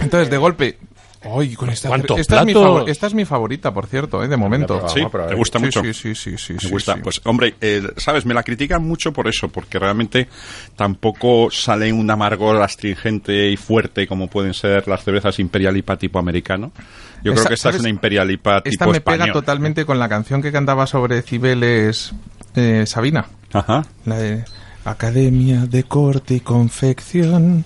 Entonces, 0.00 0.30
de 0.30 0.36
golpe. 0.36 0.78
Ay, 1.20 1.54
con 1.56 1.68
esta, 1.68 1.88
¿Cuántos 1.88 2.16
esta, 2.20 2.38
es 2.40 2.46
mi 2.46 2.54
favor- 2.54 2.88
esta 2.88 3.06
es 3.08 3.14
mi 3.14 3.24
favorita, 3.24 3.74
por 3.74 3.86
cierto, 3.88 4.22
¿eh? 4.22 4.28
de 4.28 4.36
momento. 4.36 4.88
Sí, 4.88 5.00
te 5.28 5.34
gusta 5.34 5.58
Sí, 5.58 5.64
mucho. 5.64 5.82
Sí, 5.82 5.92
sí, 5.92 6.14
sí, 6.14 6.38
sí, 6.38 6.52
Me 6.52 6.58
sí, 6.60 6.68
gusta. 6.70 6.94
sí. 6.94 7.00
Pues, 7.02 7.20
hombre, 7.24 7.56
eh, 7.60 7.82
sabes, 7.96 8.24
me 8.24 8.34
la 8.34 8.44
critican 8.44 8.86
mucho 8.86 9.12
por 9.12 9.26
eso, 9.26 9.48
porque 9.48 9.80
realmente 9.80 10.28
tampoco 10.76 11.50
sale 11.50 11.92
un 11.92 12.08
amargor 12.08 12.62
astringente 12.62 13.50
y 13.50 13.56
fuerte 13.56 14.06
como 14.06 14.28
pueden 14.28 14.54
ser 14.54 14.86
las 14.86 15.02
cervezas 15.02 15.40
Imperial 15.40 15.76
IPA 15.76 15.96
tipo 15.96 16.20
americano. 16.20 16.70
Yo 17.24 17.32
creo 17.32 17.46
que 17.46 17.54
esta 17.54 17.54
es 17.54 17.60
¿sabes? 17.74 17.80
una 17.80 17.88
Imperial 17.88 18.30
IPA 18.30 18.58
Esta 18.58 18.70
tipo 18.84 18.92
me 18.92 19.00
pega 19.00 19.16
español. 19.16 19.32
totalmente 19.32 19.84
con 19.84 19.98
la 19.98 20.08
canción 20.08 20.40
que 20.40 20.52
cantaba 20.52 20.86
sobre 20.86 21.22
Cibeles 21.22 22.12
eh, 22.54 22.84
Sabina. 22.86 23.26
Ajá. 23.52 23.84
La 24.04 24.18
de 24.18 24.44
Academia 24.84 25.66
de 25.66 25.82
Corte 25.82 26.34
y 26.34 26.40
Confección. 26.40 27.64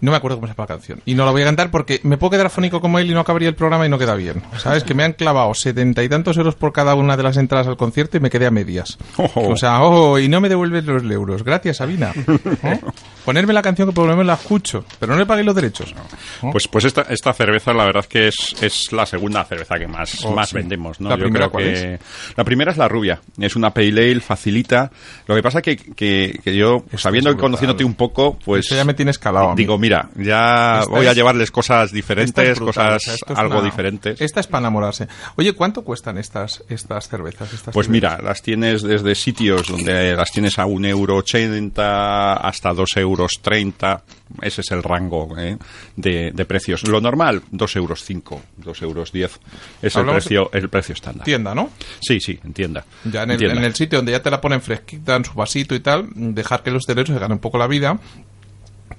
No 0.00 0.10
me 0.10 0.16
acuerdo 0.16 0.36
cómo 0.38 0.46
se 0.46 0.52
llama 0.54 0.64
la 0.64 0.74
canción. 0.74 1.00
Y 1.06 1.14
no 1.14 1.24
la 1.24 1.30
voy 1.32 1.42
a 1.42 1.44
cantar 1.46 1.70
porque 1.70 2.00
me 2.04 2.16
puedo 2.16 2.30
quedar 2.32 2.46
afónico 2.46 2.80
como 2.80 2.98
él 2.98 3.10
y 3.10 3.14
no 3.14 3.20
acabaría 3.20 3.48
el 3.48 3.54
programa 3.54 3.86
y 3.86 3.88
no 3.88 3.98
queda 3.98 4.14
bien. 4.14 4.42
¿Sabes? 4.58 4.84
Que 4.84 4.94
me 4.94 5.04
han 5.04 5.12
clavado 5.12 5.52
setenta 5.54 6.02
y 6.02 6.08
tantos 6.08 6.36
euros 6.36 6.54
por 6.54 6.72
cada 6.72 6.94
una 6.94 7.16
de 7.16 7.22
las 7.22 7.36
entradas 7.36 7.66
al 7.66 7.76
concierto 7.76 8.16
y 8.16 8.20
me 8.20 8.30
quedé 8.30 8.46
a 8.46 8.50
medias. 8.50 8.98
Ojo. 9.16 9.48
O 9.48 9.56
sea, 9.56 9.82
oh, 9.82 10.18
y 10.18 10.28
no 10.28 10.40
me 10.40 10.48
devuelven 10.48 10.86
los 10.86 11.02
euros. 11.04 11.42
Gracias, 11.44 11.78
Sabina. 11.78 12.12
¿Eh? 12.62 12.80
Ponerme 13.24 13.52
la 13.52 13.62
canción 13.62 13.88
que 13.88 13.94
por 13.94 14.04
lo 14.06 14.12
menos 14.12 14.26
la 14.26 14.34
escucho, 14.34 14.84
pero 14.98 15.12
no 15.12 15.18
le 15.18 15.26
pagué 15.26 15.44
los 15.44 15.54
derechos. 15.54 15.94
¿Oh? 16.42 16.50
Pues, 16.50 16.66
pues 16.68 16.86
esta, 16.86 17.02
esta 17.02 17.32
cerveza, 17.34 17.72
la 17.74 17.84
verdad 17.84 18.04
que 18.06 18.28
es, 18.28 18.56
es 18.62 18.92
la 18.92 19.04
segunda 19.04 19.44
cerveza 19.44 19.78
que 19.78 19.86
más, 19.86 20.24
Oh, 20.24 20.32
más 20.32 20.48
sí. 20.48 20.56
vendemos, 20.56 21.00
¿no? 21.00 21.10
¿La 21.10 21.16
Yo 21.16 21.24
primera 21.24 21.48
creo 21.48 21.52
cuál 21.52 21.64
que 21.64 21.98
la 22.36 22.44
primera 22.44 22.72
es 22.72 22.78
la 22.78 22.88
rubia. 22.88 23.20
Es 23.38 23.56
una 23.56 23.70
pale 23.70 24.10
ale, 24.10 24.20
facilita. 24.20 24.90
Lo 25.26 25.34
que 25.34 25.42
pasa 25.42 25.60
que, 25.60 25.76
que, 25.76 26.40
que 26.42 26.56
yo, 26.56 26.84
sabiendo 26.96 27.30
es 27.30 27.36
y 27.36 27.38
conociéndote 27.38 27.84
un 27.84 27.94
poco, 27.94 28.38
pues 28.42 28.60
Esto 28.64 28.76
ya 28.76 28.84
me 28.84 28.94
tiene 28.94 29.10
escalado 29.10 29.50
a 29.50 29.54
mí. 29.54 29.56
digo, 29.58 29.76
mira, 29.78 29.89
ya 30.16 30.80
Esta 30.80 30.90
voy 30.90 31.06
a 31.06 31.10
es- 31.10 31.16
llevarles 31.16 31.50
cosas 31.50 31.92
diferentes, 31.92 32.48
es 32.48 32.58
brutal, 32.58 32.94
cosas 32.94 33.22
o 33.22 33.26
sea, 33.34 33.36
algo 33.42 33.56
una- 33.58 33.64
diferentes. 33.64 34.20
Esta 34.20 34.40
es 34.40 34.46
para 34.46 34.60
enamorarse. 34.60 35.08
Oye, 35.36 35.52
¿cuánto 35.54 35.82
cuestan 35.82 36.18
estas, 36.18 36.62
estas 36.68 37.08
cervezas? 37.08 37.52
Estas 37.52 37.74
Pues 37.74 37.86
cervezas? 37.86 37.88
mira, 38.18 38.18
las 38.22 38.42
tienes 38.42 38.82
desde 38.82 39.14
sitios 39.14 39.66
donde 39.68 40.14
las 40.16 40.30
tienes 40.32 40.58
a 40.58 40.66
un 40.66 40.84
euro 40.84 41.16
ochenta 41.16 42.34
hasta 42.34 42.72
dos 42.72 42.90
euros 42.96 43.40
treinta. 43.42 44.02
Ese 44.42 44.60
es 44.60 44.70
el 44.70 44.82
rango 44.84 45.36
¿eh? 45.38 45.58
de, 45.96 46.30
de 46.32 46.44
precios. 46.44 46.86
Lo 46.86 47.00
normal, 47.00 47.42
dos 47.50 47.74
euros 47.74 48.04
cinco, 48.04 48.40
dos 48.56 48.80
euros 48.82 49.10
diez. 49.10 49.40
Es 49.82 49.96
el 49.96 50.06
precio, 50.06 50.50
el 50.52 50.68
precio 50.68 50.92
estándar. 50.94 51.24
tienda, 51.24 51.52
¿no? 51.54 51.70
Sí, 52.00 52.20
sí, 52.20 52.38
entienda. 52.44 52.84
Ya 53.04 53.24
en 53.24 53.32
el, 53.32 53.42
en 53.42 53.64
el 53.64 53.74
sitio 53.74 53.98
donde 53.98 54.12
ya 54.12 54.22
te 54.22 54.30
la 54.30 54.40
ponen 54.40 54.60
fresquita 54.62 55.16
en 55.16 55.24
su 55.24 55.32
vasito 55.34 55.74
y 55.74 55.80
tal, 55.80 56.08
dejar 56.14 56.62
que 56.62 56.70
los 56.70 56.82
hosteleros 56.82 57.08
se 57.08 57.14
ganen 57.18 57.32
un 57.32 57.38
poco 57.40 57.58
la 57.58 57.66
vida, 57.66 57.98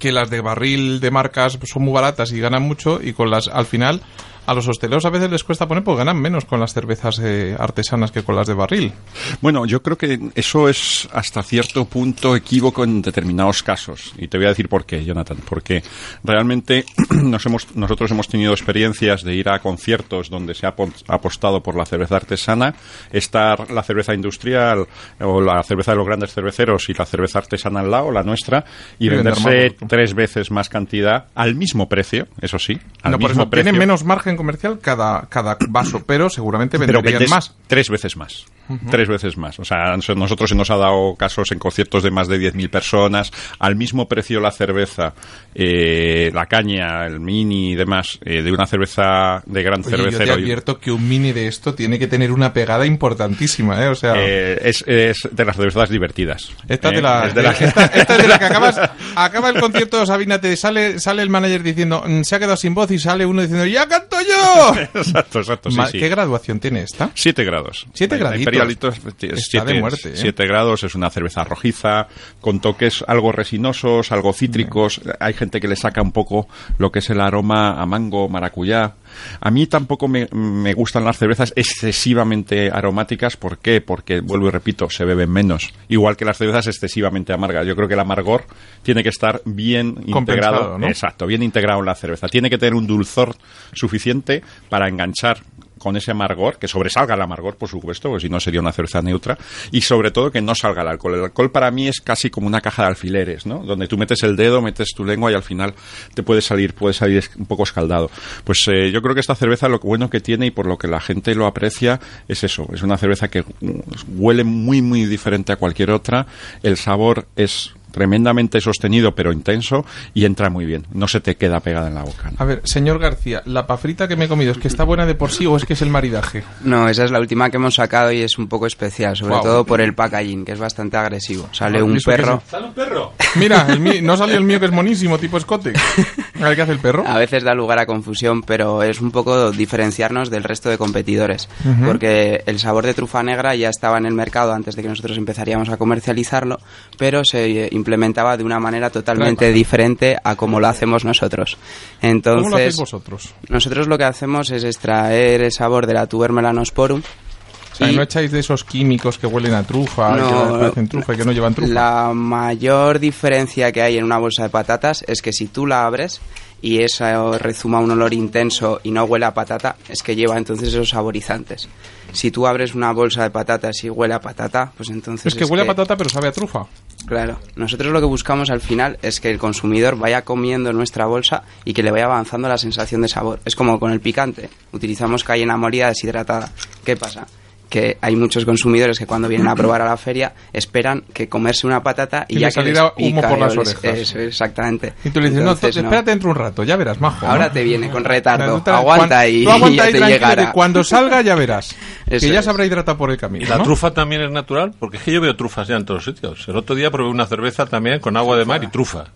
que 0.02 0.10
las 0.10 0.30
de 0.30 0.40
barril 0.40 0.98
de 0.98 1.12
marcas 1.12 1.56
son 1.62 1.84
muy 1.84 1.92
baratas 1.92 2.32
y 2.32 2.40
ganan 2.40 2.64
mucho 2.64 2.98
y 3.00 3.12
con 3.12 3.30
las 3.30 3.46
al 3.46 3.66
final 3.66 4.00
a 4.46 4.54
los 4.54 4.66
hosteleros 4.68 5.04
a 5.04 5.10
veces 5.10 5.30
les 5.30 5.44
cuesta 5.44 5.66
poner 5.68 5.84
porque 5.84 5.98
ganan 5.98 6.20
menos 6.20 6.44
con 6.44 6.58
las 6.60 6.72
cervezas 6.74 7.18
eh, 7.22 7.56
artesanas 7.58 8.10
que 8.12 8.22
con 8.22 8.34
las 8.36 8.46
de 8.46 8.54
barril. 8.54 8.92
Bueno, 9.40 9.66
yo 9.66 9.82
creo 9.82 9.96
que 9.96 10.18
eso 10.34 10.68
es 10.68 11.08
hasta 11.12 11.42
cierto 11.42 11.84
punto 11.84 12.34
equívoco 12.36 12.84
en 12.84 13.02
determinados 13.02 13.62
casos. 13.62 14.12
Y 14.18 14.28
te 14.28 14.36
voy 14.38 14.46
a 14.46 14.50
decir 14.50 14.68
por 14.68 14.84
qué, 14.84 15.04
Jonathan. 15.04 15.38
Porque 15.48 15.82
realmente 16.24 16.84
nos 17.10 17.44
hemos, 17.46 17.74
nosotros 17.76 18.10
hemos 18.10 18.28
tenido 18.28 18.52
experiencias 18.52 19.22
de 19.22 19.34
ir 19.34 19.48
a 19.48 19.58
conciertos 19.60 20.28
donde 20.30 20.54
se 20.54 20.66
ha 20.66 20.74
apo- 20.74 20.92
apostado 21.08 21.62
por 21.62 21.76
la 21.76 21.84
cerveza 21.86 22.16
artesana, 22.16 22.74
estar 23.12 23.70
la 23.70 23.82
cerveza 23.82 24.14
industrial 24.14 24.86
o 25.20 25.40
la 25.40 25.62
cerveza 25.62 25.92
de 25.92 25.98
los 25.98 26.06
grandes 26.06 26.32
cerveceros 26.32 26.88
y 26.88 26.94
la 26.94 27.06
cerveza 27.06 27.38
artesana 27.38 27.80
al 27.80 27.90
lado, 27.90 28.10
la 28.10 28.22
nuestra, 28.22 28.64
y, 28.98 29.06
Y 29.06 29.08
vender 29.08 29.34
venderse 29.34 29.76
tres 29.88 30.14
veces 30.14 30.50
más 30.50 30.68
cantidad 30.68 31.26
al 31.34 31.54
mismo 31.54 31.88
precio, 31.88 32.26
eso 32.40 32.58
sí, 32.58 32.78
al 33.02 33.12
no, 33.12 33.18
por 33.18 33.30
mismo 33.30 33.42
eso 33.44 33.50
precio. 33.50 33.64
tienen 33.64 33.78
menos 33.78 34.04
margen 34.04 34.31
comercial 34.36 34.78
cada, 34.80 35.28
cada 35.28 35.56
vaso, 35.68 36.02
pero 36.06 36.28
seguramente 36.30 36.78
pero 36.78 36.98
venderían 37.00 37.20
vendes 37.20 37.30
más. 37.30 37.54
tres 37.66 37.88
veces 37.88 38.16
más. 38.16 38.44
Tres 38.90 39.08
veces 39.08 39.36
más. 39.36 39.58
O 39.58 39.64
sea, 39.64 39.96
nos- 39.96 40.16
nosotros 40.16 40.48
se 40.48 40.56
nos 40.56 40.70
ha 40.70 40.76
dado 40.76 41.14
casos 41.16 41.50
en 41.52 41.58
conciertos 41.58 42.02
de 42.04 42.10
más 42.10 42.28
de 42.28 42.38
10.000 42.38 42.70
personas, 42.70 43.30
al 43.58 43.76
mismo 43.76 44.08
precio 44.08 44.40
la 44.40 44.50
cerveza, 44.50 45.12
eh, 45.54 46.30
la 46.32 46.46
caña, 46.46 47.04
el 47.06 47.20
mini 47.20 47.72
y 47.72 47.74
demás, 47.74 48.18
eh, 48.24 48.40
de 48.42 48.50
una 48.52 48.66
cerveza 48.66 49.42
de 49.46 49.62
gran 49.62 49.80
Oye, 49.84 49.90
yo 49.90 50.04
te 50.04 50.10
cervecero. 50.12 50.34
advierto 50.34 50.78
que 50.78 50.90
un 50.90 51.06
mini 51.06 51.32
de 51.32 51.48
esto 51.48 51.74
tiene 51.74 51.98
que 51.98 52.06
tener 52.06 52.32
una 52.32 52.52
pegada 52.52 52.86
importantísima, 52.86 53.82
¿eh? 53.84 53.88
O 53.88 53.94
sea... 53.94 54.14
eh, 54.16 54.58
es, 54.62 54.82
es 54.86 55.28
de 55.30 55.44
las 55.44 55.56
cervezas 55.56 55.90
divertidas. 55.90 56.50
Esta 56.68 56.88
Eh, 56.90 56.96
de 56.96 57.02
la, 57.02 57.26
es 57.28 57.34
de 57.34 57.42
la- 57.42 57.50
esta, 57.52 57.84
esta 57.86 58.16
es 58.16 58.22
de 58.22 58.28
la 58.28 58.38
que 58.38 58.44
acabas, 58.46 58.80
acaba 59.16 59.50
el 59.50 59.60
concierto 59.60 60.06
Sabina, 60.06 60.40
te 60.40 60.56
sale, 60.56 60.98
sale 60.98 61.22
el 61.22 61.28
manager 61.30 61.62
diciendo 61.62 62.02
"Mm, 62.06 62.22
se 62.22 62.36
ha 62.36 62.38
quedado 62.38 62.56
sin 62.56 62.74
voz 62.74 62.90
y 62.90 62.98
sale 62.98 63.26
uno 63.26 63.42
diciendo 63.42 63.66
¡Ya 63.66 63.86
canto 63.86 64.11
exacto, 64.94 65.38
exacto. 65.40 65.70
sí, 65.70 65.76
Ma- 65.76 65.86
sí. 65.88 65.98
¿Qué 65.98 66.08
graduación 66.08 66.60
tiene 66.60 66.82
esta? 66.82 67.10
Siete 67.14 67.44
grados. 67.44 67.86
Siete 67.94 68.16
graditos. 68.18 68.40
Imperialitos, 68.40 68.96
Está 68.98 69.36
siete, 69.36 69.72
de 69.72 69.80
muerte, 69.80 70.08
¿eh? 70.10 70.16
siete 70.16 70.46
grados, 70.46 70.84
es 70.84 70.94
una 70.94 71.10
cerveza 71.10 71.44
rojiza, 71.44 72.08
con 72.40 72.60
toques 72.60 73.04
algo 73.06 73.32
resinosos, 73.32 74.12
algo 74.12 74.32
cítricos. 74.32 75.00
Hay 75.20 75.34
gente 75.34 75.60
que 75.60 75.68
le 75.68 75.76
saca 75.76 76.02
un 76.02 76.12
poco 76.12 76.48
lo 76.78 76.90
que 76.92 77.00
es 77.00 77.10
el 77.10 77.20
aroma 77.20 77.80
a 77.80 77.86
mango, 77.86 78.28
maracuyá. 78.28 78.94
A 79.40 79.50
mí 79.50 79.66
tampoco 79.66 80.08
me, 80.08 80.28
me 80.32 80.74
gustan 80.74 81.04
las 81.04 81.18
cervezas 81.18 81.52
excesivamente 81.56 82.70
aromáticas. 82.70 83.36
¿Por 83.36 83.58
qué? 83.58 83.80
Porque, 83.80 84.20
vuelvo 84.20 84.48
y 84.48 84.50
repito, 84.50 84.88
se 84.90 85.04
beben 85.04 85.30
menos. 85.30 85.72
Igual 85.88 86.16
que 86.16 86.24
las 86.24 86.38
cervezas 86.38 86.66
excesivamente 86.68 87.32
amargas. 87.32 87.66
Yo 87.66 87.76
creo 87.76 87.88
que 87.88 87.94
el 87.94 88.00
amargor 88.00 88.44
tiene 88.82 89.02
que 89.02 89.08
estar 89.08 89.40
bien 89.44 89.96
integrado. 90.06 90.78
¿no? 90.78 90.86
Exacto, 90.88 91.26
bien 91.26 91.42
integrado 91.42 91.80
en 91.80 91.86
la 91.86 91.94
cerveza. 91.94 92.28
Tiene 92.28 92.50
que 92.50 92.58
tener 92.58 92.74
un 92.74 92.86
dulzor 92.86 93.34
suficiente 93.72 94.42
para 94.68 94.88
enganchar 94.88 95.42
con 95.82 95.96
ese 95.96 96.12
amargor, 96.12 96.58
que 96.58 96.68
sobresalga 96.68 97.16
el 97.16 97.20
amargor, 97.20 97.56
por 97.56 97.68
supuesto, 97.68 98.08
porque 98.08 98.26
si 98.26 98.28
no 98.30 98.38
sería 98.38 98.60
una 98.60 98.70
cerveza 98.70 99.02
neutra, 99.02 99.36
y 99.72 99.80
sobre 99.80 100.12
todo 100.12 100.30
que 100.30 100.40
no 100.40 100.54
salga 100.54 100.82
el 100.82 100.88
alcohol. 100.88 101.14
El 101.16 101.24
alcohol 101.24 101.50
para 101.50 101.72
mí 101.72 101.88
es 101.88 102.00
casi 102.00 102.30
como 102.30 102.46
una 102.46 102.60
caja 102.60 102.82
de 102.82 102.88
alfileres, 102.90 103.46
¿no? 103.46 103.58
Donde 103.64 103.88
tú 103.88 103.98
metes 103.98 104.22
el 104.22 104.36
dedo, 104.36 104.62
metes 104.62 104.90
tu 104.94 105.04
lengua 105.04 105.32
y 105.32 105.34
al 105.34 105.42
final 105.42 105.74
te 106.14 106.22
puede 106.22 106.40
salir, 106.40 106.72
puede 106.72 106.94
salir 106.94 107.24
un 107.36 107.46
poco 107.46 107.64
escaldado. 107.64 108.12
Pues 108.44 108.64
eh, 108.68 108.92
yo 108.92 109.02
creo 109.02 109.14
que 109.14 109.20
esta 109.20 109.34
cerveza 109.34 109.68
lo 109.68 109.80
bueno 109.80 110.08
que 110.08 110.20
tiene 110.20 110.46
y 110.46 110.50
por 110.52 110.66
lo 110.66 110.78
que 110.78 110.86
la 110.86 111.00
gente 111.00 111.34
lo 111.34 111.46
aprecia 111.46 111.98
es 112.28 112.44
eso, 112.44 112.68
es 112.72 112.82
una 112.82 112.96
cerveza 112.96 113.26
que 113.26 113.42
mm, 113.42 113.80
huele 114.18 114.44
muy, 114.44 114.82
muy 114.82 115.04
diferente 115.06 115.52
a 115.52 115.56
cualquier 115.56 115.90
otra, 115.90 116.28
el 116.62 116.76
sabor 116.76 117.26
es 117.34 117.74
tremendamente 117.92 118.60
sostenido 118.60 119.14
pero 119.14 119.32
intenso 119.32 119.84
y 120.14 120.24
entra 120.24 120.50
muy 120.50 120.64
bien, 120.66 120.86
no 120.92 121.06
se 121.08 121.20
te 121.20 121.36
queda 121.36 121.60
pegada 121.60 121.88
en 121.88 121.94
la 121.94 122.02
boca. 122.02 122.30
¿no? 122.30 122.36
A 122.38 122.44
ver, 122.44 122.60
señor 122.64 122.98
García, 122.98 123.42
¿la 123.46 123.66
pafrita 123.66 124.08
que 124.08 124.16
me 124.16 124.24
he 124.24 124.28
comido 124.28 124.52
es 124.52 124.58
que 124.58 124.68
está 124.68 124.84
buena 124.84 125.06
de 125.06 125.14
por 125.14 125.30
sí 125.30 125.46
o 125.46 125.56
es 125.56 125.64
que 125.64 125.74
es 125.74 125.82
el 125.82 125.90
maridaje? 125.90 126.42
No, 126.64 126.88
esa 126.88 127.04
es 127.04 127.10
la 127.10 127.20
última 127.20 127.50
que 127.50 127.56
hemos 127.58 127.74
sacado 127.76 128.10
y 128.12 128.22
es 128.22 128.38
un 128.38 128.48
poco 128.48 128.66
especial, 128.66 129.16
sobre 129.16 129.36
todo 129.40 129.64
por 129.64 129.80
el 129.80 129.94
packaging, 129.94 130.44
que 130.44 130.52
es 130.52 130.58
bastante 130.58 130.96
agresivo. 130.96 131.48
Sale 131.52 131.78
Ah, 131.78 131.80
¿y 131.80 131.84
un 131.84 131.96
eso 131.96 132.10
qué 132.10 132.16
perro. 132.16 132.42
es? 132.46 133.36
Mira, 133.36 133.66
el 133.68 133.80
mío- 133.80 134.00
no 134.02 134.16
salió 134.16 134.36
el 134.36 134.44
mío 134.44 134.58
que 134.60 134.66
es 134.66 134.72
monísimo, 134.72 135.18
tipo 135.18 135.36
escote. 135.38 135.72
A 136.40 136.44
ver 136.48 136.56
qué 136.56 136.62
hace 136.62 136.72
el 136.72 136.78
perro. 136.80 137.04
A 137.06 137.18
veces 137.18 137.44
da 137.44 137.54
lugar 137.54 137.78
a 137.78 137.86
confusión, 137.86 138.42
pero 138.42 138.82
es 138.82 139.00
un 139.00 139.10
poco 139.12 139.52
diferenciarnos 139.52 140.28
del 140.30 140.42
resto 140.42 140.70
de 140.70 140.78
competidores. 140.78 141.48
Porque 141.86 142.42
el 142.46 142.58
sabor 142.58 142.84
de 142.84 142.94
trufa 142.94 143.22
negra 143.22 143.54
ya 143.54 143.68
estaba 143.68 143.98
en 143.98 144.06
el 144.06 144.14
mercado 144.14 144.52
antes 144.52 144.74
de 144.74 144.82
que 144.82 144.88
nosotros 144.88 145.16
empezaríamos 145.18 145.68
a 145.68 145.76
comercializarlo, 145.76 146.58
pero 147.02 147.24
se 147.24 147.64
eh, 147.64 147.68
implementaba 147.72 148.36
de 148.36 148.44
una 148.44 148.60
manera 148.60 148.88
totalmente 148.88 149.46
Trae- 149.50 149.52
diferente 149.52 150.16
a 150.22 150.36
como 150.36 150.60
lo 150.60 150.68
hacemos 150.68 151.04
nosotros. 151.04 151.56
Entonces, 152.00 152.42
¿Cómo 152.44 152.50
lo 152.50 152.56
hacéis 152.58 152.76
vosotros? 152.76 153.34
nosotros 153.48 153.88
lo 153.88 153.98
que 153.98 154.04
hacemos 154.04 154.52
es 154.52 154.62
extraer 154.62 155.42
el 155.42 155.50
sabor 155.50 155.88
de 155.88 155.94
la 155.94 156.06
tuber 156.06 156.30
melanosporum. 156.30 157.00
O 157.00 157.74
sea, 157.74 157.90
y- 157.90 157.96
no 157.96 158.02
echáis 158.02 158.30
de 158.30 158.38
esos 158.38 158.62
químicos 158.62 159.18
que 159.18 159.26
huelen 159.26 159.52
a 159.54 159.64
trufa, 159.64 160.14
No, 160.14 160.28
que 160.52 160.58
parecen 160.60 160.86
trufa 160.88 161.14
y 161.14 161.16
que 161.16 161.24
no 161.24 161.32
llevan 161.32 161.54
trufa. 161.56 161.72
La 161.72 162.12
mayor 162.14 163.00
diferencia 163.00 163.72
que 163.72 163.82
hay 163.82 163.98
en 163.98 164.04
una 164.04 164.18
bolsa 164.18 164.44
de 164.44 164.50
patatas 164.50 165.04
es 165.08 165.22
que 165.22 165.32
si 165.32 165.48
tú 165.48 165.66
la 165.66 165.84
abres 165.86 166.20
y 166.60 166.82
esa 166.84 167.36
rezuma 167.38 167.80
un 167.80 167.90
olor 167.90 168.14
intenso 168.14 168.78
y 168.84 168.92
no 168.92 169.02
huele 169.02 169.24
a 169.24 169.34
patata, 169.34 169.74
es 169.88 170.04
que 170.04 170.14
lleva 170.14 170.38
entonces 170.38 170.68
esos 170.68 170.90
saborizantes. 170.90 171.68
Si 172.12 172.30
tú 172.30 172.46
abres 172.46 172.74
una 172.74 172.92
bolsa 172.92 173.22
de 173.22 173.30
patatas 173.30 173.82
y 173.84 173.88
huele 173.90 174.12
a 174.14 174.20
patata, 174.20 174.70
pues 174.76 174.90
entonces... 174.90 175.26
es 175.32 175.34
que 175.34 175.44
huele 175.46 175.62
a 175.62 175.66
patata 175.66 175.96
pero 175.96 176.10
sabe 176.10 176.28
a 176.28 176.32
trufa. 176.32 176.66
Claro, 177.06 177.38
nosotros 177.56 177.92
lo 177.92 178.00
que 178.00 178.06
buscamos 178.06 178.50
al 178.50 178.60
final 178.60 178.98
es 179.02 179.20
que 179.20 179.30
el 179.30 179.38
consumidor 179.38 179.98
vaya 179.98 180.22
comiendo 180.22 180.72
nuestra 180.72 181.06
bolsa 181.06 181.42
y 181.64 181.74
que 181.74 181.82
le 181.82 181.90
vaya 181.90 182.04
avanzando 182.04 182.48
la 182.48 182.58
sensación 182.58 183.02
de 183.02 183.08
sabor. 183.08 183.40
Es 183.44 183.56
como 183.56 183.78
con 183.78 183.92
el 183.92 184.00
picante. 184.00 184.48
Utilizamos 184.72 185.24
cayena 185.24 185.56
molida 185.56 185.88
deshidratada. 185.88 186.50
¿Qué 186.84 186.96
pasa? 186.96 187.26
Que 187.72 187.96
hay 188.02 188.16
muchos 188.16 188.44
consumidores 188.44 188.98
que 188.98 189.06
cuando 189.06 189.28
vienen 189.28 189.48
a 189.48 189.54
probar 189.54 189.80
a 189.80 189.86
la 189.86 189.96
feria 189.96 190.34
esperan 190.52 191.04
que 191.14 191.26
comerse 191.26 191.66
una 191.66 191.82
patata 191.82 192.26
y, 192.28 192.36
Y 192.36 192.40
ya 192.40 192.50
que 192.50 192.60
les 192.64 192.78
humo 192.98 193.22
por 193.22 193.38
las 193.38 193.56
les- 193.56 193.68
orejas. 193.74 193.98
eso, 193.98 194.18
exactamente. 194.18 194.92
Y 195.02 195.08
tú 195.08 195.20
le 195.20 195.30
dices, 195.30 195.40
Entonces, 195.40 195.76
no, 195.76 195.82
no. 195.84 195.88
espérate 195.88 196.10
dentro 196.10 196.28
un 196.28 196.36
rato, 196.36 196.64
ya 196.64 196.76
verás, 196.76 197.00
majo. 197.00 197.26
Ahora 197.26 197.46
¿no? 197.46 197.52
te 197.52 197.64
viene 197.64 197.88
con 197.88 198.04
retardo. 198.04 198.62
Aguanta 198.66 199.26
y, 199.26 199.44
tú 199.44 199.50
aguanta 199.52 199.72
y 199.72 199.76
ya 199.76 199.84
ahí 199.84 199.92
te 199.94 200.00
llegará. 200.12 200.52
cuando 200.52 200.84
salga 200.84 201.22
ya 201.22 201.34
verás. 201.34 201.74
que 202.06 202.18
ya 202.20 202.40
habrá 202.40 202.66
hidratado 202.66 202.98
por 202.98 203.10
el 203.10 203.16
camino. 203.16 203.46
¿Y 203.46 203.48
la 203.48 203.56
¿no? 203.56 203.64
trufa 203.64 203.94
también 203.94 204.20
es 204.20 204.30
natural? 204.30 204.74
Porque 204.78 204.98
es 204.98 205.02
que 205.04 205.12
yo 205.12 205.22
veo 205.22 205.34
trufas 205.34 205.66
ya 205.66 205.76
en 205.76 205.86
todos 205.86 206.04
los 206.06 206.14
sitios. 206.14 206.46
El 206.48 206.56
otro 206.58 206.74
día 206.74 206.90
probé 206.90 207.08
una 207.08 207.24
cerveza 207.24 207.64
también 207.64 208.00
con 208.00 208.18
agua 208.18 208.36
de 208.36 208.44
mar 208.44 208.62
y 208.62 208.66
trufa. 208.66 209.06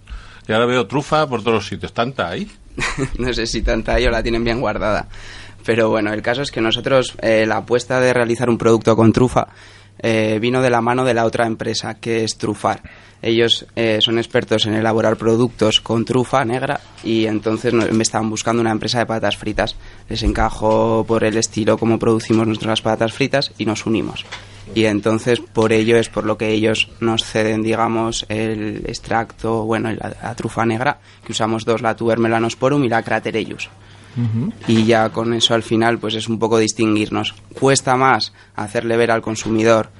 Y 0.48 0.52
ahora 0.52 0.64
veo 0.64 0.86
trufa 0.86 1.26
por 1.28 1.40
todos 1.40 1.54
los 1.56 1.66
sitios. 1.66 1.92
¿Tanta 1.92 2.30
ahí? 2.30 2.50
no 3.18 3.32
sé 3.34 3.46
si 3.46 3.60
tanta 3.60 3.98
ello 3.98 4.10
la 4.10 4.22
tienen 4.22 4.44
bien 4.44 4.60
guardada. 4.60 5.08
Pero 5.66 5.90
bueno, 5.90 6.12
el 6.12 6.22
caso 6.22 6.42
es 6.42 6.52
que 6.52 6.60
nosotros, 6.60 7.14
eh, 7.20 7.44
la 7.44 7.58
apuesta 7.58 8.00
de 8.00 8.14
realizar 8.14 8.48
un 8.48 8.56
producto 8.56 8.94
con 8.94 9.12
trufa, 9.12 9.48
eh, 9.98 10.38
vino 10.40 10.62
de 10.62 10.70
la 10.70 10.80
mano 10.80 11.04
de 11.04 11.12
la 11.12 11.24
otra 11.24 11.44
empresa, 11.44 11.94
que 11.94 12.22
es 12.22 12.38
Trufar. 12.38 12.82
Ellos 13.20 13.66
eh, 13.74 13.98
son 14.00 14.18
expertos 14.18 14.66
en 14.66 14.74
elaborar 14.74 15.16
productos 15.16 15.80
con 15.80 16.04
trufa 16.04 16.44
negra 16.44 16.80
y 17.02 17.26
entonces 17.26 17.72
me 17.72 18.02
estaban 18.02 18.30
buscando 18.30 18.60
una 18.60 18.70
empresa 18.70 19.00
de 19.00 19.06
patatas 19.06 19.36
fritas. 19.38 19.74
Les 20.08 20.22
encajó 20.22 21.04
por 21.08 21.24
el 21.24 21.36
estilo 21.36 21.78
como 21.78 21.98
producimos 21.98 22.46
nuestras 22.46 22.82
patatas 22.82 23.14
fritas 23.14 23.52
y 23.58 23.64
nos 23.64 23.86
unimos. 23.86 24.24
Y 24.74 24.84
entonces 24.84 25.40
por 25.40 25.72
ello 25.72 25.96
es 25.96 26.08
por 26.08 26.24
lo 26.24 26.36
que 26.38 26.50
ellos 26.50 26.90
nos 27.00 27.24
ceden, 27.24 27.62
digamos, 27.62 28.26
el 28.28 28.84
extracto, 28.86 29.64
bueno, 29.64 29.90
la, 29.92 30.14
la 30.22 30.34
trufa 30.36 30.64
negra, 30.64 31.00
que 31.24 31.32
usamos 31.32 31.64
dos, 31.64 31.82
la 31.82 31.96
tuber 31.96 32.18
melanosporum 32.18 32.84
y 32.84 32.88
la 32.88 33.02
craterellus 33.02 33.70
y 34.66 34.84
ya 34.84 35.10
con 35.10 35.34
eso 35.34 35.54
al 35.54 35.62
final 35.62 35.98
pues 35.98 36.14
es 36.14 36.28
un 36.28 36.38
poco 36.38 36.58
distinguirnos. 36.58 37.34
Cuesta 37.58 37.96
más 37.96 38.32
hacerle 38.54 38.96
ver 38.96 39.10
al 39.10 39.22
consumidor 39.22 39.90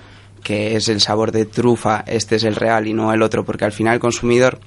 que 0.43 0.77
es 0.77 0.89
el 0.89 1.01
sabor 1.01 1.33
de 1.33 1.45
trufa, 1.45 2.05
este 2.07 2.37
es 2.37 2.45
el 2.45 2.55
real 2.55 2.87
y 2.87 2.93
no 2.93 3.12
el 3.12 3.23
otro, 3.23 3.45
porque 3.45 3.64
al 3.64 3.73
final 3.73 3.95
el 3.95 4.01
consumidor 4.01 4.61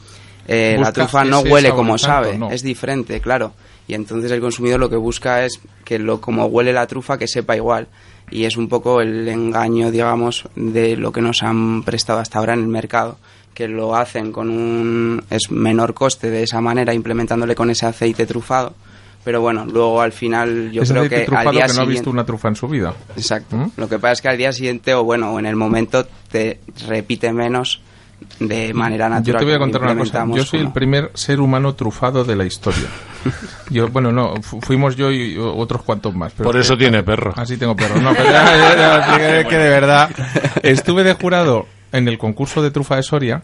eh, 0.48 0.78
la 0.80 0.92
trufa 0.92 1.24
no 1.24 1.40
huele 1.40 1.70
como 1.70 1.94
tanto, 1.96 2.06
sabe, 2.06 2.38
no. 2.38 2.52
es 2.52 2.64
diferente, 2.64 3.22
claro. 3.22 3.54
Y 3.88 3.94
entonces 3.94 4.32
el 4.32 4.42
consumidor 4.42 4.80
lo 4.80 4.90
que 4.90 4.98
busca 4.98 5.46
es 5.46 5.60
que 5.86 5.98
lo 5.98 6.20
como 6.20 6.46
huele 6.48 6.74
la 6.74 6.86
trufa 6.86 7.18
que 7.18 7.28
sepa 7.28 7.56
igual. 7.56 7.88
Y 8.30 8.44
es 8.44 8.58
un 8.58 8.68
poco 8.68 9.02
el 9.02 9.28
engaño, 9.28 9.90
digamos, 9.90 10.48
de 10.56 10.96
lo 10.96 11.12
que 11.12 11.22
nos 11.22 11.42
han 11.42 11.84
prestado 11.84 12.20
hasta 12.20 12.40
ahora 12.40 12.54
en 12.54 12.60
el 12.60 12.68
mercado 12.68 13.18
que 13.54 13.68
lo 13.68 13.96
hacen 13.96 14.32
con 14.32 14.50
un 14.50 15.24
es 15.30 15.52
menor 15.52 15.94
coste 15.94 16.30
de 16.30 16.44
esa 16.44 16.62
manera 16.62 16.94
implementándole 16.94 17.56
con 17.56 17.70
ese 17.70 17.86
aceite 17.86 18.26
trufado 18.26 18.74
pero 19.24 19.42
bueno 19.42 19.66
luego 19.66 20.02
al 20.02 20.12
final 20.12 20.72
yo 20.72 20.84
creo 20.84 21.10
que 21.10 21.26
al 21.36 21.52
día 21.52 21.66
que 21.68 21.74
no 21.74 21.82
ha 21.82 21.86
visto 21.86 22.10
una 22.10 22.26
trufa 22.26 22.48
en 22.48 22.56
su 22.56 22.68
vida. 22.68 22.94
exacto 23.16 23.56
¿Mm? 23.58 23.72
lo 23.78 23.90
que 23.90 24.00
pasa 24.00 24.14
es 24.14 24.22
que 24.22 24.30
al 24.30 24.38
día 24.38 24.52
siguiente 24.54 24.94
o 24.94 25.04
bueno 25.04 25.34
o 25.34 25.40
en 25.40 25.46
el 25.46 25.56
momento 25.56 26.08
te 26.32 26.60
repite 26.88 27.32
menos 27.34 27.82
de 28.40 28.74
manera 28.74 29.08
natural 29.08 29.34
Yo 29.36 29.40
te 29.40 29.46
voy 29.46 29.54
a 29.54 29.60
contar 29.60 29.82
una 29.84 29.96
cosa. 29.98 30.26
Yo 30.36 30.44
soy 30.44 30.60
el 30.60 30.74
primer 30.74 31.10
ser 31.14 31.40
humano 31.40 31.74
trufado 31.76 32.26
de 32.26 32.36
la 32.36 32.44
historia. 32.46 32.88
Yo, 33.70 33.88
bueno, 33.88 34.12
no, 34.12 34.36
fu- 34.42 34.60
fuimos 34.60 34.98
yo 34.98 35.10
y 35.10 35.38
otros 35.38 35.84
cuantos 35.84 36.14
más. 36.16 36.34
pero 36.36 36.50
Por 36.50 36.58
es 36.60 36.66
eso 36.66 36.76
que- 36.76 36.84
tiene 36.86 37.02
perro. 37.04 37.34
Así 37.38 37.56
tengo 37.56 37.78
perro. 37.78 38.02
No, 38.02 38.12
pero 38.14 38.26
ya- 38.26 38.44
ya- 38.58 38.76
ya- 38.76 39.18
ya- 39.42 39.48
que 39.48 39.58
de 39.58 39.70
verdad. 39.70 40.10
Estuve 40.64 41.04
de 41.06 41.14
jurado 41.14 41.66
en 41.94 42.08
el 42.10 42.18
concurso 42.18 42.62
de 42.62 42.72
trufa 42.72 42.98
de 42.98 43.04
Soria. 43.04 43.42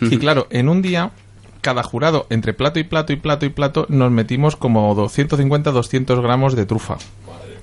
Y 0.00 0.18
claro, 0.18 0.46
en 0.50 0.68
un 0.68 0.82
día, 0.82 1.10
cada 1.60 1.82
jurado, 1.82 2.26
entre 2.30 2.54
plato 2.54 2.78
y 2.78 2.84
plato 2.84 3.12
y 3.12 3.16
plato 3.16 3.46
y 3.46 3.50
plato, 3.50 3.86
nos 3.88 4.10
metimos 4.10 4.56
como 4.56 4.94
250, 4.94 5.70
200 5.70 6.20
gramos 6.20 6.54
de 6.54 6.66
trufa. 6.66 6.96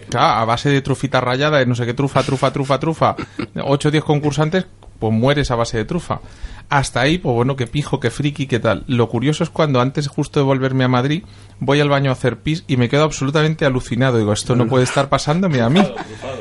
Claro, 0.09 0.39
a 0.39 0.45
base 0.45 0.69
de 0.69 0.81
trufita 0.81 1.21
rayada, 1.21 1.57
de 1.57 1.65
no 1.65 1.75
sé 1.75 1.85
qué 1.85 1.93
trufa, 1.93 2.23
trufa, 2.23 2.51
trufa, 2.51 2.79
trufa. 2.79 3.15
8 3.55 3.87
o 3.87 3.91
10 3.91 4.03
concursantes, 4.03 4.65
pues 4.99 5.13
mueres 5.13 5.51
a 5.51 5.55
base 5.55 5.77
de 5.77 5.85
trufa. 5.85 6.19
Hasta 6.67 6.99
ahí, 7.01 7.19
pues 7.19 7.35
bueno, 7.35 7.55
que 7.55 7.67
pijo, 7.67 7.99
que 7.99 8.09
friki, 8.09 8.47
qué 8.47 8.59
tal. 8.59 8.83
Lo 8.87 9.07
curioso 9.07 9.43
es 9.43 9.51
cuando 9.51 9.81
antes 9.81 10.07
justo 10.07 10.39
de 10.39 10.45
volverme 10.45 10.83
a 10.83 10.87
Madrid, 10.87 11.23
voy 11.59 11.79
al 11.79 11.89
baño 11.89 12.09
a 12.09 12.13
hacer 12.13 12.37
pis 12.37 12.63
y 12.67 12.75
me 12.77 12.89
quedo 12.89 13.03
absolutamente 13.03 13.65
alucinado. 13.65 14.17
Digo, 14.17 14.33
esto 14.33 14.55
no 14.55 14.65
puede 14.67 14.83
estar 14.83 15.07
pasándome 15.07 15.61
a 15.61 15.69
mí. 15.69 15.81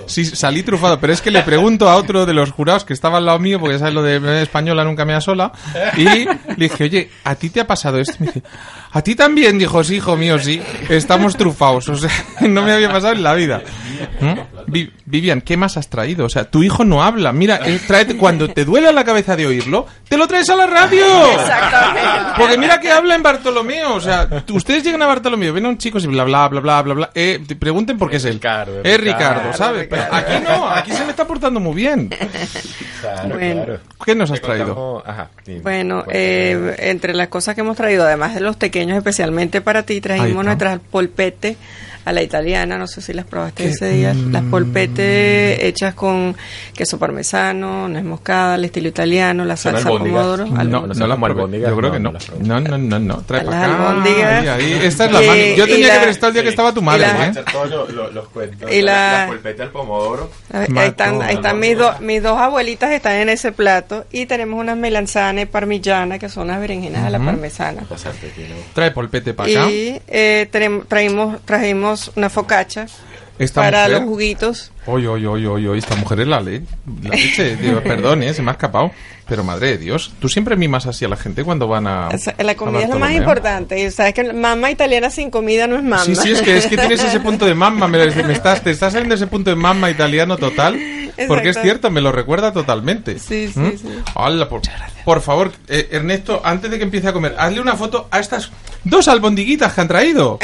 Sí, 0.06 0.24
salí 0.24 0.62
trufado, 0.62 0.98
pero 0.98 1.12
es 1.12 1.20
que 1.20 1.30
le 1.30 1.42
pregunto 1.42 1.90
a 1.90 1.96
otro 1.96 2.24
de 2.24 2.32
los 2.32 2.52
jurados 2.52 2.84
que 2.86 2.94
estaba 2.94 3.18
al 3.18 3.26
lado 3.26 3.38
mío, 3.38 3.60
porque 3.60 3.74
ya 3.74 3.80
sabes 3.80 3.94
lo 3.94 4.02
de 4.02 4.42
española 4.42 4.82
nunca 4.82 5.04
me 5.04 5.12
da 5.12 5.20
sola, 5.20 5.52
y 5.96 6.04
le 6.04 6.28
dije, 6.56 6.84
oye, 6.84 7.10
¿a 7.24 7.34
ti 7.34 7.50
te 7.50 7.60
ha 7.60 7.66
pasado 7.66 7.98
esto? 7.98 8.16
Y 8.20 8.22
me 8.22 8.26
dice, 8.32 8.42
¿a 8.92 9.02
ti 9.02 9.14
también? 9.14 9.58
Dijo, 9.58 9.84
sí, 9.84 9.96
hijo 9.96 10.16
mío, 10.16 10.38
sí, 10.38 10.60
estamos 10.88 11.36
trufados, 11.36 11.88
o 11.90 11.96
sea, 11.96 12.10
no 12.48 12.62
me 12.62 12.72
había 12.72 12.90
pasado 12.90 13.12
en 13.12 13.22
la 13.22 13.34
vida. 13.34 13.62
¿Mm? 14.20 14.32
Vi- 14.72 14.90
Vivian, 15.06 15.42
¿qué 15.42 15.56
más 15.58 15.76
has 15.76 15.88
traído? 15.90 16.24
O 16.24 16.28
sea, 16.30 16.50
tu 16.50 16.62
hijo 16.62 16.84
no 16.84 17.02
habla, 17.02 17.32
mira, 17.32 17.60
eh, 17.64 17.78
tráete, 17.86 18.16
cuando 18.16 18.43
te 18.48 18.64
duele 18.64 18.92
la 18.92 19.04
cabeza 19.04 19.36
de 19.36 19.46
oírlo, 19.46 19.86
te 20.08 20.16
lo 20.16 20.26
traes 20.26 20.48
a 20.50 20.56
la 20.56 20.66
radio. 20.66 21.04
Exactamente. 21.32 22.10
Porque 22.36 22.58
mira 22.58 22.80
que 22.80 22.90
habla 22.90 23.14
en 23.14 23.22
Bartolomeo. 23.22 23.94
O 23.94 24.00
sea, 24.00 24.28
ustedes 24.52 24.82
llegan 24.84 25.02
a 25.02 25.06
Bartolomeo, 25.06 25.52
ven 25.52 25.66
a 25.66 25.68
un 25.68 25.78
chico 25.78 25.98
y 25.98 26.06
bla, 26.06 26.24
bla, 26.24 26.48
bla, 26.48 26.60
bla, 26.60 26.82
bla, 26.82 26.94
bla. 26.94 27.10
Eh, 27.14 27.40
te 27.46 27.56
pregunten 27.56 27.98
por 27.98 28.10
qué 28.10 28.16
es 28.16 28.24
él. 28.24 28.34
Ricardo, 28.34 28.80
Es 28.82 29.00
Ricardo, 29.00 29.34
Ricardo, 29.40 29.52
¿sabes? 29.56 29.86
Pero 29.88 30.02
aquí 30.10 30.32
no, 30.44 30.68
aquí 30.68 30.92
se 30.92 31.04
me 31.04 31.10
está 31.10 31.26
portando 31.26 31.60
muy 31.60 31.74
bien. 31.74 32.10
Claro, 33.00 33.28
Bueno. 33.34 33.64
claro. 33.64 33.80
¿Qué 34.04 34.14
nos 34.14 34.30
has 34.30 34.40
traído? 34.40 35.02
Ajá. 35.06 35.28
Bueno, 35.62 36.04
eh, 36.10 36.74
entre 36.78 37.14
las 37.14 37.28
cosas 37.28 37.54
que 37.54 37.60
hemos 37.62 37.76
traído, 37.76 38.04
además 38.04 38.34
de 38.34 38.40
los 38.40 38.56
pequeños 38.56 38.96
especialmente 38.98 39.60
para 39.60 39.82
ti, 39.84 40.00
trajimos 40.00 40.44
nuestras 40.44 40.78
polpette 40.90 41.56
a 42.04 42.12
la 42.12 42.22
italiana, 42.22 42.76
no 42.78 42.86
sé 42.86 43.00
si 43.00 43.12
las 43.12 43.24
probaste 43.26 43.64
¿Qué? 43.64 43.70
ese 43.70 43.88
día, 43.90 44.14
las 44.30 44.42
Mm. 44.42 44.50
polpette 44.50 45.58
hechas 45.64 45.94
con 45.94 46.36
queso 46.74 46.98
parmesano, 46.98 47.88
nuez 47.88 48.04
moscada, 48.04 48.54
al 48.54 48.64
estilo 48.64 48.88
italiano, 48.88 49.44
la 49.44 49.56
¿Son 49.56 49.72
salsa 49.72 49.88
albóndigas? 49.88 50.20
pomodoro. 50.22 50.46
No, 50.46 50.86
no, 50.86 50.94
son 50.94 51.08
la 51.08 51.14
como 51.14 51.26
probé. 51.26 51.40
albóndigas, 51.40 51.70
Yo 51.70 51.76
creo 51.76 51.88
no, 51.88 51.94
que 51.94 52.00
no. 52.00 52.08
no 52.08 52.12
las. 52.12 52.30
No, 52.40 52.60
no, 52.60 52.78
no, 52.78 52.98
no. 52.98 53.16
Trae 53.22 53.44
Las 53.44 53.54
para 53.54 53.74
acá. 53.74 53.88
albóndigas. 53.90 54.42
Ahí, 54.42 54.48
ahí. 54.48 54.72
Esta 54.84 55.04
es 55.06 55.12
la 55.12 55.36
Y-. 55.36 55.56
Yo 55.56 55.64
tenía 55.66 55.86
la- 55.86 55.92
que 55.94 55.98
haber 55.98 56.08
estado 56.10 56.28
el 56.28 56.34
día 56.34 56.42
que 56.42 56.48
estaba 56.50 56.72
tu 56.74 56.80
y 56.80 56.84
madre, 56.84 57.00
la- 57.06 57.26
¿eh? 57.26 57.32
todos 57.52 57.70
los, 57.70 57.90
los- 57.92 58.12
los 58.14 58.28
cuentos. 58.28 58.70
Y 58.72 58.82
la- 58.82 59.20
la 59.22 59.26
polpeta 59.28 59.62
al 59.62 59.70
pomodoro. 59.70 60.30
Ahí 60.52 60.66
están, 60.88 61.22
ahí 61.22 61.34
están 61.36 61.58
mis, 61.58 61.76
dos 61.78 62.00
mis 62.00 62.22
dos 62.22 62.38
abuelitas 62.40 62.90
están 62.92 63.14
en 63.14 63.28
ese 63.28 63.52
plato 63.52 64.04
y 64.12 64.26
tenemos 64.26 64.60
unas 64.60 64.76
melanzane 64.76 65.46
parmigiana 65.46 66.18
que 66.18 66.28
son 66.28 66.48
las 66.48 66.60
berenjenas 66.60 67.04
a 67.04 67.10
la 67.10 67.18
parmesana. 67.18 67.82
Trae 68.74 68.90
polpete 68.90 69.34
para 69.34 69.50
acá. 69.50 69.70
Y 69.70 70.00
eh, 70.08 70.48
tenemos- 70.50 70.86
traímos, 70.88 71.40
trajimos 71.44 71.93
una 72.16 72.30
focacha 72.30 72.86
Esta 73.38 73.60
para 73.62 73.82
mujer- 73.84 73.92
los 74.00 74.08
juguitos. 74.08 74.72
Oye, 74.86 75.08
oye, 75.08 75.26
oye, 75.26 75.46
oye, 75.48 75.78
esta 75.78 75.96
mujer 75.96 76.20
es 76.20 76.26
la 76.28 76.40
ley. 76.40 76.62
La 77.02 77.10
leche. 77.10 77.56
Perdón, 77.84 78.22
¿eh? 78.22 78.32
se 78.34 78.42
me 78.42 78.50
ha 78.50 78.52
escapado. 78.52 78.90
Pero 79.26 79.42
madre 79.42 79.68
de 79.68 79.78
Dios, 79.78 80.12
tú 80.20 80.28
siempre 80.28 80.54
mimas 80.54 80.84
así 80.86 81.06
a 81.06 81.08
la 81.08 81.16
gente 81.16 81.44
cuando 81.44 81.66
van 81.66 81.86
a. 81.86 82.10
La 82.38 82.54
comida 82.56 82.80
a 82.80 82.82
es 82.82 82.88
lo 82.90 82.98
más 82.98 83.12
importante. 83.12 83.90
Sabes 83.90 84.12
que 84.12 84.32
mamá 84.34 84.70
italiana 84.70 85.08
sin 85.08 85.30
comida 85.30 85.66
no 85.66 85.76
es 85.76 85.82
mamá. 85.82 86.04
Sí, 86.04 86.14
sí, 86.14 86.32
es 86.32 86.42
que, 86.42 86.58
es 86.58 86.66
que 86.66 86.76
tienes 86.76 87.02
ese 87.02 87.20
punto 87.20 87.46
de 87.46 87.54
mamma, 87.54 87.88
me, 87.88 88.04
me 88.06 88.32
estás, 88.34 88.62
te 88.62 88.70
estás 88.70 88.92
saliendo 88.92 89.14
ese 89.14 89.26
punto 89.26 89.48
de 89.48 89.56
mamma 89.56 89.90
italiano 89.90 90.36
total, 90.36 90.78
porque 91.28 91.50
es 91.50 91.60
cierto, 91.60 91.90
me 91.90 92.00
lo 92.00 92.12
recuerda 92.12 92.52
totalmente. 92.52 93.18
Sí, 93.18 93.48
sí, 93.52 93.58
¿Mm? 93.60 93.78
sí. 93.78 93.88
Hola, 94.14 94.48
por, 94.48 94.60
por 95.04 95.20
favor, 95.20 95.52
eh, 95.68 95.88
Ernesto, 95.92 96.40
antes 96.44 96.70
de 96.70 96.78
que 96.78 96.84
empiece 96.84 97.08
a 97.08 97.12
comer, 97.12 97.34
hazle 97.38 97.60
una 97.60 97.76
foto 97.76 98.08
a 98.10 98.18
estas 98.20 98.50
dos 98.84 99.08
albondiguitas 99.08 99.72
que 99.72 99.80
han 99.80 99.88
traído, 99.88 100.38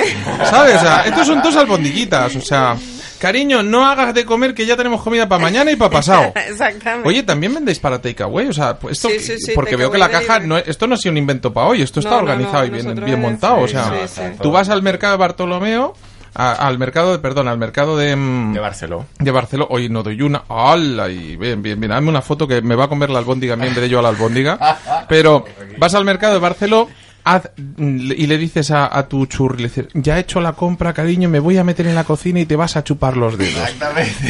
¿sabes? 0.49 0.77
O 0.77 0.81
sea, 0.81 1.03
estos 1.07 1.27
son 1.27 1.43
dos 1.43 1.57
albondiguitas, 1.57 2.35
o 2.37 2.41
sea, 2.41 2.77
cariño, 3.19 3.63
no 3.63 3.87
hagas 3.87 4.15
de 4.15 4.25
comer 4.25 4.55
que 4.55 4.65
ya 4.65 4.77
tenemos 4.77 5.03
comida 5.03 5.29
para 5.29 5.43
mañana 5.43 5.71
y 5.71 5.77
para 5.77 5.91
pasado. 5.91 6.33
Exactamente. 6.49 7.07
Oye, 7.09 7.23
también 7.23 7.53
vendéis 7.53 7.79
para 7.79 8.01
takeaway, 8.01 8.47
o 8.49 8.53
sea, 8.53 8.79
pues 8.79 8.97
esto, 8.97 9.09
Sí, 9.11 9.19
sí, 9.21 9.39
sí, 9.39 9.53
porque 9.55 9.77
veo 9.77 9.91
que 9.91 9.99
la 9.99 10.09
caja, 10.09 10.39
no, 10.41 10.57
esto 10.57 10.87
no 10.87 10.95
ha 10.95 10.99
sido 10.99 11.13
un 11.13 11.19
invento 11.19 11.53
para 11.53 11.67
hoy, 11.67 11.83
esto 11.83 12.01
está 12.01 12.13
No, 12.13 12.19
organizado 12.19 12.61
no, 12.61 12.67
y 12.67 12.71
bien, 12.71 12.95
bien 12.95 13.09
en- 13.11 13.21
montado, 13.21 13.59
o 13.61 13.69
sea, 13.69 13.91
sí, 14.07 14.15
sí. 14.15 14.23
tú 14.43 14.51
vas 14.51 14.69
al 14.71 14.83
mercado 14.83 15.13
de 15.13 15.19
Bartolomeo, 15.19 15.95
a- 16.35 16.53
al 16.67 16.79
mercado 16.79 17.13
de, 17.13 17.19
perdón, 17.19 17.49
al 17.49 17.59
mercado 17.59 17.97
de, 17.97 18.15
mm, 18.17 18.53
De 18.55 18.61
Barcelona. 18.61 19.05
de 19.19 19.31
Barcelona, 19.31 19.69
hoy 19.71 19.89
no 19.89 20.03
doy 20.03 20.21
una, 20.23 20.43
¡hala! 20.49 21.09
Y 21.11 21.37
bien, 21.37 21.63
bien, 21.63 21.79
bien, 21.81 21.91
dame 21.91 22.09
una 22.09 22.23
foto 22.23 22.47
que 22.47 22.63
me 22.63 22.75
va 22.75 22.85
a 22.85 22.89
comer 22.89 23.11
la 23.11 23.19
albóndiga 23.19 23.55
en 23.55 23.61
vez 23.61 23.75
de 23.77 23.89
yo 23.89 23.99
a 23.99 24.03
la 24.03 24.09
albóndiga, 24.11 25.07
pero 25.09 25.45
vas 25.79 25.95
al 25.95 26.05
mercado 26.05 26.35
de 26.35 26.41
Barcelona, 26.41 26.91
haz- 27.25 27.51
y 27.79 28.27
le 28.27 28.39
dices 28.39 28.71
a, 28.71 28.97
a 28.97 29.07
tu 29.09 29.27
churri, 29.27 29.59
le 29.63 29.69
dices, 29.69 29.87
ya 29.95 30.17
he 30.17 30.21
hecho 30.21 30.41
la 30.41 30.53
compra, 30.55 30.93
cariño, 30.95 31.29
me 31.29 31.39
voy 31.39 31.59
a 31.59 31.65
meter 31.65 31.87
en 31.87 31.95
la 31.95 32.05
cocina 32.05 32.41
y 32.41 32.47
te 32.47 32.57
vas 32.57 32.77
a 32.77 32.85
chupar 32.85 33.17
los 33.17 33.37
dedos. 33.37 33.69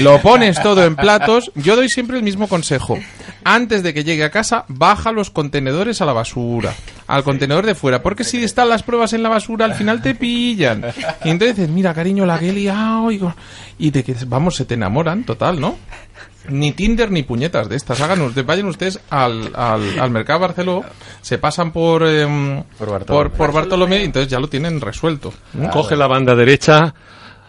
Lo 0.00 0.20
pones 0.20 0.60
todo 0.62 0.84
en 0.84 0.96
platos. 0.96 1.52
Yo 1.54 1.76
doy 1.76 1.88
siempre 1.88 2.16
el 2.16 2.22
mismo 2.24 2.48
consejo. 2.48 2.98
Antes 3.44 3.82
de 3.82 3.94
que 3.94 4.04
llegue 4.04 4.24
a 4.24 4.30
casa, 4.30 4.64
baja 4.68 5.12
los 5.12 5.30
contenedores 5.30 6.00
a 6.00 6.06
la 6.06 6.12
basura. 6.12 6.74
Al 7.06 7.24
contenedor 7.24 7.64
de 7.66 7.74
fuera. 7.74 8.02
Porque 8.02 8.24
si 8.24 8.42
están 8.44 8.68
las 8.68 8.82
pruebas 8.82 9.12
en 9.12 9.22
la 9.22 9.28
basura, 9.28 9.64
al 9.64 9.74
final 9.74 10.02
te 10.02 10.14
pillan. 10.14 10.84
Y 11.24 11.30
entonces 11.30 11.56
dices, 11.56 11.70
mira, 11.70 11.94
cariño, 11.94 12.26
la 12.26 12.38
que 12.38 12.50
he 12.50 12.52
liado", 12.52 13.08
Y, 13.78 13.90
te 13.90 14.04
quedas- 14.04 14.28
vamos, 14.28 14.56
se 14.56 14.64
te 14.64 14.74
enamoran, 14.74 15.24
total, 15.24 15.60
¿no? 15.60 15.76
Ni 16.48 16.72
Tinder 16.72 17.10
ni 17.10 17.22
puñetas 17.22 17.68
de 17.68 17.76
estas. 17.76 18.00
Hagan 18.00 18.22
ustedes, 18.22 18.46
vayan 18.46 18.66
ustedes 18.66 18.98
al, 19.10 19.50
al, 19.54 19.98
al 20.00 20.10
mercado 20.10 20.38
de 20.40 20.46
Barceló, 20.46 20.84
se 21.20 21.36
pasan 21.38 21.70
por, 21.70 22.02
em, 22.06 22.62
Por 22.78 22.90
Bartolomé. 22.90 23.28
por, 23.30 23.36
por 23.36 23.52
Bartolomé 23.52 24.00
y 24.00 24.04
entonces 24.06 24.30
ya 24.30 24.40
lo 24.40 24.48
tienen 24.48 24.80
resuelto. 24.80 25.32
Coge 25.72 25.96
la 25.96 26.06
banda 26.06 26.34
derecha, 26.34 26.94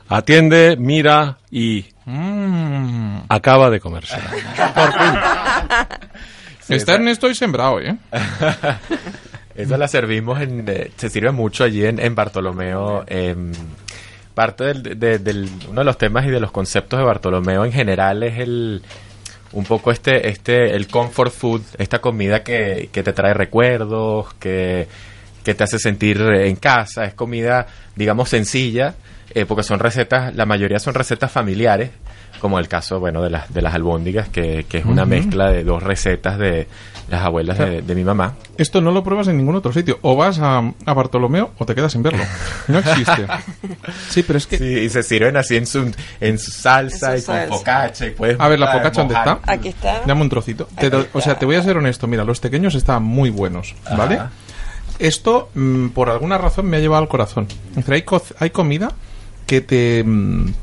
atiende, 0.09 0.75
mira 0.77 1.37
y 1.49 1.85
Mm. 2.11 3.21
acaba 3.29 3.69
de 3.69 3.79
comerse. 3.79 4.17
Está 6.69 6.93
Ernesto 6.95 7.29
y 7.29 7.35
sembrado, 7.35 7.79
¿eh? 7.81 7.95
Esa 9.55 9.77
la 9.77 9.87
servimos 9.87 10.39
en... 10.41 10.65
eh, 10.67 10.91
se 10.95 11.09
sirve 11.09 11.31
mucho 11.31 11.63
allí 11.65 11.85
en, 11.85 11.99
en 11.99 12.15
Bartolomeo. 12.15 13.03
em, 13.07 13.51
parte 14.33 14.63
del, 14.63 14.97
de- 14.99 15.19
del- 15.19 15.49
uno 15.69 15.81
de 15.81 15.85
los 15.85 15.97
temas 15.97 16.25
y 16.25 16.29
de 16.29 16.39
los 16.39 16.51
conceptos 16.51 16.97
de 16.99 17.05
Bartolomeo 17.05 17.65
en 17.65 17.73
general 17.73 18.23
es 18.23 18.39
el 18.39 18.81
un 19.53 19.65
poco 19.65 19.91
este 19.91 20.29
este 20.29 20.73
el 20.77 20.87
comfort 20.87 21.33
food 21.33 21.61
esta 21.77 21.99
comida 21.99 22.41
que, 22.41 22.89
que 22.93 23.03
te 23.03 23.11
trae 23.11 23.33
recuerdos 23.33 24.33
que, 24.35 24.87
que 25.43 25.53
te 25.53 25.63
hace 25.63 25.79
sentir 25.79 26.21
en 26.21 26.55
casa 26.55 27.05
es 27.05 27.13
comida 27.13 27.67
digamos 27.95 28.29
sencilla 28.29 28.95
eh, 29.33 29.45
porque 29.45 29.63
son 29.63 29.79
recetas 29.79 30.35
la 30.35 30.45
mayoría 30.45 30.79
son 30.79 30.93
recetas 30.93 31.31
familiares 31.31 31.91
como 32.41 32.57
el 32.57 32.67
caso, 32.67 32.99
bueno, 32.99 33.21
de 33.21 33.29
las, 33.29 33.53
de 33.53 33.61
las 33.61 33.75
albóndigas, 33.75 34.27
que, 34.27 34.65
que 34.67 34.79
es 34.79 34.85
una 34.85 35.05
mezcla 35.05 35.51
de 35.51 35.63
dos 35.63 35.81
recetas 35.83 36.39
de 36.39 36.67
las 37.07 37.23
abuelas 37.23 37.57
de, 37.59 37.83
de 37.83 37.95
mi 37.95 38.03
mamá. 38.03 38.33
Esto 38.57 38.81
no 38.81 38.91
lo 38.91 39.03
pruebas 39.03 39.27
en 39.27 39.37
ningún 39.37 39.55
otro 39.55 39.71
sitio. 39.71 39.99
O 40.01 40.15
vas 40.15 40.39
a, 40.39 40.57
a 40.85 40.93
Bartolomeo 40.93 41.51
o 41.59 41.65
te 41.65 41.75
quedas 41.75 41.91
sin 41.91 42.01
verlo. 42.01 42.23
No 42.67 42.79
existe. 42.79 43.27
Sí, 44.09 44.23
pero 44.23 44.37
es 44.37 44.47
que... 44.47 44.57
Sí, 44.57 44.65
y 44.65 44.89
se 44.89 45.03
sirven 45.03 45.37
así 45.37 45.55
en 45.55 45.65
su, 45.65 45.91
en 46.19 46.37
su 46.39 46.51
salsa 46.51 47.13
En 47.13 47.19
y 47.19 47.23
con 47.23 47.47
focaccia. 47.47 48.07
Y 48.07 48.11
puedes 48.11 48.39
A 48.39 48.47
ver, 48.47 48.59
la 48.59 48.71
focaccia, 48.71 49.03
¿dónde 49.03 49.15
está? 49.15 49.39
Aquí 49.45 49.69
está. 49.69 50.01
Dame 50.05 50.21
un 50.21 50.29
trocito. 50.29 50.67
Te 50.77 50.91
o 51.13 51.21
sea, 51.21 51.37
te 51.37 51.45
voy 51.45 51.55
a 51.55 51.63
ser 51.63 51.77
honesto. 51.77 52.07
Mira, 52.07 52.23
los 52.23 52.39
pequeños 52.39 52.75
estaban 52.75 53.03
muy 53.03 53.29
buenos, 53.29 53.75
¿vale? 53.95 54.15
Ajá. 54.15 54.31
Esto, 55.01 55.49
mm, 55.55 55.87
por 55.89 56.09
alguna 56.09 56.37
razón, 56.37 56.67
me 56.67 56.77
ha 56.77 56.79
llevado 56.79 57.01
al 57.03 57.09
corazón. 57.09 57.47
Es 57.71 57.75
decir, 57.77 57.93
hay, 57.93 58.01
co- 58.03 58.21
hay 58.39 58.51
comida 58.51 58.93
que 59.47 59.61
te, 59.61 60.03
mm, 60.05 60.53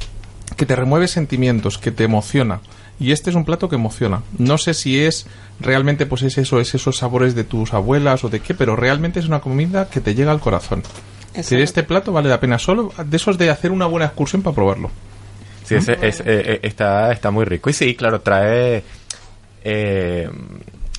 que 0.57 0.65
te 0.67 0.77
remueve 0.77 1.09
sentimientos, 1.09 1.79
que 1.79 1.91
te 1.91 2.05
emociona. 2.05 2.61
Y 3.01 3.13
este 3.13 3.31
es 3.31 3.37
un 3.37 3.45
plato 3.45 3.69
que 3.69 3.77
emociona. 3.77 4.23
No 4.39 4.59
sé 4.59 4.75
si 4.75 4.99
es 5.01 5.27
realmente, 5.61 6.07
pues 6.07 6.23
es 6.23 6.37
eso, 6.39 6.59
es 6.61 6.75
esos 6.75 6.97
sabores 6.97 7.35
de 7.35 7.45
tus 7.45 7.73
abuelas 7.75 8.25
o 8.25 8.29
de 8.29 8.41
qué, 8.41 8.55
pero 8.55 8.75
realmente 8.77 9.21
es 9.21 9.27
una 9.27 9.41
comida 9.41 9.89
que 9.89 10.01
te 10.01 10.15
llega 10.15 10.33
al 10.33 10.41
corazón. 10.41 10.83
Es 11.35 11.53
Exacto. 11.53 11.63
este 11.65 11.83
plato 11.85 12.13
vale 12.13 12.29
la 12.29 12.41
pena 12.41 12.59
solo 12.59 12.93
de 13.05 13.17
esos 13.17 13.39
de 13.39 13.51
hacer 13.51 13.71
una 13.71 13.87
buena 13.87 14.07
excursión 14.07 14.43
para 14.43 14.55
probarlo. 14.55 14.91
Sí, 15.65 15.75
ese, 15.77 15.99
es, 16.03 16.21
eh, 16.21 16.25
eh, 16.27 16.61
está, 16.63 17.13
está 17.13 17.31
muy 17.31 17.45
rico. 17.45 17.71
Y 17.71 17.73
sí, 17.73 17.95
claro, 17.95 18.21
trae... 18.21 18.83
eh, 19.63 20.29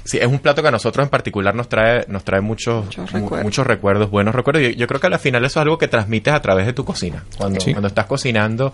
sí, 0.09 0.17
es 0.17 0.27
un 0.27 0.39
plato 0.39 0.61
que 0.61 0.67
a 0.67 0.71
nosotros 0.71 1.03
en 1.05 1.09
particular 1.09 1.53
nos 1.55 1.69
trae, 1.69 2.05
nos 2.07 2.23
trae 2.23 2.41
muchos, 2.41 2.85
Muchos 2.85 3.13
mu- 3.13 3.19
recuerdos. 3.19 3.43
muchos 3.43 3.67
recuerdos, 3.67 4.09
buenos 4.09 4.33
recuerdos. 4.35 4.63
Yo, 4.63 4.69
yo 4.69 4.87
creo 4.87 4.99
que 4.99 5.07
al 5.07 5.19
final 5.19 5.45
eso 5.45 5.59
es 5.59 5.63
algo 5.63 5.77
que 5.77 5.87
transmites 5.87 6.33
a 6.33 6.41
través 6.41 6.65
de 6.65 6.73
tu 6.73 6.83
cocina. 6.85 7.23
Cuando, 7.37 7.59
Sí. 7.59 7.71
cuando 7.73 7.87
estás 7.87 8.05
cocinando 8.07 8.73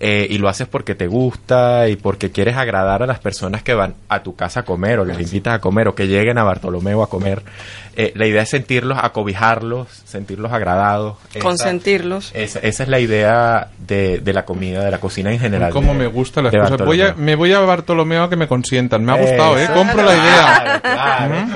eh, 0.00 0.26
y 0.28 0.38
lo 0.38 0.48
haces 0.48 0.66
porque 0.68 0.94
te 0.94 1.06
gusta 1.06 1.88
y 1.88 1.96
porque 1.96 2.30
quieres 2.32 2.56
agradar 2.56 3.02
a 3.02 3.06
las 3.06 3.20
personas 3.20 3.62
que 3.62 3.74
van 3.74 3.94
a 4.08 4.22
tu 4.22 4.34
casa 4.34 4.60
a 4.60 4.64
comer 4.64 4.98
o 4.98 5.04
les 5.04 5.18
invitas 5.20 5.54
a 5.54 5.60
comer 5.60 5.86
o 5.88 5.94
que 5.94 6.06
lleguen 6.08 6.36
a 6.38 6.42
Bartolomeo 6.42 7.02
a 7.02 7.08
comer, 7.08 7.42
eh, 7.96 8.12
la 8.16 8.26
idea 8.26 8.42
es 8.42 8.50
sentirlos, 8.50 8.98
acobijarlos, 9.00 9.88
sentirlos 10.04 10.52
agradados. 10.52 11.16
Consentirlos. 11.40 12.30
esa, 12.34 12.58
esa 12.60 12.82
es 12.82 12.88
la 12.88 13.00
idea 13.00 13.68
de, 13.78 14.18
de 14.18 14.32
la 14.32 14.44
comida, 14.44 14.84
de 14.84 14.90
la 14.90 14.98
cocina 14.98 15.32
en 15.32 15.38
general. 15.40 15.72
Cómo 15.72 15.92
de- 15.92 15.98
me 16.00 16.06
gusta 16.06 16.42
las 16.42 16.54
cosas. 16.54 16.78
Voy 16.86 17.00
a, 17.02 17.14
me 17.14 17.34
voy 17.34 17.52
a 17.52 17.60
Bartolomeo 17.60 18.24
a 18.24 18.30
que 18.30 18.36
me 18.36 18.48
consientan. 18.48 19.04
Me 19.04 19.12
ha 19.12 19.16
gustado, 19.16 19.58
¿eh? 19.58 19.68
Compro 19.74 20.02
la 20.02 20.14
idea. 20.14 20.80
Claro, 20.82 21.46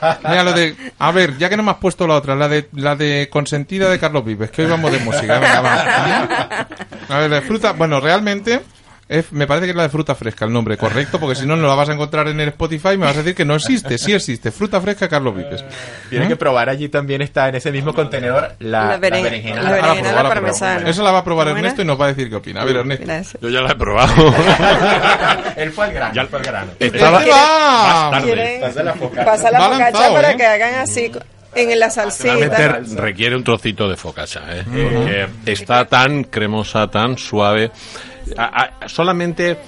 claro. 0.00 0.18
Mira, 0.28 0.42
lo 0.44 0.52
de... 0.52 0.74
A 0.98 1.12
ver, 1.12 1.36
ya 1.38 1.48
que 1.48 1.56
no 1.56 1.62
me 1.62 1.70
has 1.70 1.76
puesto 1.78 2.06
la 2.06 2.14
otra, 2.14 2.34
la 2.34 2.48
de, 2.48 2.68
la 2.72 2.96
de 2.96 3.28
consentida 3.30 3.88
de 3.90 3.98
Carlos 3.98 4.24
Vives, 4.24 4.50
que 4.50 4.62
hoy 4.62 4.70
vamos 4.70 4.90
de 4.92 4.98
música. 5.00 5.38
Venga, 5.38 5.60
va. 5.60 6.66
A 7.08 7.18
ver, 7.18 7.30
la 7.30 7.42
fruta... 7.42 7.72
Bueno, 7.72 8.00
realmente... 8.00 8.60
me 9.30 9.46
parece 9.46 9.66
que 9.66 9.70
es 9.70 9.76
la 9.76 9.84
de 9.84 9.88
fruta 9.88 10.16
fresca 10.16 10.44
el 10.46 10.52
nombre 10.52 10.76
correcto, 10.76 11.20
porque 11.20 11.36
si 11.36 11.46
no, 11.46 11.54
no 11.56 11.68
la 11.68 11.74
vas 11.76 11.88
a 11.88 11.92
encontrar 11.92 12.26
en 12.26 12.40
el 12.40 12.48
Spotify 12.48 12.88
y 12.94 12.98
me 12.98 13.06
vas 13.06 13.14
a 13.14 13.18
decir 13.18 13.34
que 13.36 13.44
no 13.44 13.54
existe. 13.54 13.98
Sí 13.98 14.12
existe. 14.12 14.50
Fruta 14.50 14.80
fresca 14.80 15.08
Carlos 15.08 15.36
Vives. 15.36 15.64
Tienes 16.10 16.26
que 16.26 16.34
probar 16.36 16.68
allí 16.68 16.88
también 16.88 17.22
está 17.22 17.48
en 17.48 17.54
ese 17.54 17.70
mismo 17.70 17.94
contenedor 17.94 18.54
la, 18.58 18.80
La 18.80 18.84
la 18.88 18.98
beren- 18.98 19.22
berenjena. 19.22 19.62
la 19.62 19.70
berenjena 19.70 20.12
la 20.12 20.28
parmesana. 20.28 20.90
Esa 20.90 21.02
la 21.04 21.12
va 21.12 21.18
a 21.18 21.24
probar. 21.24 21.46
Ernesto 21.48 21.82
y 21.82 21.84
nos 21.84 22.00
va 22.00 22.06
a 22.06 22.08
decir 22.08 22.28
qué 22.28 22.34
opina. 22.36 22.62
A 22.62 22.64
ver, 22.64 22.76
Ernesto. 22.76 23.04
Gracias. 23.06 23.40
Yo 23.40 23.48
ya 23.48 23.60
la 23.60 23.70
he 23.72 23.76
probado. 23.76 24.12
Él 25.56 25.70
fue 25.72 25.84
al 25.86 25.92
grano. 25.92 26.14
Ya- 26.14 26.26
fue 26.26 26.38
al 26.40 26.44
grano. 26.44 26.72
Estaba 26.80 27.22
¿Qué 27.22 27.30
va? 27.30 28.08
tarde. 28.12 28.26
¿Quieren 28.26 28.60
Pasa 28.60 28.82
la 28.82 28.94
focaccia. 28.94 29.24
pasar 29.24 29.52
la 29.52 29.60
focacha 29.70 30.12
para 30.12 30.32
¿eh? 30.32 30.36
que 30.36 30.46
hagan 30.46 30.74
así 30.80 31.12
en 31.54 31.78
la 31.80 31.90
salsita? 31.90 32.80
Requiere 32.96 33.36
un 33.36 33.44
trocito 33.44 33.88
de 33.88 33.96
focaccia, 33.96 34.42
¿eh? 34.50 34.64
porque 34.66 35.28
está 35.52 35.84
tan 35.86 36.24
cremosa, 36.24 36.88
tan 36.90 37.16
suave. 37.16 37.70
A- 38.36 38.70
a- 38.82 38.88
solamente 38.88 39.58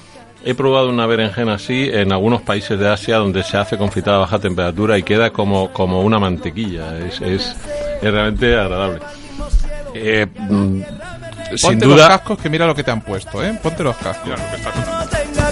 he 0.44 0.54
probado 0.54 0.88
una 0.88 1.06
berenjena 1.06 1.54
así 1.54 1.88
en 1.92 2.12
algunos 2.12 2.42
países 2.42 2.78
de 2.78 2.88
Asia 2.88 3.16
donde 3.16 3.42
se 3.42 3.56
hace 3.56 3.76
confitada 3.76 4.18
a 4.18 4.20
baja 4.20 4.38
temperatura 4.38 4.96
y 4.98 5.02
queda 5.02 5.30
como, 5.30 5.72
como 5.72 6.00
una 6.02 6.18
mantequilla. 6.18 6.96
Es, 6.98 7.20
es, 7.20 7.56
es 8.00 8.12
realmente 8.12 8.54
agradable. 8.58 9.00
Eh, 9.94 10.26
mm, 10.36 10.80
sin 11.56 11.70
Ponte 11.70 11.86
los 11.86 11.96
duda. 11.96 12.08
cascos 12.08 12.38
que 12.38 12.48
mira 12.50 12.66
lo 12.66 12.74
que 12.74 12.82
te 12.84 12.90
han 12.90 13.00
puesto, 13.00 13.42
¿eh? 13.42 13.58
Ponte 13.62 13.82
los 13.82 13.96
cascos. 13.96 14.26
Mira 14.26 14.36
lo 14.36 14.50
que 14.50 14.56
está 14.56 14.72
sonando. 14.72 15.00
no 15.00 15.08
tenga 15.08 15.48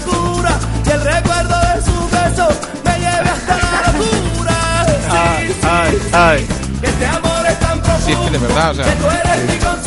amor 7.97 8.11
es 8.11 8.17
que 8.17 8.29
de 8.31 8.37
verdad, 8.37 8.71
o 8.71 8.73
sea, 8.75 8.85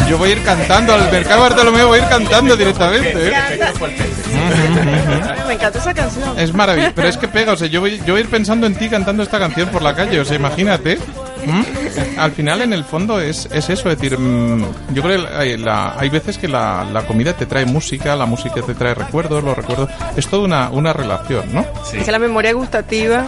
yo 0.08 0.18
voy 0.18 0.30
a 0.30 0.32
ir 0.32 0.42
cantando 0.42 0.94
al 0.94 1.10
mercado 1.10 1.40
Bartolomeo, 1.42 1.88
voy 1.88 2.00
a 2.00 2.02
ir 2.02 2.08
cantando 2.08 2.56
directamente, 2.56 3.28
¿eh? 3.28 3.32
Me 5.46 5.54
encanta 5.54 5.78
esa 5.78 5.94
canción. 5.94 6.38
Es 6.38 6.52
maravilloso, 6.52 6.92
pero 6.94 7.08
es 7.08 7.16
que 7.16 7.28
pega, 7.28 7.52
o 7.52 7.56
sea, 7.56 7.68
yo 7.68 7.80
voy, 7.80 7.98
yo 7.98 8.14
voy 8.14 8.18
a 8.18 8.24
ir 8.24 8.30
pensando 8.30 8.66
en 8.66 8.74
ti 8.74 8.88
cantando 8.88 9.22
esta 9.22 9.38
canción 9.38 9.68
por 9.68 9.82
la 9.82 9.94
calle, 9.94 10.20
o 10.20 10.24
sea, 10.24 10.36
imagínate. 10.36 10.98
¿Mm? 11.46 12.18
Al 12.18 12.32
final, 12.32 12.62
en 12.62 12.72
el 12.72 12.84
fondo, 12.84 13.20
es, 13.20 13.48
es 13.52 13.68
eso, 13.70 13.90
es 13.90 13.98
decir, 13.98 14.18
mm, 14.18 14.64
yo 14.94 15.02
creo 15.02 15.26
que 15.26 15.34
hay, 15.34 15.56
la- 15.56 15.94
hay 15.98 16.08
veces 16.08 16.38
que 16.38 16.48
la, 16.48 16.84
la 16.92 17.02
comida 17.06 17.32
te 17.32 17.46
trae 17.46 17.64
música, 17.66 18.14
la 18.16 18.26
música 18.26 18.60
te 18.62 18.74
trae 18.74 18.94
recuerdos, 18.94 19.42
los 19.42 19.56
recuerdos, 19.56 19.88
es 20.16 20.26
toda 20.28 20.44
una, 20.44 20.70
una 20.70 20.92
relación, 20.92 21.44
¿no? 21.52 21.64
Es 21.94 22.04
que 22.04 22.12
la 22.12 22.18
memoria 22.18 22.52
gustativa 22.52 23.26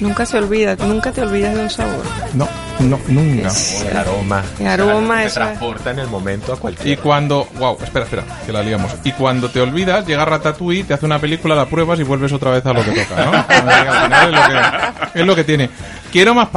nunca 0.00 0.24
se 0.26 0.38
olvida, 0.38 0.76
nunca 0.76 1.10
te 1.12 1.22
olvidas 1.22 1.54
de 1.54 1.62
un 1.62 1.70
sabor. 1.70 2.02
No, 2.34 2.48
no, 2.78 2.98
nunca. 3.08 3.50
El 3.90 3.96
aroma. 3.96 4.42
El 4.60 4.66
aroma, 4.68 5.24
es. 5.24 5.34
transporta 5.34 5.90
en 5.90 5.98
el 5.98 6.06
momento 6.08 6.52
a 6.52 6.56
cualquier. 6.56 6.88
Y 6.88 6.96
cuando, 6.96 7.48
wow, 7.58 7.76
espera, 7.82 8.04
espera, 8.04 8.22
que 8.46 8.52
la 8.52 8.62
liamos. 8.62 8.92
Y 9.04 9.12
cuando 9.12 9.50
te 9.50 9.60
olvidas, 9.60 10.06
llega 10.06 10.24
Ratatouille, 10.24 10.84
te 10.84 10.94
hace 10.94 11.04
una 11.06 11.18
película, 11.18 11.54
la 11.54 11.66
pruebas 11.66 11.98
y 12.00 12.04
vuelves 12.04 12.32
otra 12.32 12.52
vez 12.52 12.64
a 12.64 12.72
lo 12.72 12.84
que 12.84 12.92
toca, 12.92 13.24
¿no? 13.24 13.32
Al 13.48 14.04
final 14.04 14.34
es 14.34 14.40
lo 14.40 14.46
que, 15.12 15.20
es 15.20 15.26
lo 15.26 15.34
que 15.36 15.44
tiene. 15.44 15.70
Quiero 16.12 16.34
más 16.34 16.48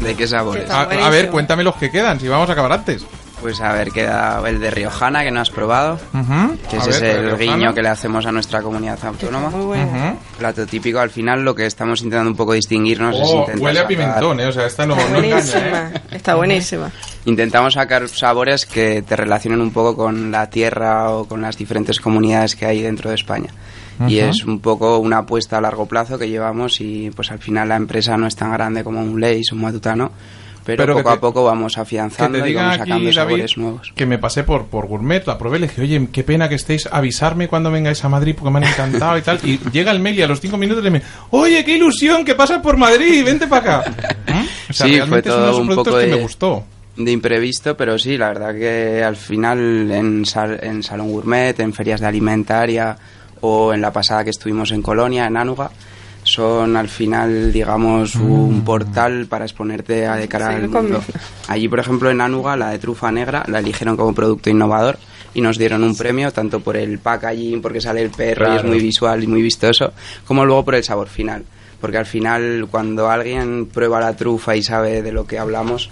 ¿De 0.00 0.14
qué 0.14 0.26
sabores? 0.26 0.70
A, 0.70 0.82
a 0.82 1.10
ver, 1.10 1.30
cuéntame 1.30 1.62
los 1.62 1.76
que 1.76 1.90
quedan, 1.90 2.18
si 2.20 2.28
vamos 2.28 2.48
a 2.48 2.52
acabar 2.52 2.72
antes. 2.72 3.04
Pues 3.40 3.60
a 3.60 3.70
ver, 3.72 3.90
queda 3.90 4.40
el 4.46 4.58
de 4.60 4.70
Riojana 4.70 5.22
que 5.22 5.30
no 5.30 5.40
has 5.40 5.50
probado, 5.50 5.98
que 6.70 6.78
ese 6.78 6.88
es 6.90 7.02
el 7.02 7.36
Riojana. 7.36 7.36
guiño 7.58 7.74
que 7.74 7.82
le 7.82 7.90
hacemos 7.90 8.24
a 8.24 8.32
nuestra 8.32 8.62
comunidad 8.62 8.98
autónoma. 9.04 9.50
Muy 9.50 9.66
bueno. 9.66 10.16
Plato 10.38 10.64
típico, 10.66 11.00
al 11.00 11.10
final 11.10 11.44
lo 11.44 11.54
que 11.54 11.66
estamos 11.66 12.00
intentando 12.00 12.30
un 12.30 12.36
poco 12.36 12.54
distinguirnos 12.54 13.14
es 13.14 13.22
Oh, 13.26 13.40
intentar 13.40 13.62
huele 13.62 13.78
a 13.78 13.82
sacar- 13.82 13.88
pimentón, 13.88 14.40
¿eh? 14.40 14.46
O 14.46 14.52
sea, 14.52 14.66
esta 14.66 14.86
no, 14.86 14.96
Está 14.96 15.10
no 15.10 15.18
engaña, 15.18 15.34
buenísima. 15.34 15.90
¿eh? 15.94 16.00
Está 16.12 16.34
buenísima. 16.34 16.90
Intentamos 17.26 17.74
sacar 17.74 18.08
sabores 18.08 18.64
que 18.64 19.02
te 19.02 19.14
relacionen 19.16 19.60
un 19.60 19.70
poco 19.70 19.94
con 19.96 20.30
la 20.30 20.48
tierra 20.48 21.10
o 21.10 21.26
con 21.26 21.42
las 21.42 21.58
diferentes 21.58 22.00
comunidades 22.00 22.56
que 22.56 22.64
hay 22.64 22.80
dentro 22.80 23.10
de 23.10 23.16
España. 23.16 23.50
Y 24.08 24.18
es 24.18 24.44
un 24.44 24.60
poco 24.60 24.98
una 24.98 25.18
apuesta 25.18 25.58
a 25.58 25.60
largo 25.60 25.86
plazo 25.86 26.18
que 26.18 26.28
llevamos 26.28 26.80
y 26.80 27.10
pues 27.14 27.30
al 27.30 27.38
final 27.38 27.68
la 27.68 27.76
empresa 27.76 28.16
no 28.16 28.26
es 28.26 28.36
tan 28.36 28.52
grande 28.52 28.84
como 28.84 29.00
un 29.00 29.20
Leis 29.20 29.52
o 29.52 29.54
un 29.56 29.62
Matutano, 29.62 30.10
pero, 30.64 30.94
poco 30.96 31.08
te- 31.10 31.14
a 31.16 31.20
poco 31.20 31.44
vamos 31.44 31.78
afianzando 31.78 32.44
y 32.46 32.52
vamos 32.52 32.72
sacando 32.74 32.94
David, 33.04 33.12
sabores 33.14 33.56
nuevos. 33.56 33.92
que 33.94 34.04
me 34.04 34.18
pasé 34.18 34.42
por, 34.42 34.66
por 34.66 34.86
Gourmet, 34.88 35.24
la 35.26 35.38
probé, 35.38 35.60
le 35.60 35.68
dije, 35.68 35.80
oye, 35.82 36.08
qué 36.12 36.24
pena 36.24 36.48
que 36.48 36.56
estéis, 36.56 36.88
avisarme 36.90 37.46
cuando 37.48 37.70
vengáis 37.70 38.04
a 38.04 38.08
Madrid 38.08 38.34
porque 38.36 38.50
me 38.50 38.58
han 38.66 38.72
encantado 38.72 39.16
y 39.16 39.22
tal. 39.22 39.38
Y 39.44 39.60
llega 39.70 39.92
el 39.92 40.00
mail 40.00 40.18
y 40.18 40.22
a 40.22 40.26
los 40.26 40.40
cinco 40.40 40.56
minutos 40.56 40.82
le 40.82 40.90
me, 40.90 41.02
oye, 41.30 41.64
qué 41.64 41.76
ilusión, 41.76 42.24
que 42.24 42.34
pasas 42.34 42.60
por 42.62 42.76
Madrid, 42.76 43.24
vente 43.24 43.46
para 43.46 43.78
acá. 43.80 43.90
¿Mm? 44.26 44.46
O 44.70 44.72
sea, 44.72 44.86
Sí, 44.88 44.94
realmente 44.96 45.30
fue 45.30 45.50
es 45.50 45.56
uno 45.56 45.56
de 45.56 45.56
todo 45.56 45.60
esos 45.60 45.60
un 45.60 45.68
poco 45.76 45.90
que 46.00 46.06
me 46.06 46.16
de- 46.16 46.22
gustó. 46.22 46.64
de 46.96 47.12
imprevisto, 47.12 47.76
pero 47.76 47.96
sí, 47.96 48.18
la 48.18 48.28
verdad 48.28 48.52
que 48.54 49.04
al 49.04 49.14
final 49.14 49.90
en, 49.92 50.26
sal- 50.26 50.58
en 50.60 50.82
Salón 50.82 51.12
Gourmet, 51.12 51.60
en 51.60 51.72
ferias 51.72 52.00
de 52.00 52.06
alimentaria 52.08 52.96
o 53.40 53.72
en 53.72 53.80
la 53.80 53.92
pasada 53.92 54.24
que 54.24 54.30
estuvimos 54.30 54.70
en 54.70 54.82
Colonia, 54.82 55.26
en 55.26 55.36
Ánuga, 55.36 55.70
son 56.26 56.76
al 56.76 56.88
final, 56.88 57.52
digamos, 57.52 58.16
un 58.16 58.64
portal 58.64 59.26
para 59.26 59.44
exponerte 59.44 60.06
a 60.06 60.16
de 60.16 60.26
cara 60.26 60.48
al 60.48 60.68
mundo. 60.68 61.00
Allí, 61.46 61.68
por 61.68 61.78
ejemplo, 61.78 62.10
en 62.10 62.20
Ánuga, 62.20 62.56
la 62.56 62.70
de 62.70 62.78
trufa 62.78 63.12
negra 63.12 63.44
la 63.46 63.60
eligieron 63.60 63.96
como 63.96 64.12
producto 64.12 64.50
innovador 64.50 64.98
y 65.34 65.40
nos 65.40 65.56
dieron 65.56 65.84
un 65.84 65.94
premio 65.94 66.32
tanto 66.32 66.60
por 66.60 66.76
el 66.76 66.98
packaging, 66.98 67.62
porque 67.62 67.80
sale 67.80 68.02
el 68.02 68.10
perro 68.10 68.52
y 68.52 68.56
es 68.56 68.64
muy 68.64 68.80
visual 68.80 69.22
y 69.22 69.26
muy 69.26 69.42
vistoso, 69.42 69.92
como 70.26 70.44
luego 70.44 70.64
por 70.64 70.74
el 70.74 70.82
sabor 70.82 71.08
final. 71.08 71.44
Porque 71.80 71.98
al 71.98 72.06
final, 72.06 72.66
cuando 72.70 73.08
alguien 73.08 73.66
prueba 73.66 74.00
la 74.00 74.16
trufa 74.16 74.56
y 74.56 74.62
sabe 74.62 75.02
de 75.02 75.12
lo 75.12 75.26
que 75.26 75.38
hablamos, 75.38 75.90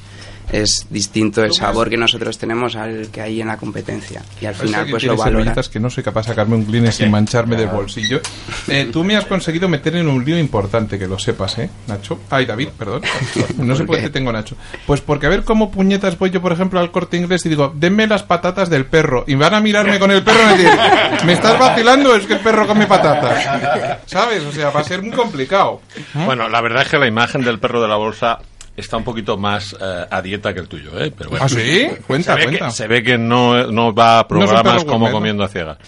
es 0.52 0.86
distinto 0.90 1.42
el 1.42 1.52
sabor 1.52 1.88
que 1.90 1.96
nosotros 1.96 2.38
tenemos 2.38 2.76
al 2.76 3.08
que 3.08 3.20
hay 3.20 3.40
en 3.40 3.48
la 3.48 3.56
competencia. 3.56 4.22
Y 4.40 4.46
al 4.46 4.54
final, 4.54 4.86
pues 4.90 5.04
lo 5.04 5.16
valora. 5.16 5.54
que 5.54 5.80
no 5.80 5.90
soy 5.90 6.02
capaz 6.02 6.22
de 6.22 6.28
sacarme 6.28 6.56
un 6.56 6.64
Kleenex 6.64 6.96
sin 6.96 7.10
mancharme 7.10 7.56
del 7.56 7.68
bolsillo. 7.68 8.20
Eh, 8.68 8.88
tú 8.92 9.04
me 9.04 9.16
has 9.16 9.26
conseguido 9.26 9.68
meter 9.68 9.96
en 9.96 10.08
un 10.08 10.24
lío 10.24 10.38
importante, 10.38 10.98
que 10.98 11.06
lo 11.06 11.18
sepas, 11.18 11.58
¿eh, 11.58 11.70
Nacho? 11.86 12.20
Ay, 12.30 12.46
David, 12.46 12.68
perdón. 12.78 13.02
No 13.58 13.76
sé 13.76 13.84
por 13.84 13.96
qué 13.96 14.02
te 14.02 14.10
tengo 14.10 14.32
Nacho. 14.32 14.56
Pues 14.86 15.00
porque 15.00 15.26
a 15.26 15.28
ver 15.28 15.44
cómo 15.44 15.70
puñetas 15.70 16.18
voy 16.18 16.30
yo, 16.30 16.40
por 16.40 16.52
ejemplo, 16.52 16.80
al 16.80 16.90
corte 16.90 17.16
inglés 17.16 17.44
y 17.46 17.48
digo, 17.48 17.72
denme 17.74 18.06
las 18.06 18.22
patatas 18.22 18.68
del 18.70 18.86
perro. 18.86 19.24
Y 19.26 19.34
van 19.34 19.54
a 19.54 19.60
mirarme 19.60 19.98
con 19.98 20.10
el 20.10 20.22
perro 20.22 20.42
y 20.42 20.46
me 20.46 20.56
dicen, 20.58 20.78
¿me 21.26 21.32
estás 21.32 21.58
vacilando? 21.58 22.14
Es 22.14 22.26
que 22.26 22.34
el 22.34 22.40
perro 22.40 22.66
come 22.66 22.86
patatas. 22.86 24.00
¿Sabes? 24.06 24.42
O 24.44 24.52
sea, 24.52 24.70
va 24.70 24.80
a 24.80 24.84
ser 24.84 25.02
muy 25.02 25.12
complicado. 25.12 25.80
Bueno, 26.14 26.48
la 26.48 26.60
verdad 26.60 26.82
es 26.82 26.88
que 26.88 26.98
la 26.98 27.06
imagen 27.06 27.42
del 27.42 27.58
perro 27.58 27.80
de 27.82 27.88
la 27.88 27.96
bolsa 27.96 28.38
está 28.76 28.96
un 28.96 29.04
poquito 29.04 29.36
más 29.36 29.76
eh, 29.80 30.06
a 30.10 30.22
dieta 30.22 30.52
que 30.52 30.60
el 30.60 30.68
tuyo, 30.68 30.98
¿eh? 30.98 31.12
Pero 31.16 31.30
bueno. 31.30 31.44
¿Ah, 31.44 31.48
sí? 31.48 31.88
Cuenta, 32.06 32.34
se 32.34 32.38
ve 32.38 32.44
cuenta. 32.44 32.66
Que, 32.66 32.72
se 32.72 32.86
ve 32.88 33.02
que 33.02 33.18
no, 33.18 33.66
no 33.70 33.94
va 33.94 34.18
a 34.18 34.22
No 34.22 34.28
programas 34.28 34.62
perro 34.84 34.86
como 34.86 35.06
¿no? 35.06 35.12
comiendo 35.12 35.44
a 35.44 35.48
ciegas. 35.48 35.78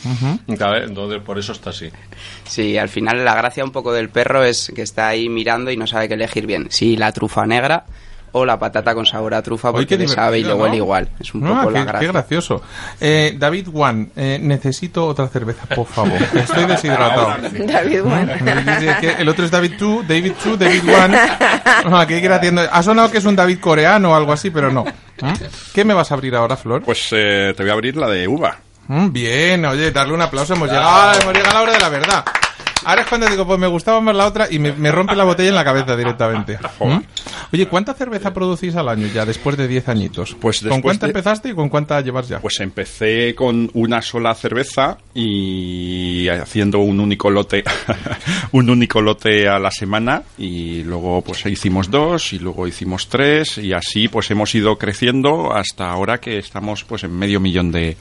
¿Sabes? 0.56 0.88
Entonces, 0.88 1.20
por 1.22 1.38
eso 1.38 1.52
está 1.52 1.70
así. 1.70 1.90
Sí, 2.44 2.78
al 2.78 2.88
final 2.88 3.24
la 3.24 3.34
gracia 3.34 3.64
un 3.64 3.72
poco 3.72 3.92
del 3.92 4.08
perro 4.08 4.44
es 4.44 4.72
que 4.74 4.82
está 4.82 5.08
ahí 5.08 5.28
mirando 5.28 5.70
y 5.70 5.76
no 5.76 5.86
sabe 5.86 6.08
qué 6.08 6.14
elegir 6.14 6.46
bien. 6.46 6.68
Si 6.70 6.96
la 6.96 7.12
trufa 7.12 7.46
negra 7.46 7.84
o 8.38 8.44
la 8.44 8.58
patata 8.58 8.94
con 8.94 9.06
sabor 9.06 9.32
a 9.34 9.42
trufa 9.42 9.72
porque 9.72 9.86
qué 9.86 9.96
le 9.98 10.08
sabe 10.08 10.38
y 10.38 10.44
le 10.44 10.52
huele 10.52 10.70
¿no? 10.70 10.84
igual. 10.84 11.08
Es 11.18 11.32
un 11.34 11.46
Ah, 11.46 11.60
poco 11.62 11.68
qué, 11.68 11.78
la 11.78 11.84
qué 11.84 11.90
gracia. 11.92 12.12
gracioso. 12.12 12.62
Eh, 13.00 13.34
David 13.38 13.68
Juan, 13.72 14.10
eh, 14.14 14.38
necesito 14.42 15.06
otra 15.06 15.26
cerveza, 15.28 15.66
por 15.74 15.86
favor. 15.86 16.12
Estoy 16.34 16.64
deshidratado. 16.66 17.34
David, 17.66 18.02
que 19.00 19.10
el 19.18 19.28
otro 19.28 19.44
es 19.44 19.50
David 19.50 19.72
2, 19.78 20.06
David 20.08 20.32
2, 20.44 20.58
David 20.58 20.82
1. 20.84 21.18
Ah, 21.88 22.04
¿qué 22.06 22.20
quiere 22.20 22.34
haciendo? 22.34 22.62
Ha 22.70 22.82
sonado 22.82 23.10
que 23.10 23.18
es 23.18 23.24
un 23.24 23.36
David 23.36 23.58
coreano 23.60 24.10
o 24.12 24.14
algo 24.14 24.32
así, 24.32 24.50
pero 24.50 24.70
no. 24.72 24.84
¿Mm? 24.84 25.32
¿Qué 25.72 25.84
me 25.84 25.94
vas 25.94 26.10
a 26.10 26.14
abrir 26.14 26.34
ahora, 26.34 26.56
Flor? 26.56 26.82
Pues 26.82 27.08
eh, 27.12 27.54
te 27.56 27.62
voy 27.62 27.70
a 27.70 27.72
abrir 27.74 27.96
la 27.96 28.08
de 28.08 28.26
uva. 28.28 28.58
Mm, 28.88 29.12
Bien, 29.12 29.64
oye, 29.66 29.90
darle 29.92 30.14
un 30.14 30.22
aplauso. 30.22 30.54
Hemos 30.54 30.68
llegado, 30.68 31.20
hemos 31.20 31.32
llegado 31.34 31.50
a 31.50 31.54
la 31.54 31.62
hora 31.62 31.72
de 31.72 31.78
la 31.80 31.88
verdad. 31.88 32.24
Ahora 32.86 33.02
es 33.02 33.08
cuando 33.08 33.26
digo, 33.26 33.44
pues 33.46 33.58
me 33.58 33.66
gustaba 33.66 34.00
más 34.00 34.14
la 34.14 34.26
otra 34.26 34.46
y 34.48 34.60
me, 34.60 34.72
me 34.72 34.92
rompe 34.92 35.16
la 35.16 35.24
botella 35.24 35.48
en 35.48 35.54
la 35.56 35.64
cabeza 35.64 35.96
directamente. 35.96 36.56
¿Mm? 36.80 36.98
Oye, 37.52 37.66
¿cuánta 37.66 37.94
cerveza 37.94 38.32
producís 38.32 38.76
al 38.76 38.88
año 38.88 39.08
ya 39.12 39.24
después 39.26 39.56
de 39.56 39.66
10 39.66 39.88
añitos? 39.88 40.36
Pues 40.40 40.62
¿Con 40.62 40.80
cuánta 40.82 41.06
de- 41.06 41.10
empezaste 41.10 41.48
y 41.48 41.54
con 41.54 41.68
cuánta 41.68 42.00
llevas 42.00 42.28
ya? 42.28 42.38
Pues 42.38 42.60
empecé 42.60 43.34
con 43.34 43.68
una 43.74 44.00
sola 44.02 44.32
cerveza 44.36 44.98
y 45.14 46.28
haciendo 46.28 46.78
un 46.78 47.00
único 47.00 47.28
lote, 47.30 47.64
un 48.52 48.70
único 48.70 49.00
lote 49.00 49.48
a 49.48 49.58
la 49.58 49.70
semana 49.72 50.22
y 50.38 50.82
luego 50.84 51.22
pues 51.22 51.44
hicimos 51.46 51.90
dos 51.90 52.32
y 52.32 52.38
luego 52.38 52.66
hicimos 52.68 53.08
tres 53.08 53.58
y 53.58 53.72
así 53.72 54.06
pues 54.08 54.30
hemos 54.30 54.54
ido 54.54 54.78
creciendo 54.78 55.52
hasta 55.52 55.90
ahora 55.90 56.18
que 56.18 56.38
estamos 56.38 56.84
pues 56.84 57.02
en 57.04 57.16
medio 57.18 57.40
millón 57.40 57.72
de, 57.72 57.96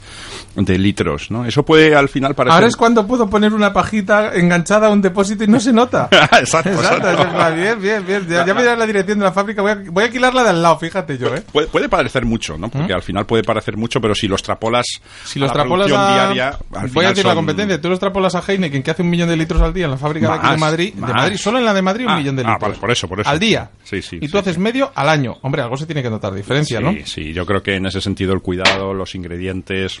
de 0.54 0.78
litros, 0.78 1.30
¿no? 1.30 1.44
Eso 1.44 1.64
puede 1.64 1.94
al 1.96 2.08
final 2.08 2.34
parecer... 2.36 2.54
Ahora 2.54 2.66
es 2.68 2.76
cuando 2.76 3.06
puedo 3.06 3.28
poner 3.28 3.52
una 3.52 3.72
pajita 3.72 4.34
enganchada 4.34 4.75
a 4.84 4.90
un 4.90 5.00
depósito 5.02 5.44
y 5.44 5.46
no 5.48 5.58
se 5.60 5.72
nota. 5.72 6.08
Exacto, 6.12 6.70
Exacto, 6.70 7.10
exacto. 7.10 7.54
bien, 7.54 7.80
bien, 7.80 8.06
bien. 8.06 8.26
Ya, 8.28 8.44
ya 8.46 8.54
me 8.54 8.62
dirás 8.62 8.78
la 8.78 8.86
dirección 8.86 9.18
de 9.18 9.24
la 9.24 9.32
fábrica. 9.32 9.62
Voy 9.62 9.70
a, 9.72 9.74
voy 9.90 10.02
a 10.02 10.06
alquilarla 10.06 10.42
de 10.44 10.50
al 10.50 10.62
lado, 10.62 10.78
fíjate 10.78 11.16
yo, 11.18 11.34
¿eh? 11.34 11.42
Puede, 11.52 11.68
puede 11.68 11.88
parecer 11.88 12.24
mucho, 12.24 12.58
¿no? 12.58 12.68
Porque 12.68 12.92
al 12.92 13.02
final 13.02 13.26
puede 13.26 13.42
parecer 13.42 13.76
mucho, 13.76 14.00
pero 14.00 14.14
si 14.14 14.28
los 14.28 14.42
trapolas 14.42 14.86
Si 15.24 15.38
a 15.38 15.42
los 15.42 15.48
la 15.48 15.52
trapolas 15.54 15.90
a... 15.92 16.14
diaria, 16.14 16.48
al 16.48 16.56
Voy 16.70 16.78
a 16.78 16.88
final 16.88 17.04
decir 17.10 17.24
la 17.24 17.30
son- 17.30 17.36
competencia. 17.36 17.80
Tú 17.80 17.88
los 17.88 17.98
trapolas 17.98 18.34
a 18.34 18.42
Heineken, 18.46 18.82
que 18.82 18.90
hace 18.90 19.02
un 19.02 19.10
millón 19.10 19.28
de 19.28 19.36
litros 19.36 19.60
al 19.62 19.72
día 19.72 19.86
en 19.86 19.92
la 19.92 19.96
fábrica 19.96 20.28
de 20.28 20.32
aquí 20.34 20.42
de 20.46 20.50
Más, 20.52 20.60
Madrid. 20.60 20.94
De 20.94 21.00
más. 21.00 21.12
Madrid, 21.14 21.36
solo 21.36 21.58
en 21.58 21.64
la 21.64 21.74
de 21.74 21.82
Madrid 21.82 22.04
un 22.06 22.10
Ah, 22.12 22.16
millón 22.18 22.36
de 22.36 22.42
ah, 22.42 22.52
litros. 22.52 22.60
vale, 22.68 22.80
por 22.80 22.90
eso, 22.90 23.08
por 23.08 23.20
eso. 23.20 23.30
Al 23.30 23.38
día. 23.38 23.70
Sí, 23.84 24.02
sí, 24.02 24.16
Y 24.16 24.26
tú 24.28 24.32
sí, 24.32 24.38
haces 24.38 24.54
sí. 24.54 24.60
medio 24.60 24.90
al 24.94 25.08
año. 25.08 25.36
Hombre, 25.42 25.62
algo 25.62 25.76
se 25.76 25.86
tiene 25.86 26.02
que 26.02 26.10
notar 26.10 26.32
diferencia, 26.34 26.78
sí, 26.78 26.84
¿no? 26.84 26.94
Sí, 27.04 27.32
yo 27.32 27.46
creo 27.46 27.62
que 27.62 27.76
en 27.76 27.86
ese 27.86 28.00
sentido 28.00 28.32
el 28.32 28.40
cuidado, 28.40 28.92
los 28.94 29.14
ingredientes, 29.14 30.00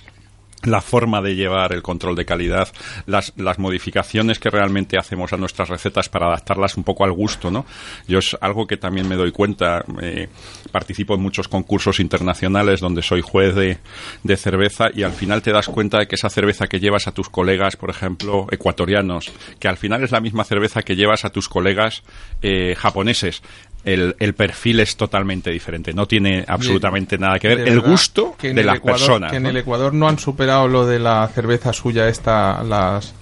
la 0.64 0.80
forma 0.80 1.20
de 1.20 1.34
llevar 1.34 1.72
el 1.72 1.82
control 1.82 2.16
de 2.16 2.24
calidad, 2.24 2.68
las, 3.06 3.32
las 3.36 3.58
modificaciones 3.58 4.38
que 4.38 4.50
realmente 4.50 4.98
hacemos 4.98 5.32
a 5.32 5.36
nuestras 5.36 5.68
recetas 5.68 6.08
para 6.08 6.26
adaptarlas 6.26 6.76
un 6.76 6.84
poco 6.84 7.04
al 7.04 7.12
gusto, 7.12 7.50
¿no? 7.50 7.66
Yo 8.08 8.18
es 8.18 8.36
algo 8.40 8.66
que 8.66 8.76
también 8.76 9.08
me 9.08 9.16
doy 9.16 9.32
cuenta, 9.32 9.84
eh, 10.02 10.28
participo 10.72 11.14
en 11.14 11.20
muchos 11.20 11.48
concursos 11.48 12.00
internacionales 12.00 12.80
donde 12.80 13.02
soy 13.02 13.20
juez 13.20 13.54
de, 13.54 13.78
de 14.22 14.36
cerveza 14.36 14.86
y 14.94 15.02
al 15.02 15.12
final 15.12 15.42
te 15.42 15.52
das 15.52 15.68
cuenta 15.68 15.98
de 15.98 16.06
que 16.06 16.16
esa 16.16 16.30
cerveza 16.30 16.66
que 16.66 16.80
llevas 16.80 17.06
a 17.06 17.12
tus 17.12 17.28
colegas, 17.28 17.76
por 17.76 17.90
ejemplo, 17.90 18.46
ecuatorianos, 18.50 19.30
que 19.58 19.68
al 19.68 19.76
final 19.76 20.02
es 20.02 20.10
la 20.10 20.20
misma 20.20 20.44
cerveza 20.44 20.82
que 20.82 20.96
llevas 20.96 21.24
a 21.24 21.30
tus 21.30 21.48
colegas 21.48 22.02
eh, 22.42 22.74
japoneses, 22.76 23.42
el, 23.86 24.14
el 24.18 24.34
perfil 24.34 24.80
es 24.80 24.96
totalmente 24.96 25.50
diferente, 25.50 25.94
no 25.94 26.06
tiene 26.06 26.44
absolutamente 26.46 27.16
nada 27.16 27.38
que 27.38 27.48
ver. 27.48 27.58
De 27.58 27.68
El 27.70 27.76
verdad 27.76 27.90
gusto 27.90 28.34
que 28.36 28.50
en 28.50 28.56
de 28.56 28.60
el 28.60 28.66
las 28.66 28.76
Ecuador- 28.76 28.98
personas. 28.98 29.30
Que 29.30 29.36
en 29.38 29.42
¿no? 29.44 29.48
el 29.48 29.56
Ecuador 29.56 29.94
no 29.94 30.08
han 30.08 30.18
superado 30.18 30.68
lo 30.68 30.84
de 30.86 30.98
la 30.98 31.26
cerveza 31.34 31.72
suya 31.72 32.08
esta, 32.08 32.62
las... 32.62 33.14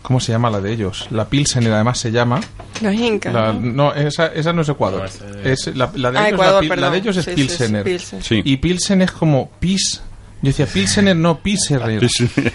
¿Cómo 0.00 0.18
se 0.18 0.32
llama 0.32 0.50
la 0.50 0.60
de 0.60 0.72
ellos? 0.72 1.06
La 1.12 1.26
Pilsener 1.28 1.72
además 1.72 1.96
se 1.98 2.10
llama. 2.10 2.40
Los 2.80 2.92
incas. 2.92 3.32
La- 3.32 3.52
¿no? 3.52 3.60
no, 3.60 3.94
esa, 3.94 4.26
esa 4.28 4.52
no 4.52 4.62
es 4.62 4.68
Ecuador. 4.68 5.08
es 5.44 5.76
la, 5.76 5.92
la 5.94 6.10
de 6.10 6.18
Ah, 6.18 6.22
ellos, 6.28 6.32
Ecuador, 6.40 6.54
la, 6.54 6.60
pi- 6.60 6.68
la 6.68 6.74
perdón. 6.74 6.92
de 6.92 6.98
ellos 6.98 7.16
es 7.18 7.24
Sí, 7.24 7.30
sí, 7.30 7.36
sí, 7.36 7.42
Pilsener. 7.46 7.84
Pilsen. 7.84 8.22
Sí. 8.22 8.42
Y 8.44 8.56
Pilsen 8.56 9.02
es 9.02 9.12
como 9.12 9.50
pis. 9.60 10.02
Yo 10.42 10.48
decía 10.48 10.66
Pilsener, 10.66 11.16
no 11.16 11.38
Pilsener. 11.38 12.02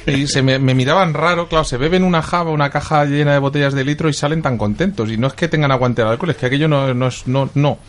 Y 0.08 0.28
se 0.28 0.42
me, 0.42 0.60
me 0.60 0.74
miraban 0.74 1.14
raro, 1.14 1.48
claro, 1.48 1.64
se 1.64 1.78
beben 1.78 2.04
una 2.04 2.22
java, 2.22 2.52
una 2.52 2.70
caja 2.70 3.06
llena 3.06 3.32
de 3.34 3.40
botellas 3.40 3.74
de 3.74 3.86
litro 3.86 4.10
y 4.10 4.14
salen 4.14 4.42
tan 4.42 4.58
contentos. 4.58 5.10
Y 5.10 5.18
no 5.18 5.28
es 5.28 5.34
que 5.34 5.48
tengan 5.48 5.72
aguante 5.72 6.02
al 6.02 6.10
alcohol, 6.10 6.32
es 6.32 6.38
que 6.38 6.48
aquello 6.48 6.68
no, 6.68 6.94
no 6.94 7.08
es, 7.08 7.26
no, 7.28 7.50
no. 7.56 7.80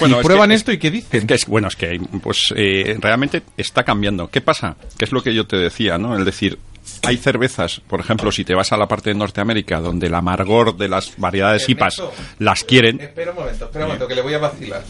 Bueno, 0.00 0.16
y 0.16 0.18
es 0.20 0.24
prueban 0.26 0.48
que- 0.48 0.54
esto 0.56 0.72
y 0.72 0.78
¿qué 0.78 0.90
dicen? 0.90 1.20
Es 1.20 1.26
que 1.26 1.34
es, 1.34 1.46
bueno, 1.46 1.68
es 1.68 1.76
que 1.76 2.00
pues 2.20 2.52
eh, 2.56 2.96
realmente 3.00 3.42
está 3.56 3.84
cambiando. 3.84 4.28
¿Qué 4.28 4.40
pasa? 4.40 4.76
Que 4.98 5.04
es 5.04 5.12
lo 5.12 5.22
que 5.22 5.32
yo 5.32 5.46
te 5.46 5.56
decía, 5.56 5.98
¿no? 5.98 6.18
Es 6.18 6.24
decir, 6.24 6.58
hay 7.04 7.16
cervezas, 7.16 7.80
por 7.86 8.00
ejemplo, 8.00 8.32
si 8.32 8.44
te 8.44 8.54
vas 8.56 8.72
a 8.72 8.76
la 8.76 8.88
parte 8.88 9.10
de 9.10 9.14
Norteamérica, 9.14 9.80
donde 9.80 10.08
el 10.08 10.14
amargor 10.14 10.76
de 10.76 10.88
las 10.88 11.16
variedades 11.16 11.68
IPAs 11.68 12.00
Ernesto. 12.00 12.22
las 12.40 12.64
quieren. 12.64 13.00
Espera 13.00 13.30
un 13.30 13.36
momento, 13.36 13.66
espera 13.66 13.84
un 13.84 13.88
momento, 13.90 14.08
que 14.08 14.14
le 14.16 14.22
voy 14.22 14.34
a 14.34 14.38
vacilar. 14.38 14.82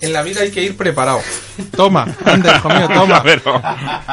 En 0.00 0.12
la 0.12 0.22
vida 0.22 0.42
hay 0.42 0.52
que 0.52 0.62
ir 0.62 0.76
preparado. 0.76 1.20
Toma, 1.76 2.06
anda, 2.24 2.56
hijo 2.56 2.68
mío, 2.68 2.88
toma. 2.94 3.20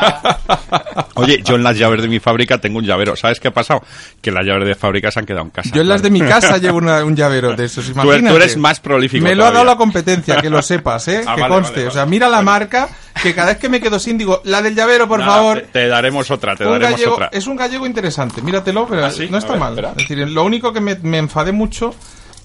Oye, 1.16 1.42
yo 1.44 1.56
en 1.56 1.64
las 1.64 1.78
llaves 1.78 2.02
de 2.02 2.08
mi 2.08 2.20
fábrica 2.20 2.58
tengo 2.60 2.80
un 2.80 2.86
llavero. 2.86 3.16
¿Sabes 3.16 3.40
qué 3.40 3.50
ha 3.50 3.54
pasado? 3.54 3.82
Que 4.22 4.32
las 4.32 4.46
llaves 4.46 4.68
de 4.68 4.76
fábrica 4.76 5.12
se 5.12 5.20
han 5.20 5.26
quedado 5.26 5.46
en 5.46 5.52
casa. 5.52 5.70
Yo 5.74 5.82
en 5.82 5.88
las 5.90 6.02
de 6.02 6.10
mi 6.10 6.22
casa 6.22 6.58
llevo 6.58 6.78
una- 6.78 7.04
un 7.06 7.16
llavero 7.16 7.56
de 7.56 7.66
esos, 7.66 7.90
imagínate. 7.90 8.30
tú 8.30 8.36
eres 8.36 8.58
más 8.58 8.80
prolífico 8.80 9.24
Me 9.24 9.36
lo 9.36 9.44
ha 9.44 9.48
todavía. 9.50 9.60
dado 9.60 9.66
la 9.74 9.78
competencia, 9.78 10.38
que 10.42 10.50
lo 10.50 10.62
sepas, 10.62 11.08
¿eh? 11.08 11.24
Ah, 11.28 11.36
que 11.36 11.42
vale, 11.42 11.54
conste. 11.54 11.76
vale, 11.78 11.88
O 11.88 11.92
sea, 11.92 12.06
mira 12.06 12.28
la 12.28 12.38
Vale. 12.38 12.46
marca, 12.46 12.90
que 13.22 13.34
cada 13.34 13.48
vez 13.50 13.58
que 13.58 13.70
me 13.70 13.80
quedo 13.80 14.00
sin, 14.00 14.18
digo, 14.18 14.42
la 14.46 14.62
del 14.62 14.76
llavero, 14.76 15.08
por 15.08 15.20
Nada, 15.20 15.32
favor. 15.34 15.60
Te, 15.62 15.68
te 15.68 15.88
daremos 15.88 16.30
otra, 16.32 16.56
te 16.56 16.66
Un 16.66 16.72
daremos 16.74 17.00
gallego- 17.00 17.14
otra. 17.14 17.30
Es 17.32 17.48
un 17.48 17.56
gallego 17.56 17.86
interesante, 17.86 18.42
míratelo, 18.42 18.88
pero 18.88 19.06
¿Ah, 19.06 19.12
sí? 19.12 19.28
no 19.30 19.38
está 19.38 19.52
ver, 19.52 19.60
mal. 19.60 19.72
espera. 19.74 19.90
Es 19.92 19.96
decir, 19.98 20.18
lo 20.30 20.44
único 20.44 20.74
que 20.74 20.82
me, 20.82 20.96
me 20.96 21.20
enfadé 21.20 21.52
mucho 21.52 21.94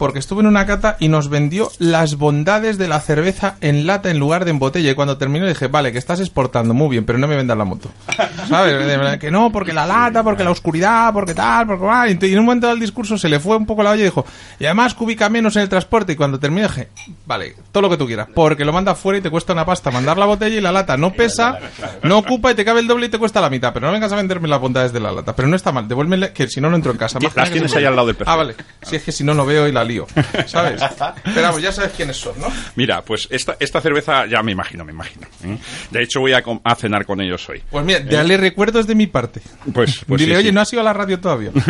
porque 0.00 0.18
estuve 0.18 0.40
en 0.40 0.46
una 0.46 0.64
cata 0.64 0.96
y 0.98 1.08
nos 1.08 1.28
vendió 1.28 1.70
las 1.78 2.16
bondades 2.16 2.78
de 2.78 2.88
la 2.88 3.00
cerveza 3.00 3.56
en 3.60 3.86
lata 3.86 4.08
en 4.10 4.18
lugar 4.18 4.46
de 4.46 4.50
en 4.50 4.58
botella. 4.58 4.90
Y 4.90 4.94
cuando 4.94 5.18
terminó 5.18 5.46
dije, 5.46 5.68
vale, 5.68 5.92
que 5.92 5.98
estás 5.98 6.20
exportando 6.20 6.72
muy 6.72 6.88
bien, 6.88 7.04
pero 7.04 7.18
no 7.18 7.28
me 7.28 7.36
vendas 7.36 7.54
la 7.58 7.66
moto. 7.66 7.90
¿Sabes? 8.48 9.18
Que 9.18 9.30
no, 9.30 9.52
porque 9.52 9.74
la 9.74 9.84
lata, 9.84 10.24
porque 10.24 10.42
la 10.42 10.52
oscuridad, 10.52 11.12
porque 11.12 11.34
tal, 11.34 11.66
porque... 11.66 11.84
ah, 11.86 12.08
Y 12.08 12.12
en 12.32 12.38
un 12.38 12.46
momento 12.46 12.66
del 12.68 12.80
discurso 12.80 13.18
se 13.18 13.28
le 13.28 13.40
fue 13.40 13.58
un 13.58 13.66
poco 13.66 13.82
la 13.82 13.90
olla 13.90 14.00
y 14.00 14.04
dijo, 14.04 14.24
y 14.58 14.64
además 14.64 14.94
cubica 14.94 15.28
menos 15.28 15.54
en 15.56 15.62
el 15.62 15.68
transporte. 15.68 16.14
Y 16.14 16.16
cuando 16.16 16.40
terminé 16.40 16.66
dije, 16.66 16.88
vale, 17.26 17.54
todo 17.70 17.82
lo 17.82 17.90
que 17.90 17.98
tú 17.98 18.06
quieras, 18.06 18.28
porque 18.34 18.64
lo 18.64 18.72
manda 18.72 18.94
fuera 18.94 19.18
y 19.18 19.20
te 19.20 19.28
cuesta 19.28 19.52
una 19.52 19.66
pasta 19.66 19.90
mandar 19.90 20.16
la 20.16 20.24
botella 20.24 20.56
y 20.56 20.62
la 20.62 20.72
lata 20.72 20.96
no 20.96 21.12
pesa, 21.12 21.58
no 22.02 22.16
ocupa 22.16 22.52
y 22.52 22.54
te 22.54 22.64
cabe 22.64 22.80
el 22.80 22.86
doble 22.86 23.04
y 23.04 23.08
te 23.10 23.18
cuesta 23.18 23.42
la 23.42 23.50
mitad. 23.50 23.74
Pero 23.74 23.86
no 23.88 23.92
vengas 23.92 24.12
a 24.12 24.16
venderme 24.16 24.48
las 24.48 24.62
bondades 24.62 24.94
de 24.94 25.00
la 25.00 25.12
lata. 25.12 25.36
Pero 25.36 25.46
no 25.46 25.56
está 25.56 25.72
mal, 25.72 25.86
devuélveme 25.86 26.32
que 26.32 26.48
si 26.48 26.58
no, 26.62 26.70
no 26.70 26.76
entro 26.76 26.90
en 26.90 26.96
casa. 26.96 27.18
Las 27.20 27.36
Más 27.36 27.48
que 27.50 27.52
tienes 27.52 27.76
ahí 27.76 27.84
al 27.84 27.94
lado 27.94 28.06
del 28.06 28.16
perfil. 28.16 28.32
Ah, 28.32 28.36
vale. 28.36 28.54
Si 28.80 28.96
es 28.96 29.02
que 29.02 29.12
si 29.12 29.24
no, 29.24 29.34
no 29.34 29.44
veo 29.44 29.68
y 29.68 29.72
la 29.72 29.84
lío. 29.90 30.06
¿Sabes? 30.46 30.82
Pero 31.24 31.42
vamos, 31.42 31.62
ya 31.62 31.72
sabes 31.72 31.92
quiénes 31.92 32.16
son, 32.16 32.38
¿no? 32.40 32.48
Mira, 32.76 33.02
pues 33.02 33.28
esta, 33.30 33.56
esta 33.60 33.80
cerveza 33.80 34.26
ya 34.26 34.42
me 34.42 34.52
imagino, 34.52 34.84
me 34.84 34.92
imagino. 34.92 35.26
¿eh? 35.44 35.58
De 35.90 36.02
hecho, 36.02 36.20
voy 36.20 36.32
a, 36.32 36.42
cenar 36.74 37.04
con 37.04 37.20
ellos 37.20 37.48
hoy. 37.48 37.62
Pues 37.70 37.84
mira, 37.84 38.00
dale 38.00 38.36
recuerdos 38.36 38.86
de 38.86 38.94
mi 38.94 39.06
parte. 39.06 39.40
Pues, 39.72 40.02
pues 40.06 40.20
Dile, 40.20 40.34
sí, 40.34 40.38
oye, 40.38 40.48
sí. 40.48 40.54
no 40.54 40.60
has 40.60 40.72
ido 40.72 40.80
a 40.80 40.84
la 40.84 40.92
radio 40.92 41.20
todavía. 41.20 41.50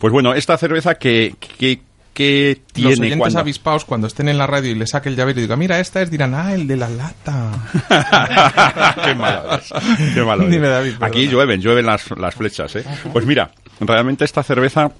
Pues 0.00 0.14
bueno, 0.14 0.32
esta 0.32 0.56
cerveza 0.56 0.94
que, 0.94 1.34
que, 1.58 1.82
que 2.14 2.56
Los 2.56 2.72
tiene 2.72 3.00
oyentes 3.00 3.18
cuando... 3.18 3.40
avispados, 3.40 3.84
cuando 3.84 4.06
estén 4.06 4.30
en 4.30 4.38
la 4.38 4.46
radio 4.46 4.70
y 4.70 4.74
le 4.74 4.86
saque 4.86 5.10
el 5.10 5.16
llavero 5.16 5.40
y 5.40 5.42
diga, 5.42 5.56
mira, 5.56 5.78
esta 5.78 6.00
es, 6.00 6.10
dirán, 6.10 6.34
ah, 6.34 6.54
el 6.54 6.66
de 6.66 6.76
la 6.78 6.88
lata. 6.88 7.52
Qué 9.04 9.14
malo 9.14 9.56
es. 9.56 10.14
Qué 10.14 10.22
malo 10.22 10.44
es. 10.48 10.60
David. 10.60 10.94
Aquí 11.00 11.28
llueven, 11.28 11.60
llueven 11.60 11.84
las, 11.84 12.10
las 12.12 12.34
flechas. 12.34 12.76
¿eh? 12.76 12.84
Pues 13.12 13.26
mira, 13.26 13.50
realmente 13.78 14.24
esta 14.24 14.42
cerveza, 14.42 14.90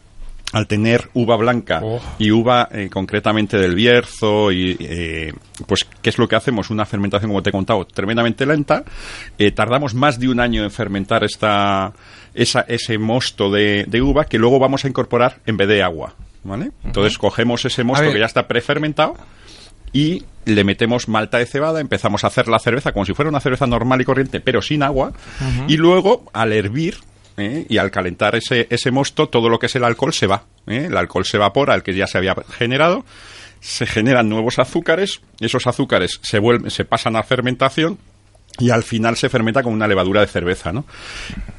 al 0.53 0.67
tener 0.67 1.09
uva 1.15 1.37
blanca 1.37 1.81
Oh. 1.83 2.01
y 2.19 2.31
uva 2.33 2.69
eh, 2.73 2.89
concretamente 2.91 3.57
del 3.57 3.75
Bierzo, 3.75 4.51
y, 4.51 4.77
eh, 4.81 5.33
pues, 5.67 5.87
¿qué 6.03 6.11
es 6.11 6.19
lo 6.19 6.27
que 6.29 6.37
hacemos? 6.37 6.71
Una 6.71 6.85
fermentación, 6.87 7.31
como 7.31 7.43
te 7.43 7.51
he 7.51 7.53
contado, 7.53 7.85
tremendamente 7.87 8.45
lenta. 8.47 8.85
Eh, 9.39 9.53
tardamos 9.53 9.95
más 9.95 10.19
de 10.19 10.29
un 10.29 10.41
año 10.41 10.65
en 10.65 10.71
fermentar 10.71 11.23
esta, 11.25 11.93
esa, 12.35 12.63
ese 12.63 12.99
mosto 12.99 13.51
de, 13.51 13.85
de 13.87 14.03
uva 14.03 14.25
que 14.25 14.39
luego 14.39 14.59
vamos 14.59 14.85
a 14.85 14.89
incorporar 14.89 15.39
en 15.47 15.57
vez 15.57 15.69
de 15.69 15.83
agua. 15.83 16.15
¿Vale? 16.43 16.71
Entonces 16.85 17.19
cogemos 17.19 17.65
ese 17.67 17.85
mosto 17.85 18.11
que 18.11 18.19
ya 18.19 18.25
está 18.25 18.49
prefermentado 18.49 19.15
y 19.93 20.25
le 20.47 20.65
metemos 20.65 21.07
malta 21.07 21.37
de 21.37 21.45
cebada, 21.45 21.81
empezamos 21.81 22.25
a 22.25 22.29
hacer 22.29 22.49
la 22.49 22.59
cerveza 22.59 22.93
como 22.93 23.05
si 23.05 23.13
fuera 23.13 23.29
una 23.29 23.41
cerveza 23.41 23.67
normal 23.67 24.01
y 24.01 24.05
corriente, 24.05 24.41
pero 24.41 24.63
sin 24.63 24.83
agua, 24.83 25.13
y 25.69 25.77
luego 25.77 26.25
al 26.33 26.55
hervir 26.55 26.97
¿eh? 27.41 27.67
y 27.69 27.79
al 27.79 27.91
calentar 27.91 28.35
ese, 28.35 28.67
ese 28.71 28.91
mosto, 28.91 29.29
todo 29.29 29.49
lo 29.49 29.59
que 29.59 29.67
es 29.67 29.77
el 29.77 29.85
alcohol 29.85 30.13
se 30.13 30.27
va. 30.27 30.45
¿eh? 30.67 30.87
El 30.87 30.97
alcohol 30.97 31.25
se 31.25 31.37
evapora, 31.37 31.75
el 31.75 31.83
que 31.83 31.95
ya 31.95 32.07
se 32.07 32.19
había 32.19 32.35
generado, 32.51 33.05
se 33.61 33.87
generan 33.87 34.29
nuevos 34.29 34.59
azúcares, 34.59 35.21
esos 35.41 35.67
azúcares 35.67 36.21
se, 36.23 36.39
vuelven, 36.39 36.71
se 36.71 36.85
pasan 36.85 37.17
a 37.17 37.23
fermentación 37.23 37.99
y 38.59 38.71
al 38.71 38.83
final 38.83 39.17
se 39.17 39.29
fermenta 39.29 39.63
con 39.63 39.73
una 39.73 39.89
levadura 39.89 40.21
de 40.21 40.27
cerveza, 40.27 40.73
¿no? 40.73 40.85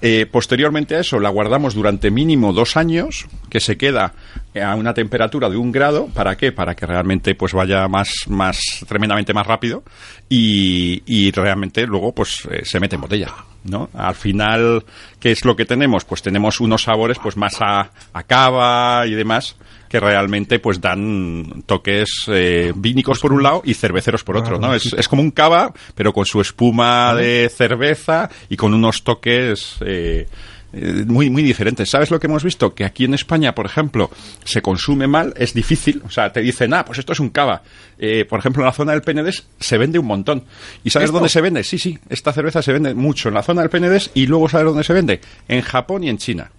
Eh, 0.01 0.27
posteriormente 0.29 0.95
a 0.95 0.99
eso 0.99 1.19
la 1.19 1.29
guardamos 1.29 1.73
durante 1.73 2.11
mínimo 2.11 2.53
dos 2.53 2.77
años, 2.77 3.27
que 3.49 3.59
se 3.59 3.77
queda 3.77 4.13
a 4.61 4.75
una 4.75 4.93
temperatura 4.93 5.49
de 5.49 5.57
un 5.57 5.71
grado, 5.71 6.07
¿para 6.07 6.35
qué? 6.37 6.51
Para 6.51 6.75
que 6.75 6.85
realmente 6.85 7.33
pues 7.35 7.53
vaya 7.53 7.87
más, 7.87 8.13
más 8.27 8.59
tremendamente 8.87 9.33
más 9.33 9.47
rápido 9.47 9.83
y, 10.29 11.31
realmente 11.31 11.87
luego 11.87 12.13
pues 12.13 12.47
eh, 12.51 12.61
se 12.65 12.79
mete 12.79 12.95
en 12.95 13.01
botella, 13.01 13.33
¿no? 13.63 13.89
Al 13.93 14.15
final, 14.15 14.83
¿qué 15.19 15.31
es 15.31 15.45
lo 15.45 15.55
que 15.55 15.65
tenemos? 15.65 16.05
Pues 16.05 16.21
tenemos 16.21 16.59
unos 16.59 16.83
sabores 16.83 17.17
pues 17.21 17.37
más 17.37 17.61
a, 17.61 17.91
a 18.13 18.23
cava 18.23 19.05
y 19.07 19.11
demás 19.11 19.55
que 19.91 19.99
realmente 19.99 20.59
pues 20.59 20.79
dan 20.79 21.63
toques 21.65 22.23
eh, 22.27 22.71
vínicos 22.73 23.19
por 23.19 23.33
un 23.33 23.43
lado 23.43 23.61
y 23.65 23.73
cerveceros 23.73 24.23
por 24.23 24.37
otro, 24.37 24.57
¿no? 24.57 24.73
Es, 24.73 24.93
es 24.93 25.07
como 25.09 25.21
un 25.21 25.31
cava, 25.31 25.73
pero 25.95 26.13
con 26.13 26.25
su 26.25 26.39
espuma 26.39 27.13
de 27.13 27.51
cerveza 27.53 28.29
y 28.47 28.55
con 28.55 28.73
unos 28.73 29.03
toques 29.03 29.75
eh, 29.81 30.29
eh, 30.73 31.03
muy, 31.07 31.29
muy 31.29 31.43
diferentes. 31.43 31.89
¿Sabes 31.89 32.11
lo 32.11 32.19
que 32.19 32.27
hemos 32.27 32.43
visto? 32.43 32.73
Que 32.73 32.85
aquí 32.85 33.05
en 33.05 33.13
España, 33.13 33.53
por 33.53 33.65
ejemplo, 33.65 34.09
se 34.43 34.61
consume 34.61 35.07
mal, 35.07 35.33
es 35.37 35.53
difícil. 35.53 36.01
O 36.05 36.09
sea, 36.09 36.31
te 36.31 36.41
dicen, 36.41 36.73
ah, 36.73 36.85
pues 36.85 36.99
esto 36.99 37.13
es 37.13 37.19
un 37.19 37.29
cava. 37.29 37.61
Eh, 37.97 38.25
por 38.25 38.39
ejemplo, 38.39 38.61
en 38.63 38.67
la 38.67 38.73
zona 38.73 38.93
del 38.93 39.01
Penedés 39.01 39.45
se 39.59 39.77
vende 39.77 39.99
un 39.99 40.05
montón. 40.07 40.43
¿Y 40.83 40.89
sabes 40.89 41.07
¿Esto? 41.07 41.17
dónde 41.17 41.29
se 41.29 41.41
vende? 41.41 41.63
Sí, 41.63 41.77
sí, 41.77 41.99
esta 42.09 42.31
cerveza 42.33 42.61
se 42.61 42.71
vende 42.73 42.93
mucho 42.93 43.29
en 43.29 43.35
la 43.35 43.43
zona 43.43 43.61
del 43.61 43.69
Penedés 43.69 44.11
y 44.13 44.27
luego 44.27 44.47
¿sabes 44.49 44.65
dónde 44.65 44.83
se 44.83 44.93
vende? 44.93 45.21
En 45.47 45.61
Japón 45.61 46.03
y 46.03 46.09
en 46.09 46.17
China. 46.17 46.51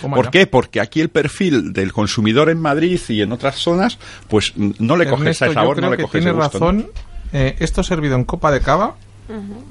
¿Por 0.00 0.30
qué? 0.30 0.46
Porque 0.46 0.80
aquí 0.80 1.00
el 1.00 1.08
perfil 1.08 1.72
del 1.72 1.92
consumidor 1.92 2.50
en 2.50 2.60
Madrid 2.60 3.00
y 3.08 3.20
en 3.20 3.32
otras 3.32 3.56
zonas, 3.56 3.98
pues 4.28 4.52
no 4.56 4.96
le 4.96 5.06
coge 5.06 5.22
Ernesto, 5.22 5.44
ese 5.46 5.54
yo 5.54 5.60
sabor, 5.60 5.76
creo 5.76 5.86
no 5.86 5.90
le 5.90 5.96
que 5.96 6.02
coge 6.04 6.20
tiene 6.20 6.30
ese 6.30 6.40
gusto. 6.40 6.58
¿no? 6.60 6.66
razón. 6.66 6.90
Eh, 7.32 7.56
esto 7.58 7.82
servido 7.82 8.14
en 8.14 8.24
copa 8.24 8.52
de 8.52 8.60
cava 8.60 8.94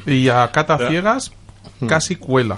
y 0.05 0.28
a 0.28 0.51
cata 0.51 0.78
ciegas 0.89 1.32
casi 1.88 2.18
cuela. 2.18 2.58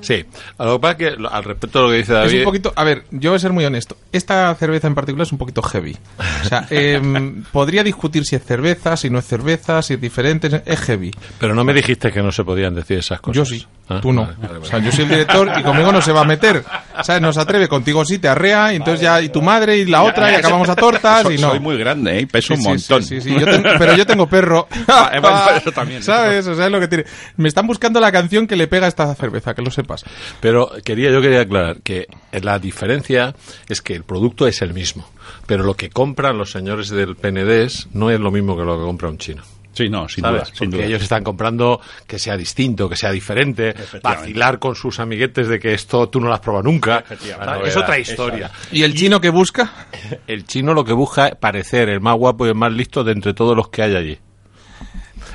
Sí, 0.00 0.24
a 0.58 0.64
lo 0.64 0.74
que 0.74 0.80
pasa 0.80 0.92
es 0.92 0.98
que 0.98 1.26
al 1.30 1.44
respecto 1.44 1.78
de 1.80 1.84
lo 1.84 1.90
que 1.90 1.96
dice 1.98 2.12
Es 2.12 2.18
David, 2.18 2.38
un 2.38 2.44
poquito, 2.44 2.72
a 2.76 2.84
ver, 2.84 3.04
yo 3.10 3.30
voy 3.30 3.36
a 3.36 3.40
ser 3.40 3.52
muy 3.52 3.64
honesto. 3.64 3.96
Esta 4.12 4.54
cerveza 4.54 4.86
en 4.86 4.94
particular 4.94 5.26
es 5.26 5.32
un 5.32 5.38
poquito 5.38 5.62
heavy. 5.62 5.96
O 6.44 6.48
sea, 6.48 6.66
em, 6.70 7.42
podría 7.52 7.82
discutir 7.84 8.24
si 8.24 8.36
es 8.36 8.44
cerveza, 8.44 8.96
si 8.96 9.10
no 9.10 9.18
es 9.18 9.26
cerveza, 9.26 9.82
si 9.82 9.94
es 9.94 10.00
diferente. 10.00 10.62
Es 10.64 10.80
heavy. 10.80 11.10
pero 11.38 11.54
no 11.54 11.64
me 11.64 11.72
dijiste 11.74 12.10
que 12.12 12.22
no 12.22 12.32
se 12.32 12.44
podían 12.44 12.74
decir 12.74 12.98
esas 12.98 13.20
cosas. 13.20 13.36
Yo 13.36 13.44
sí, 13.44 13.66
Ah, 13.90 14.00
tú 14.02 14.12
no. 14.12 14.22
vale, 14.22 14.34
vale, 14.38 14.48
O 14.48 14.60
vale. 14.60 14.66
sea, 14.70 14.78
yo 14.80 14.92
soy 14.92 15.04
el 15.04 15.10
director 15.10 15.50
y 15.58 15.62
conmigo 15.62 15.90
no 15.92 16.02
se 16.02 16.12
va 16.12 16.20
a 16.20 16.24
meter. 16.24 16.62
¿Sabes? 17.02 17.22
No 17.22 17.32
se 17.32 17.40
atreve, 17.40 17.68
contigo 17.68 18.04
sí, 18.04 18.18
te 18.18 18.28
arrea, 18.28 18.72
y 18.72 18.76
entonces 18.76 19.00
ya, 19.00 19.20
y 19.20 19.28
tu 19.28 19.42
madre 19.42 19.76
y 19.78 19.84
la 19.86 20.02
otra, 20.02 20.32
y 20.32 20.34
acabamos 20.34 20.68
a 20.68 20.76
tortas, 20.76 21.22
soy, 21.22 21.36
y 21.36 21.38
no. 21.38 21.50
soy 21.50 21.60
muy 21.60 21.76
grande, 21.78 22.18
¿eh? 22.18 22.26
peso 22.26 22.54
un 22.54 22.62
montón. 22.62 23.02
Sí, 23.02 23.20
sí, 23.20 23.34
yo 23.38 23.44
tengo- 23.46 23.68
pero 23.78 23.96
yo 23.96 24.06
tengo 24.06 24.26
perro. 24.28 24.66
Ah, 24.88 25.10
eh, 25.14 25.58
eso 25.58 25.72
también, 25.72 26.00
eso 26.00 26.12
¿Sabes? 26.12 26.46
O 26.46 26.54
sea, 26.54 26.66
es 26.66 26.72
lo 26.72 26.80
que 26.80 26.88
tiene. 26.88 27.04
Me 27.36 27.48
están 27.48 27.66
buscando 27.66 28.00
la 28.00 28.10
canción 28.10 28.46
que 28.46 28.56
le 28.56 28.68
pega 28.68 28.86
a 28.86 28.88
esta 28.88 29.14
cerveza, 29.14 29.54
que 29.54 29.62
lo 29.62 29.70
sepas. 29.70 30.04
Pero 30.40 30.70
quería, 30.84 31.10
yo 31.10 31.20
quería 31.20 31.42
aclarar 31.42 31.80
que 31.82 32.06
la 32.32 32.58
diferencia 32.58 33.34
es 33.68 33.82
que 33.82 33.94
el 33.94 34.04
producto 34.04 34.46
es 34.46 34.62
el 34.62 34.72
mismo, 34.72 35.08
pero 35.46 35.64
lo 35.64 35.74
que 35.74 35.90
compran 35.90 36.38
los 36.38 36.50
señores 36.50 36.88
del 36.88 37.16
PNDES 37.16 37.88
no 37.92 38.10
es 38.10 38.18
lo 38.20 38.30
mismo 38.30 38.56
que 38.56 38.64
lo 38.64 38.78
que 38.78 38.84
compra 38.84 39.08
un 39.08 39.18
chino. 39.18 39.42
Sí, 39.78 39.88
no, 39.88 40.08
sin 40.08 40.22
¿sabes? 40.22 40.42
duda, 40.42 40.44
sin 40.46 40.70
Porque 40.70 40.76
duda. 40.76 40.86
ellos 40.86 41.02
están 41.02 41.22
comprando 41.22 41.80
que 42.06 42.18
sea 42.18 42.36
distinto, 42.36 42.88
que 42.88 42.96
sea 42.96 43.10
diferente, 43.12 43.74
vacilar 44.02 44.58
con 44.58 44.74
sus 44.74 44.98
amiguetes 44.98 45.46
de 45.48 45.58
que 45.60 45.72
esto 45.72 46.08
tú 46.08 46.20
no 46.20 46.26
lo 46.26 46.34
has 46.34 46.40
probado 46.40 46.64
nunca. 46.64 47.04
¿sabes? 47.38 47.68
Es 47.68 47.76
otra 47.76 47.98
historia. 47.98 48.50
¿Y 48.72 48.82
el 48.82 48.94
chino 48.94 49.20
que 49.20 49.30
busca? 49.30 49.72
El 50.26 50.44
chino 50.46 50.74
lo 50.74 50.84
que 50.84 50.92
busca 50.92 51.28
es 51.28 51.36
parecer 51.36 51.88
el 51.88 52.00
más 52.00 52.16
guapo 52.16 52.44
y 52.46 52.48
el 52.50 52.54
más 52.54 52.72
listo 52.72 53.04
de 53.04 53.12
entre 53.12 53.34
todos 53.34 53.56
los 53.56 53.68
que 53.68 53.82
hay 53.82 53.94
allí. 53.96 54.18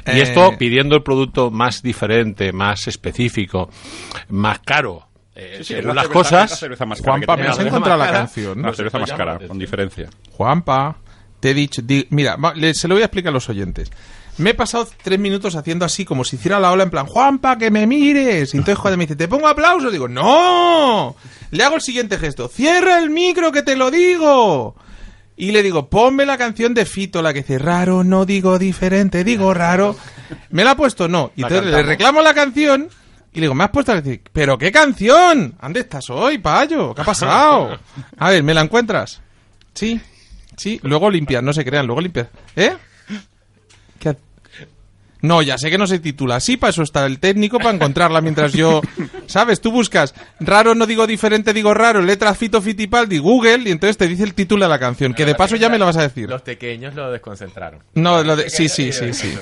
Y 0.06 0.12
Eh, 0.12 0.22
esto 0.22 0.54
pidiendo 0.58 0.96
el 0.98 1.04
producto 1.04 1.50
más 1.50 1.82
diferente, 1.82 2.52
más 2.52 2.88
específico, 2.88 3.70
más 4.30 4.60
caro. 4.60 5.08
eh, 5.36 5.56
Sí, 5.60 5.64
sí, 5.64 5.74
según 5.76 5.96
las 5.96 6.06
cerveza- 6.08 6.20
es 6.26 6.32
la 6.32 6.40
cosas, 6.42 6.60
cerveza 6.60 6.86
más 6.86 7.02
cara 7.02 7.12
Juanpa, 7.14 7.38
me 7.38 7.48
has 7.48 7.60
encontrado 7.60 7.98
la 8.00 8.06
cara. 8.08 8.18
canción. 8.20 8.62
La 8.62 8.74
cerveza 8.74 9.00
más 9.00 9.12
cara, 9.14 9.40
con 9.48 9.58
diferencia. 9.58 10.10
Juanpa, 10.32 10.98
te 11.40 11.52
he 11.52 11.54
dicho, 11.54 11.82
di- 11.82 12.06
mira, 12.12 12.36
va- 12.36 12.54
le- 12.54 12.74
se 12.74 12.88
lo 12.88 12.96
voy 12.96 13.02
a 13.02 13.06
explicar 13.06 13.30
a 13.30 13.34
los 13.34 13.48
oyentes. 13.50 13.92
Me 14.38 14.52
he 14.52 14.54
pasado 14.54 14.88
tres 15.04 15.20
minutos 15.20 15.56
haciendo 15.56 15.86
así, 15.86 16.06
como 16.06 16.24
si 16.24 16.38
hiciera 16.38 16.60
la 16.60 16.72
ola 16.72 16.84
en 16.84 16.90
plan, 16.90 17.06
Juanpa, 17.06 17.58
que 17.58 17.70
me 17.70 17.86
mires. 17.86 18.54
Y 18.54 18.58
entonces 18.58 18.80
Juan 18.80 18.98
me 18.98 19.06
dice, 19.06 19.16
¿te 19.16 19.28
pongo 19.28 19.48
aplausos? 19.48 19.92
Digo, 19.92 20.08
¡no! 20.08 21.16
Le 21.52 21.64
hago 21.64 21.76
el 21.76 21.82
siguiente 21.82 22.18
gesto, 22.18 22.48
¡cierra 22.48 22.98
el 22.98 23.10
micro 23.12 23.52
que 23.52 23.62
te 23.62 23.76
lo 23.76 23.92
digo! 23.92 24.76
Y 25.36 25.52
le 25.52 25.64
digo, 25.64 25.90
ponme 25.90 26.26
la 26.26 26.38
canción 26.38 26.74
de 26.74 26.86
Fito, 26.86 27.22
la 27.22 27.34
que 27.34 27.42
dice, 27.42 27.58
raro, 27.60 28.04
no 28.04 28.26
digo 28.26 28.60
diferente, 28.60 29.24
digo 29.24 29.54
raro. 29.54 29.96
¿Me 30.50 30.64
la 30.64 30.72
ha 30.72 30.78
puesto? 30.78 31.08
No. 31.08 31.32
Y 31.36 31.44
entonces 31.44 31.72
le 31.72 31.84
reclamo 31.84 32.22
la 32.22 32.34
canción 32.34 32.90
y 33.34 33.40
le 33.40 33.46
digo, 33.46 33.56
¿me 33.56 33.64
has 33.64 33.72
puesto 33.72 33.92
a 33.92 34.02
decir, 34.02 34.22
¿pero 34.32 34.60
qué 34.60 34.72
canción? 34.72 35.56
¿Dónde 35.60 35.80
estás 35.80 36.08
hoy, 36.12 36.38
payo? 36.38 36.94
¿Qué 36.94 37.02
ha 37.02 37.06
pasado? 37.06 37.80
A 38.18 38.30
ver, 38.30 38.44
¿me 38.44 38.54
la 38.54 38.62
encuentras? 38.62 39.22
Sí, 39.74 40.00
sí. 40.56 40.80
Luego 40.84 41.10
limpias, 41.10 41.42
no 41.42 41.52
se 41.52 41.66
crean, 41.66 41.88
luego 41.88 42.02
limpias. 42.02 42.28
¿Eh? 42.56 42.74
¿Qué 45.24 45.28
ha- 45.28 45.28
No, 45.28 45.42
ya 45.42 45.58
sé 45.58 45.70
que 45.72 45.78
no 45.78 45.88
se 45.88 46.00
titula 46.00 46.36
así, 46.36 46.58
para 46.58 46.72
eso 46.72 46.84
está 46.84 47.06
el 47.06 47.20
técnico, 47.20 47.58
para 47.58 47.72
encontrarla 47.72 48.22
mientras 48.22 48.54
yo... 48.54 48.82
¿Sabes? 49.26 49.62
Tú 49.62 49.72
buscas 49.72 50.14
raro, 50.40 50.76
no 50.76 50.86
digo 50.86 51.08
diferente, 51.08 51.54
digo 51.54 51.74
raro, 51.74 52.02
letra 52.02 52.34
Fito 52.34 52.62
Fitipaldi, 52.62 53.18
Google, 53.20 53.60
y 53.66 53.72
entonces 53.72 53.98
te 53.98 54.08
dice 54.08 54.24
el 54.24 54.34
título 54.34 54.66
de 54.66 54.70
la 54.70 54.80
canción, 54.80 55.14
que 55.14 55.26
de 55.26 55.34
paso 55.34 55.56
ya 55.56 55.70
me 55.70 55.78
lo 55.80 55.86
vas 55.86 55.98
a 55.98 56.02
decir. 56.02 56.30
Los 56.30 56.42
pequeños 56.42 56.94
lo 56.94 57.10
desconcentraron. 57.12 57.80
No, 57.96 58.22
lo 58.24 58.36
de- 58.36 58.50
sí, 58.50 58.68
sí, 58.68 58.92
sí, 58.92 59.14
sí. 59.14 59.34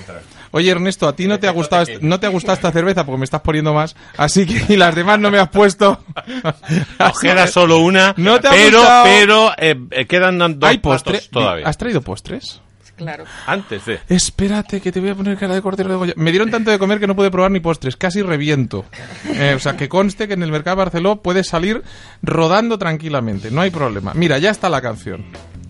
Oye, 0.51 0.69
Ernesto, 0.69 1.07
a 1.07 1.15
ti 1.15 1.27
no 1.27 1.39
te 1.39 1.47
ha 1.47 1.51
gustado 1.51 1.83
est- 1.83 2.01
no 2.01 2.19
te 2.19 2.27
ha 2.27 2.29
gustado 2.29 2.53
esta 2.53 2.71
cerveza 2.71 3.05
porque 3.05 3.19
me 3.19 3.25
estás 3.25 3.41
poniendo 3.41 3.73
más, 3.73 3.95
así 4.17 4.45
que 4.45 4.73
y 4.73 4.77
las 4.77 4.93
demás 4.95 5.19
no 5.19 5.31
me 5.31 5.39
has 5.39 5.49
puesto. 5.49 6.03
Nos 6.99 7.19
queda 7.19 7.47
solo 7.47 7.79
una, 7.79 8.13
No 8.17 8.39
te 8.39 8.47
ha 8.47 8.51
pero, 8.51 8.79
gustado. 8.79 9.03
pero 9.05 9.51
eh, 9.57 9.75
eh, 9.91 10.05
quedan 10.05 10.37
dos 10.37 10.69
¿Hay 10.69 10.77
postre? 10.77 11.21
todavía. 11.31 11.67
¿Has 11.67 11.77
traído 11.77 12.01
postres? 12.01 12.61
Claro. 12.95 13.23
Antes 13.47 13.85
de... 13.85 13.99
Espérate, 14.09 14.79
que 14.81 14.91
te 14.91 14.99
voy 14.99 15.09
a 15.09 15.15
poner 15.15 15.37
cara 15.37 15.55
de 15.55 15.61
cordero 15.61 15.89
de 15.89 15.95
Goya. 15.95 16.13
Me 16.17 16.31
dieron 16.31 16.51
tanto 16.51 16.69
de 16.71 16.77
comer 16.79 16.99
que 16.99 17.07
no 17.07 17.15
pude 17.15 17.31
probar 17.31 17.51
ni 17.51 17.59
postres, 17.59 17.95
casi 17.97 18.21
reviento. 18.21 18.85
Eh, 19.33 19.53
o 19.55 19.59
sea, 19.59 19.75
que 19.77 19.89
conste 19.89 20.27
que 20.27 20.33
en 20.35 20.43
el 20.43 20.51
mercado 20.51 20.75
de 20.77 20.83
Barceló 20.85 21.21
puedes 21.21 21.47
salir 21.47 21.81
rodando 22.21 22.77
tranquilamente, 22.77 23.49
no 23.51 23.61
hay 23.61 23.71
problema. 23.71 24.13
Mira, 24.13 24.37
ya 24.37 24.49
está 24.51 24.69
la 24.69 24.81
canción. 24.81 25.25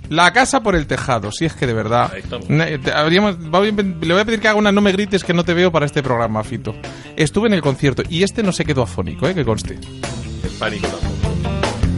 La 0.10 0.34
casa 0.34 0.62
por 0.62 0.76
el 0.76 0.88
tejado, 0.88 1.32
si 1.32 1.46
es 1.46 1.54
que 1.54 1.66
de 1.66 1.74
verdad. 1.74 2.12
Habríamos- 2.94 3.40
le 3.40 3.50
voy 4.14 4.20
a 4.22 4.26
pedir 4.26 4.42
que 4.42 4.50
haga 4.50 4.58
una 4.60 4.72
no 4.74 4.82
me 4.82 4.92
grites 4.92 5.24
que 5.24 5.34
no 5.34 5.46
te 5.46 5.54
veo 5.54 5.72
para 5.72 5.86
este 5.86 6.04
programa, 6.04 6.44
Fito. 6.44 6.76
Estuve 7.16 7.48
en 7.48 7.54
el 7.54 7.62
concierto 7.62 8.04
y 8.10 8.24
este 8.24 8.44
no 8.44 8.52
se 8.52 8.66
quedó 8.66 8.82
afónico, 8.82 9.26
eh, 9.28 9.34
que 9.34 9.46
conste. 9.46 9.76
El 9.76 10.50
pánico 10.60 10.88
tampoco. 10.88 11.32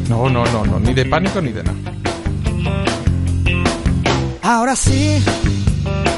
No, 0.10 0.30
no, 0.30 0.46
no, 0.46 0.64
no, 0.66 0.80
ni 0.80 0.94
de 0.94 1.06
pánico 1.06 1.42
ni 1.42 1.52
de 1.54 1.64
nada. 1.64 1.78
Ahora 4.44 4.76
sí, 4.76 5.24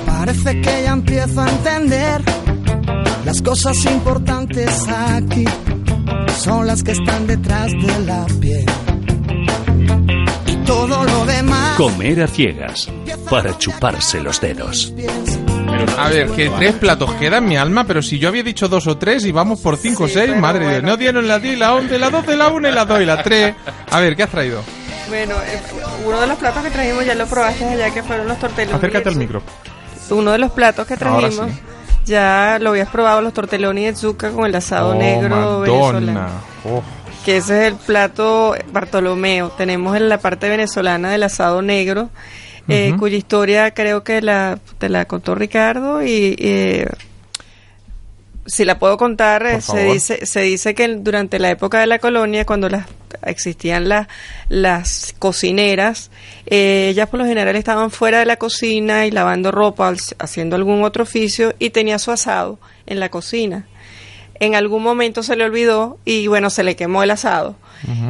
parece 0.05 0.59
que 0.59 0.83
ya 0.83 0.93
empiezo 0.93 1.41
a 1.41 1.49
entender 1.49 2.21
las 3.23 3.41
cosas 3.41 3.85
importantes 3.85 4.87
aquí 4.89 5.45
son 6.39 6.65
las 6.67 6.83
que 6.83 6.91
están 6.91 7.27
detrás 7.27 7.71
de 7.71 7.99
la 8.05 8.25
piel. 8.39 8.65
Y 10.47 10.55
todo 10.65 11.03
lo 11.03 11.25
demás. 11.25 11.77
Comer 11.77 12.23
a 12.23 12.27
ciegas 12.27 12.89
para 13.29 13.57
chuparse 13.57 14.19
los 14.21 14.41
dedos. 14.41 14.91
A 15.97 16.09
ver, 16.09 16.29
que 16.31 16.49
tres 16.49 16.73
platos 16.73 17.13
quedan 17.15 17.47
mi 17.47 17.57
alma, 17.57 17.85
pero 17.85 18.01
si 18.01 18.17
yo 18.17 18.29
había 18.29 18.43
dicho 18.43 18.67
dos 18.67 18.87
o 18.87 18.97
tres 18.97 19.23
y 19.25 19.31
vamos 19.31 19.59
por 19.59 19.77
cinco 19.77 20.05
o 20.05 20.07
seis, 20.07 20.35
madre 20.35 20.65
de 20.65 20.71
Dios. 20.71 20.81
bueno. 20.81 20.87
No 20.89 20.97
dieron 20.97 21.27
la 21.27 21.39
10, 21.39 21.59
la 21.59 21.75
11, 21.75 21.99
la 21.99 22.09
12, 22.09 22.37
la 22.37 22.47
1 22.47 22.69
y 22.69 22.71
la 22.71 22.85
2 22.85 23.01
y 23.01 23.05
la 23.05 23.23
3. 23.23 23.55
A 23.91 23.99
ver, 23.99 24.15
¿qué 24.15 24.23
has 24.23 24.29
traído? 24.31 24.63
Bueno, 25.09 25.35
eh, 25.35 25.61
uno 26.05 26.21
de 26.21 26.27
los 26.27 26.37
platos 26.37 26.63
que 26.63 26.71
trajimos 26.71 27.05
ya 27.05 27.15
lo 27.15 27.27
probaste 27.27 27.63
allá, 27.65 27.91
que 27.93 28.03
fueron 28.03 28.27
los 28.27 28.39
tortelones. 28.39 28.75
Acércate 28.77 29.09
al 29.09 29.15
micro. 29.15 29.41
Uno 30.09 30.31
de 30.31 30.37
los 30.37 30.51
platos 30.51 30.85
que 30.87 30.97
trajimos, 30.97 31.49
sí. 31.51 31.59
ya 32.05 32.57
lo 32.61 32.69
habías 32.71 32.89
probado, 32.89 33.21
los 33.21 33.33
tortelones 33.33 33.93
de 33.95 33.99
zucca 33.99 34.31
con 34.31 34.45
el 34.45 34.55
asado 34.55 34.89
Oh, 34.91 34.95
negro 34.95 35.59
venezolano. 35.61 36.27
Oh. 36.63 36.81
Que 37.23 37.37
ese 37.37 37.61
es 37.65 37.71
el 37.73 37.75
plato 37.75 38.55
Bartolomeo. 38.71 39.49
Tenemos 39.49 39.95
en 39.97 40.09
la 40.09 40.19
parte 40.19 40.47
venezolana 40.49 41.09
del 41.11 41.23
asado 41.23 41.61
negro, 41.63 42.09
eh, 42.67 42.93
cuya 42.99 43.17
historia 43.17 43.71
creo 43.71 44.03
que 44.03 44.21
la, 44.21 44.59
te 44.77 44.89
la 44.89 45.05
contó 45.05 45.33
Ricardo 45.35 46.03
y... 46.03 46.35
eh, 46.39 46.87
si 48.45 48.65
la 48.65 48.77
puedo 48.79 48.97
contar, 48.97 49.45
eh, 49.45 49.61
se 49.61 49.73
favor. 49.73 49.93
dice, 49.93 50.25
se 50.25 50.41
dice 50.41 50.75
que 50.75 50.87
durante 50.87 51.39
la 51.39 51.49
época 51.49 51.79
de 51.79 51.87
la 51.87 51.99
colonia, 51.99 52.45
cuando 52.45 52.69
las 52.69 52.85
existían 53.23 53.89
las, 53.89 54.07
las 54.49 55.15
cocineras, 55.17 56.11
eh, 56.45 56.89
ellas 56.89 57.09
por 57.09 57.19
lo 57.19 57.25
general 57.25 57.55
estaban 57.55 57.91
fuera 57.91 58.19
de 58.19 58.25
la 58.25 58.37
cocina 58.37 59.05
y 59.05 59.11
lavando 59.11 59.51
ropa, 59.51 59.93
haciendo 60.19 60.55
algún 60.55 60.83
otro 60.83 61.03
oficio 61.03 61.55
y 61.59 61.71
tenía 61.71 61.99
su 61.99 62.11
asado 62.11 62.59
en 62.85 62.99
la 62.99 63.09
cocina. 63.09 63.67
en 64.37 64.53
algún 64.53 64.83
momento 64.83 65.23
se 65.23 65.37
le 65.37 65.45
olvidó 65.45 65.97
y 66.03 66.27
bueno, 66.27 66.49
se 66.49 66.63
le 66.63 66.75
quemó 66.75 67.01
el 67.03 67.11
asado. 67.11 67.55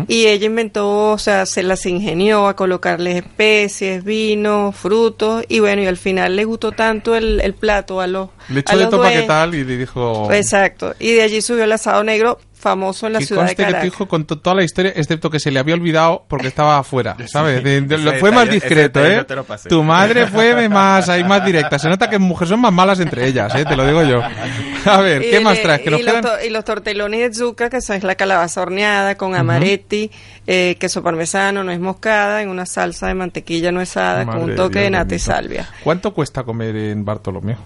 Y 0.08 0.28
ella 0.28 0.46
inventó, 0.46 1.12
o 1.12 1.18
sea, 1.18 1.46
se 1.46 1.64
las 1.64 1.86
ingenió 1.86 2.48
a 2.48 2.56
colocarle 2.56 3.18
especies, 3.18 4.04
vino, 4.04 4.72
frutos 4.72 5.44
y 5.48 5.60
bueno, 5.60 5.82
y 5.82 5.88
al 5.88 5.98
final 5.98 6.36
le 6.36 6.46
gustó 6.46 6.72
tanto 6.72 7.16
el, 7.16 7.42
el 7.42 7.54
plato 7.54 8.02
a 8.02 8.08
los... 8.08 8.30
Le 8.50 8.62
echó 8.62 8.78
de 8.78 9.14
qué 9.14 9.22
tal 9.24 9.56
y 9.56 9.64
le 9.64 9.78
dijo... 9.78 10.32
Exacto. 10.32 10.94
Y 11.00 11.14
de 11.14 11.24
allí 11.24 11.42
subió 11.42 11.64
el 11.64 11.72
asado 11.72 12.04
negro 12.04 12.40
famoso 12.70 13.06
en 13.08 13.14
la 13.14 13.20
que 13.20 13.26
ciudad 13.28 13.42
de 13.44 13.48
conste 13.50 13.56
que 13.58 13.64
tu 13.68 13.72
Caracas. 13.74 13.88
hijo 13.94 14.08
contó 14.08 14.40
toda 14.40 14.56
la 14.56 14.64
historia, 14.64 14.92
excepto 14.96 15.30
que 15.30 15.40
se 15.40 15.52
le 15.52 15.60
había 15.60 15.76
olvidado 15.76 16.26
porque 16.28 16.48
estaba 16.48 16.80
afuera, 16.80 17.16
¿sabes? 17.28 17.64
De- 17.64 17.82
de- 17.82 17.98
lo- 18.00 18.14
fue 18.14 18.32
más 18.32 18.50
discreto, 18.50 19.06
¿eh? 19.06 19.24
no. 19.30 19.46
Tu 19.70 19.84
madre 19.84 20.26
fue 20.28 20.68
más, 20.68 21.08
ahí 21.10 21.24
más 21.24 21.46
directa. 21.46 21.78
Se 21.78 21.88
nota 21.90 22.10
que 22.10 22.18
mujeres 22.18 22.50
son 22.50 22.62
más 22.62 22.74
malas 22.74 23.00
entre 23.00 23.28
ellas, 23.28 23.54
¿eh? 23.56 23.66
Te 23.66 23.76
lo 23.76 23.86
digo 23.86 24.02
yo. 24.04 24.22
A 24.86 24.98
ver, 25.02 25.22
Y 25.24 25.30
¿qué 25.30 25.40
más 25.40 25.58
le- 25.58 25.64
traes? 25.64 25.82
Que 25.82 25.92
nos 25.92 26.00
y, 26.00 26.04
los 26.04 26.14
quedan... 26.16 26.32
y 26.46 26.50
los 26.50 26.66
tortelones 26.66 27.20
de 27.20 27.34
zucca, 27.34 27.70
que 27.70 27.78
es 27.78 28.04
la 28.04 28.16
calabaza 28.16 28.62
horneada 28.62 29.16
con 29.16 29.36
amaretti, 29.36 30.10
eh, 30.48 30.76
queso 30.80 31.04
parmesano, 31.04 31.64
nuez 31.64 31.80
moscada, 31.80 32.42
en 32.42 32.50
una 32.50 32.66
salsa 32.66 33.08
de 33.08 33.14
mantequilla 33.16 33.72
nuezada 33.72 34.26
con 34.26 34.28
Madre 34.28 34.44
un 34.44 34.50
de 34.52 34.56
toque 34.56 34.80
Dios 34.80 34.84
de 34.86 34.90
nata 34.92 35.16
y 35.16 35.20
salvia. 35.20 35.70
¿Cuánto 35.84 36.14
cuesta 36.14 36.44
comer 36.44 36.76
en 36.76 37.06
Bartolomé? 37.06 37.58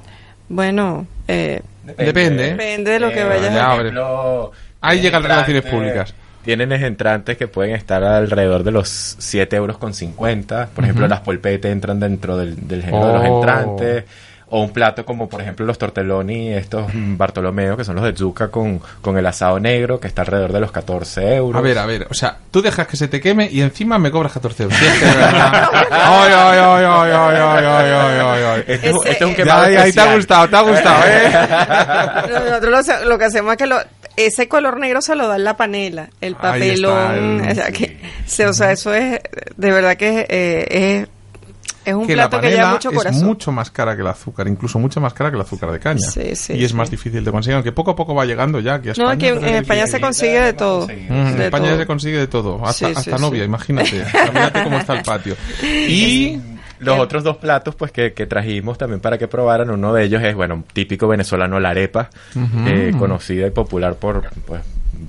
Bueno, 0.50 1.06
eh, 1.28 1.62
Depende, 1.98 2.48
¿eh? 2.48 2.50
depende 2.52 2.92
de 2.92 3.00
lo 3.00 3.10
que 3.10 3.22
Eh, 3.22 3.24
vayas 3.24 3.54
ya, 3.54 3.72
a... 3.72 4.50
Ahí 4.82 5.02
llegan 5.02 5.22
las 5.24 5.32
relaciones 5.32 5.64
públicas. 5.72 6.14
Tienen 6.44 6.72
entrantes 6.72 7.38
que 7.38 7.48
pueden 7.48 7.76
estar 7.76 8.02
alrededor 8.04 8.64
de 8.64 8.72
los 8.72 9.16
7 9.20 9.56
euros 9.58 9.78
con 9.78 9.94
50. 9.94 10.70
Por 10.74 10.84
ejemplo, 10.86 11.08
las 11.08 11.20
polpete 11.20 11.70
entran 11.70 12.00
dentro 12.00 12.38
del, 12.38 12.68
del 12.68 12.82
género 12.84 13.08
de 13.08 13.14
los 13.14 13.24
Oh. 13.24 13.36
entrantes. 13.40 14.04
O 14.52 14.62
un 14.64 14.72
plato 14.72 15.06
como, 15.06 15.30
por 15.30 15.42
ejemplo, 15.42 15.66
los 15.66 15.78
tortelloni, 15.78 16.54
estos 16.54 16.92
mm, 16.94 17.18
Bartolomeo, 17.18 17.78
que 17.78 17.84
son 17.84 17.96
los 17.96 18.04
de 18.04 18.14
yuca 18.14 18.48
con, 18.50 18.82
con 19.02 19.16
el 19.18 19.26
asado 19.28 19.60
negro, 19.60 20.00
que 20.00 20.08
está 20.08 20.24
alrededor 20.24 20.52
de 20.54 20.60
los 20.60 20.72
14 20.72 21.36
euros. 21.36 21.60
A 21.60 21.62
ver, 21.62 21.78
a 21.78 21.86
ver, 21.86 22.08
o 22.10 22.14
sea, 22.16 22.38
tú 22.50 22.62
dejas 22.62 22.88
que 22.88 22.98
se 22.98 23.08
te 23.08 23.22
queme 23.22 23.48
y 23.52 23.62
encima 23.62 24.00
me 24.00 24.10
cobras 24.10 24.34
14 24.34 24.64
euros. 24.64 24.78
Sí. 24.80 24.86
Ay, 25.04 26.32
ay, 26.34 26.34
ay, 26.34 26.60
ay, 26.60 26.86
ay, 26.86 27.12
ay, 27.12 27.36
ay, 27.38 27.66
ay, 27.66 28.20
ay, 28.20 28.44
ay. 28.44 28.64
Este, 28.68 28.88
es 28.90 28.94
un- 28.94 29.00
Ese- 29.02 29.12
este 29.12 29.24
es 29.24 29.30
un 29.30 29.36
quemado 29.36 29.64
ahí, 29.64 29.76
ahí 29.76 29.92
te 29.94 30.02
ha 30.02 30.16
gustado, 30.16 30.50
te 30.50 30.56
ha 30.56 30.62
gustado, 30.62 31.04
¿eh? 31.08 31.32
Nosotros 32.50 32.88
lo, 32.88 33.10
lo 33.10 33.18
que 33.18 33.26
hacemos 33.26 33.52
es 33.54 33.58
que 33.58 33.68
lo- 33.68 33.80
ese 34.16 34.48
color 34.48 34.80
negro 34.80 35.02
se 35.02 35.16
lo 35.16 35.28
da 35.28 35.36
en 35.36 35.44
la 35.44 35.56
panela, 35.58 36.10
el 36.22 36.36
papelón, 36.36 37.42
el- 37.46 37.52
o 37.52 37.56
sea, 37.56 37.72
que, 37.72 37.98
se- 38.26 38.48
o 38.48 38.54
sea, 38.54 38.72
eso 38.72 38.94
es, 38.94 39.20
de 39.56 39.72
verdad 39.72 39.96
que 39.96 40.26
eh, 40.30 41.02
es, 41.04 41.08
es 41.86 41.94
un 41.94 42.06
que 42.08 42.16
la 42.16 42.30
plato 42.30 42.42
que 42.42 42.52
lleva 42.56 42.72
mucho 42.72 42.90
es 42.92 42.96
corazón. 42.98 43.26
mucho 43.26 43.52
más 43.52 43.72
cara 43.72 43.96
que 43.96 44.02
el 44.02 44.08
azúcar, 44.08 44.48
incluso 44.48 44.80
mucho 44.80 45.00
más 45.02 45.14
cara 45.14 45.30
que 45.32 45.36
el 45.38 45.42
azúcar 45.42 45.72
de 45.72 45.80
caña. 45.80 46.00
Sí, 46.00 46.36
sí, 46.36 46.54
y 46.54 46.64
es 46.64 46.72
sí. 46.72 46.78
más 46.78 46.90
difícil 46.92 47.24
de 47.24 47.32
conseguir, 47.32 47.56
aunque 47.56 47.72
poco 47.72 47.92
a 47.92 47.96
poco 47.96 48.14
va 48.16 48.26
llegando 48.26 48.60
ya 48.60 48.76
aquí 48.76 48.90
a 48.90 48.94
No, 48.98 49.12
España. 49.12 49.14
aquí 49.14 49.28
en, 49.28 49.46
es 49.46 49.62
España 49.62 49.88
se 49.88 50.02
consigue 50.02 50.40
de 50.40 50.54
todo. 50.54 50.88
Mm, 50.88 50.92
en 50.92 51.38
de 51.38 51.46
España 51.46 51.70
todo. 51.70 51.78
se 51.78 51.86
consigue 51.86 52.18
de 52.18 52.28
todo, 52.28 52.56
hasta, 52.66 52.88
Sí, 52.88 52.94
sí, 52.94 53.00
hasta 53.00 53.18
sí. 53.18 53.24
novia, 53.24 53.44
imagínate. 53.44 53.98
imagínate 54.14 54.64
cómo 54.64 54.78
está 54.78 54.94
el 54.98 55.04
patio. 55.04 55.36
Y 55.64 56.40
Los 56.80 56.98
otros 57.00 57.24
dos 57.24 57.38
platos 57.38 57.76
pues 57.76 57.92
que, 57.92 58.14
que 58.14 58.26
trajimos 58.26 58.78
también 58.78 59.02
para 59.02 59.18
que 59.18 59.28
probaran, 59.28 59.70
uno 59.70 59.94
de 59.94 60.04
ellos 60.06 60.24
es, 60.24 60.34
bueno, 60.36 60.64
típico 60.74 61.08
venezolano, 61.08 61.60
la 61.60 61.70
arepa, 61.72 62.10
eh, 62.68 62.94
conocida 62.98 63.48
y 63.48 63.52
popular 63.52 63.96
por, 63.96 64.30
pues, 64.46 64.62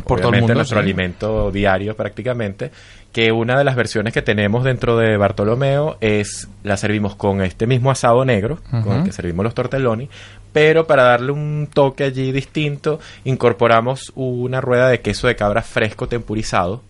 Por 0.06 0.20
todo 0.20 0.32
el 0.32 0.40
mundo, 0.40 0.54
nuestro 0.54 0.78
sí. 0.78 0.82
alimento 0.84 1.50
diario 1.50 1.96
prácticamente, 1.96 2.70
que 3.12 3.32
una 3.32 3.58
de 3.58 3.64
las 3.64 3.74
versiones 3.74 4.12
que 4.14 4.22
tenemos 4.22 4.62
dentro 4.64 4.96
de 4.96 5.16
Bartolomeo 5.16 5.96
es, 6.00 6.48
la 6.62 6.76
servimos 6.76 7.16
con 7.16 7.42
este 7.42 7.66
mismo 7.66 7.90
asado 7.90 8.24
negro, 8.24 8.58
con 8.70 8.98
el 8.98 9.04
que 9.04 9.12
servimos 9.12 9.44
los 9.44 9.54
tortelloni, 9.54 10.08
pero 10.52 10.86
para 10.86 11.02
darle 11.04 11.32
un 11.32 11.68
toque 11.72 12.04
allí 12.04 12.30
distinto, 12.32 13.00
incorporamos 13.24 14.12
una 14.14 14.60
rueda 14.60 14.88
de 14.88 15.00
queso 15.00 15.26
de 15.26 15.36
cabra 15.36 15.62
fresco 15.62 16.06
tempurizado, 16.08 16.82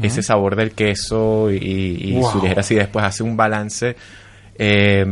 ese 0.00 0.22
sabor 0.22 0.54
del 0.54 0.72
queso 0.72 1.50
y, 1.50 1.56
y 2.00 2.12
Wow. 2.20 2.30
su 2.30 2.40
ligera 2.40 2.60
acidez 2.60 2.86
pues 2.88 3.04
hace 3.04 3.22
un 3.24 3.36
balance 3.36 3.96
eh, 4.56 5.04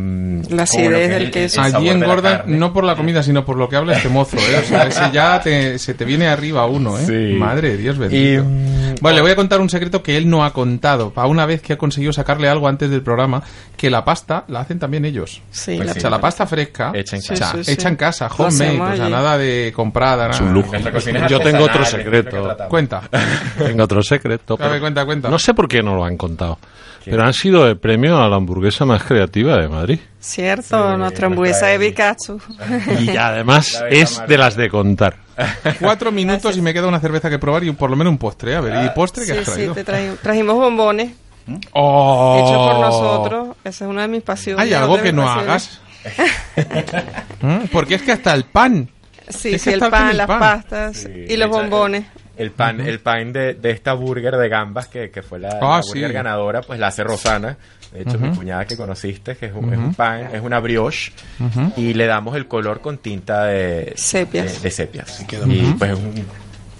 La 0.50 0.62
acidez 0.64 0.88
que 0.90 1.04
es 1.04 1.10
del 1.10 1.22
el- 1.24 1.30
queso. 1.30 1.60
allí 1.60 1.88
carne. 1.88 2.56
no 2.58 2.72
por 2.72 2.84
la 2.84 2.94
comida, 2.96 3.22
sino 3.22 3.44
por 3.44 3.56
lo 3.56 3.68
que 3.68 3.76
habla 3.76 3.94
este 3.94 4.08
mozo, 4.08 4.36
¿eh? 4.36 4.60
O 4.62 4.66
sea, 4.66 4.82
ese 4.86 5.10
ya 5.12 5.40
te- 5.40 5.78
se 5.78 5.94
te 5.94 6.04
viene 6.04 6.28
arriba 6.28 6.66
uno, 6.66 6.98
¿eh? 6.98 7.04
Sí. 7.06 7.38
Madre 7.38 7.70
de 7.70 7.76
Dios 7.78 7.96
Y, 7.96 7.98
bendito. 7.98 8.44
mm, 8.44 8.94
Bueno, 9.00 9.16
le 9.16 9.22
voy 9.22 9.30
a 9.32 9.36
contar 9.36 9.60
un 9.60 9.68
secreto 9.68 10.02
que 10.02 10.16
él 10.16 10.28
no 10.28 10.44
ha 10.44 10.52
contado. 10.52 11.10
Para 11.10 11.26
una 11.28 11.44
vez 11.46 11.60
que 11.62 11.72
ha 11.72 11.78
conseguido 11.78 12.12
sacarle 12.12 12.48
algo 12.48 12.68
antes 12.68 12.88
del 12.90 13.02
programa, 13.02 13.42
que 13.76 13.90
la 13.90 14.04
pasta 14.04 14.44
la 14.48 14.60
hacen 14.60 14.78
también 14.78 15.04
ellos. 15.04 15.40
Sí, 15.50 15.74
Pues 15.76 15.86
la- 15.86 15.92
O 15.92 16.00
sea, 16.00 16.10
la 16.10 16.20
pasta 16.20 16.46
fresca, 16.46 16.92
Hecha 16.94 17.16
en 17.16 17.22
casa. 17.22 17.52
Sí, 17.56 17.64
sí, 17.64 17.70
hecha 17.72 17.88
en 17.88 17.96
casa, 17.96 18.28
Lo 18.38 18.46
homemade, 18.46 18.92
o 18.92 18.96
sea, 18.96 19.08
nada 19.08 19.38
de 19.38 19.72
comprada, 19.74 20.28
nada. 20.28 20.42
un 20.42 20.52
lujo. 20.52 20.74
Es 20.74 21.28
Yo 21.28 21.40
tengo 21.40 21.64
otro 21.64 21.82
es 21.82 21.88
secreto. 21.88 22.56
Cuenta. 22.68 23.02
Tengo 23.58 23.84
otro 23.84 24.02
secreto. 24.02 24.54
A 24.54 24.56
ver, 24.58 24.68
pero 24.70 24.80
cuenta, 24.80 25.04
cuenta. 25.04 25.28
No 25.28 25.38
sé 25.38 25.54
por 25.54 25.66
qué 25.68 25.82
no 25.82 25.94
lo 25.94 26.04
han 26.04 26.16
contado. 26.16 26.58
Pero 27.04 27.24
han 27.24 27.32
sido 27.32 27.66
el 27.66 27.78
premio 27.78 28.16
a 28.22 28.28
la 28.28 28.36
hamburguesa 28.36 28.84
más 28.84 29.02
creativa 29.02 29.31
de 29.32 29.68
Madrid. 29.68 29.98
Cierto, 30.20 30.92
Sí, 30.92 30.98
nuestra 30.98 31.26
hamburguesa 31.26 31.66
de 31.66 31.78
Pikachu. 31.78 32.40
Y 33.00 33.16
además 33.16 33.82
es 33.90 34.22
de 34.28 34.38
las 34.38 34.54
de 34.56 34.68
contar. 34.68 35.16
Cuatro 35.80 36.12
minutos 36.12 36.56
y 36.56 36.60
me 36.62 36.72
queda 36.74 36.86
una 36.86 37.00
cerveza 37.00 37.30
que 37.30 37.38
probar 37.38 37.64
y 37.64 37.72
por 37.72 37.90
lo 37.90 37.96
menos 37.96 38.10
un 38.12 38.18
postre. 38.18 38.54
A 38.54 38.60
ver, 38.60 38.84
¿y 38.84 38.90
postre 38.90 39.24
que 39.24 39.32
Sí, 39.32 39.38
has 39.38 39.44
sí, 39.46 39.52
traído? 39.52 39.74
te 39.74 39.84
traji- 39.84 40.16
trajimos 40.22 40.54
bombones 40.56 41.12
¡Oh! 41.72 42.36
hechos 42.38 42.56
por 42.58 42.78
nosotros. 42.80 43.56
Esa 43.64 43.84
es 43.86 43.90
una 43.90 44.02
de 44.02 44.08
mis 44.08 44.22
pasiones. 44.22 44.62
¿Hay 44.64 44.72
algo 44.74 45.00
que 45.00 45.12
no 45.12 45.24
pasiones. 45.24 45.48
hagas? 45.48 45.80
¿Mm? 47.40 47.64
Porque 47.72 47.94
es 47.96 48.02
que 48.02 48.12
hasta 48.12 48.34
el 48.34 48.44
pan. 48.44 48.88
Sí, 49.28 49.54
Es 49.54 49.62
sí, 49.62 49.70
el 49.70 49.80
pan, 49.80 50.10
el 50.10 50.16
las 50.18 50.26
pan. 50.26 50.38
pastas 50.40 50.96
Sí, 50.98 51.08
y 51.28 51.36
los 51.36 51.48
hecho, 51.48 51.58
bombones. 51.58 52.04
El 52.36 52.50
pan, 52.50 52.80
el 52.80 53.00
pan 53.00 53.32
de, 53.32 53.54
de 53.54 53.70
esta 53.70 53.92
burger 53.94 54.36
de 54.36 54.48
gambas 54.48 54.88
que, 54.88 55.10
que 55.10 55.22
fue 55.22 55.38
la, 55.38 55.48
Ah, 55.60 55.76
la 55.76 55.80
burger 55.86 56.08
sí. 56.08 56.12
ganadora, 56.12 56.60
pues 56.62 56.78
la 56.78 56.88
hace 56.88 57.04
Rosana. 57.04 57.56
De 57.92 58.02
hecho, 58.02 58.18
mi 58.18 58.34
cuñada 58.34 58.66
que 58.66 58.76
conociste, 58.76 59.36
que 59.36 59.46
es 59.46 59.52
un, 59.54 59.72
es 59.72 59.78
un 59.78 59.94
pan, 59.94 60.34
es 60.34 60.40
una 60.40 60.60
brioche, 60.60 61.12
y 61.76 61.94
le 61.94 62.06
damos 62.06 62.36
el 62.36 62.48
color 62.48 62.80
con 62.80 62.98
tinta 62.98 63.44
de 63.44 63.92
Sepias. 63.96 64.54
De, 64.54 64.60
de 64.60 64.70
sepias. 64.70 65.24
Y 65.46 65.74
pues 65.74 65.90
es 65.92 65.98
un 65.98 66.24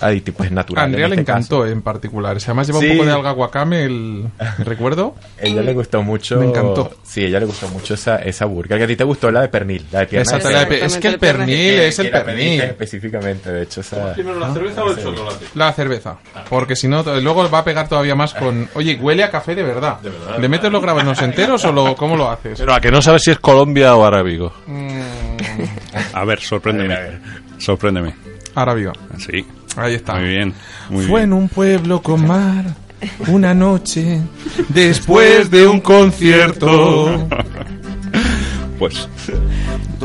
aditivo 0.03 0.37
pues, 0.39 0.51
natural. 0.53 0.83
A 0.83 0.87
Andrea 0.87 1.05
en 1.07 1.11
le 1.11 1.17
este 1.21 1.31
encantó 1.33 1.61
caso. 1.61 1.73
en 1.73 1.83
particular. 1.83 2.41
Si 2.41 2.47
además 2.47 2.67
lleva 2.67 2.81
Sí. 2.81 2.87
un 2.91 2.93
poco 2.97 3.07
de 3.07 3.13
alga 3.13 3.31
guacame, 3.33 3.85
el 3.85 4.25
recuerdo. 4.59 5.15
Ella 5.39 5.63
le 5.63 5.73
gustó 5.73 6.03
mucho. 6.03 6.39
Me 6.39 6.47
encantó. 6.47 6.91
Sí, 7.03 7.25
ella 7.25 7.41
le 7.41 7.47
gustó 7.47 7.69
mucho 7.69 7.95
esa, 7.95 8.17
esa 8.17 8.45
burger. 8.47 8.79
Que 8.79 8.85
a 8.85 8.87
ti 8.87 8.97
te 8.97 9.05
gustó 9.05 9.31
la 9.31 9.43
de 9.43 9.49
pernil, 9.49 9.87
la 9.93 10.01
de 10.01 10.07
pierna 10.07 10.39
de 10.39 10.67
pe- 10.67 10.85
es 10.85 10.97
que 10.99 11.09
el 11.09 11.19
pernil 11.19 11.47
Que- 11.57 11.89
es 11.89 11.99
el 11.99 12.11
pernil. 12.11 12.61
Específicamente, 12.61 13.51
de 13.53 13.63
hecho, 13.63 13.81
esa. 13.81 14.13
¿Primero 14.15 14.39
la 14.39 14.53
cerveza 14.53 14.85
o 14.85 14.91
el 14.91 15.03
chocolate? 15.03 15.47
La 15.55 15.73
cerveza. 15.73 16.17
Porque 16.49 16.77
si 16.77 16.89
no, 16.89 17.03
luego 17.21 17.49
va 17.51 17.59
a 17.59 17.65
pegar 17.65 17.89
todavía 17.89 18.15
más 18.15 18.35
con. 18.35 18.69
Oye, 18.75 18.99
huele 19.01 19.23
a 19.25 19.31
café 19.31 19.55
de 19.55 19.63
verdad. 19.63 19.99
¿Le 20.41 20.49
metes 20.49 20.71
los 20.73 20.83
grabanos 20.83 21.21
enteros 21.23 21.65
o 21.65 21.73
lo, 21.73 21.95
cómo 21.97 22.17
lo 22.17 22.31
haces? 22.31 22.59
Pero 22.59 22.75
a 22.75 22.81
que 22.81 22.91
no 22.91 23.01
sabes 23.03 23.23
si 23.23 23.31
es 23.31 23.39
Colombia 23.39 23.95
o 23.97 24.05
Arábigo. 24.05 24.53
A 26.15 26.25
ver, 26.25 26.41
sorpréndeme. 26.41 26.95
A 26.95 26.99
ver, 26.99 27.07
a 27.09 27.11
ver. 27.11 27.21
Sorpréndeme. 27.59 28.15
Viva. 28.77 28.93
Sí. 29.19 29.47
Ahí 29.77 29.95
está. 29.95 30.15
Muy 30.15 30.29
bien. 30.29 30.55
Muy 30.91 31.05
Fue 31.07 31.21
bien. 31.21 31.25
en 31.25 31.33
un 31.33 31.49
pueblo 31.49 32.03
con 32.03 32.27
mar, 32.27 32.65
una 33.29 33.55
noche, 33.55 34.21
después 34.69 35.51
de 35.51 35.67
un 35.67 35.81
concierto. 35.81 37.29
Pues 38.79 39.09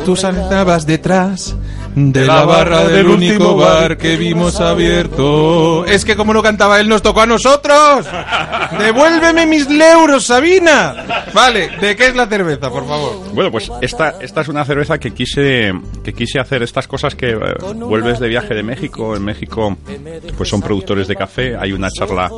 Tú 0.05 0.15
saltabas 0.15 0.85
detrás 0.85 1.55
de 1.97 2.25
la 2.25 2.45
barra 2.45 2.87
del 2.87 3.07
único 3.07 3.55
bar 3.55 3.97
que 3.97 4.17
vimos 4.17 4.61
abierto. 4.61 5.83
Es 5.85 6.05
que 6.05 6.15
como 6.15 6.31
no 6.31 6.43
cantaba 6.43 6.79
él, 6.79 6.87
nos 6.87 7.01
tocó 7.01 7.21
a 7.21 7.25
nosotros. 7.25 8.05
Devuélveme 8.79 9.47
mis 9.47 9.67
euros, 9.67 10.25
Sabina. 10.25 11.25
Vale, 11.33 11.71
¿de 11.81 11.95
qué 11.95 12.07
es 12.07 12.15
la 12.15 12.27
cerveza, 12.27 12.69
por 12.69 12.87
favor? 12.87 13.33
Bueno, 13.33 13.51
pues 13.51 13.71
esta, 13.81 14.15
esta 14.21 14.41
es 14.41 14.47
una 14.47 14.63
cerveza 14.63 14.99
que 14.99 15.11
quise, 15.11 15.71
que 16.03 16.13
quise 16.13 16.39
hacer 16.39 16.61
estas 16.61 16.87
cosas 16.87 17.15
que 17.15 17.31
eh, 17.31 17.39
vuelves 17.75 18.19
de 18.19 18.27
viaje 18.27 18.53
de 18.53 18.61
México. 18.61 19.15
En 19.15 19.23
México, 19.23 19.75
pues 20.37 20.49
son 20.49 20.61
productores 20.61 21.07
de 21.07 21.15
café. 21.15 21.57
Hay 21.57 21.71
una 21.71 21.89
charla 21.89 22.29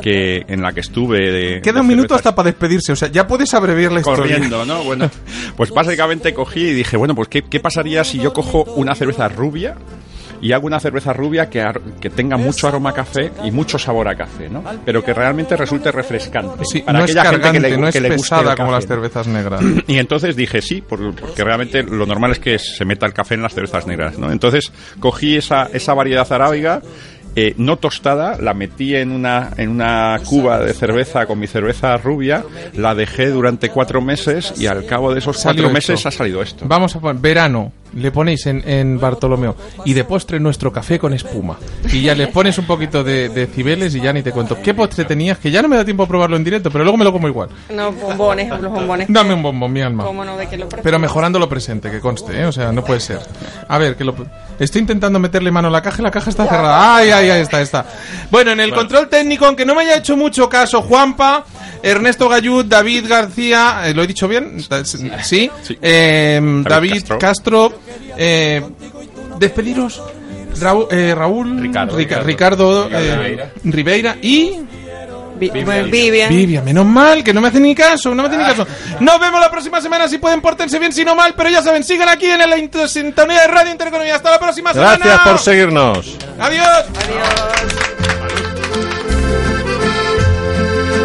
que 0.00 0.42
en 0.48 0.62
la 0.62 0.72
que 0.72 0.80
estuve 0.80 1.30
de. 1.30 1.60
Queda 1.60 1.74
de 1.74 1.80
un 1.80 1.86
minuto 1.86 2.14
cervezas 2.14 2.26
hasta 2.26 2.34
para 2.34 2.46
despedirse, 2.46 2.92
o 2.92 2.96
sea, 2.96 3.08
ya 3.08 3.26
puedes 3.26 3.52
abreviar 3.52 3.92
la 3.92 4.00
historia. 4.00 4.22
corriendo, 4.22 4.64
¿no? 4.64 4.82
Bueno, 4.84 5.10
pues 5.54 5.70
básicamente 5.70 6.32
cogí 6.32 6.60
y 6.60 6.72
dije, 6.72 6.96
bueno, 6.96 7.14
pues 7.14 7.28
¿qué, 7.28 7.42
qué 7.42 7.60
pasaría 7.60 8.04
si 8.04 8.18
yo 8.18 8.32
cojo 8.32 8.64
una 8.76 8.94
cerveza 8.94 9.01
rubia 9.28 9.74
y 10.40 10.50
hago 10.52 10.66
una 10.66 10.80
cerveza 10.80 11.12
rubia 11.12 11.48
que, 11.48 11.64
que 12.00 12.10
tenga 12.10 12.36
mucho 12.36 12.66
aroma 12.66 12.90
a 12.90 12.92
café 12.94 13.30
y 13.44 13.52
mucho 13.52 13.78
sabor 13.78 14.08
a 14.08 14.16
café, 14.16 14.48
¿no? 14.48 14.64
Pero 14.84 15.04
que 15.04 15.14
realmente 15.14 15.56
resulte 15.56 15.92
refrescante. 15.92 16.64
Sí, 16.64 16.80
para 16.82 16.98
no 16.98 17.04
es 17.04 17.12
aquella 17.12 17.24
gente 17.30 17.40
cargante, 17.42 17.60
que 17.68 17.70
le, 17.76 17.80
no 17.80 17.86
es 17.88 17.92
que 17.92 18.00
le 18.00 18.08
guste 18.16 18.22
pesada 18.36 18.56
como 18.56 18.72
las 18.72 18.86
cervezas 18.86 19.26
negras. 19.28 19.62
Y 19.86 19.98
entonces 19.98 20.34
dije 20.34 20.60
sí, 20.60 20.80
por- 20.80 21.14
porque 21.14 21.44
realmente 21.44 21.84
lo 21.84 22.06
normal 22.06 22.32
es 22.32 22.40
que 22.40 22.58
se 22.58 22.84
meta 22.84 23.06
el 23.06 23.12
café 23.12 23.34
en 23.34 23.42
las 23.42 23.54
cervezas 23.54 23.86
negras, 23.86 24.18
¿no? 24.18 24.32
Entonces 24.32 24.72
cogí 24.98 25.36
esa, 25.36 25.68
esa 25.72 25.94
variedad 25.94 26.26
arábiga, 26.32 26.82
eh, 27.36 27.54
no 27.56 27.76
tostada, 27.76 28.36
la 28.40 28.52
metí 28.52 28.96
en 28.96 29.12
una, 29.12 29.50
en 29.56 29.70
una 29.70 30.18
cuba 30.24 30.58
de 30.58 30.74
cerveza 30.74 31.24
con 31.26 31.38
mi 31.38 31.46
cerveza 31.46 31.96
rubia, 31.98 32.44
la 32.74 32.96
dejé 32.96 33.28
durante 33.28 33.68
cuatro 33.70 34.00
meses 34.02 34.52
y 34.58 34.66
al 34.66 34.84
cabo 34.86 35.12
de 35.12 35.20
esos 35.20 35.38
Salió 35.38 35.62
cuatro 35.62 35.78
esto. 35.78 35.92
meses 35.92 36.06
ha 36.06 36.10
salido 36.10 36.42
esto. 36.42 36.64
Vamos 36.68 36.94
a 36.96 37.00
poner 37.00 37.22
verano, 37.22 37.72
le 37.94 38.10
ponéis 38.10 38.46
en, 38.46 38.66
en 38.68 38.98
Bartolomeo 38.98 39.56
y 39.84 39.92
de 39.92 40.04
postre 40.04 40.40
nuestro 40.40 40.72
café 40.72 40.98
con 40.98 41.12
espuma. 41.12 41.58
Y 41.92 42.02
ya 42.02 42.14
le 42.14 42.28
pones 42.28 42.58
un 42.58 42.64
poquito 42.66 43.04
de, 43.04 43.28
de 43.28 43.46
cibeles 43.46 43.94
y 43.94 44.00
ya 44.00 44.12
ni 44.12 44.22
te 44.22 44.32
cuento. 44.32 44.60
¿Qué 44.62 44.74
postre 44.74 45.04
tenías? 45.04 45.38
Que 45.38 45.50
ya 45.50 45.62
no 45.62 45.68
me 45.68 45.76
da 45.76 45.84
tiempo 45.84 46.02
a 46.04 46.08
probarlo 46.08 46.36
en 46.36 46.44
directo, 46.44 46.70
pero 46.70 46.84
luego 46.84 46.96
me 46.96 47.04
lo 47.04 47.12
como 47.12 47.28
igual. 47.28 47.48
No, 47.70 47.92
bombones, 47.92 48.48
los 48.48 48.72
bombones. 48.72 49.06
Dame 49.10 49.34
un 49.34 49.42
bombón, 49.42 49.72
mi 49.72 49.80
alma. 49.82 50.04
¿Cómo 50.04 50.24
no? 50.24 50.36
¿De 50.36 50.48
qué 50.48 50.56
lo? 50.56 50.68
Pero 50.68 50.98
mejorando 50.98 51.38
lo 51.38 51.48
presente, 51.48 51.90
que 51.90 52.00
conste, 52.00 52.40
¿eh? 52.40 52.46
O 52.46 52.52
sea, 52.52 52.72
no 52.72 52.84
puede 52.84 53.00
ser. 53.00 53.20
A 53.68 53.78
ver, 53.78 53.96
que 53.96 54.04
lo... 54.04 54.14
Estoy 54.58 54.80
intentando 54.80 55.18
meterle 55.18 55.50
mano 55.50 55.68
a 55.68 55.70
la 55.70 55.82
caja 55.82 56.00
y 56.00 56.04
la 56.04 56.10
caja 56.10 56.30
está 56.30 56.46
cerrada. 56.46 56.96
Ay, 56.96 57.10
ay, 57.10 57.30
ay, 57.30 57.40
está, 57.42 57.60
está. 57.60 57.86
Bueno, 58.30 58.52
en 58.52 58.60
el 58.60 58.72
control 58.72 59.08
técnico, 59.08 59.46
aunque 59.46 59.64
no 59.64 59.74
me 59.74 59.82
haya 59.82 59.96
hecho 59.96 60.16
mucho 60.16 60.48
caso, 60.48 60.82
Juanpa, 60.82 61.44
Ernesto 61.82 62.28
Gallud, 62.28 62.64
David 62.64 63.06
García, 63.08 63.82
eh, 63.86 63.94
¿lo 63.94 64.02
he 64.02 64.06
dicho 64.06 64.28
bien? 64.28 64.58
Sí. 65.22 65.50
Eh, 65.80 66.40
David, 66.64 66.92
Castro. 66.92 67.18
Castro. 67.18 67.72
Eh, 68.16 68.62
despediros. 69.38 70.02
Raúl, 70.60 70.86
eh, 70.90 71.14
Raúl 71.14 71.60
Ricardo, 71.60 71.96
Rica- 71.96 72.20
Ricardo. 72.20 72.88
Ricardo, 72.88 72.98
eh, 72.98 73.50
Ribeira 73.64 74.16
y 74.20 74.52
bueno, 75.64 75.88
Vivian. 75.90 76.28
Vivian, 76.28 76.64
menos 76.64 76.84
mal, 76.86 77.24
que 77.24 77.32
no 77.32 77.40
me 77.40 77.48
hace 77.48 77.58
ni 77.58 77.74
caso, 77.74 78.14
no 78.14 78.22
me 78.22 78.28
hace 78.28 78.36
ni 78.38 78.44
caso. 78.44 78.66
Nos 79.00 79.18
vemos 79.18 79.40
la 79.40 79.50
próxima 79.50 79.80
semana 79.80 80.06
si 80.06 80.18
pueden 80.18 80.40
portarse 80.40 80.78
bien, 80.78 80.92
si 80.92 81.04
no 81.04 81.14
mal, 81.16 81.34
pero 81.36 81.48
ya 81.50 81.62
saben, 81.62 81.82
sigan 81.82 82.08
aquí 82.08 82.26
en 82.26 82.38
la 82.38 82.86
sintonía 82.88 83.40
de 83.40 83.46
Radio 83.48 83.72
Intereconomía. 83.72 84.14
Hasta 84.16 84.30
la 84.30 84.38
próxima 84.38 84.72
semana. 84.72 84.96
Gracias 84.98 85.18
por 85.26 85.38
seguirnos. 85.38 86.16
Adiós. 86.38 86.66
Adiós. 86.68 88.51